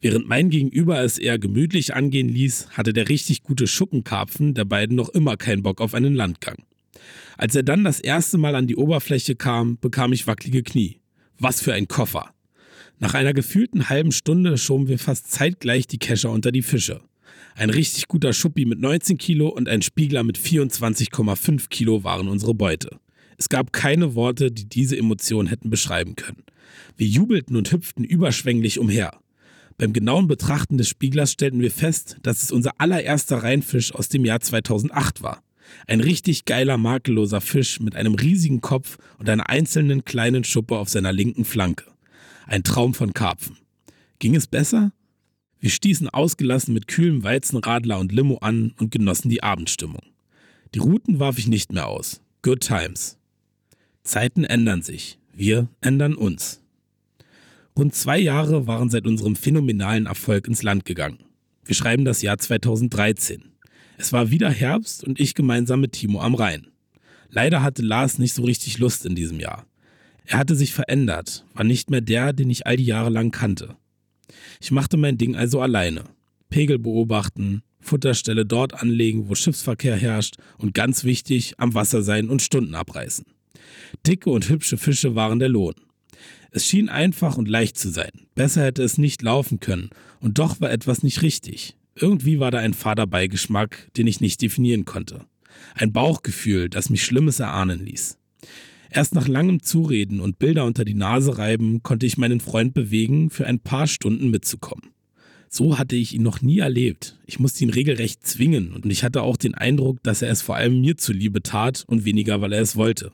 Während 0.00 0.26
mein 0.26 0.50
Gegenüber 0.50 1.00
es 1.00 1.18
eher 1.18 1.38
gemütlich 1.38 1.94
angehen 1.94 2.28
ließ, 2.28 2.70
hatte 2.70 2.92
der 2.92 3.08
richtig 3.08 3.44
gute 3.44 3.68
Schuppenkarpfen 3.68 4.54
der 4.54 4.64
beiden 4.64 4.96
noch 4.96 5.10
immer 5.10 5.36
keinen 5.36 5.62
Bock 5.62 5.80
auf 5.80 5.94
einen 5.94 6.14
Landgang. 6.14 6.64
Als 7.38 7.54
er 7.54 7.62
dann 7.62 7.84
das 7.84 8.00
erste 8.00 8.36
Mal 8.36 8.54
an 8.56 8.66
die 8.66 8.76
Oberfläche 8.76 9.36
kam, 9.36 9.78
bekam 9.78 10.12
ich 10.12 10.26
wackelige 10.26 10.62
Knie. 10.62 11.00
Was 11.38 11.60
für 11.60 11.72
ein 11.72 11.88
Koffer. 11.88 12.34
Nach 12.98 13.14
einer 13.14 13.32
gefühlten 13.32 13.88
halben 13.88 14.12
Stunde 14.12 14.56
schoben 14.58 14.88
wir 14.88 14.98
fast 14.98 15.30
zeitgleich 15.30 15.86
die 15.86 15.98
Kescher 15.98 16.30
unter 16.30 16.52
die 16.52 16.62
Fische. 16.62 17.00
Ein 17.54 17.70
richtig 17.70 18.08
guter 18.08 18.32
Schuppi 18.32 18.64
mit 18.64 18.80
19 18.80 19.18
Kilo 19.18 19.48
und 19.48 19.68
ein 19.68 19.82
Spiegler 19.82 20.22
mit 20.22 20.38
24,5 20.38 21.68
Kilo 21.68 22.04
waren 22.04 22.28
unsere 22.28 22.54
Beute. 22.54 22.98
Es 23.36 23.48
gab 23.48 23.72
keine 23.72 24.14
Worte, 24.14 24.50
die 24.52 24.68
diese 24.68 24.96
Emotion 24.96 25.46
hätten 25.46 25.68
beschreiben 25.68 26.16
können. 26.16 26.44
Wir 26.96 27.06
jubelten 27.06 27.56
und 27.56 27.72
hüpften 27.72 28.04
überschwänglich 28.04 28.78
umher. 28.78 29.18
Beim 29.78 29.92
genauen 29.92 30.28
Betrachten 30.28 30.78
des 30.78 30.88
Spieglers 30.88 31.32
stellten 31.32 31.60
wir 31.60 31.70
fest, 31.70 32.18
dass 32.22 32.42
es 32.42 32.52
unser 32.52 32.80
allererster 32.80 33.42
Rheinfisch 33.42 33.94
aus 33.94 34.08
dem 34.08 34.24
Jahr 34.24 34.40
2008 34.40 35.22
war. 35.22 35.42
Ein 35.86 36.00
richtig 36.00 36.44
geiler, 36.44 36.76
makelloser 36.76 37.40
Fisch 37.40 37.80
mit 37.80 37.96
einem 37.96 38.14
riesigen 38.14 38.60
Kopf 38.60 38.98
und 39.18 39.28
einer 39.28 39.48
einzelnen 39.48 40.04
kleinen 40.04 40.44
Schuppe 40.44 40.76
auf 40.76 40.88
seiner 40.88 41.12
linken 41.12 41.44
Flanke. 41.44 41.91
Ein 42.52 42.64
Traum 42.64 42.92
von 42.92 43.14
Karpfen. 43.14 43.56
Ging 44.18 44.36
es 44.36 44.46
besser? 44.46 44.92
Wir 45.58 45.70
stießen 45.70 46.10
ausgelassen 46.10 46.74
mit 46.74 46.86
kühlem 46.86 47.24
Weizenradler 47.24 47.98
und 47.98 48.12
Limo 48.12 48.36
an 48.42 48.74
und 48.78 48.90
genossen 48.90 49.30
die 49.30 49.42
Abendstimmung. 49.42 50.02
Die 50.74 50.80
Routen 50.80 51.18
warf 51.18 51.38
ich 51.38 51.48
nicht 51.48 51.72
mehr 51.72 51.88
aus. 51.88 52.20
Good 52.42 52.60
times. 52.60 53.16
Zeiten 54.02 54.44
ändern 54.44 54.82
sich. 54.82 55.18
Wir 55.32 55.66
ändern 55.80 56.14
uns. 56.14 56.60
Rund 57.74 57.94
zwei 57.94 58.18
Jahre 58.18 58.66
waren 58.66 58.90
seit 58.90 59.06
unserem 59.06 59.34
phänomenalen 59.34 60.04
Erfolg 60.04 60.46
ins 60.46 60.62
Land 60.62 60.84
gegangen. 60.84 61.20
Wir 61.64 61.74
schreiben 61.74 62.04
das 62.04 62.20
Jahr 62.20 62.36
2013. 62.36 63.44
Es 63.96 64.12
war 64.12 64.30
wieder 64.30 64.50
Herbst 64.50 65.04
und 65.04 65.18
ich 65.18 65.34
gemeinsam 65.34 65.80
mit 65.80 65.92
Timo 65.92 66.20
am 66.20 66.34
Rhein. 66.34 66.66
Leider 67.30 67.62
hatte 67.62 67.80
Lars 67.80 68.18
nicht 68.18 68.34
so 68.34 68.42
richtig 68.42 68.76
Lust 68.76 69.06
in 69.06 69.14
diesem 69.14 69.40
Jahr. 69.40 69.64
Er 70.24 70.38
hatte 70.38 70.54
sich 70.54 70.72
verändert, 70.72 71.44
war 71.54 71.64
nicht 71.64 71.90
mehr 71.90 72.00
der, 72.00 72.32
den 72.32 72.50
ich 72.50 72.66
all 72.66 72.76
die 72.76 72.84
Jahre 72.84 73.10
lang 73.10 73.30
kannte. 73.30 73.76
Ich 74.60 74.70
machte 74.70 74.96
mein 74.96 75.18
Ding 75.18 75.36
also 75.36 75.60
alleine. 75.60 76.04
Pegel 76.48 76.78
beobachten, 76.78 77.62
Futterstelle 77.80 78.46
dort 78.46 78.74
anlegen, 78.74 79.28
wo 79.28 79.34
Schiffsverkehr 79.34 79.96
herrscht 79.96 80.36
und 80.58 80.74
ganz 80.74 81.04
wichtig, 81.04 81.54
am 81.58 81.74
Wasser 81.74 82.02
sein 82.02 82.28
und 82.28 82.42
Stunden 82.42 82.74
abreißen. 82.74 83.24
Dicke 84.06 84.30
und 84.30 84.48
hübsche 84.48 84.76
Fische 84.76 85.14
waren 85.14 85.38
der 85.38 85.48
Lohn. 85.48 85.74
Es 86.50 86.66
schien 86.66 86.88
einfach 86.88 87.36
und 87.36 87.48
leicht 87.48 87.78
zu 87.78 87.90
sein. 87.90 88.10
Besser 88.34 88.62
hätte 88.64 88.82
es 88.82 88.98
nicht 88.98 89.22
laufen 89.22 89.58
können, 89.60 89.90
und 90.20 90.38
doch 90.38 90.60
war 90.60 90.70
etwas 90.70 91.02
nicht 91.02 91.22
richtig. 91.22 91.76
Irgendwie 91.94 92.38
war 92.38 92.50
da 92.50 92.58
ein 92.58 92.74
fader 92.74 93.06
Beigeschmack, 93.06 93.88
den 93.96 94.06
ich 94.06 94.20
nicht 94.20 94.40
definieren 94.40 94.84
konnte. 94.84 95.26
Ein 95.74 95.92
Bauchgefühl, 95.92 96.68
das 96.68 96.90
mich 96.90 97.04
Schlimmes 97.04 97.40
erahnen 97.40 97.84
ließ. 97.84 98.18
Erst 98.94 99.14
nach 99.14 99.26
langem 99.26 99.62
Zureden 99.62 100.20
und 100.20 100.38
Bilder 100.38 100.66
unter 100.66 100.84
die 100.84 100.92
Nase 100.92 101.38
reiben, 101.38 101.82
konnte 101.82 102.04
ich 102.04 102.18
meinen 102.18 102.40
Freund 102.40 102.74
bewegen, 102.74 103.30
für 103.30 103.46
ein 103.46 103.58
paar 103.58 103.86
Stunden 103.86 104.30
mitzukommen. 104.30 104.90
So 105.48 105.78
hatte 105.78 105.96
ich 105.96 106.14
ihn 106.14 106.22
noch 106.22 106.42
nie 106.42 106.58
erlebt. 106.58 107.18
Ich 107.24 107.38
musste 107.38 107.64
ihn 107.64 107.70
regelrecht 107.70 108.26
zwingen 108.26 108.74
und 108.74 108.84
ich 108.84 109.02
hatte 109.02 109.22
auch 109.22 109.38
den 109.38 109.54
Eindruck, 109.54 110.02
dass 110.02 110.20
er 110.20 110.30
es 110.30 110.42
vor 110.42 110.56
allem 110.56 110.82
mir 110.82 110.98
zuliebe 110.98 111.42
tat 111.42 111.84
und 111.86 112.04
weniger, 112.04 112.42
weil 112.42 112.52
er 112.52 112.60
es 112.60 112.76
wollte. 112.76 113.12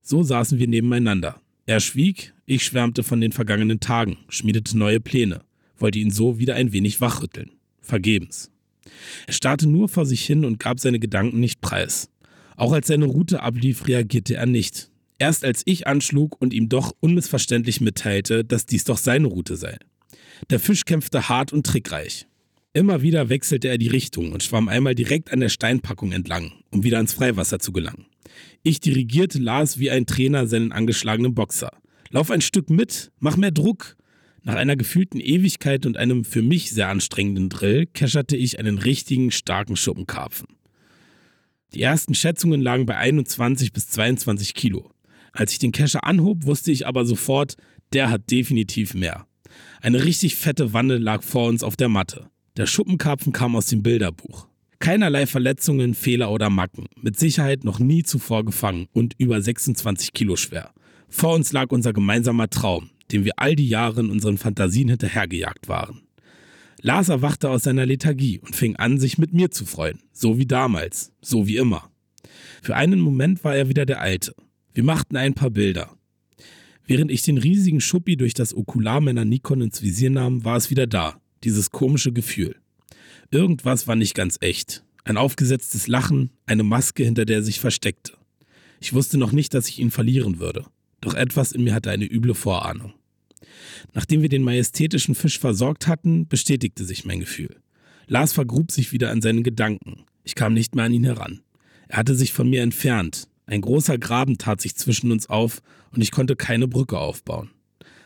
So 0.00 0.24
saßen 0.24 0.58
wir 0.58 0.66
nebeneinander. 0.66 1.40
Er 1.66 1.78
schwieg, 1.78 2.34
ich 2.44 2.64
schwärmte 2.64 3.04
von 3.04 3.20
den 3.20 3.30
vergangenen 3.30 3.78
Tagen, 3.78 4.18
schmiedete 4.28 4.76
neue 4.76 4.98
Pläne, 4.98 5.42
wollte 5.78 6.00
ihn 6.00 6.10
so 6.10 6.40
wieder 6.40 6.56
ein 6.56 6.72
wenig 6.72 7.00
wachrütteln. 7.00 7.52
Vergebens. 7.80 8.50
Er 9.28 9.34
starrte 9.34 9.68
nur 9.68 9.88
vor 9.88 10.04
sich 10.04 10.24
hin 10.24 10.44
und 10.44 10.58
gab 10.58 10.80
seine 10.80 10.98
Gedanken 10.98 11.38
nicht 11.38 11.60
preis. 11.60 12.08
Auch 12.56 12.72
als 12.72 12.88
seine 12.88 13.04
Route 13.04 13.40
ablief, 13.42 13.86
reagierte 13.86 14.34
er 14.34 14.46
nicht. 14.46 14.91
Erst 15.22 15.44
als 15.44 15.62
ich 15.66 15.86
anschlug 15.86 16.34
und 16.40 16.52
ihm 16.52 16.68
doch 16.68 16.96
unmissverständlich 16.98 17.80
mitteilte, 17.80 18.44
dass 18.44 18.66
dies 18.66 18.82
doch 18.82 18.98
seine 18.98 19.28
Route 19.28 19.54
sei. 19.54 19.78
Der 20.50 20.58
Fisch 20.58 20.84
kämpfte 20.84 21.28
hart 21.28 21.52
und 21.52 21.64
trickreich. 21.64 22.26
Immer 22.72 23.02
wieder 23.02 23.28
wechselte 23.28 23.68
er 23.68 23.78
die 23.78 23.86
Richtung 23.86 24.32
und 24.32 24.42
schwamm 24.42 24.66
einmal 24.66 24.96
direkt 24.96 25.32
an 25.32 25.38
der 25.38 25.48
Steinpackung 25.48 26.10
entlang, 26.10 26.50
um 26.72 26.82
wieder 26.82 26.96
ans 26.96 27.12
Freiwasser 27.12 27.60
zu 27.60 27.70
gelangen. 27.70 28.06
Ich 28.64 28.80
dirigierte 28.80 29.38
Lars 29.38 29.78
wie 29.78 29.92
ein 29.92 30.06
Trainer 30.06 30.48
seinen 30.48 30.72
angeschlagenen 30.72 31.36
Boxer. 31.36 31.70
Lauf 32.10 32.32
ein 32.32 32.40
Stück 32.40 32.68
mit, 32.68 33.12
mach 33.20 33.36
mehr 33.36 33.52
Druck. 33.52 33.96
Nach 34.42 34.56
einer 34.56 34.74
gefühlten 34.74 35.20
Ewigkeit 35.20 35.86
und 35.86 35.96
einem 35.96 36.24
für 36.24 36.42
mich 36.42 36.72
sehr 36.72 36.88
anstrengenden 36.88 37.48
Drill 37.48 37.86
kescherte 37.86 38.36
ich 38.36 38.58
einen 38.58 38.78
richtigen 38.78 39.30
starken 39.30 39.76
Schuppenkarpfen. 39.76 40.48
Die 41.74 41.82
ersten 41.82 42.16
Schätzungen 42.16 42.60
lagen 42.60 42.86
bei 42.86 42.96
21 42.96 43.72
bis 43.72 43.86
22 43.86 44.54
Kilo. 44.54 44.91
Als 45.32 45.52
ich 45.52 45.58
den 45.58 45.72
Kescher 45.72 46.04
anhob, 46.04 46.44
wusste 46.44 46.70
ich 46.70 46.86
aber 46.86 47.04
sofort, 47.04 47.56
der 47.92 48.10
hat 48.10 48.30
definitiv 48.30 48.94
mehr. 48.94 49.26
Eine 49.80 50.04
richtig 50.04 50.36
fette 50.36 50.72
Wanne 50.72 50.98
lag 50.98 51.22
vor 51.22 51.48
uns 51.48 51.62
auf 51.62 51.76
der 51.76 51.88
Matte. 51.88 52.30
Der 52.56 52.66
Schuppenkarpfen 52.66 53.32
kam 53.32 53.56
aus 53.56 53.66
dem 53.66 53.82
Bilderbuch. 53.82 54.46
Keinerlei 54.78 55.26
Verletzungen, 55.26 55.94
Fehler 55.94 56.30
oder 56.30 56.50
Macken. 56.50 56.86
Mit 57.00 57.18
Sicherheit 57.18 57.64
noch 57.64 57.78
nie 57.78 58.02
zuvor 58.02 58.44
gefangen 58.44 58.88
und 58.92 59.14
über 59.16 59.40
26 59.40 60.12
Kilo 60.12 60.36
schwer. 60.36 60.72
Vor 61.08 61.34
uns 61.34 61.52
lag 61.52 61.70
unser 61.70 61.92
gemeinsamer 61.92 62.50
Traum, 62.50 62.90
dem 63.10 63.24
wir 63.24 63.34
all 63.36 63.54
die 63.54 63.68
Jahre 63.68 64.00
in 64.00 64.10
unseren 64.10 64.38
Fantasien 64.38 64.88
hinterhergejagt 64.88 65.68
waren. 65.68 66.02
Lars 66.80 67.08
erwachte 67.08 67.48
aus 67.48 67.62
seiner 67.62 67.86
Lethargie 67.86 68.40
und 68.40 68.56
fing 68.56 68.74
an, 68.76 68.98
sich 68.98 69.18
mit 69.18 69.32
mir 69.32 69.50
zu 69.52 69.66
freuen. 69.66 70.00
So 70.12 70.36
wie 70.38 70.46
damals, 70.46 71.12
so 71.20 71.46
wie 71.46 71.58
immer. 71.58 71.90
Für 72.60 72.74
einen 72.74 72.98
Moment 72.98 73.44
war 73.44 73.54
er 73.54 73.68
wieder 73.68 73.86
der 73.86 74.00
Alte. 74.00 74.34
Wir 74.74 74.84
machten 74.84 75.16
ein 75.16 75.34
paar 75.34 75.50
Bilder. 75.50 75.96
Während 76.86 77.10
ich 77.10 77.22
den 77.22 77.38
riesigen 77.38 77.80
Schuppi 77.80 78.16
durch 78.16 78.34
das 78.34 78.56
Okular 78.56 79.00
meiner 79.00 79.24
Nikon 79.24 79.60
ins 79.60 79.82
Visier 79.82 80.10
nahm, 80.10 80.44
war 80.44 80.56
es 80.56 80.70
wieder 80.70 80.86
da, 80.86 81.20
dieses 81.44 81.70
komische 81.70 82.12
Gefühl. 82.12 82.56
Irgendwas 83.30 83.86
war 83.86 83.96
nicht 83.96 84.14
ganz 84.14 84.38
echt. 84.40 84.84
Ein 85.04 85.16
aufgesetztes 85.16 85.88
Lachen, 85.88 86.30
eine 86.46 86.62
Maske, 86.62 87.04
hinter 87.04 87.24
der 87.24 87.38
er 87.38 87.42
sich 87.42 87.60
versteckte. 87.60 88.14
Ich 88.80 88.92
wusste 88.92 89.18
noch 89.18 89.32
nicht, 89.32 89.54
dass 89.54 89.68
ich 89.68 89.78
ihn 89.78 89.90
verlieren 89.90 90.38
würde, 90.38 90.64
doch 91.00 91.14
etwas 91.14 91.52
in 91.52 91.64
mir 91.64 91.74
hatte 91.74 91.90
eine 91.90 92.04
üble 92.04 92.34
Vorahnung. 92.34 92.94
Nachdem 93.92 94.22
wir 94.22 94.28
den 94.28 94.42
majestätischen 94.42 95.14
Fisch 95.14 95.38
versorgt 95.38 95.86
hatten, 95.86 96.26
bestätigte 96.28 96.84
sich 96.84 97.04
mein 97.04 97.20
Gefühl. 97.20 97.56
Lars 98.06 98.32
vergrub 98.32 98.70
sich 98.72 98.92
wieder 98.92 99.10
an 99.10 99.22
seinen 99.22 99.42
Gedanken. 99.42 100.04
Ich 100.24 100.34
kam 100.34 100.54
nicht 100.54 100.74
mehr 100.74 100.84
an 100.84 100.92
ihn 100.92 101.04
heran. 101.04 101.40
Er 101.88 101.98
hatte 101.98 102.14
sich 102.14 102.32
von 102.32 102.48
mir 102.48 102.62
entfernt, 102.62 103.28
ein 103.46 103.60
großer 103.60 103.98
Graben 103.98 104.38
tat 104.38 104.60
sich 104.60 104.76
zwischen 104.76 105.10
uns 105.10 105.28
auf 105.28 105.62
und 105.92 106.00
ich 106.00 106.10
konnte 106.10 106.36
keine 106.36 106.68
Brücke 106.68 106.98
aufbauen. 106.98 107.50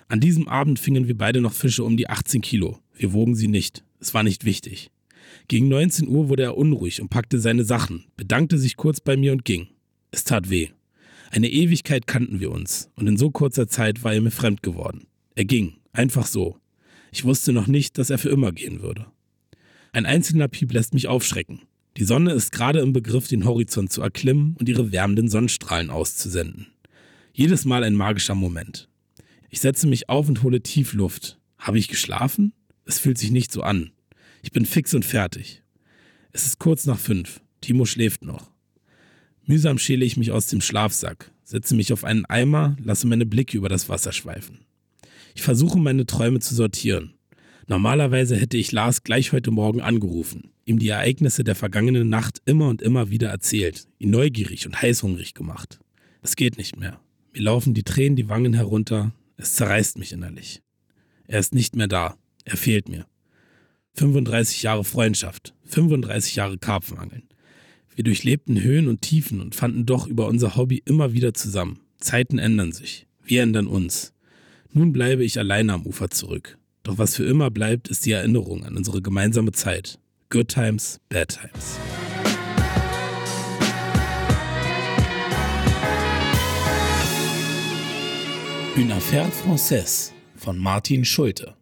An 0.09 0.21
diesem 0.21 0.49
Abend 0.49 0.79
fingen 0.79 1.09
wir 1.09 1.19
beide 1.19 1.41
noch 1.41 1.53
Fische 1.53 1.85
um 1.85 1.97
die 1.97 2.09
18 2.09 2.41
Kilo. 2.41 2.79
Wir 2.95 3.13
wogen 3.13 3.35
sie 3.35 3.49
nicht. 3.49 3.85
Es 4.01 4.15
war 4.15 4.23
nicht 4.23 4.45
wichtig. 4.45 4.91
Gegen 5.49 5.69
19 5.69 6.09
Uhr 6.09 6.29
wurde 6.29 6.45
er 6.45 6.57
unruhig 6.57 7.01
und 7.01 7.09
packte 7.09 7.41
seine 7.41 7.65
Sachen, 7.65 8.05
bedankte 8.17 8.59
sich 8.59 8.77
kurz 8.77 9.01
bei 9.01 9.17
mir 9.17 9.33
und 9.33 9.45
ging. 9.45 9.69
Es 10.11 10.25
tat 10.25 10.49
weh. 10.49 10.69
Eine 11.31 11.51
Ewigkeit 11.51 12.07
kannten 12.07 12.41
wir 12.41 12.53
uns 12.53 12.91
und 12.95 13.07
in 13.07 13.17
so 13.17 13.31
kurzer 13.31 13.69
Zeit 13.69 14.05
war 14.05 14.15
er 14.15 14.21
mir 14.21 14.31
fremd 14.31 14.63
geworden. 14.63 15.07
Er 15.35 15.45
ging, 15.45 15.75
einfach 15.93 16.27
so. 16.27 16.57
Ich 17.11 17.25
wusste 17.25 17.53
noch 17.53 17.67
nicht, 17.67 17.99
dass 17.99 18.11
er 18.11 18.19
für 18.19 18.31
immer 18.31 18.53
gehen 18.53 18.81
würde. 18.81 19.07
Ein 19.93 20.07
einzelner 20.07 20.49
Piep 20.49 20.73
lässt 20.73 20.95
mich 20.95 21.09
aufschrecken. 21.09 21.63
Die 21.97 22.05
Sonne 22.05 22.33
ist 22.33 22.53
gerade 22.53 22.81
im 22.81 22.93
Begriff, 22.93 23.27
den 23.27 23.47
Horizont 23.47 23.91
zu 23.91 24.03
erklimmen 24.03 24.55
und 24.59 24.69
ihre 24.69 24.93
wärmenden 24.93 25.29
Sonnenstrahlen 25.29 25.89
auszusenden. 25.89 26.67
Jedes 27.33 27.65
Mal 27.65 27.85
ein 27.85 27.95
magischer 27.95 28.35
Moment. 28.35 28.89
Ich 29.49 29.61
setze 29.61 29.87
mich 29.87 30.11
auf 30.11 30.29
und 30.29 30.43
hole 30.43 30.63
tief 30.63 30.93
Luft. 30.93 31.39
Habe 31.59 31.79
ich 31.79 31.89
geschlafen? 31.89 32.53
Es 32.85 32.99
fühlt 32.99 33.17
sich 33.17 33.31
nicht 33.31 33.51
so 33.51 33.63
an. 33.63 33.93
Ich 34.43 34.53
bin 34.53 34.67
fix 34.67 34.93
und 34.93 35.07
fertig. 35.07 35.63
Es 36.33 36.47
ist 36.47 36.59
kurz 36.59 36.85
nach 36.85 36.99
fünf. 36.99 37.41
Timo 37.63 37.87
schläft 37.87 38.23
noch. 38.23 38.51
Mühsam 39.47 39.79
schäle 39.79 40.05
ich 40.05 40.19
mich 40.19 40.33
aus 40.33 40.49
dem 40.49 40.61
Schlafsack, 40.61 41.31
setze 41.45 41.75
mich 41.75 41.93
auf 41.93 42.05
einen 42.05 42.27
Eimer, 42.27 42.77
lasse 42.83 43.07
meine 43.07 43.25
Blicke 43.25 43.57
über 43.57 43.69
das 43.69 43.89
Wasser 43.89 44.13
schweifen. 44.13 44.59
Ich 45.35 45.43
versuche 45.43 45.79
meine 45.79 46.05
Träume 46.05 46.41
zu 46.41 46.55
sortieren. 46.55 47.15
Normalerweise 47.69 48.37
hätte 48.37 48.57
ich 48.57 48.73
Lars 48.73 49.03
gleich 49.03 49.33
heute 49.33 49.51
Morgen 49.51 49.81
angerufen, 49.81 50.51
ihm 50.67 50.79
die 50.79 50.89
Ereignisse 50.89 51.45
der 51.45 51.55
vergangenen 51.55 52.09
Nacht 52.09 52.43
immer 52.45 52.69
und 52.69 52.83
immer 52.83 53.09
wieder 53.09 53.31
erzählt, 53.31 53.89
ihn 53.99 54.11
neugierig 54.11 54.67
und 54.67 54.83
heißhungrig 54.83 55.33
gemacht. 55.33 55.79
Es 56.23 56.37
geht 56.37 56.59
nicht 56.59 56.77
mehr. 56.77 57.01
Mir 57.33 57.43
laufen 57.43 57.73
die 57.73 57.85
Tränen 57.85 58.17
die 58.17 58.29
Wangen 58.29 58.53
herunter, 58.53 59.13
es 59.37 59.55
zerreißt 59.55 59.99
mich 59.99 60.13
innerlich. 60.13 60.61
Er 61.29 61.39
ist 61.39 61.55
nicht 61.55 61.77
mehr 61.77 61.89
da, 61.89 62.17
er 62.45 62.57
fehlt 62.57 62.89
mir. 62.89 63.07
35 63.95 64.63
Jahre 64.63 64.85
Freundschaft, 64.85 65.55
35 65.65 66.37
Jahre 66.37 66.59
Karpfenangeln. 66.59 67.23
Wir 67.95 68.05
durchlebten 68.05 68.61
Höhen 68.61 68.89
und 68.89 69.01
Tiefen 69.01 69.41
und 69.41 69.55
fanden 69.55 69.87
doch 69.87 70.07
über 70.07 70.27
unser 70.27 70.57
Hobby 70.57 70.83
immer 70.85 71.15
wieder 71.15 71.33
zusammen. 71.33 71.81
Zeiten 71.99 72.39
ändern 72.39 72.73
sich. 72.73 73.07
Wir 73.25 73.43
ändern 73.43 73.67
uns. 73.67 74.13
Nun 74.73 74.93
bleibe 74.93 75.25
ich 75.25 75.39
alleine 75.39 75.73
am 75.73 75.87
Ufer 75.87 76.11
zurück. 76.11 76.59
Doch 76.83 76.99
was 76.99 77.17
für 77.17 77.25
immer 77.25 77.51
bleibt, 77.51 77.89
ist 77.89 78.05
die 78.05 78.13
Erinnerung 78.13 78.65
an 78.65 78.77
unsere 78.77 79.01
gemeinsame 79.01 79.53
Zeit. 79.53 79.99
Good 80.29 80.49
times, 80.49 80.99
bad 81.09 81.29
times. 81.29 81.79
Une 88.77 88.91
affaire 88.91 89.31
française 89.31 90.11
von 90.35 90.59
Martin 90.59 91.05
Schulte. 91.05 91.55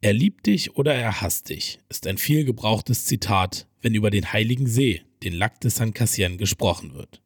Er 0.00 0.12
liebt 0.12 0.46
dich 0.46 0.76
oder 0.76 0.94
er 0.94 1.22
hasst 1.22 1.48
dich, 1.48 1.80
ist 1.88 2.06
ein 2.06 2.18
viel 2.18 2.44
gebrauchtes 2.44 3.04
Zitat, 3.04 3.66
wenn 3.82 3.96
über 3.96 4.10
den 4.10 4.32
Heiligen 4.32 4.68
See, 4.68 5.02
den 5.24 5.32
Lac 5.32 5.60
de 5.60 5.72
Saint 5.72 5.92
Cassien, 5.92 6.38
gesprochen 6.38 6.94
wird. 6.94 7.20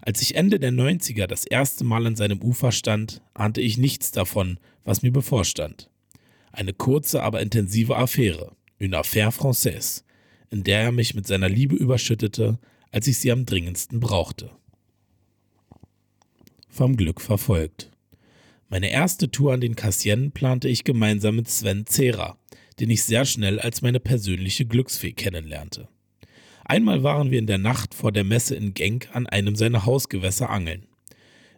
Als 0.00 0.22
ich 0.22 0.36
Ende 0.36 0.58
der 0.58 0.72
90er 0.72 1.26
das 1.26 1.44
erste 1.44 1.84
Mal 1.84 2.06
an 2.06 2.16
seinem 2.16 2.40
Ufer 2.40 2.72
stand, 2.72 3.20
ahnte 3.34 3.60
ich 3.60 3.76
nichts 3.76 4.10
davon, 4.10 4.58
was 4.84 5.02
mir 5.02 5.12
bevorstand. 5.12 5.90
Eine 6.50 6.72
kurze, 6.72 7.22
aber 7.22 7.42
intensive 7.42 7.94
Affäre, 7.94 8.56
une 8.78 8.94
affaire 8.94 9.32
française, 9.32 10.02
in 10.50 10.64
der 10.64 10.80
er 10.80 10.92
mich 10.92 11.14
mit 11.14 11.26
seiner 11.26 11.48
Liebe 11.48 11.76
überschüttete, 11.76 12.58
als 12.90 13.06
ich 13.06 13.18
sie 13.18 13.32
am 13.32 13.44
dringendsten 13.44 14.00
brauchte. 14.00 14.50
Vom 16.68 16.96
Glück 16.96 17.20
verfolgt. 17.20 17.90
Meine 18.68 18.90
erste 18.90 19.30
Tour 19.30 19.54
an 19.54 19.60
den 19.60 19.76
Cassien 19.76 20.30
plante 20.30 20.68
ich 20.68 20.84
gemeinsam 20.84 21.36
mit 21.36 21.48
Sven 21.48 21.86
Zera, 21.86 22.36
den 22.80 22.90
ich 22.90 23.04
sehr 23.04 23.24
schnell 23.24 23.58
als 23.58 23.82
meine 23.82 24.00
persönliche 24.00 24.66
Glücksfee 24.66 25.12
kennenlernte. 25.12 25.88
Einmal 26.64 27.02
waren 27.02 27.30
wir 27.30 27.38
in 27.38 27.46
der 27.46 27.58
Nacht 27.58 27.94
vor 27.94 28.12
der 28.12 28.24
Messe 28.24 28.54
in 28.54 28.74
Genk 28.74 29.08
an 29.12 29.26
einem 29.26 29.56
seiner 29.56 29.86
Hausgewässer 29.86 30.50
angeln. 30.50 30.86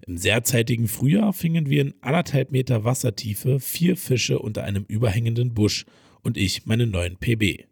Im 0.06 0.16
sehr 0.16 0.44
zeitigen 0.44 0.86
Frühjahr 0.86 1.32
fingen 1.32 1.68
wir 1.68 1.82
in 1.82 1.94
anderthalb 2.00 2.52
Meter 2.52 2.84
Wassertiefe 2.84 3.58
vier 3.58 3.96
Fische 3.96 4.38
unter 4.38 4.62
einem 4.62 4.84
überhängenden 4.86 5.52
Busch 5.52 5.84
und 6.22 6.36
ich 6.36 6.66
meine 6.66 6.86
neuen 6.86 7.16
PB. 7.16 7.64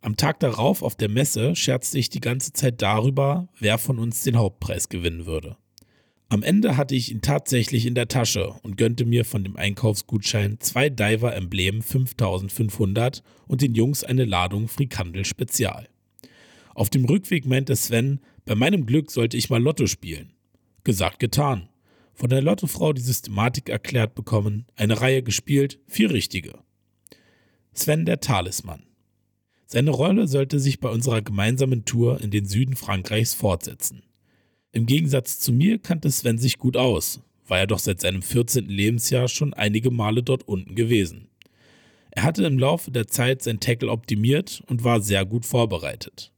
Am 0.00 0.16
Tag 0.16 0.40
darauf 0.40 0.82
auf 0.82 0.94
der 0.94 1.08
Messe 1.08 1.56
scherzte 1.56 1.98
ich 1.98 2.08
die 2.08 2.20
ganze 2.20 2.52
Zeit 2.52 2.80
darüber, 2.82 3.48
wer 3.58 3.78
von 3.78 3.98
uns 3.98 4.22
den 4.22 4.36
Hauptpreis 4.36 4.88
gewinnen 4.88 5.26
würde. 5.26 5.56
Am 6.30 6.42
Ende 6.42 6.76
hatte 6.76 6.94
ich 6.94 7.10
ihn 7.10 7.22
tatsächlich 7.22 7.86
in 7.86 7.94
der 7.94 8.06
Tasche 8.06 8.54
und 8.62 8.76
gönnte 8.76 9.06
mir 9.06 9.24
von 9.24 9.44
dem 9.44 9.56
Einkaufsgutschein 9.56 10.58
zwei 10.60 10.90
Diver 10.90 11.34
Emblem 11.34 11.80
5500 11.80 13.22
und 13.46 13.62
den 13.62 13.74
Jungs 13.74 14.04
eine 14.04 14.26
Ladung 14.26 14.68
Frikandel 14.68 15.24
Spezial. 15.24 15.88
Auf 16.74 16.90
dem 16.90 17.06
Rückweg 17.06 17.46
meinte 17.46 17.74
Sven, 17.74 18.20
bei 18.44 18.54
meinem 18.54 18.84
Glück 18.84 19.10
sollte 19.10 19.38
ich 19.38 19.48
mal 19.48 19.62
Lotto 19.62 19.86
spielen. 19.86 20.32
Gesagt, 20.84 21.18
getan. 21.18 21.68
Von 22.14 22.28
der 22.28 22.42
Lottofrau 22.42 22.92
die 22.92 23.00
Systematik 23.00 23.68
erklärt 23.68 24.14
bekommen, 24.14 24.66
eine 24.76 25.00
Reihe 25.00 25.22
gespielt, 25.22 25.80
vier 25.86 26.10
richtige. 26.10 26.58
Sven 27.78 28.04
der 28.04 28.20
Talisman. 28.20 28.82
Seine 29.66 29.90
Rolle 29.90 30.26
sollte 30.26 30.58
sich 30.58 30.80
bei 30.80 30.88
unserer 30.88 31.22
gemeinsamen 31.22 31.84
Tour 31.84 32.20
in 32.20 32.30
den 32.30 32.46
Süden 32.46 32.74
Frankreichs 32.74 33.34
fortsetzen. 33.34 34.02
Im 34.72 34.86
Gegensatz 34.86 35.38
zu 35.38 35.52
mir 35.52 35.78
kannte 35.78 36.10
Sven 36.10 36.38
sich 36.38 36.58
gut 36.58 36.76
aus, 36.76 37.20
war 37.46 37.58
er 37.58 37.66
doch 37.66 37.78
seit 37.78 38.00
seinem 38.00 38.22
14. 38.22 38.66
Lebensjahr 38.68 39.28
schon 39.28 39.54
einige 39.54 39.90
Male 39.90 40.22
dort 40.22 40.46
unten 40.48 40.74
gewesen. 40.74 41.28
Er 42.10 42.24
hatte 42.24 42.44
im 42.44 42.58
Laufe 42.58 42.90
der 42.90 43.06
Zeit 43.06 43.42
sein 43.42 43.60
Tackle 43.60 43.90
optimiert 43.90 44.62
und 44.66 44.82
war 44.84 45.00
sehr 45.00 45.24
gut 45.24 45.46
vorbereitet. 45.46 46.32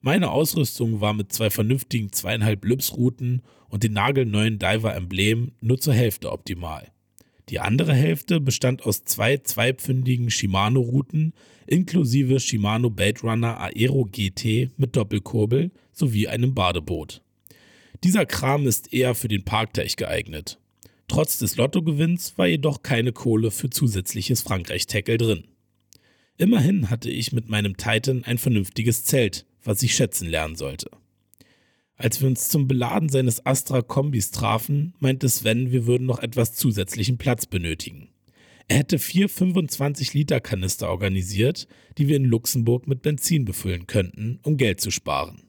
Meine 0.00 0.30
Ausrüstung 0.30 1.00
war 1.00 1.14
mit 1.14 1.32
zwei 1.32 1.48
vernünftigen 1.48 2.12
zweieinhalb 2.12 2.64
Lips-Routen 2.64 3.42
und 3.68 3.82
den 3.82 3.94
nagelneuen 3.94 4.58
Diver-Emblem 4.58 5.52
nur 5.60 5.80
zur 5.80 5.94
Hälfte 5.94 6.30
optimal. 6.30 6.91
Die 7.52 7.60
andere 7.60 7.92
Hälfte 7.92 8.40
bestand 8.40 8.86
aus 8.86 9.04
zwei 9.04 9.36
zweipfündigen 9.36 10.30
Shimano-Routen 10.30 11.34
inklusive 11.66 12.40
Shimano 12.40 12.88
Baitrunner 12.88 13.60
Aero 13.60 14.06
GT 14.10 14.70
mit 14.78 14.96
Doppelkurbel 14.96 15.70
sowie 15.92 16.28
einem 16.28 16.54
Badeboot. 16.54 17.20
Dieser 18.04 18.24
Kram 18.24 18.66
ist 18.66 18.94
eher 18.94 19.14
für 19.14 19.28
den 19.28 19.44
Parkteich 19.44 19.96
geeignet. 19.96 20.60
Trotz 21.08 21.36
des 21.36 21.56
Lottogewinns 21.56 22.38
war 22.38 22.46
jedoch 22.46 22.82
keine 22.82 23.12
Kohle 23.12 23.50
für 23.50 23.68
zusätzliches 23.68 24.40
Frankreich-Tackle 24.40 25.18
drin. 25.18 25.44
Immerhin 26.38 26.88
hatte 26.88 27.10
ich 27.10 27.32
mit 27.32 27.50
meinem 27.50 27.76
Titan 27.76 28.24
ein 28.24 28.38
vernünftiges 28.38 29.04
Zelt, 29.04 29.44
was 29.62 29.82
ich 29.82 29.94
schätzen 29.94 30.26
lernen 30.26 30.56
sollte. 30.56 30.90
Als 32.02 32.20
wir 32.20 32.26
uns 32.26 32.48
zum 32.48 32.66
Beladen 32.66 33.08
seines 33.08 33.46
Astra-Kombis 33.46 34.32
trafen, 34.32 34.92
meinte 34.98 35.28
Sven, 35.28 35.70
wir 35.70 35.86
würden 35.86 36.04
noch 36.04 36.18
etwas 36.18 36.52
zusätzlichen 36.52 37.16
Platz 37.16 37.46
benötigen. 37.46 38.08
Er 38.66 38.78
hätte 38.78 38.98
vier 38.98 39.30
25-Liter-Kanister 39.30 40.90
organisiert, 40.90 41.68
die 41.98 42.08
wir 42.08 42.16
in 42.16 42.24
Luxemburg 42.24 42.88
mit 42.88 43.02
Benzin 43.02 43.44
befüllen 43.44 43.86
könnten, 43.86 44.40
um 44.42 44.56
Geld 44.56 44.80
zu 44.80 44.90
sparen. 44.90 45.44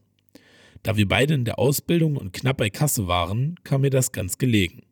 Da 0.83 0.95
wir 0.95 1.07
beide 1.07 1.33
in 1.33 1.45
der 1.45 1.57
Ausbildung 1.57 2.17
und 2.17 2.33
knapp 2.33 2.57
bei 2.57 2.69
Kasse 2.69 3.07
waren, 3.07 3.55
kam 3.63 3.81
mir 3.81 3.89
das 3.89 4.11
ganz 4.11 4.37
gelegen. 4.37 4.83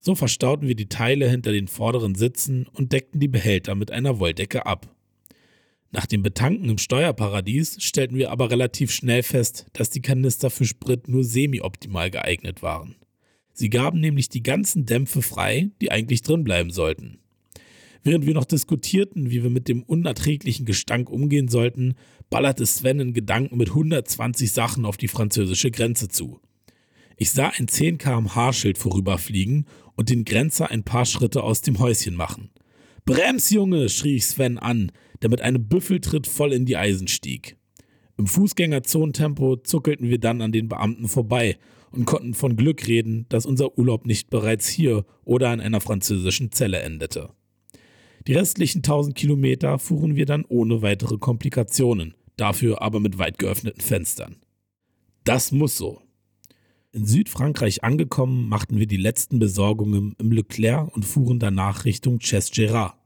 So 0.00 0.16
verstauten 0.16 0.66
wir 0.66 0.74
die 0.74 0.88
Teile 0.88 1.30
hinter 1.30 1.52
den 1.52 1.68
vorderen 1.68 2.16
Sitzen 2.16 2.66
und 2.72 2.92
deckten 2.92 3.20
die 3.20 3.28
Behälter 3.28 3.76
mit 3.76 3.92
einer 3.92 4.18
Wolldecke 4.18 4.66
ab. 4.66 4.92
Nach 5.90 6.06
dem 6.06 6.22
Betanken 6.22 6.68
im 6.68 6.78
Steuerparadies 6.78 7.82
stellten 7.82 8.16
wir 8.16 8.30
aber 8.30 8.50
relativ 8.50 8.90
schnell 8.90 9.22
fest, 9.22 9.66
dass 9.72 9.88
die 9.88 10.02
Kanister 10.02 10.50
für 10.50 10.66
Sprit 10.66 11.08
nur 11.08 11.24
semi-optimal 11.24 12.10
geeignet 12.10 12.62
waren. 12.62 12.96
Sie 13.54 13.70
gaben 13.70 13.98
nämlich 13.98 14.28
die 14.28 14.42
ganzen 14.42 14.84
Dämpfe 14.84 15.22
frei, 15.22 15.70
die 15.80 15.90
eigentlich 15.90 16.22
drin 16.22 16.44
bleiben 16.44 16.70
sollten. 16.70 17.18
Während 18.04 18.26
wir 18.26 18.34
noch 18.34 18.44
diskutierten, 18.44 19.30
wie 19.30 19.42
wir 19.42 19.50
mit 19.50 19.66
dem 19.66 19.82
unerträglichen 19.82 20.66
Gestank 20.66 21.10
umgehen 21.10 21.48
sollten, 21.48 21.94
ballerte 22.30 22.66
Sven 22.66 23.00
in 23.00 23.14
Gedanken 23.14 23.56
mit 23.56 23.70
120 23.70 24.52
Sachen 24.52 24.84
auf 24.84 24.96
die 24.96 25.08
französische 25.08 25.70
Grenze 25.70 26.08
zu. 26.08 26.40
Ich 27.16 27.32
sah 27.32 27.48
ein 27.58 27.66
10 27.66 27.98
km/h-Schild 27.98 28.78
vorüberfliegen 28.78 29.66
und 29.96 30.10
den 30.10 30.24
Grenzer 30.24 30.70
ein 30.70 30.84
paar 30.84 31.04
Schritte 31.04 31.42
aus 31.42 31.62
dem 31.62 31.80
Häuschen 31.80 32.14
machen. 32.14 32.50
Brems, 33.04 33.50
Junge! 33.50 33.88
schrie 33.88 34.16
ich 34.16 34.26
Sven 34.26 34.58
an, 34.58 34.92
der 35.22 35.30
mit 35.30 35.40
einem 35.40 35.68
Büffeltritt 35.68 36.26
voll 36.26 36.52
in 36.52 36.66
die 36.66 36.76
Eisen 36.76 37.08
stieg. 37.08 37.56
Im 38.16 38.26
Fußgängerzonentempo 38.26 39.56
zuckelten 39.56 40.08
wir 40.08 40.18
dann 40.18 40.42
an 40.42 40.52
den 40.52 40.68
Beamten 40.68 41.08
vorbei 41.08 41.56
und 41.90 42.04
konnten 42.04 42.34
von 42.34 42.56
Glück 42.56 42.86
reden, 42.86 43.26
dass 43.28 43.46
unser 43.46 43.78
Urlaub 43.78 44.06
nicht 44.06 44.30
bereits 44.30 44.68
hier 44.68 45.04
oder 45.24 45.52
in 45.52 45.60
einer 45.60 45.80
französischen 45.80 46.52
Zelle 46.52 46.80
endete. 46.80 47.30
Die 48.26 48.34
restlichen 48.34 48.78
1000 48.78 49.14
Kilometer 49.14 49.78
fuhren 49.78 50.16
wir 50.16 50.26
dann 50.26 50.44
ohne 50.44 50.82
weitere 50.82 51.16
Komplikationen, 51.16 52.14
dafür 52.36 52.82
aber 52.82 53.00
mit 53.00 53.18
weit 53.18 53.38
geöffneten 53.38 53.80
Fenstern. 53.80 54.36
Das 55.24 55.52
muss 55.52 55.76
so. 55.78 56.02
In 56.90 57.06
Südfrankreich 57.06 57.84
angekommen, 57.84 58.48
machten 58.48 58.78
wir 58.78 58.86
die 58.86 58.96
letzten 58.96 59.38
Besorgungen 59.38 60.14
im 60.18 60.32
Leclerc 60.32 60.94
und 60.94 61.04
fuhren 61.04 61.38
danach 61.38 61.84
Richtung 61.84 62.18
Ches-Gérard. 62.18 62.97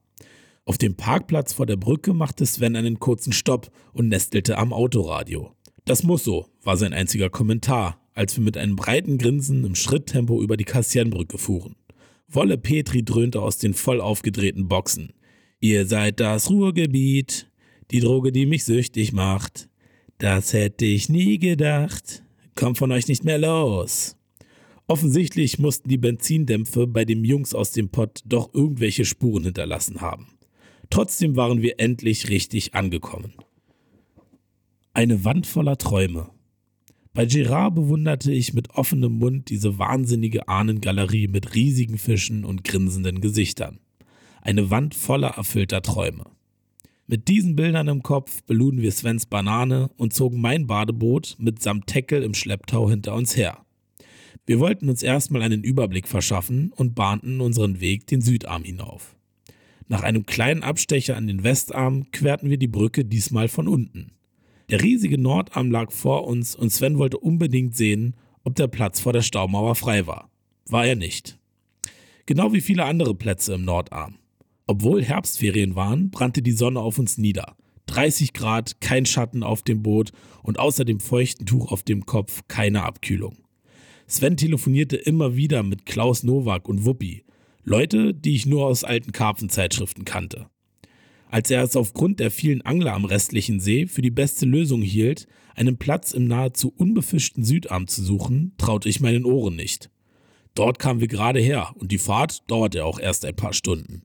Auf 0.65 0.79
dem 0.79 0.95
Parkplatz 0.95 1.53
vor 1.53 1.67
der 1.67 1.77
Brücke 1.77 2.15
machte 2.15 2.47
Sven 2.47 2.77
einen 2.77 3.01
kurzen 3.01 3.33
Stopp 3.33 3.73
und 3.93 4.09
nestelte 4.09 4.59
am 4.59 4.73
Autoradio. 4.73 5.53
Das 5.85 6.05
muss 6.05 6.23
so, 6.23 6.47
war 6.63 6.77
sein 6.77 6.93
einziger 6.93 7.31
Kommentar, 7.31 8.01
als 8.15 8.37
wir 8.37 8.45
mit 8.45 8.57
einem 8.57 8.77
breiten 8.77 9.19
Grinsen 9.19 9.65
im 9.65 9.75
Schritttempo 9.75 10.41
über 10.41 10.57
die 10.57 10.65
Kassienbrücke 10.65 11.37
fuhren. 11.37 11.75
Wolle 12.29 12.59
Petri 12.59 13.05
dröhnte 13.05 13.43
aus 13.43 13.59
den 13.59 13.75
voll 13.75 14.01
aufgedrehten 14.01 14.69
Boxen. 14.69 15.13
Ihr 15.59 15.87
seid 15.87 16.21
das 16.21 16.49
Ruhrgebiet, 16.49 17.51
die 17.91 18.01
Droge, 18.01 18.31
die 18.31 18.47
mich 18.47 18.65
süchtig 18.65 19.13
macht. 19.13 19.69
Das 20.19 20.53
hätte 20.53 20.85
ich 20.85 21.09
nie 21.09 21.39
gedacht. 21.39 22.23
Kommt 22.55 22.79
von 22.79 22.93
euch 22.93 23.09
nicht 23.09 23.25
mehr 23.25 23.39
los. 23.39 24.17
Offensichtlich 24.87 25.59
mussten 25.59 25.89
die 25.89 25.99
Benzindämpfe 25.99 26.87
bei 26.87 27.05
den 27.05 27.25
Jungs 27.25 27.53
aus 27.55 27.73
dem 27.73 27.89
Pott 27.89 28.21
doch 28.25 28.55
irgendwelche 28.55 29.05
Spuren 29.05 29.45
hinterlassen 29.45 30.01
haben. 30.01 30.29
Trotzdem 30.93 31.37
waren 31.37 31.63
wir 31.63 31.81
endlich 31.81 32.29
richtig 32.29 32.75
angekommen. 32.75 33.33
Eine 34.93 35.25
Wand 35.25 35.47
voller 35.47 35.79
Träume. 35.79 36.29
Bei 37.15 37.25
Girard 37.25 37.77
bewunderte 37.77 38.31
ich 38.31 38.53
mit 38.53 38.69
offenem 38.69 39.13
Mund 39.13 39.49
diese 39.49 39.79
wahnsinnige 39.79 40.49
Ahnengalerie 40.49 41.29
mit 41.29 41.55
riesigen 41.55 41.97
Fischen 41.97 42.45
und 42.45 42.63
grinsenden 42.63 43.23
Gesichtern. 43.23 43.79
Eine 44.43 44.69
Wand 44.69 44.95
voller 44.95 45.29
erfüllter 45.29 45.81
Träume. 45.81 46.27
Mit 47.07 47.27
diesen 47.29 47.57
Bildern 47.57 47.89
im 47.89 48.03
Kopf 48.03 48.43
beluden 48.43 48.83
wir 48.83 48.93
Svens 48.93 49.25
Banane 49.25 49.89
und 49.97 50.13
zogen 50.13 50.43
mein 50.43 50.67
Badeboot 50.67 51.37
mitsamt 51.39 51.87
Tackle 51.87 52.23
im 52.23 52.35
Schlepptau 52.35 52.91
hinter 52.91 53.15
uns 53.15 53.35
her. 53.35 53.65
Wir 54.45 54.61
wollten 54.61 54.91
uns 54.91 55.03
erstmal 55.03 55.41
einen 55.41 55.65
Überblick 55.65 56.07
verschaffen 56.07 56.71
und 56.77 56.95
bahnten 56.95 57.41
unseren 57.41 57.81
Weg 57.81 58.07
den 58.09 58.21
Südarm 58.21 58.63
hinauf. 58.63 59.12
Nach 59.93 60.05
einem 60.05 60.25
kleinen 60.25 60.63
Abstecher 60.63 61.19
an 61.19 61.27
den 61.27 61.45
Westarm 61.45 62.11
querten 62.13 62.49
wir 62.49 62.57
die 62.57 62.67
Brücke 62.67 63.05
diesmal 63.05 63.47
von 63.49 63.69
unten. 63.69 64.13
Der 64.71 64.81
riesige 64.81 65.19
Nordarm 65.19 65.71
lag 65.71 65.93
vor 65.93 66.27
uns 66.27 66.57
und 66.57 66.71
Sven 66.71 66.97
wollte 66.97 67.19
unbedingt 67.19 67.77
sehen, 67.77 68.17
ob 68.43 68.55
der 68.55 68.69
Platz 68.69 69.01
vor 69.01 69.13
der 69.13 69.21
Staumauer 69.21 69.75
frei 69.75 70.07
war. 70.07 70.31
War 70.65 70.87
er 70.87 70.97
nicht. 70.97 71.39
Genau 72.25 72.55
wie 72.55 72.63
viele 72.63 72.87
andere 72.87 73.15
Plätze 73.15 73.53
im 73.53 73.67
Nordarm. 73.67 74.15
Obwohl 74.67 75.05
Herbstferien 75.05 75.77
waren, 75.77 76.11
brannte 76.11 76.41
die 76.41 76.53
Sonne 76.53 76.81
auf 76.81 76.99
uns 76.99 77.19
nieder. 77.19 77.55
30 77.85 78.33
Grad, 78.33 78.81
kein 78.81 79.05
Schatten 79.05 79.43
auf 79.43 79.61
dem 79.61 79.83
Boot 79.83 80.13
und 80.43 80.59
außer 80.59 80.87
dem 80.87 81.01
feuchten 81.01 81.45
Tuch 81.45 81.71
auf 81.71 81.83
dem 81.83 82.07
Kopf 82.07 82.45
keine 82.49 82.85
Abkühlung. 82.85 83.37
Sven 84.07 84.39
telefonierte 84.39 84.97
immer 84.97 85.37
wieder 85.37 85.63
mit 85.63 85.85
Klaus 85.85 86.23
Nowak 86.23 86.67
und 86.67 86.87
Wuppi, 86.87 87.25
Leute, 87.65 88.13
die 88.13 88.35
ich 88.35 88.47
nur 88.47 88.67
aus 88.67 88.85
alten 88.85 89.13
Karpfenzeitschriften 89.13 90.05
kannte. 90.05 90.47
Als 91.29 91.51
er 91.51 91.63
es 91.63 91.77
aufgrund 91.77 92.21
der 92.21 92.31
vielen 92.31 92.63
Angler 92.63 92.93
am 92.93 93.05
restlichen 93.05 93.61
See 93.61 93.87
für 93.87 94.03
die 94.03 94.11
beste 94.11 94.45
Lösung 94.45 94.83
hielt, 94.83 95.27
einen 95.55 95.79
Platz 95.79 96.13
im 96.13 96.27
nahezu 96.27 96.73
unbefischten 96.77 97.45
Südarm 97.45 97.87
zu 97.87 98.03
suchen, 98.03 98.53
traute 98.59 98.89
ich 98.89 99.01
meinen 99.01 99.25
Ohren 99.25 99.57
nicht. 99.57 99.91
Dort 100.55 100.79
kamen 100.79 101.01
wir 101.01 101.09
gerade 101.09 101.41
her 101.41 101.73
und 101.77 101.93
die 101.93 101.99
Fahrt 101.99 102.51
dauerte 102.51 102.85
auch 102.85 102.99
erst 102.99 103.25
ein 103.25 103.37
paar 103.37 103.55
Stunden. 103.55 104.03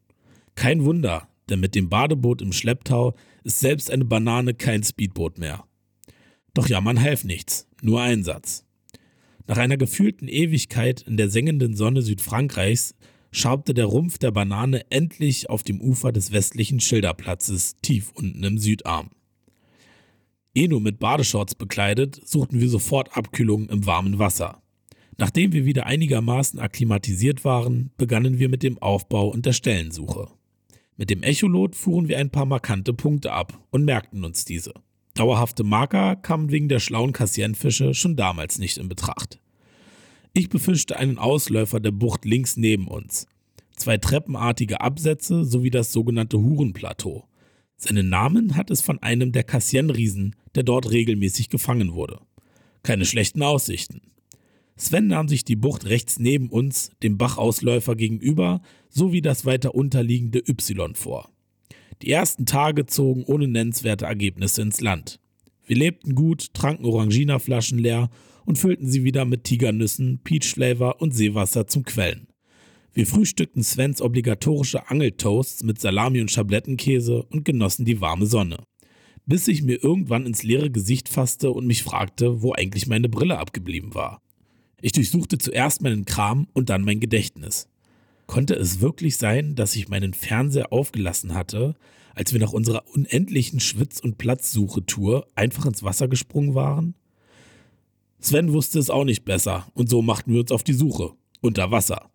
Kein 0.55 0.85
Wunder, 0.85 1.27
denn 1.49 1.59
mit 1.59 1.75
dem 1.75 1.89
Badeboot 1.89 2.41
im 2.41 2.53
Schlepptau 2.53 3.15
ist 3.43 3.59
selbst 3.59 3.91
eine 3.91 4.05
Banane 4.05 4.53
kein 4.53 4.83
Speedboot 4.83 5.37
mehr. 5.37 5.65
Doch 6.53 6.69
ja, 6.69 6.79
man 6.79 7.01
half 7.01 7.23
nichts, 7.23 7.67
nur 7.81 8.01
Einsatz. 8.01 8.65
Nach 9.47 9.57
einer 9.57 9.77
gefühlten 9.77 10.27
Ewigkeit 10.27 11.01
in 11.01 11.17
der 11.17 11.29
sengenden 11.29 11.75
Sonne 11.75 12.01
Südfrankreichs 12.01 12.95
schabte 13.37 13.73
der 13.73 13.85
Rumpf 13.85 14.17
der 14.17 14.31
Banane 14.31 14.89
endlich 14.89 15.49
auf 15.49 15.63
dem 15.63 15.79
Ufer 15.79 16.11
des 16.11 16.31
westlichen 16.31 16.79
Schilderplatzes 16.79 17.77
tief 17.81 18.11
unten 18.15 18.43
im 18.43 18.57
Südarm. 18.57 19.09
Nur 20.55 20.81
mit 20.81 20.97
Badeshorts 20.97 21.53
bekleidet, 21.53 22.19
suchten 22.27 22.59
wir 22.59 22.67
sofort 22.67 23.15
Abkühlung 23.15 23.69
im 23.69 23.85
warmen 23.85 24.17
Wasser. 24.17 24.63
Nachdem 25.17 25.53
wir 25.53 25.65
wieder 25.65 25.85
einigermaßen 25.85 26.59
akklimatisiert 26.59 27.45
waren, 27.45 27.91
begannen 27.97 28.39
wir 28.39 28.49
mit 28.49 28.63
dem 28.63 28.79
Aufbau 28.79 29.27
und 29.27 29.45
der 29.45 29.53
Stellensuche. 29.53 30.29
Mit 30.95 31.11
dem 31.11 31.21
Echolot 31.21 31.75
fuhren 31.75 32.07
wir 32.07 32.17
ein 32.17 32.31
paar 32.31 32.47
markante 32.47 32.91
Punkte 32.91 33.31
ab 33.33 33.59
und 33.69 33.85
merkten 33.85 34.25
uns 34.25 34.45
diese. 34.45 34.73
Dauerhafte 35.13 35.63
Marker 35.63 36.15
kamen 36.15 36.51
wegen 36.51 36.69
der 36.69 36.79
schlauen 36.79 37.13
Kassienfische 37.13 37.93
schon 37.93 38.15
damals 38.15 38.57
nicht 38.57 38.77
in 38.77 38.89
Betracht. 38.89 39.39
Ich 40.37 40.49
befischte 40.49 40.97
einen 40.97 41.17
Ausläufer 41.17 41.79
der 41.79 41.89
Bucht 41.89 42.23
links 42.23 42.57
neben 42.57 42.87
uns. 42.87 43.25
Zwei 43.75 43.97
treppenartige 43.97 44.81
Absätze 44.81 45.43
sowie 45.43 45.71
das 45.71 45.91
sogenannte 45.91 46.37
Hurenplateau. 46.37 47.27
Seinen 47.75 48.09
Namen 48.09 48.55
hat 48.55 48.69
es 48.69 48.81
von 48.81 49.01
einem 49.01 49.31
der 49.31 49.43
Kassienriesen, 49.43 50.35
der 50.53 50.61
dort 50.61 50.91
regelmäßig 50.91 51.49
gefangen 51.49 51.95
wurde. 51.95 52.19
Keine 52.83 53.05
schlechten 53.05 53.41
Aussichten. 53.41 54.01
Sven 54.75 55.07
nahm 55.07 55.27
sich 55.27 55.43
die 55.43 55.55
Bucht 55.55 55.87
rechts 55.87 56.19
neben 56.19 56.49
uns, 56.49 56.91
dem 57.01 57.17
Bachausläufer 57.17 57.95
gegenüber, 57.95 58.61
sowie 58.89 59.23
das 59.23 59.43
weiter 59.43 59.73
unterliegende 59.73 60.43
Y 60.47 60.93
vor. 60.93 61.31
Die 62.03 62.11
ersten 62.11 62.45
Tage 62.45 62.85
zogen 62.85 63.23
ohne 63.23 63.47
nennenswerte 63.47 64.05
Ergebnisse 64.05 64.61
ins 64.61 64.81
Land. 64.81 65.19
Wir 65.65 65.77
lebten 65.77 66.13
gut, 66.13 66.53
tranken 66.53 66.85
Oranginerflaschen 66.85 67.79
leer 67.79 68.11
und 68.47 68.57
füllten 68.57 68.87
sie 68.87 69.03
wieder 69.03 69.25
mit 69.25 69.43
Tigernüssen, 69.43 70.21
Peach 70.23 70.45
Flavor 70.53 71.01
und 71.01 71.13
Seewasser 71.13 71.67
zum 71.67 71.83
Quellen. 71.83 72.27
Wir 72.93 73.05
frühstückten 73.05 73.61
Svens 73.61 74.01
obligatorische 74.01 74.89
Angeltoasts 74.89 75.63
mit 75.63 75.81
Salami 75.81 76.21
und 76.21 76.31
Schablettenkäse 76.31 77.23
und 77.23 77.43
genossen 77.43 77.83
die 77.83 77.99
warme 77.99 78.25
Sonne. 78.25 78.63
Bis 79.25 79.49
ich 79.49 79.63
mir 79.63 79.83
irgendwann 79.83 80.25
ins 80.25 80.43
leere 80.43 80.71
Gesicht 80.71 81.09
fasste 81.09 81.51
und 81.51 81.67
mich 81.67 81.83
fragte, 81.83 82.41
wo 82.41 82.53
eigentlich 82.53 82.87
meine 82.87 83.09
Brille 83.09 83.37
abgeblieben 83.37 83.93
war. 83.93 84.21
Ich 84.81 84.93
durchsuchte 84.93 85.37
zuerst 85.37 85.81
meinen 85.81 86.05
Kram 86.05 86.47
und 86.53 86.69
dann 86.69 86.85
mein 86.85 87.01
Gedächtnis. 87.01 87.67
Konnte 88.27 88.55
es 88.55 88.79
wirklich 88.79 89.17
sein, 89.17 89.55
dass 89.55 89.75
ich 89.75 89.89
meinen 89.89 90.13
Fernseher 90.13 90.71
aufgelassen 90.71 91.33
hatte, 91.33 91.75
als 92.15 92.31
wir 92.31 92.39
nach 92.39 92.53
unserer 92.53 92.85
unendlichen 92.93 93.59
Schwitz- 93.59 93.99
und 93.99 94.17
Platzsuche-Tour 94.17 95.27
einfach 95.35 95.65
ins 95.65 95.83
Wasser 95.83 96.07
gesprungen 96.07 96.55
waren? 96.55 96.95
Sven 98.19 98.53
wusste 98.53 98.79
es 98.79 98.89
auch 98.89 99.05
nicht 99.05 99.25
besser 99.25 99.67
und 99.73 99.89
so 99.89 100.01
machten 100.01 100.33
wir 100.33 100.41
uns 100.41 100.51
auf 100.51 100.63
die 100.63 100.73
Suche. 100.73 101.13
Unter 101.41 101.71
Wasser. 101.71 102.09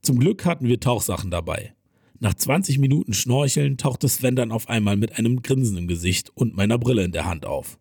Zum 0.00 0.18
Glück 0.18 0.44
hatten 0.44 0.66
wir 0.66 0.80
Tauchsachen 0.80 1.30
dabei. 1.30 1.74
Nach 2.18 2.34
20 2.34 2.78
Minuten 2.78 3.12
Schnorcheln 3.12 3.76
tauchte 3.76 4.08
Sven 4.08 4.36
dann 4.36 4.52
auf 4.52 4.68
einmal 4.68 4.96
mit 4.96 5.18
einem 5.18 5.42
Grinsen 5.42 5.76
im 5.76 5.88
Gesicht 5.88 6.30
und 6.34 6.56
meiner 6.56 6.78
Brille 6.78 7.04
in 7.04 7.12
der 7.12 7.26
Hand 7.26 7.44
auf. 7.44 7.78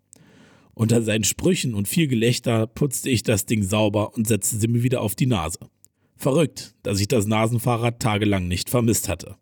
Unter 0.73 1.01
seinen 1.01 1.23
Sprüchen 1.23 1.73
und 1.73 1.87
viel 1.87 2.07
Gelächter 2.07 2.67
putzte 2.67 3.09
ich 3.09 3.23
das 3.23 3.45
Ding 3.45 3.63
sauber 3.63 4.15
und 4.15 4.27
setzte 4.27 4.57
sie 4.57 4.67
mir 4.67 4.83
wieder 4.83 5.01
auf 5.01 5.15
die 5.15 5.25
Nase. 5.27 5.59
Verrückt, 6.15 6.75
dass 6.83 6.99
ich 6.99 7.07
das 7.07 7.25
Nasenfahrrad 7.25 7.99
tagelang 7.99 8.47
nicht 8.47 8.69
vermisst 8.69 9.09
hatte. 9.09 9.37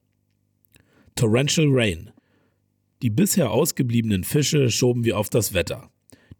Torrential 1.15 1.67
Rain. 1.69 2.11
Die 3.01 3.09
bisher 3.09 3.51
ausgebliebenen 3.51 4.23
Fische 4.23 4.69
schoben 4.69 5.03
wir 5.03 5.17
auf 5.17 5.29
das 5.29 5.53
Wetter. 5.53 5.88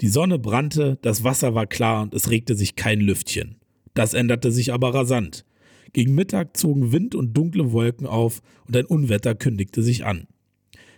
Die 0.02 0.08
Sonne 0.08 0.40
brannte, 0.40 0.98
das 1.02 1.24
Wasser 1.24 1.56
war 1.56 1.68
klar 1.68 2.04
und 2.04 2.14
es 2.14 2.30
regte 2.30 2.56
sich 2.56 2.76
kein 2.76 3.02
Lüftchen. 3.02 3.56
Das 3.94 4.14
änderte 4.14 4.52
sich 4.52 4.72
aber 4.72 4.94
rasant. 4.94 5.46
Gegen 5.92 6.16
Mittag 6.16 6.56
zogen 6.56 6.92
Wind 6.92 7.16
und 7.16 7.34
dunkle 7.34 7.72
Wolken 7.72 8.08
auf 8.08 8.42
und 8.68 8.78
ein 8.78 8.86
Unwetter 8.86 9.36
kündigte 9.36 9.82
sich 9.84 10.06
an. 10.06 10.28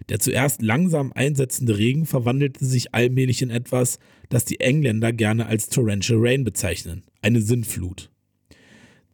Der 0.09 0.19
zuerst 0.19 0.61
langsam 0.61 1.13
einsetzende 1.13 1.77
Regen 1.77 2.05
verwandelte 2.05 2.65
sich 2.65 2.93
allmählich 2.93 3.41
in 3.41 3.49
etwas, 3.49 3.97
das 4.29 4.45
die 4.45 4.59
Engländer 4.59 5.13
gerne 5.13 5.45
als 5.45 5.69
Torrential 5.69 6.19
Rain 6.21 6.43
bezeichnen, 6.43 7.03
eine 7.21 7.41
Sinnflut. 7.41 8.11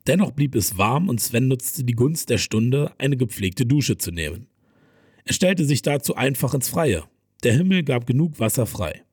Dennoch 0.07 0.31
blieb 0.31 0.55
es 0.55 0.77
warm 0.77 1.09
und 1.09 1.21
Sven 1.21 1.47
nutzte 1.47 1.83
die 1.83 1.93
Gunst 1.93 2.29
der 2.29 2.37
Stunde, 2.37 2.91
eine 2.97 3.17
gepflegte 3.17 3.65
Dusche 3.65 3.97
zu 3.97 4.11
nehmen. 4.11 4.47
Er 5.25 5.33
stellte 5.33 5.65
sich 5.65 5.81
dazu 5.81 6.15
einfach 6.15 6.53
ins 6.53 6.69
Freie. 6.69 7.03
Der 7.43 7.53
Himmel 7.53 7.83
gab 7.83 8.07
genug 8.07 8.39
Wasser 8.39 8.65
frei. 8.65 9.03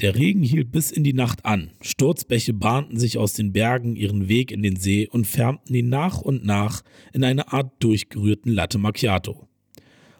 Der 0.00 0.14
Regen 0.14 0.44
hielt 0.44 0.70
bis 0.70 0.92
in 0.92 1.02
die 1.02 1.12
Nacht 1.12 1.44
an. 1.44 1.72
Sturzbäche 1.80 2.52
bahnten 2.52 3.00
sich 3.00 3.18
aus 3.18 3.32
den 3.32 3.52
Bergen 3.52 3.96
ihren 3.96 4.28
Weg 4.28 4.52
in 4.52 4.62
den 4.62 4.76
See 4.76 5.08
und 5.08 5.26
färbten 5.26 5.74
ihn 5.74 5.88
nach 5.88 6.20
und 6.20 6.44
nach 6.44 6.84
in 7.12 7.24
eine 7.24 7.52
Art 7.52 7.72
durchgerührten 7.80 8.52
Latte 8.52 8.78
Macchiato. 8.78 9.48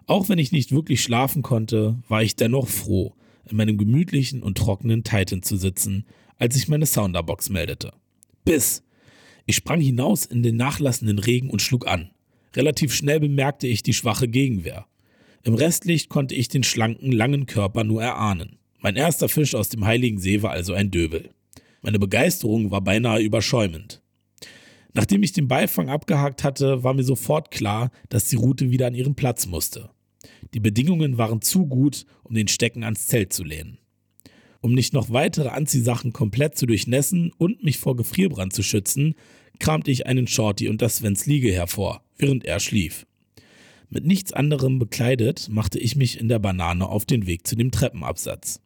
Auch 0.06 0.28
wenn 0.28 0.38
ich 0.38 0.50
nicht 0.50 0.72
wirklich 0.72 1.00
schlafen 1.00 1.42
konnte, 1.42 2.02
war 2.08 2.24
ich 2.24 2.34
dennoch 2.34 2.66
froh, 2.66 3.14
in 3.48 3.56
meinem 3.56 3.78
gemütlichen 3.78 4.42
und 4.42 4.58
trockenen 4.58 5.04
Titan 5.04 5.42
zu 5.42 5.56
sitzen, 5.56 6.06
als 6.38 6.56
sich 6.56 6.66
meine 6.66 6.86
Sounderbox 6.86 7.48
meldete. 7.48 7.92
Biss! 8.44 8.82
Ich 9.46 9.54
sprang 9.54 9.80
hinaus 9.80 10.26
in 10.26 10.42
den 10.42 10.56
nachlassenden 10.56 11.20
Regen 11.20 11.50
und 11.50 11.62
schlug 11.62 11.86
an. 11.86 12.10
Relativ 12.56 12.92
schnell 12.92 13.20
bemerkte 13.20 13.68
ich 13.68 13.84
die 13.84 13.94
schwache 13.94 14.26
Gegenwehr. 14.26 14.86
Im 15.44 15.54
Restlicht 15.54 16.08
konnte 16.08 16.34
ich 16.34 16.48
den 16.48 16.64
schlanken, 16.64 17.12
langen 17.12 17.46
Körper 17.46 17.84
nur 17.84 18.02
erahnen. 18.02 18.57
Mein 18.80 18.94
erster 18.94 19.28
Fisch 19.28 19.54
aus 19.54 19.68
dem 19.68 19.84
Heiligen 19.84 20.18
See 20.18 20.42
war 20.42 20.52
also 20.52 20.72
ein 20.72 20.90
Döbel. 20.90 21.30
Meine 21.82 21.98
Begeisterung 21.98 22.70
war 22.70 22.80
beinahe 22.80 23.20
überschäumend. 23.20 24.02
Nachdem 24.92 25.22
ich 25.22 25.32
den 25.32 25.48
Beifang 25.48 25.90
abgehakt 25.90 26.44
hatte, 26.44 26.82
war 26.84 26.94
mir 26.94 27.02
sofort 27.02 27.50
klar, 27.50 27.90
dass 28.08 28.28
die 28.28 28.36
Route 28.36 28.70
wieder 28.70 28.86
an 28.86 28.94
ihren 28.94 29.14
Platz 29.16 29.46
musste. 29.46 29.90
Die 30.54 30.60
Bedingungen 30.60 31.18
waren 31.18 31.42
zu 31.42 31.66
gut, 31.66 32.06
um 32.22 32.34
den 32.34 32.48
Stecken 32.48 32.84
ans 32.84 33.06
Zelt 33.06 33.32
zu 33.32 33.44
lehnen. 33.44 33.78
Um 34.60 34.74
nicht 34.74 34.92
noch 34.92 35.10
weitere 35.10 35.48
Anziehsachen 35.48 36.12
komplett 36.12 36.56
zu 36.56 36.66
durchnässen 36.66 37.32
und 37.36 37.62
mich 37.62 37.78
vor 37.78 37.96
Gefrierbrand 37.96 38.52
zu 38.52 38.62
schützen, 38.62 39.14
kramte 39.58 39.90
ich 39.90 40.06
einen 40.06 40.26
Shorty 40.26 40.68
und 40.68 40.82
das 40.82 40.96
Svens 40.96 41.26
Liege 41.26 41.52
hervor, 41.52 42.02
während 42.16 42.44
er 42.44 42.60
schlief. 42.60 43.06
Mit 43.90 44.04
nichts 44.04 44.32
anderem 44.32 44.78
bekleidet 44.78 45.48
machte 45.50 45.78
ich 45.78 45.96
mich 45.96 46.20
in 46.20 46.28
der 46.28 46.38
Banane 46.38 46.88
auf 46.88 47.04
den 47.04 47.26
Weg 47.26 47.46
zu 47.46 47.56
dem 47.56 47.70
Treppenabsatz. 47.70 48.60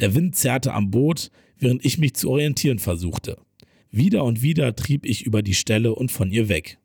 Der 0.00 0.14
Wind 0.14 0.34
zerrte 0.34 0.72
am 0.72 0.90
Boot, 0.90 1.30
während 1.58 1.84
ich 1.84 1.98
mich 1.98 2.14
zu 2.14 2.30
orientieren 2.30 2.78
versuchte. 2.78 3.36
Wieder 3.90 4.24
und 4.24 4.42
wieder 4.42 4.74
trieb 4.74 5.04
ich 5.04 5.26
über 5.26 5.42
die 5.42 5.54
Stelle 5.54 5.94
und 5.94 6.10
von 6.10 6.30
ihr 6.30 6.48
weg. 6.48 6.78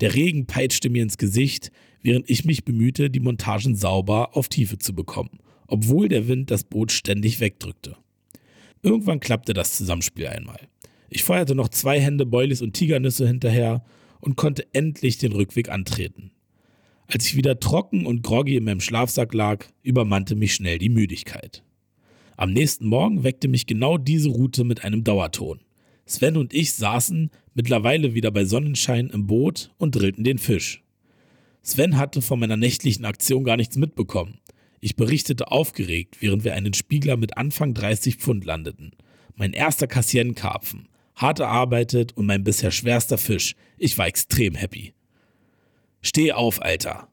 Der 0.00 0.14
Regen 0.14 0.46
peitschte 0.46 0.88
mir 0.88 1.02
ins 1.02 1.18
Gesicht, 1.18 1.72
während 2.02 2.28
ich 2.30 2.44
mich 2.44 2.64
bemühte, 2.64 3.10
die 3.10 3.20
Montagen 3.20 3.74
sauber 3.74 4.36
auf 4.36 4.48
Tiefe 4.48 4.78
zu 4.78 4.94
bekommen, 4.94 5.38
obwohl 5.66 6.08
der 6.08 6.28
Wind 6.28 6.50
das 6.50 6.64
Boot 6.64 6.92
ständig 6.92 7.40
wegdrückte. 7.40 7.96
Irgendwann 8.82 9.20
klappte 9.20 9.54
das 9.54 9.76
Zusammenspiel 9.76 10.26
einmal. 10.26 10.60
Ich 11.08 11.24
feuerte 11.24 11.54
noch 11.54 11.68
zwei 11.68 12.00
Hände 12.00 12.26
Boilies 12.26 12.62
und 12.62 12.74
Tigernüsse 12.74 13.26
hinterher 13.26 13.84
und 14.20 14.36
konnte 14.36 14.66
endlich 14.72 15.18
den 15.18 15.32
Rückweg 15.32 15.68
antreten. 15.68 16.30
Als 17.06 17.26
ich 17.26 17.36
wieder 17.36 17.60
trocken 17.60 18.06
und 18.06 18.22
groggy 18.22 18.56
in 18.56 18.64
meinem 18.64 18.80
Schlafsack 18.80 19.34
lag, 19.34 19.66
übermannte 19.82 20.36
mich 20.36 20.54
schnell 20.54 20.78
die 20.78 20.88
Müdigkeit. 20.88 21.62
Am 22.42 22.52
nächsten 22.52 22.88
Morgen 22.88 23.22
weckte 23.22 23.46
mich 23.46 23.68
genau 23.68 23.98
diese 23.98 24.28
Route 24.28 24.64
mit 24.64 24.82
einem 24.82 25.04
Dauerton. 25.04 25.60
Sven 26.06 26.36
und 26.36 26.52
ich 26.52 26.72
saßen 26.72 27.30
mittlerweile 27.54 28.14
wieder 28.14 28.32
bei 28.32 28.44
Sonnenschein 28.44 29.10
im 29.10 29.28
Boot 29.28 29.70
und 29.78 29.94
drillten 29.94 30.24
den 30.24 30.38
Fisch. 30.38 30.82
Sven 31.62 31.98
hatte 31.98 32.20
von 32.20 32.40
meiner 32.40 32.56
nächtlichen 32.56 33.04
Aktion 33.04 33.44
gar 33.44 33.56
nichts 33.56 33.76
mitbekommen. 33.76 34.40
Ich 34.80 34.96
berichtete 34.96 35.52
aufgeregt, 35.52 36.16
während 36.18 36.42
wir 36.42 36.54
einen 36.54 36.74
Spiegler 36.74 37.16
mit 37.16 37.36
Anfang 37.36 37.74
30 37.74 38.16
Pfund 38.16 38.44
landeten. 38.44 38.90
Mein 39.36 39.52
erster 39.52 39.86
Kassienkarpfen. 39.86 40.88
Hart 41.14 41.38
erarbeitet 41.38 42.16
und 42.16 42.26
mein 42.26 42.42
bisher 42.42 42.72
schwerster 42.72 43.18
Fisch. 43.18 43.54
Ich 43.78 43.98
war 43.98 44.08
extrem 44.08 44.56
happy. 44.56 44.94
Steh 46.00 46.32
auf, 46.32 46.60
Alter. 46.60 47.06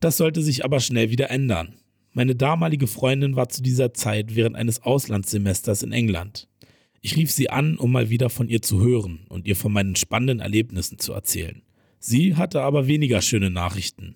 Das 0.00 0.18
sollte 0.18 0.42
sich 0.42 0.62
aber 0.62 0.80
schnell 0.80 1.08
wieder 1.08 1.30
ändern. 1.30 1.78
Meine 2.16 2.36
damalige 2.36 2.86
Freundin 2.86 3.34
war 3.34 3.48
zu 3.48 3.60
dieser 3.60 3.92
Zeit 3.92 4.36
während 4.36 4.54
eines 4.54 4.80
Auslandssemesters 4.80 5.82
in 5.82 5.90
England. 5.90 6.48
Ich 7.00 7.16
rief 7.16 7.32
sie 7.32 7.50
an, 7.50 7.76
um 7.76 7.90
mal 7.90 8.08
wieder 8.08 8.30
von 8.30 8.48
ihr 8.48 8.62
zu 8.62 8.80
hören 8.80 9.26
und 9.28 9.48
ihr 9.48 9.56
von 9.56 9.72
meinen 9.72 9.96
spannenden 9.96 10.38
Erlebnissen 10.38 11.00
zu 11.00 11.12
erzählen. 11.12 11.62
Sie 11.98 12.36
hatte 12.36 12.62
aber 12.62 12.86
weniger 12.86 13.20
schöne 13.20 13.50
Nachrichten. 13.50 14.14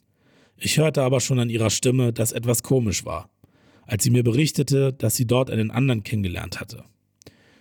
Ich 0.57 0.79
hörte 0.79 1.03
aber 1.03 1.21
schon 1.21 1.41
an 1.41 1.51
ihrer 1.51 1.71
Stimme, 1.71 2.13
dass 2.13 2.31
etwas 2.31 2.63
komisch 2.63 3.05
war, 3.05 3.31
als 3.83 4.05
sie 4.05 4.11
mir 4.11 4.23
berichtete, 4.23 4.93
dass 4.93 5.17
sie 5.17 5.27
dort 5.27 5.51
einen 5.51 5.73
anderen 5.73 6.05
kennengelernt 6.05 6.61
hatte. 6.61 6.85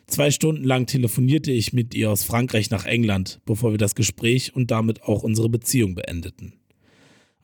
Zwei 0.06 0.30
Stunden 0.30 0.64
lang 0.64 0.86
telefonierte 0.86 1.52
ich 1.52 1.74
mit 1.74 1.96
ihr 1.96 2.12
aus 2.12 2.24
Frankreich 2.24 2.70
nach 2.70 2.86
England, 2.86 3.42
bevor 3.46 3.72
wir 3.72 3.80
das 3.80 3.96
Gespräch 3.96 4.56
und 4.56 4.70
damit 4.70 5.02
auch 5.02 5.24
unsere 5.24 5.50
Beziehung 5.50 5.96
beendeten. 5.96 6.57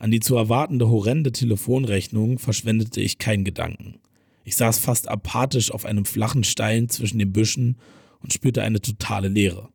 An 0.03 0.11
die 0.11 0.19
zu 0.19 0.35
erwartende 0.35 0.89
horrende 0.89 1.31
Telefonrechnung 1.31 2.37
verschwendete 2.37 2.99
ich 2.99 3.19
keinen 3.19 3.45
Gedanken. 3.45 3.99
Ich 4.43 4.57
saß 4.57 4.77
fast 4.79 5.07
apathisch 5.07 5.71
auf 5.71 5.85
einem 5.85 6.03
flachen 6.03 6.43
Stein 6.43 6.89
zwischen 6.89 7.19
den 7.19 7.31
Büschen 7.31 7.77
und 8.19 8.33
spürte 8.33 8.63
eine 8.63 8.81
totale 8.81 9.29
Leere. 9.29 9.69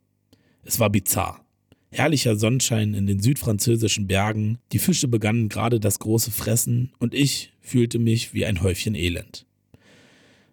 Es 0.65 0.79
war 0.79 0.91
bizarr. 0.91 1.43
Herrlicher 1.91 2.37
Sonnenschein 2.37 2.93
in 2.93 3.07
den 3.07 3.23
südfranzösischen 3.23 4.07
Bergen, 4.07 4.59
die 4.73 4.79
Fische 4.79 5.09
begannen 5.09 5.49
gerade 5.49 5.81
das 5.81 5.99
große 5.99 6.31
Fressen 6.31 6.93
und 6.99 7.15
ich 7.15 7.55
fühlte 7.63 7.99
mich 7.99 8.35
wie 8.35 8.45
ein 8.45 8.61
Häufchen 8.61 8.95
Elend. 8.95 9.47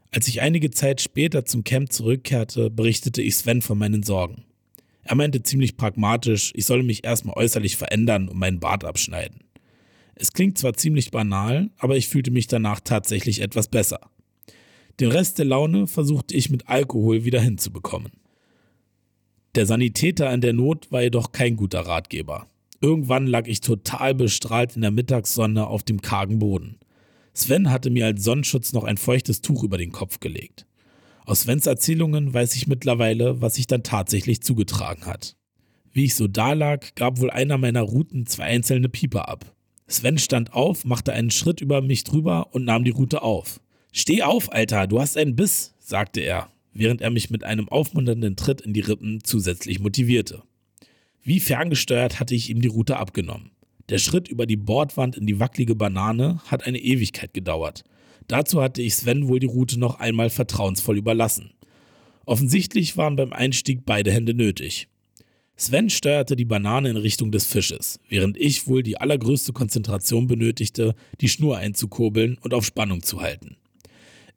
Als 0.09 0.29
ich 0.29 0.39
einige 0.39 0.71
Zeit 0.71 1.01
später 1.01 1.43
zum 1.43 1.65
Camp 1.65 1.91
zurückkehrte, 1.91 2.69
berichtete 2.69 3.21
ich 3.21 3.35
Sven 3.35 3.61
von 3.61 3.77
meinen 3.77 4.03
Sorgen. 4.03 4.45
Er 5.03 5.15
meinte 5.15 5.43
ziemlich 5.43 5.75
pragmatisch, 5.75 6.53
ich 6.55 6.63
solle 6.63 6.83
mich 6.83 7.03
erstmal 7.03 7.35
äußerlich 7.35 7.75
verändern 7.75 8.29
und 8.29 8.39
meinen 8.39 8.61
Bart 8.61 8.85
abschneiden. 8.85 9.44
Es 10.15 10.31
klingt 10.31 10.57
zwar 10.57 10.73
ziemlich 10.73 11.11
banal, 11.11 11.69
aber 11.77 11.97
ich 11.97 12.07
fühlte 12.07 12.31
mich 12.31 12.47
danach 12.47 12.79
tatsächlich 12.79 13.41
etwas 13.41 13.67
besser. 13.67 13.99
Den 14.99 15.11
Rest 15.11 15.37
der 15.39 15.45
Laune 15.45 15.87
versuchte 15.87 16.35
ich 16.35 16.49
mit 16.49 16.69
Alkohol 16.69 17.25
wieder 17.25 17.41
hinzubekommen. 17.41 18.13
Der 19.55 19.65
Sanitäter 19.65 20.33
in 20.33 20.41
der 20.41 20.53
Not 20.53 20.91
war 20.91 21.01
jedoch 21.01 21.31
kein 21.31 21.57
guter 21.57 21.81
Ratgeber. 21.81 22.47
Irgendwann 22.81 23.27
lag 23.27 23.47
ich 23.47 23.61
total 23.61 24.13
bestrahlt 24.13 24.75
in 24.75 24.81
der 24.81 24.91
Mittagssonne 24.91 25.67
auf 25.67 25.83
dem 25.83 26.01
kargen 26.01 26.39
Boden. 26.39 26.77
Sven 27.33 27.69
hatte 27.69 27.89
mir 27.89 28.05
als 28.05 28.23
Sonnenschutz 28.23 28.71
noch 28.71 28.85
ein 28.85 28.97
feuchtes 28.97 29.41
Tuch 29.41 29.63
über 29.63 29.77
den 29.77 29.91
Kopf 29.91 30.19
gelegt. 30.19 30.65
Aus 31.25 31.41
Svens 31.41 31.65
Erzählungen 31.65 32.33
weiß 32.33 32.55
ich 32.55 32.67
mittlerweile, 32.67 33.41
was 33.41 33.55
sich 33.55 33.67
dann 33.67 33.83
tatsächlich 33.83 34.41
zugetragen 34.41 35.05
hat. 35.05 35.35
Wie 35.91 36.05
ich 36.05 36.15
so 36.15 36.27
dalag, 36.27 36.95
gab 36.95 37.19
wohl 37.19 37.31
einer 37.31 37.57
meiner 37.57 37.81
Routen 37.81 38.25
zwei 38.27 38.43
einzelne 38.43 38.89
Pieper 38.89 39.27
ab. 39.27 39.54
Sven 39.87 40.17
stand 40.17 40.53
auf, 40.53 40.85
machte 40.85 41.13
einen 41.13 41.31
Schritt 41.31 41.61
über 41.61 41.81
mich 41.81 42.03
drüber 42.03 42.53
und 42.53 42.65
nahm 42.65 42.83
die 42.83 42.91
Route 42.91 43.21
auf. 43.21 43.59
Steh 43.91 44.23
auf, 44.23 44.51
Alter, 44.51 44.87
du 44.87 44.99
hast 44.99 45.17
einen 45.17 45.35
Biss, 45.35 45.73
sagte 45.79 46.21
er 46.21 46.49
während 46.75 47.01
er 47.01 47.09
mich 47.09 47.31
mit 47.31 47.43
einem 47.43 47.67
aufmunternden 47.69 48.35
Tritt 48.35 48.61
in 48.61 48.73
die 48.73 48.81
Rippen 48.81 49.23
zusätzlich 49.23 49.79
motivierte. 49.79 50.43
Wie 51.23 51.39
ferngesteuert 51.39 52.19
hatte 52.19 52.35
ich 52.35 52.51
ihm 52.51 52.61
die 52.61 52.67
Route 52.67 52.97
abgenommen. 52.97 53.49
Der 53.89 53.97
Schritt 53.97 54.27
über 54.27 54.45
die 54.45 54.57
Bordwand 54.57 55.15
in 55.15 55.25
die 55.25 55.39
wackelige 55.39 55.75
Banane 55.75 56.39
hat 56.45 56.65
eine 56.67 56.79
Ewigkeit 56.79 57.33
gedauert. 57.33 57.83
Dazu 58.27 58.61
hatte 58.61 58.81
ich 58.81 58.95
Sven 58.95 59.27
wohl 59.27 59.39
die 59.39 59.47
Route 59.47 59.79
noch 59.79 59.99
einmal 59.99 60.29
vertrauensvoll 60.29 60.97
überlassen. 60.97 61.51
Offensichtlich 62.25 62.97
waren 62.97 63.15
beim 63.15 63.31
Einstieg 63.31 63.85
beide 63.85 64.11
Hände 64.11 64.33
nötig. 64.33 64.87
Sven 65.57 65.89
steuerte 65.89 66.35
die 66.35 66.45
Banane 66.45 66.89
in 66.89 66.97
Richtung 66.97 67.31
des 67.31 67.45
Fisches, 67.45 67.99
während 68.09 68.37
ich 68.37 68.67
wohl 68.67 68.83
die 68.83 68.97
allergrößte 68.97 69.53
Konzentration 69.53 70.27
benötigte, 70.27 70.95
die 71.21 71.29
Schnur 71.29 71.57
einzukurbeln 71.57 72.37
und 72.41 72.53
auf 72.53 72.65
Spannung 72.65 73.03
zu 73.03 73.21
halten. 73.21 73.55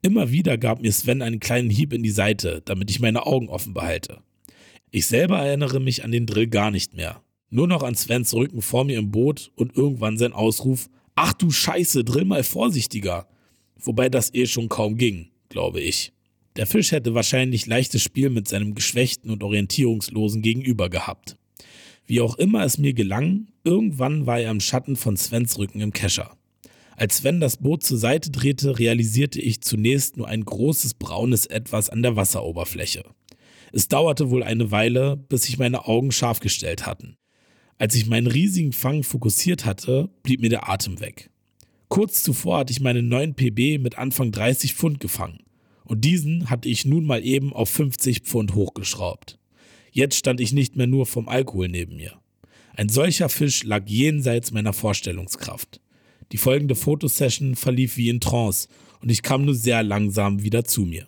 Immer 0.01 0.31
wieder 0.31 0.57
gab 0.57 0.81
mir 0.81 0.93
Sven 0.93 1.21
einen 1.21 1.41
kleinen 1.41 1.69
Hieb 1.69 1.91
in 1.91 2.03
die 2.03 2.09
Seite, 2.09 2.61
damit 2.63 2.89
ich 2.89 3.01
meine 3.01 3.25
Augen 3.25 3.49
offen 3.49 3.73
behalte. 3.73 4.19
Ich 4.91 5.07
selber 5.07 5.39
erinnere 5.39 5.81
mich 5.81 6.05
an 6.05 6.11
den 6.11 6.25
Drill 6.25 6.47
gar 6.47 6.71
nicht 6.71 6.93
mehr. 6.93 7.21
Nur 7.49 7.67
noch 7.67 7.83
an 7.83 7.95
Svens 7.95 8.33
Rücken 8.33 8.61
vor 8.61 8.85
mir 8.85 8.97
im 8.97 9.11
Boot 9.11 9.51
und 9.55 9.75
irgendwann 9.75 10.17
sein 10.17 10.33
Ausruf, 10.33 10.89
Ach 11.15 11.33
du 11.33 11.51
Scheiße, 11.51 12.05
drill 12.05 12.23
mal 12.23 12.43
vorsichtiger. 12.43 13.27
Wobei 13.75 14.07
das 14.07 14.33
eh 14.33 14.45
schon 14.45 14.69
kaum 14.69 14.95
ging, 14.95 15.31
glaube 15.49 15.81
ich. 15.81 16.13
Der 16.59 16.67
Fisch 16.67 16.91
hätte 16.91 17.13
wahrscheinlich 17.13 17.67
leichtes 17.67 18.01
Spiel 18.01 18.29
mit 18.29 18.49
seinem 18.49 18.75
geschwächten 18.75 19.31
und 19.31 19.43
orientierungslosen 19.43 20.41
Gegenüber 20.41 20.89
gehabt. 20.89 21.37
Wie 22.05 22.19
auch 22.19 22.37
immer 22.37 22.65
es 22.65 22.77
mir 22.77 22.91
gelang, 22.91 23.47
irgendwann 23.63 24.25
war 24.25 24.41
er 24.41 24.51
im 24.51 24.59
Schatten 24.59 24.97
von 24.97 25.15
Svens 25.15 25.57
Rücken 25.57 25.79
im 25.79 25.93
Kescher. 25.93 26.35
Als 26.97 27.19
Sven 27.19 27.39
das 27.39 27.55
Boot 27.55 27.83
zur 27.83 27.97
Seite 27.97 28.29
drehte, 28.29 28.77
realisierte 28.77 29.39
ich 29.39 29.61
zunächst 29.61 30.17
nur 30.17 30.27
ein 30.27 30.43
großes 30.43 30.95
braunes 30.95 31.45
Etwas 31.45 31.89
an 31.89 32.01
der 32.01 32.17
Wasseroberfläche. 32.17 33.05
Es 33.71 33.87
dauerte 33.87 34.29
wohl 34.29 34.43
eine 34.43 34.69
Weile, 34.69 35.15
bis 35.15 35.43
sich 35.43 35.59
meine 35.59 35.85
Augen 35.85 36.11
scharf 36.11 36.41
gestellt 36.41 36.85
hatten. 36.85 37.15
Als 37.77 37.95
ich 37.95 38.05
meinen 38.05 38.27
riesigen 38.27 38.73
Fang 38.73 39.03
fokussiert 39.03 39.63
hatte, 39.63 40.09
blieb 40.23 40.41
mir 40.41 40.49
der 40.49 40.67
Atem 40.67 40.99
weg. 40.99 41.29
Kurz 41.87 42.21
zuvor 42.21 42.57
hatte 42.57 42.73
ich 42.73 42.81
meinen 42.81 43.07
neuen 43.07 43.33
PB 43.33 43.81
mit 43.81 43.97
Anfang 43.97 44.33
30 44.33 44.73
Pfund 44.73 44.99
gefangen 44.99 45.39
und 45.89 46.05
diesen 46.05 46.51
hatte 46.51 46.69
ich 46.69 46.85
nun 46.85 47.05
mal 47.05 47.25
eben 47.25 47.51
auf 47.51 47.67
50 47.69 48.19
Pfund 48.19 48.53
hochgeschraubt. 48.53 49.39
Jetzt 49.91 50.17
stand 50.17 50.39
ich 50.39 50.53
nicht 50.53 50.75
mehr 50.75 50.85
nur 50.85 51.07
vom 51.07 51.27
Alkohol 51.27 51.67
neben 51.67 51.97
mir. 51.97 52.13
Ein 52.75 52.89
solcher 52.89 53.27
Fisch 53.27 53.63
lag 53.63 53.87
jenseits 53.87 54.51
meiner 54.51 54.71
Vorstellungskraft. 54.71 55.81
Die 56.31 56.37
folgende 56.37 56.75
Fotosession 56.75 57.55
verlief 57.55 57.97
wie 57.97 58.09
in 58.09 58.19
Trance 58.19 58.67
und 59.01 59.09
ich 59.09 59.23
kam 59.23 59.45
nur 59.45 59.55
sehr 59.55 59.81
langsam 59.81 60.43
wieder 60.43 60.63
zu 60.63 60.81
mir. 60.81 61.07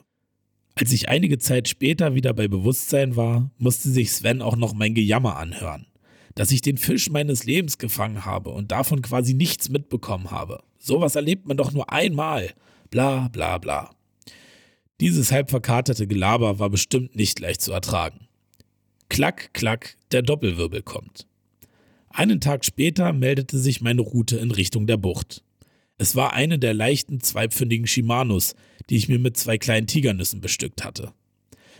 Als 0.73 0.91
ich 0.91 1.09
einige 1.09 1.37
Zeit 1.37 1.67
später 1.67 2.15
wieder 2.15 2.33
bei 2.33 2.47
Bewusstsein 2.47 3.15
war, 3.15 3.51
musste 3.59 3.91
sich 3.91 4.11
Sven 4.11 4.41
auch 4.41 4.55
noch 4.55 4.73
mein 4.73 4.95
Gejammer 4.95 5.37
anhören, 5.37 5.85
dass 6.33 6.49
ich 6.49 6.61
den 6.61 6.79
Fisch 6.79 7.11
meines 7.11 7.43
Lebens 7.43 7.77
gefangen 7.77 8.25
habe 8.25 8.49
und 8.49 8.71
davon 8.71 9.03
quasi 9.03 9.35
nichts 9.35 9.69
mitbekommen 9.69 10.31
habe. 10.31 10.63
Sowas 10.79 11.15
erlebt 11.15 11.47
man 11.47 11.57
doch 11.57 11.71
nur 11.71 11.93
einmal. 11.93 12.49
Bla 12.89 13.27
bla 13.27 13.59
bla. 13.59 13.91
Dieses 15.01 15.31
halb 15.31 15.49
verkaterte 15.49 16.05
Gelaber 16.05 16.59
war 16.59 16.69
bestimmt 16.69 17.15
nicht 17.15 17.39
leicht 17.39 17.61
zu 17.61 17.71
ertragen. 17.71 18.27
Klack, 19.09 19.51
klack, 19.51 19.97
der 20.11 20.21
Doppelwirbel 20.21 20.83
kommt. 20.83 21.25
Einen 22.09 22.39
Tag 22.39 22.63
später 22.63 23.11
meldete 23.11 23.57
sich 23.57 23.81
meine 23.81 24.01
Route 24.01 24.37
in 24.37 24.51
Richtung 24.51 24.85
der 24.85 24.97
Bucht. 24.97 25.43
Es 25.97 26.15
war 26.15 26.33
eine 26.33 26.59
der 26.59 26.75
leichten 26.75 27.19
zweipfündigen 27.19 27.87
Shimanos, 27.87 28.53
die 28.91 28.95
ich 28.95 29.09
mir 29.09 29.17
mit 29.17 29.37
zwei 29.37 29.57
kleinen 29.57 29.87
Tigernüssen 29.87 30.39
bestückt 30.39 30.83
hatte. 30.83 31.13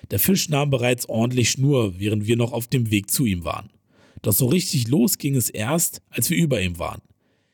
Der 0.10 0.18
Fisch 0.18 0.49
nahm 0.49 0.72
bereits 0.72 1.07
ordentlich 1.07 1.52
Schnur, 1.52 1.99
während 1.99 2.26
wir 2.26 2.38
noch 2.38 2.53
auf 2.53 2.65
dem 2.65 2.89
Weg 2.89 3.11
zu 3.11 3.26
ihm 3.26 3.43
waren. 3.43 3.69
Doch 4.23 4.34
so 4.34 4.48
richtig 4.48 4.88
los 4.88 5.19
ging 5.19 5.35
es 5.35 5.52
erst, 5.52 6.02
als 6.10 6.31
wir 6.31 6.38
über 6.38 6.60
ihm 6.60 6.80
waren. 6.80 7.03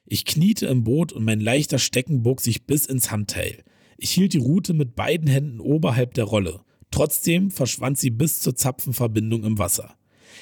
Ich 0.05 0.23
kniete 0.23 0.67
im 0.67 0.85
Boot 0.85 1.11
und 1.11 1.25
mein 1.25 1.41
leichter 1.41 1.77
Stecken 1.77 2.23
bog 2.23 2.39
sich 2.39 2.63
bis 2.63 2.85
ins 2.85 3.11
Handtail. 3.11 3.63
Ich 3.97 4.11
hielt 4.11 4.33
die 4.33 4.39
Rute 4.39 4.73
mit 4.73 4.95
beiden 4.95 5.27
Händen 5.27 5.59
oberhalb 5.59 6.13
der 6.13 6.25
Rolle. 6.25 6.61
Trotzdem 6.91 7.51
verschwand 7.51 7.97
sie 7.97 8.11
bis 8.11 8.41
zur 8.41 8.55
Zapfenverbindung 8.55 9.43
im 9.43 9.57
Wasser. 9.57 9.95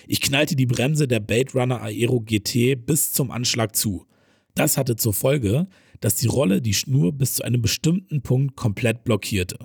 Ich 0.08 0.22
knallte 0.22 0.56
die 0.56 0.66
Bremse 0.66 1.08
der 1.08 1.22
Bait 1.22 1.56
Runner 1.56 1.82
Aero 1.82 2.20
GT 2.20 2.76
bis 2.86 3.14
zum 3.14 3.32
Anschlag 3.32 3.76
zu. 3.76 4.06
Das 4.54 4.78
hatte 4.78 4.96
zur 4.96 5.14
Folge, 5.14 5.68
dass 6.02 6.18
die 6.18 6.28
Rolle 6.28 6.62
die 6.62 6.74
Schnur 6.74 7.14
bis 7.14 7.36
zu 7.36 7.44
einem 7.44 7.62
bestimmten 7.62 8.22
Punkt 8.22 8.56
komplett 8.56 9.04
blockierte. 9.04 9.58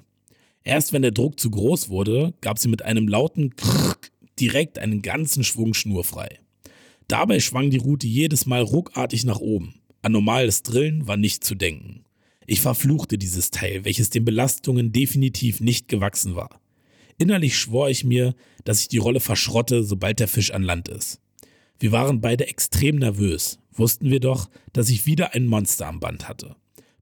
Erst 0.62 0.92
wenn 0.92 1.02
der 1.02 1.10
Druck 1.10 1.40
zu 1.40 1.50
groß 1.50 1.88
wurde, 1.88 2.34
gab 2.40 2.58
sie 2.58 2.68
mit 2.68 2.82
einem 2.82 3.08
lauten 3.08 3.56
Krrrk 3.56 4.12
direkt 4.38 4.78
einen 4.78 5.02
ganzen 5.02 5.44
Schwung 5.44 5.74
Schnur 5.74 6.04
frei. 6.04 6.38
Dabei 7.08 7.40
schwang 7.40 7.70
die 7.70 7.78
Route 7.78 8.06
jedes 8.06 8.46
Mal 8.46 8.62
ruckartig 8.62 9.24
nach 9.24 9.40
oben. 9.40 9.74
An 10.02 10.12
normales 10.12 10.62
Drillen 10.62 11.06
war 11.06 11.16
nicht 11.16 11.44
zu 11.44 11.54
denken. 11.54 12.04
Ich 12.52 12.62
verfluchte 12.62 13.16
dieses 13.16 13.52
Teil, 13.52 13.84
welches 13.84 14.10
den 14.10 14.24
Belastungen 14.24 14.90
definitiv 14.90 15.60
nicht 15.60 15.86
gewachsen 15.86 16.34
war. 16.34 16.60
Innerlich 17.16 17.56
schwor 17.56 17.88
ich 17.88 18.02
mir, 18.02 18.34
dass 18.64 18.80
ich 18.80 18.88
die 18.88 18.98
Rolle 18.98 19.20
verschrotte, 19.20 19.84
sobald 19.84 20.18
der 20.18 20.26
Fisch 20.26 20.50
an 20.50 20.64
Land 20.64 20.88
ist. 20.88 21.20
Wir 21.78 21.92
waren 21.92 22.20
beide 22.20 22.48
extrem 22.48 22.96
nervös, 22.96 23.60
wussten 23.72 24.10
wir 24.10 24.18
doch, 24.18 24.50
dass 24.72 24.90
ich 24.90 25.06
wieder 25.06 25.32
ein 25.32 25.46
Monster 25.46 25.86
am 25.86 26.00
Band 26.00 26.28
hatte. 26.28 26.56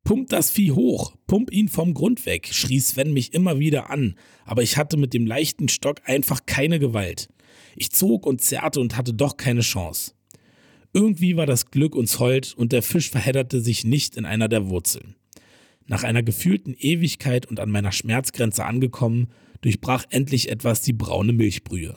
Pump 0.04 0.28
das 0.28 0.50
Vieh 0.50 0.72
hoch, 0.72 1.16
pump 1.26 1.50
ihn 1.50 1.70
vom 1.70 1.94
Grund 1.94 2.26
weg, 2.26 2.50
schrie 2.52 2.80
Sven 2.80 3.14
mich 3.14 3.32
immer 3.32 3.58
wieder 3.58 3.88
an, 3.88 4.16
aber 4.44 4.62
ich 4.62 4.76
hatte 4.76 4.98
mit 4.98 5.14
dem 5.14 5.24
leichten 5.24 5.70
Stock 5.70 6.02
einfach 6.04 6.44
keine 6.44 6.78
Gewalt. 6.78 7.30
Ich 7.74 7.90
zog 7.90 8.26
und 8.26 8.42
zerrte 8.42 8.80
und 8.80 8.98
hatte 8.98 9.14
doch 9.14 9.38
keine 9.38 9.62
Chance. 9.62 10.12
Irgendwie 10.92 11.38
war 11.38 11.46
das 11.46 11.70
Glück 11.70 11.96
uns 11.96 12.18
hold 12.18 12.52
und 12.54 12.72
der 12.72 12.82
Fisch 12.82 13.08
verhedderte 13.08 13.62
sich 13.62 13.84
nicht 13.84 14.18
in 14.18 14.26
einer 14.26 14.48
der 14.48 14.68
Wurzeln. 14.68 15.14
Nach 15.88 16.04
einer 16.04 16.22
gefühlten 16.22 16.74
Ewigkeit 16.78 17.46
und 17.46 17.60
an 17.60 17.70
meiner 17.70 17.92
Schmerzgrenze 17.92 18.64
angekommen, 18.64 19.28
durchbrach 19.62 20.04
endlich 20.10 20.50
etwas 20.50 20.82
die 20.82 20.92
braune 20.92 21.32
Milchbrühe. 21.32 21.96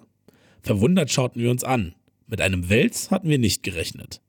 Verwundert 0.62 1.12
schauten 1.12 1.42
wir 1.42 1.52
uns 1.52 1.66
an. 1.66 1.94
Mit 2.26 2.40
einem 2.40 2.70
Wels 2.70 3.12
hatten 3.12 3.28
wir 3.28 3.38
nicht 3.38 3.64
gerechnet. 3.64 4.22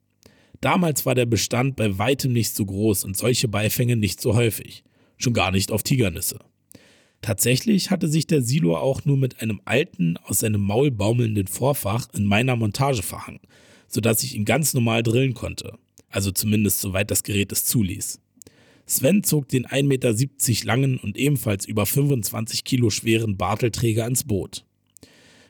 Damals 0.61 1.07
war 1.07 1.15
der 1.15 1.27
Bestand 1.27 1.77
bei 1.77 1.97
weitem 1.97 2.33
nicht 2.33 2.55
so 2.55 2.67
groß 2.67 3.05
und 3.05 3.17
solche 3.17 3.47
Beifänge 3.47 3.97
nicht 3.97 4.21
so 4.21 4.35
häufig. 4.35 4.83
Schon 5.17 5.33
gar 5.33 5.53
nicht 5.53 5.71
auf 5.71 5.85
Tigernisse. 5.85 6.41
Tatsächlich 7.21 7.91
hatte 7.91 8.09
sich 8.09 8.27
der 8.27 8.43
Silo 8.43 8.77
auch 8.77 9.05
nur 9.05 9.17
mit 9.17 9.41
einem 9.41 9.61
alten, 9.65 10.17
aus 10.25 10.41
seinem 10.41 10.61
Maul 10.61 10.91
baumelnden 10.91 11.47
Vorfach 11.47 12.09
in 12.15 12.25
meiner 12.25 12.57
Montage 12.57 13.03
verhangen, 13.03 13.41
sodass 13.87 14.25
ich 14.25 14.35
ihn 14.35 14.45
ganz 14.45 14.75
normal 14.75 15.05
drillen 15.05 15.35
konnte. 15.35 15.79
Also 16.09 16.33
zumindest 16.33 16.81
soweit 16.81 17.13
das 17.13 17.23
Gerät 17.23 17.53
es 17.53 17.65
zuließ. 17.65 18.21
Sven 18.93 19.25
zog 19.25 19.49
den 19.49 19.67
1,70 19.67 19.85
Meter 19.85 20.67
langen 20.67 20.99
und 20.99 21.17
ebenfalls 21.17 21.65
über 21.65 21.87
25 21.87 22.63
Kilo 22.63 22.91
schweren 22.91 23.39
Bartelträger 23.39 24.07
ins 24.07 24.25
Boot. 24.25 24.67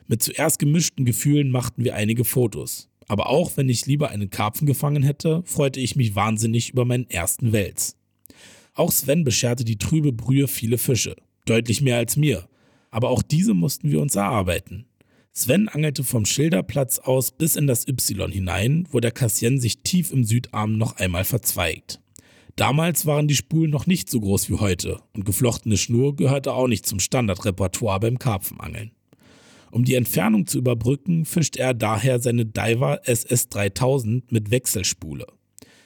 Mit 0.07 0.23
zuerst 0.23 0.59
gemischten 0.59 1.03
Gefühlen 1.03 1.51
machten 1.51 1.83
wir 1.83 1.95
einige 1.95 2.23
Fotos. 2.23 2.87
Aber 3.09 3.27
auch 3.27 3.57
wenn 3.57 3.67
ich 3.67 3.85
lieber 3.85 4.09
einen 4.11 4.29
Karpfen 4.29 4.65
gefangen 4.65 5.03
hätte, 5.03 5.43
freute 5.45 5.81
ich 5.81 5.97
mich 5.97 6.15
wahnsinnig 6.15 6.69
über 6.69 6.85
meinen 6.85 7.09
ersten 7.09 7.51
Wels. 7.51 7.97
Auch 8.75 8.93
Sven 8.93 9.25
bescherte 9.25 9.65
die 9.65 9.77
trübe 9.77 10.13
Brühe 10.13 10.47
viele 10.47 10.77
Fische. 10.77 11.17
Deutlich 11.45 11.81
mehr 11.81 11.97
als 11.97 12.15
mir. 12.15 12.47
Aber 12.91 13.09
auch 13.09 13.21
diese 13.21 13.53
mussten 13.53 13.91
wir 13.91 13.99
uns 13.99 14.15
erarbeiten. 14.15 14.85
Sven 15.33 15.67
angelte 15.67 16.05
vom 16.05 16.25
Schilderplatz 16.25 16.99
aus 16.99 17.31
bis 17.31 17.57
in 17.57 17.67
das 17.67 17.89
Y 17.89 18.31
hinein, 18.31 18.87
wo 18.89 19.01
der 19.01 19.11
Cassien 19.11 19.59
sich 19.59 19.79
tief 19.79 20.13
im 20.13 20.23
Südarm 20.23 20.77
noch 20.77 20.95
einmal 20.95 21.25
verzweigt. 21.25 21.99
Damals 22.55 23.07
waren 23.07 23.27
die 23.27 23.35
Spulen 23.35 23.71
noch 23.71 23.87
nicht 23.87 24.09
so 24.09 24.19
groß 24.19 24.49
wie 24.49 24.55
heute 24.55 25.01
und 25.13 25.25
geflochtene 25.25 25.75
Schnur 25.77 26.15
gehörte 26.15 26.53
auch 26.53 26.67
nicht 26.67 26.85
zum 26.85 26.99
Standardrepertoire 26.99 27.99
beim 27.99 28.19
Karpfenangeln. 28.19 28.91
Um 29.71 29.85
die 29.85 29.95
Entfernung 29.95 30.45
zu 30.45 30.59
überbrücken, 30.59 31.25
fischt 31.25 31.55
er 31.55 31.73
daher 31.73 32.19
seine 32.19 32.45
Diver 32.45 33.01
SS 33.05 33.49
3000 33.49 34.31
mit 34.31 34.51
Wechselspule. 34.51 35.25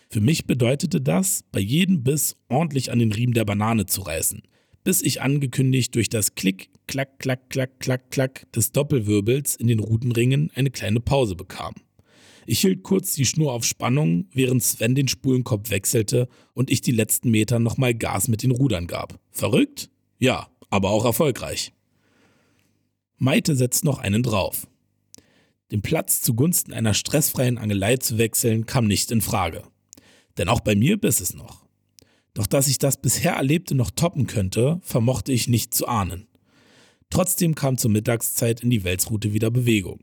Für 0.10 0.19
mich 0.19 0.45
bedeutete 0.45 0.99
das, 0.99 1.45
bei 1.53 1.61
jedem 1.61 2.03
Biss 2.03 2.35
ordentlich 2.49 2.91
an 2.91 2.99
den 2.99 3.14
Riemen 3.14 3.34
der 3.34 3.45
Banane 3.45 3.85
zu 3.85 4.02
reißen, 4.02 4.41
bis 4.84 5.02
ich 5.02 5.22
angekündigt 5.22 5.95
durch 5.95 6.10
das 6.10 6.35
Klick, 6.35 6.69
Klack, 6.88 7.19
Klack, 7.19 7.49
Klack, 7.49 7.80
Klack, 7.80 8.11
Klack 8.11 8.52
des 8.52 8.73
Doppelwirbels 8.73 9.56
in 9.56 9.68
den 9.68 9.80
Rutenringen 9.80 10.52
eine 10.53 10.69
kleine 10.69 10.99
Pause 10.99 11.35
bekam. 11.35 11.76
Ich 12.49 12.61
hielt 12.61 12.84
kurz 12.84 13.14
die 13.14 13.26
Schnur 13.26 13.52
auf 13.52 13.65
Spannung, 13.65 14.30
während 14.32 14.64
Sven 14.64 14.95
den 14.95 15.10
Spulenkopf 15.10 15.69
wechselte 15.69 16.30
und 16.53 16.72
ich 16.72 16.80
die 16.80 16.94
letzten 16.94 17.30
Meter 17.30 17.60
nochmal 17.60 17.94
Gas 17.94 18.30
mit 18.30 18.41
den 18.41 18.52
Rudern 18.52 18.88
gab. 18.88 19.19
Verrückt? 19.32 19.90
Ja, 20.18 20.48
aber 20.69 20.91
auch 20.91 21.03
erfolgreich. 21.03 21.74
Maite 23.18 23.53
setzt 23.57 23.84
noch 23.84 23.99
einen 23.99 24.24
drauf. 24.24 24.65
Den 25.74 25.82
Platz 25.82 26.22
zugunsten 26.22 26.72
einer 26.72 26.94
stressfreien 26.94 27.57
Angelei 27.57 27.98
zu 27.98 28.18
wechseln, 28.18 28.65
kam 28.65 28.88
nicht 28.88 29.11
in 29.11 29.19
Frage. 29.19 29.64
Denn 30.38 30.48
auch 30.48 30.61
bei 30.61 30.74
mir 30.74 30.95
biss 30.95 31.19
es 31.19 31.34
noch. 31.34 31.65
Doch 32.34 32.48
dass 32.48 32.69
ich 32.69 32.78
das 32.78 33.02
bisher 33.02 33.34
Erlebte 33.34 33.76
noch 33.76 33.91
toppen 33.91 34.26
könnte, 34.26 34.80
vermochte 34.84 35.34
ich 35.34 35.49
nicht 35.49 35.74
zu 35.74 35.86
ahnen. 35.90 36.28
Trotzdem 37.10 37.56
kam 37.56 37.78
zur 37.78 37.91
Mittagszeit 37.91 38.61
in 38.61 38.69
die 38.69 38.86
Welsroute 38.86 39.34
wieder 39.34 39.52
Bewegung. 39.52 39.99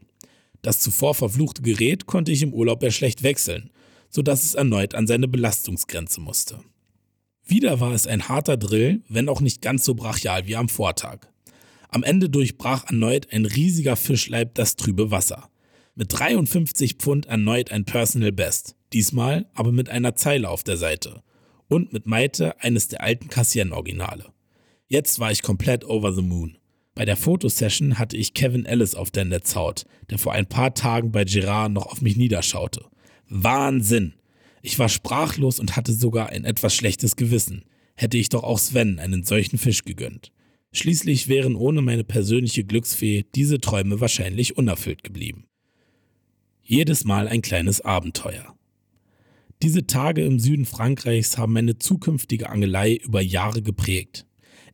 Das 0.65 0.81
zuvor 0.81 1.15
verfluchte 1.15 1.61
Gerät 1.61 2.07
konnte 2.07 2.33
ich 2.33 2.41
im 2.41 2.55
Urlaub 2.55 2.83
ja 2.83 2.91
schlecht 2.91 3.23
wechseln, 3.23 3.71
sodass 4.09 4.45
es 4.45 4.55
erneut 4.55 4.95
an 4.95 5.07
seine 5.07 5.29
Belastungsgrenze 5.29 6.23
musste. 6.23 6.59
Wieder 7.45 7.81
war 7.81 7.93
es 7.93 8.07
ein 8.07 8.31
harter 8.31 8.57
Drill, 8.57 9.03
wenn 9.11 9.29
auch 9.29 9.43
nicht 9.43 9.61
ganz 9.61 9.85
so 9.85 9.95
brachial 9.95 10.47
wie 10.47 10.57
am 10.57 10.71
Vortag. 10.71 11.19
Am 11.91 12.03
Ende 12.03 12.31
durchbrach 12.31 12.87
erneut 12.87 13.31
ein 13.31 13.45
riesiger 13.45 13.95
Fischleib 13.95 14.55
das 14.55 14.77
trübe 14.77 15.11
Wasser. 15.11 15.51
Mit 15.97 16.19
53 16.19 16.95
Pfund 16.95 17.27
erneut 17.27 17.71
ein 17.71 17.85
Personal 17.85 18.33
Best, 18.33 18.75
diesmal 18.95 19.45
aber 19.53 19.71
mit 19.71 19.91
einer 19.91 20.17
Zeile 20.17 20.49
auf 20.49 20.65
der 20.65 20.79
Seite. 20.79 21.23
Und 21.69 21.93
mit 21.93 22.07
Maite 22.07 22.59
eines 22.63 22.89
der 22.89 23.03
alten 23.03 23.29
Cassien-Originale. 23.29 24.33
Jetzt 24.87 25.19
war 25.19 25.31
ich 25.31 25.43
komplett 25.43 25.85
over 25.85 26.15
the 26.15 26.23
moon. 26.23 26.57
Bei 26.95 27.05
der 27.05 27.17
Fotosession 27.17 27.99
hatte 27.99 28.17
ich 28.17 28.35
Kevin 28.35 28.67
Ellis 28.67 28.95
auf 28.95 29.11
der 29.11 29.25
Netzhaut, 29.25 29.85
der 30.11 30.19
vor 30.19 30.33
ein 30.33 30.47
paar 30.47 30.75
Tagen 30.75 31.11
bei 31.11 31.25
Gerard 31.25 31.73
noch 31.73 31.87
auf 31.87 32.01
mich 32.03 32.17
niederschaute. 32.17 32.85
Wahnsinn! 33.29 34.15
Ich 34.63 34.79
war 34.79 34.89
sprachlos 34.89 35.59
und 35.59 35.77
hatte 35.77 35.93
sogar 35.93 36.31
ein 36.31 36.45
etwas 36.45 36.75
schlechtes 36.75 37.17
Gewissen. 37.17 37.65
Hätte 37.97 38.17
ich 38.17 38.29
doch 38.29 38.45
auch 38.45 38.59
Sven 38.59 38.99
einen 38.99 39.25
solchen 39.25 39.59
Fisch 39.59 39.85
gegönnt. 39.85 40.33
Schließlich 40.73 41.29
wären 41.29 41.55
ohne 41.55 41.83
meine 41.83 42.05
persönliche 42.05 42.65
Glücksfee 42.65 43.25
diese 43.35 43.61
Träume 43.61 44.01
wahrscheinlich 44.01 44.57
unerfüllt 44.57 45.05
geblieben. 45.05 45.47
Jedes 46.63 47.05
Mal 47.05 47.29
ein 47.29 47.43
kleines 47.43 47.81
Abenteuer. 47.81 48.57
Diese 49.63 49.87
Tage 49.87 50.25
im 50.25 50.41
Süden 50.41 50.65
Frankreichs 50.65 51.39
haben 51.39 51.53
meine 51.53 51.79
zukünftige 51.79 52.49
Angelei 52.49 52.97
über 52.97 53.21
Jahre 53.21 53.63
geprägt. 53.63 54.27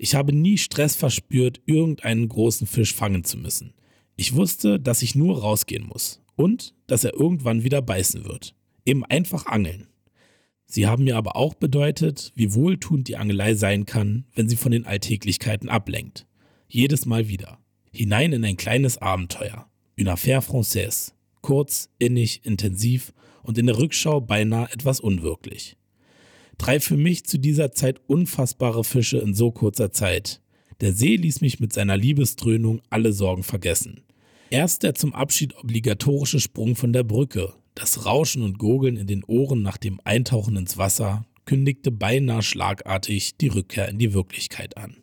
Ich 0.03 0.15
habe 0.15 0.33
nie 0.33 0.57
Stress 0.57 0.97
verspürt, 0.97 1.61
irgendeinen 1.67 2.27
großen 2.27 2.67
Fisch 2.67 2.95
fangen 2.95 3.23
zu 3.23 3.37
müssen. 3.37 3.75
Ich 4.17 4.35
wusste, 4.35 4.81
dass 4.81 5.03
ich 5.03 5.15
nur 5.15 5.43
rausgehen 5.43 5.87
muss 5.87 6.23
und 6.37 6.75
dass 6.87 7.05
er 7.05 7.13
irgendwann 7.13 7.65
wieder 7.65 7.83
beißen 7.83 8.25
wird. 8.25 8.55
Eben 8.87 9.05
einfach 9.05 9.45
angeln. 9.45 9.89
Sie 10.65 10.87
haben 10.87 11.05
mir 11.05 11.19
aber 11.19 11.37
auch 11.37 11.53
bedeutet, 11.53 12.33
wie 12.35 12.55
wohltuend 12.55 13.09
die 13.09 13.19
Angelei 13.19 13.53
sein 13.53 13.85
kann, 13.85 14.25
wenn 14.35 14.49
sie 14.49 14.57
von 14.57 14.73
den 14.73 14.87
Alltäglichkeiten 14.87 15.69
ablenkt. 15.69 16.27
Jedes 16.67 17.05
Mal 17.05 17.29
wieder. 17.29 17.59
Hinein 17.93 18.33
in 18.33 18.43
ein 18.43 18.57
kleines 18.57 18.97
Abenteuer. 18.97 19.69
Une 19.99 20.13
affaire 20.13 20.41
française. 20.41 21.13
Kurz, 21.43 21.91
innig, 21.99 22.47
intensiv 22.47 23.13
und 23.43 23.59
in 23.59 23.67
der 23.67 23.77
Rückschau 23.77 24.23
beinahe 24.23 24.73
etwas 24.73 24.99
unwirklich. 24.99 25.77
Drei 26.61 26.79
für 26.79 26.99
mich 26.99 27.25
zu 27.25 27.39
dieser 27.39 27.73
Zeit 27.73 28.03
unfassbare 28.07 28.85
Fische 28.85 29.17
in 29.17 29.33
so 29.33 29.51
kurzer 29.51 29.93
Zeit. 29.93 30.43
Der 30.83 30.93
See 30.93 31.17
ließ 31.17 31.41
mich 31.41 31.59
mit 31.59 31.73
seiner 31.73 31.97
Liebesdröhnung 31.97 32.83
alle 32.91 33.15
Sorgen 33.15 33.43
vergessen. 33.43 34.03
Erst 34.51 34.83
der 34.83 34.95
zum 34.95 35.15
Abschied 35.15 35.57
obligatorische 35.57 36.39
Sprung 36.39 36.77
von 36.77 36.93
der 36.93 37.03
Brücke, 37.03 37.55
das 37.75 38.05
Rauschen 38.05 38.43
und 38.43 38.59
Gurgeln 38.59 38.99
in 38.99 39.07
den 39.07 39.25
Ohren 39.25 39.63
nach 39.63 39.79
dem 39.79 40.01
Eintauchen 40.05 40.57
ins 40.57 40.77
Wasser 40.77 41.25
kündigte 41.47 41.91
beinahe 41.91 42.43
schlagartig 42.43 43.39
die 43.39 43.49
Rückkehr 43.49 43.89
in 43.89 43.99
die 43.99 44.13
Wirklichkeit 44.13 44.77
an. 44.77 44.99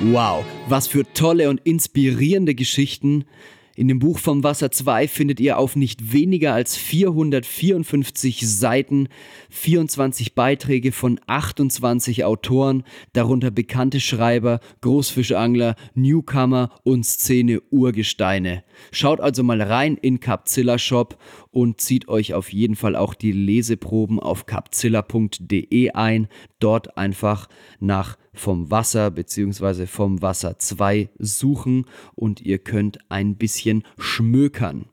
Wow, 0.00 0.46
was 0.68 0.86
für 0.88 1.04
tolle 1.12 1.50
und 1.50 1.60
inspirierende 1.60 2.54
Geschichten 2.54 3.26
in 3.74 3.88
dem 3.88 3.98
Buch 3.98 4.18
vom 4.18 4.44
Wasser 4.44 4.70
2 4.70 5.08
findet 5.08 5.40
ihr 5.40 5.58
auf 5.58 5.76
nicht 5.76 6.12
weniger 6.12 6.52
als 6.54 6.76
454 6.76 8.46
Seiten 8.46 9.08
24 9.50 10.34
Beiträge 10.34 10.92
von 10.92 11.18
28 11.26 12.24
Autoren, 12.24 12.84
darunter 13.12 13.50
bekannte 13.50 14.00
Schreiber, 14.00 14.60
Großfischangler, 14.82 15.76
Newcomer 15.94 16.70
und 16.84 17.06
Szene-Urgesteine. 17.06 18.64
Schaut 18.90 19.20
also 19.20 19.42
mal 19.42 19.62
rein 19.62 19.96
in 19.96 20.20
Capzilla 20.20 20.78
Shop 20.78 21.18
und 21.50 21.80
zieht 21.80 22.08
euch 22.08 22.34
auf 22.34 22.52
jeden 22.52 22.76
Fall 22.76 22.96
auch 22.96 23.14
die 23.14 23.32
Leseproben 23.32 24.20
auf 24.20 24.46
capzilla.de 24.46 25.90
ein. 25.90 26.28
Dort 26.58 26.96
einfach 26.96 27.48
nach 27.80 28.16
vom 28.34 28.70
Wasser 28.70 29.10
bzw. 29.10 29.86
vom 29.86 30.22
Wasser 30.22 30.58
2 30.58 31.10
suchen 31.18 31.86
und 32.14 32.40
ihr 32.40 32.58
könnt 32.58 32.98
ein 33.10 33.36
bisschen 33.36 33.82
schmökern. 33.98 34.86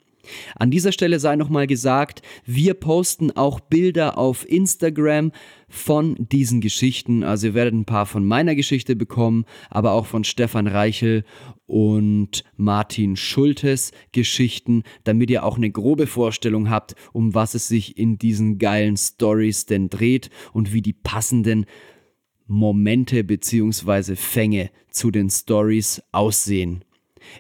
An 0.56 0.72
dieser 0.72 0.92
Stelle 0.92 1.20
sei 1.20 1.36
nochmal 1.36 1.68
gesagt, 1.68 2.22
wir 2.46 2.74
posten 2.74 3.32
auch 3.32 3.60
Bilder 3.60 4.18
auf 4.18 4.48
Instagram 4.48 5.32
von 5.68 6.16
diesen 6.20 6.62
Geschichten. 6.62 7.24
Also 7.24 7.48
ihr 7.48 7.54
werdet 7.54 7.74
ein 7.74 7.86
paar 7.86 8.06
von 8.06 8.26
meiner 8.26 8.56
Geschichte 8.56 8.96
bekommen, 8.96 9.46
aber 9.70 9.92
auch 9.94 10.06
von 10.06 10.24
Stefan 10.24 10.68
Reichel 10.68 11.24
und 11.68 12.44
Martin 12.58 13.16
Schultes 13.16 13.92
Geschichten, 14.12 14.84
damit 15.04 15.30
ihr 15.30 15.44
auch 15.44 15.58
eine 15.58 15.72
grobe 15.72 16.08
Vorstellung 16.08 16.70
habt, 16.70 16.96
um 17.14 17.36
was 17.36 17.54
es 17.54 17.68
sich 17.68 17.98
in 17.98 18.18
diesen 18.18 18.58
geilen 18.58 18.98
Stories 18.98 19.66
denn 19.66 19.90
dreht 19.90 20.30
und 20.54 20.74
wie 20.74 20.82
die 20.82 20.94
passenden 20.94 21.66
Momente 22.52 23.24
bzw. 23.24 24.16
Fänge 24.16 24.72
zu 24.90 25.12
den 25.12 25.30
Stories 25.30 26.02
aussehen. 26.12 26.84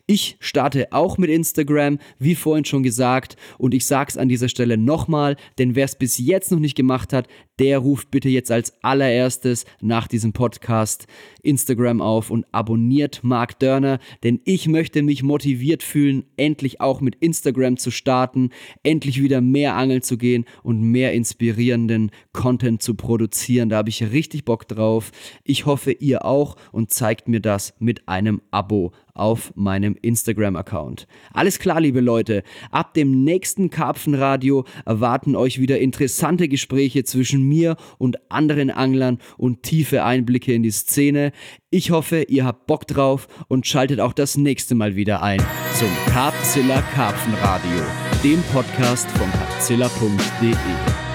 Ich 0.05 0.37
starte 0.39 0.87
auch 0.91 1.17
mit 1.17 1.29
Instagram, 1.29 1.99
wie 2.19 2.35
vorhin 2.35 2.65
schon 2.65 2.83
gesagt, 2.83 3.35
und 3.57 3.73
ich 3.73 3.85
sage 3.85 4.09
es 4.09 4.17
an 4.17 4.29
dieser 4.29 4.49
Stelle 4.49 4.77
nochmal, 4.77 5.35
denn 5.57 5.75
wer 5.75 5.85
es 5.85 5.95
bis 5.95 6.17
jetzt 6.17 6.51
noch 6.51 6.59
nicht 6.59 6.75
gemacht 6.75 7.13
hat, 7.13 7.27
der 7.59 7.77
ruft 7.79 8.09
bitte 8.09 8.29
jetzt 8.29 8.51
als 8.51 8.73
allererstes 8.81 9.65
nach 9.81 10.07
diesem 10.07 10.31
Podcast 10.31 11.07
Instagram 11.43 12.01
auf 12.01 12.31
und 12.31 12.45
abonniert 12.53 13.19
Mark 13.23 13.59
Dörner, 13.59 13.99
denn 14.23 14.39
ich 14.45 14.67
möchte 14.67 15.01
mich 15.01 15.23
motiviert 15.23 15.83
fühlen, 15.83 16.23
endlich 16.37 16.79
auch 16.79 17.01
mit 17.01 17.15
Instagram 17.15 17.77
zu 17.77 17.91
starten, 17.91 18.49
endlich 18.83 19.21
wieder 19.21 19.41
mehr 19.41 19.75
angeln 19.75 20.01
zu 20.01 20.17
gehen 20.17 20.45
und 20.63 20.81
mehr 20.81 21.13
inspirierenden 21.13 22.11
Content 22.31 22.81
zu 22.81 22.95
produzieren. 22.95 23.69
Da 23.69 23.77
habe 23.77 23.89
ich 23.89 24.11
richtig 24.11 24.45
Bock 24.45 24.67
drauf. 24.67 25.11
Ich 25.43 25.65
hoffe, 25.65 25.91
ihr 25.91 26.25
auch 26.25 26.55
und 26.71 26.91
zeigt 26.91 27.27
mir 27.27 27.41
das 27.41 27.73
mit 27.79 28.07
einem 28.07 28.41
Abo 28.51 28.93
auf 29.19 29.51
meinem 29.55 29.95
Instagram-Account. 30.01 31.07
Alles 31.33 31.59
klar, 31.59 31.81
liebe 31.81 31.99
Leute. 31.99 32.43
Ab 32.71 32.93
dem 32.93 33.23
nächsten 33.23 33.69
Karpfenradio 33.69 34.65
erwarten 34.85 35.35
euch 35.35 35.59
wieder 35.59 35.79
interessante 35.79 36.47
Gespräche 36.47 37.03
zwischen 37.03 37.43
mir 37.47 37.75
und 37.97 38.17
anderen 38.31 38.71
Anglern 38.71 39.19
und 39.37 39.63
tiefe 39.63 40.03
Einblicke 40.03 40.53
in 40.53 40.63
die 40.63 40.71
Szene. 40.71 41.31
Ich 41.69 41.91
hoffe, 41.91 42.23
ihr 42.23 42.45
habt 42.45 42.65
Bock 42.65 42.87
drauf 42.87 43.27
und 43.47 43.67
schaltet 43.67 43.99
auch 43.99 44.13
das 44.13 44.37
nächste 44.37 44.75
Mal 44.75 44.95
wieder 44.95 45.21
ein 45.21 45.39
zum 45.77 45.89
Carpzilla 46.07 46.81
Karpfenradio, 46.93 47.83
dem 48.23 48.41
Podcast 48.51 49.09
von 49.11 49.29
carpzilla.de. 49.31 51.08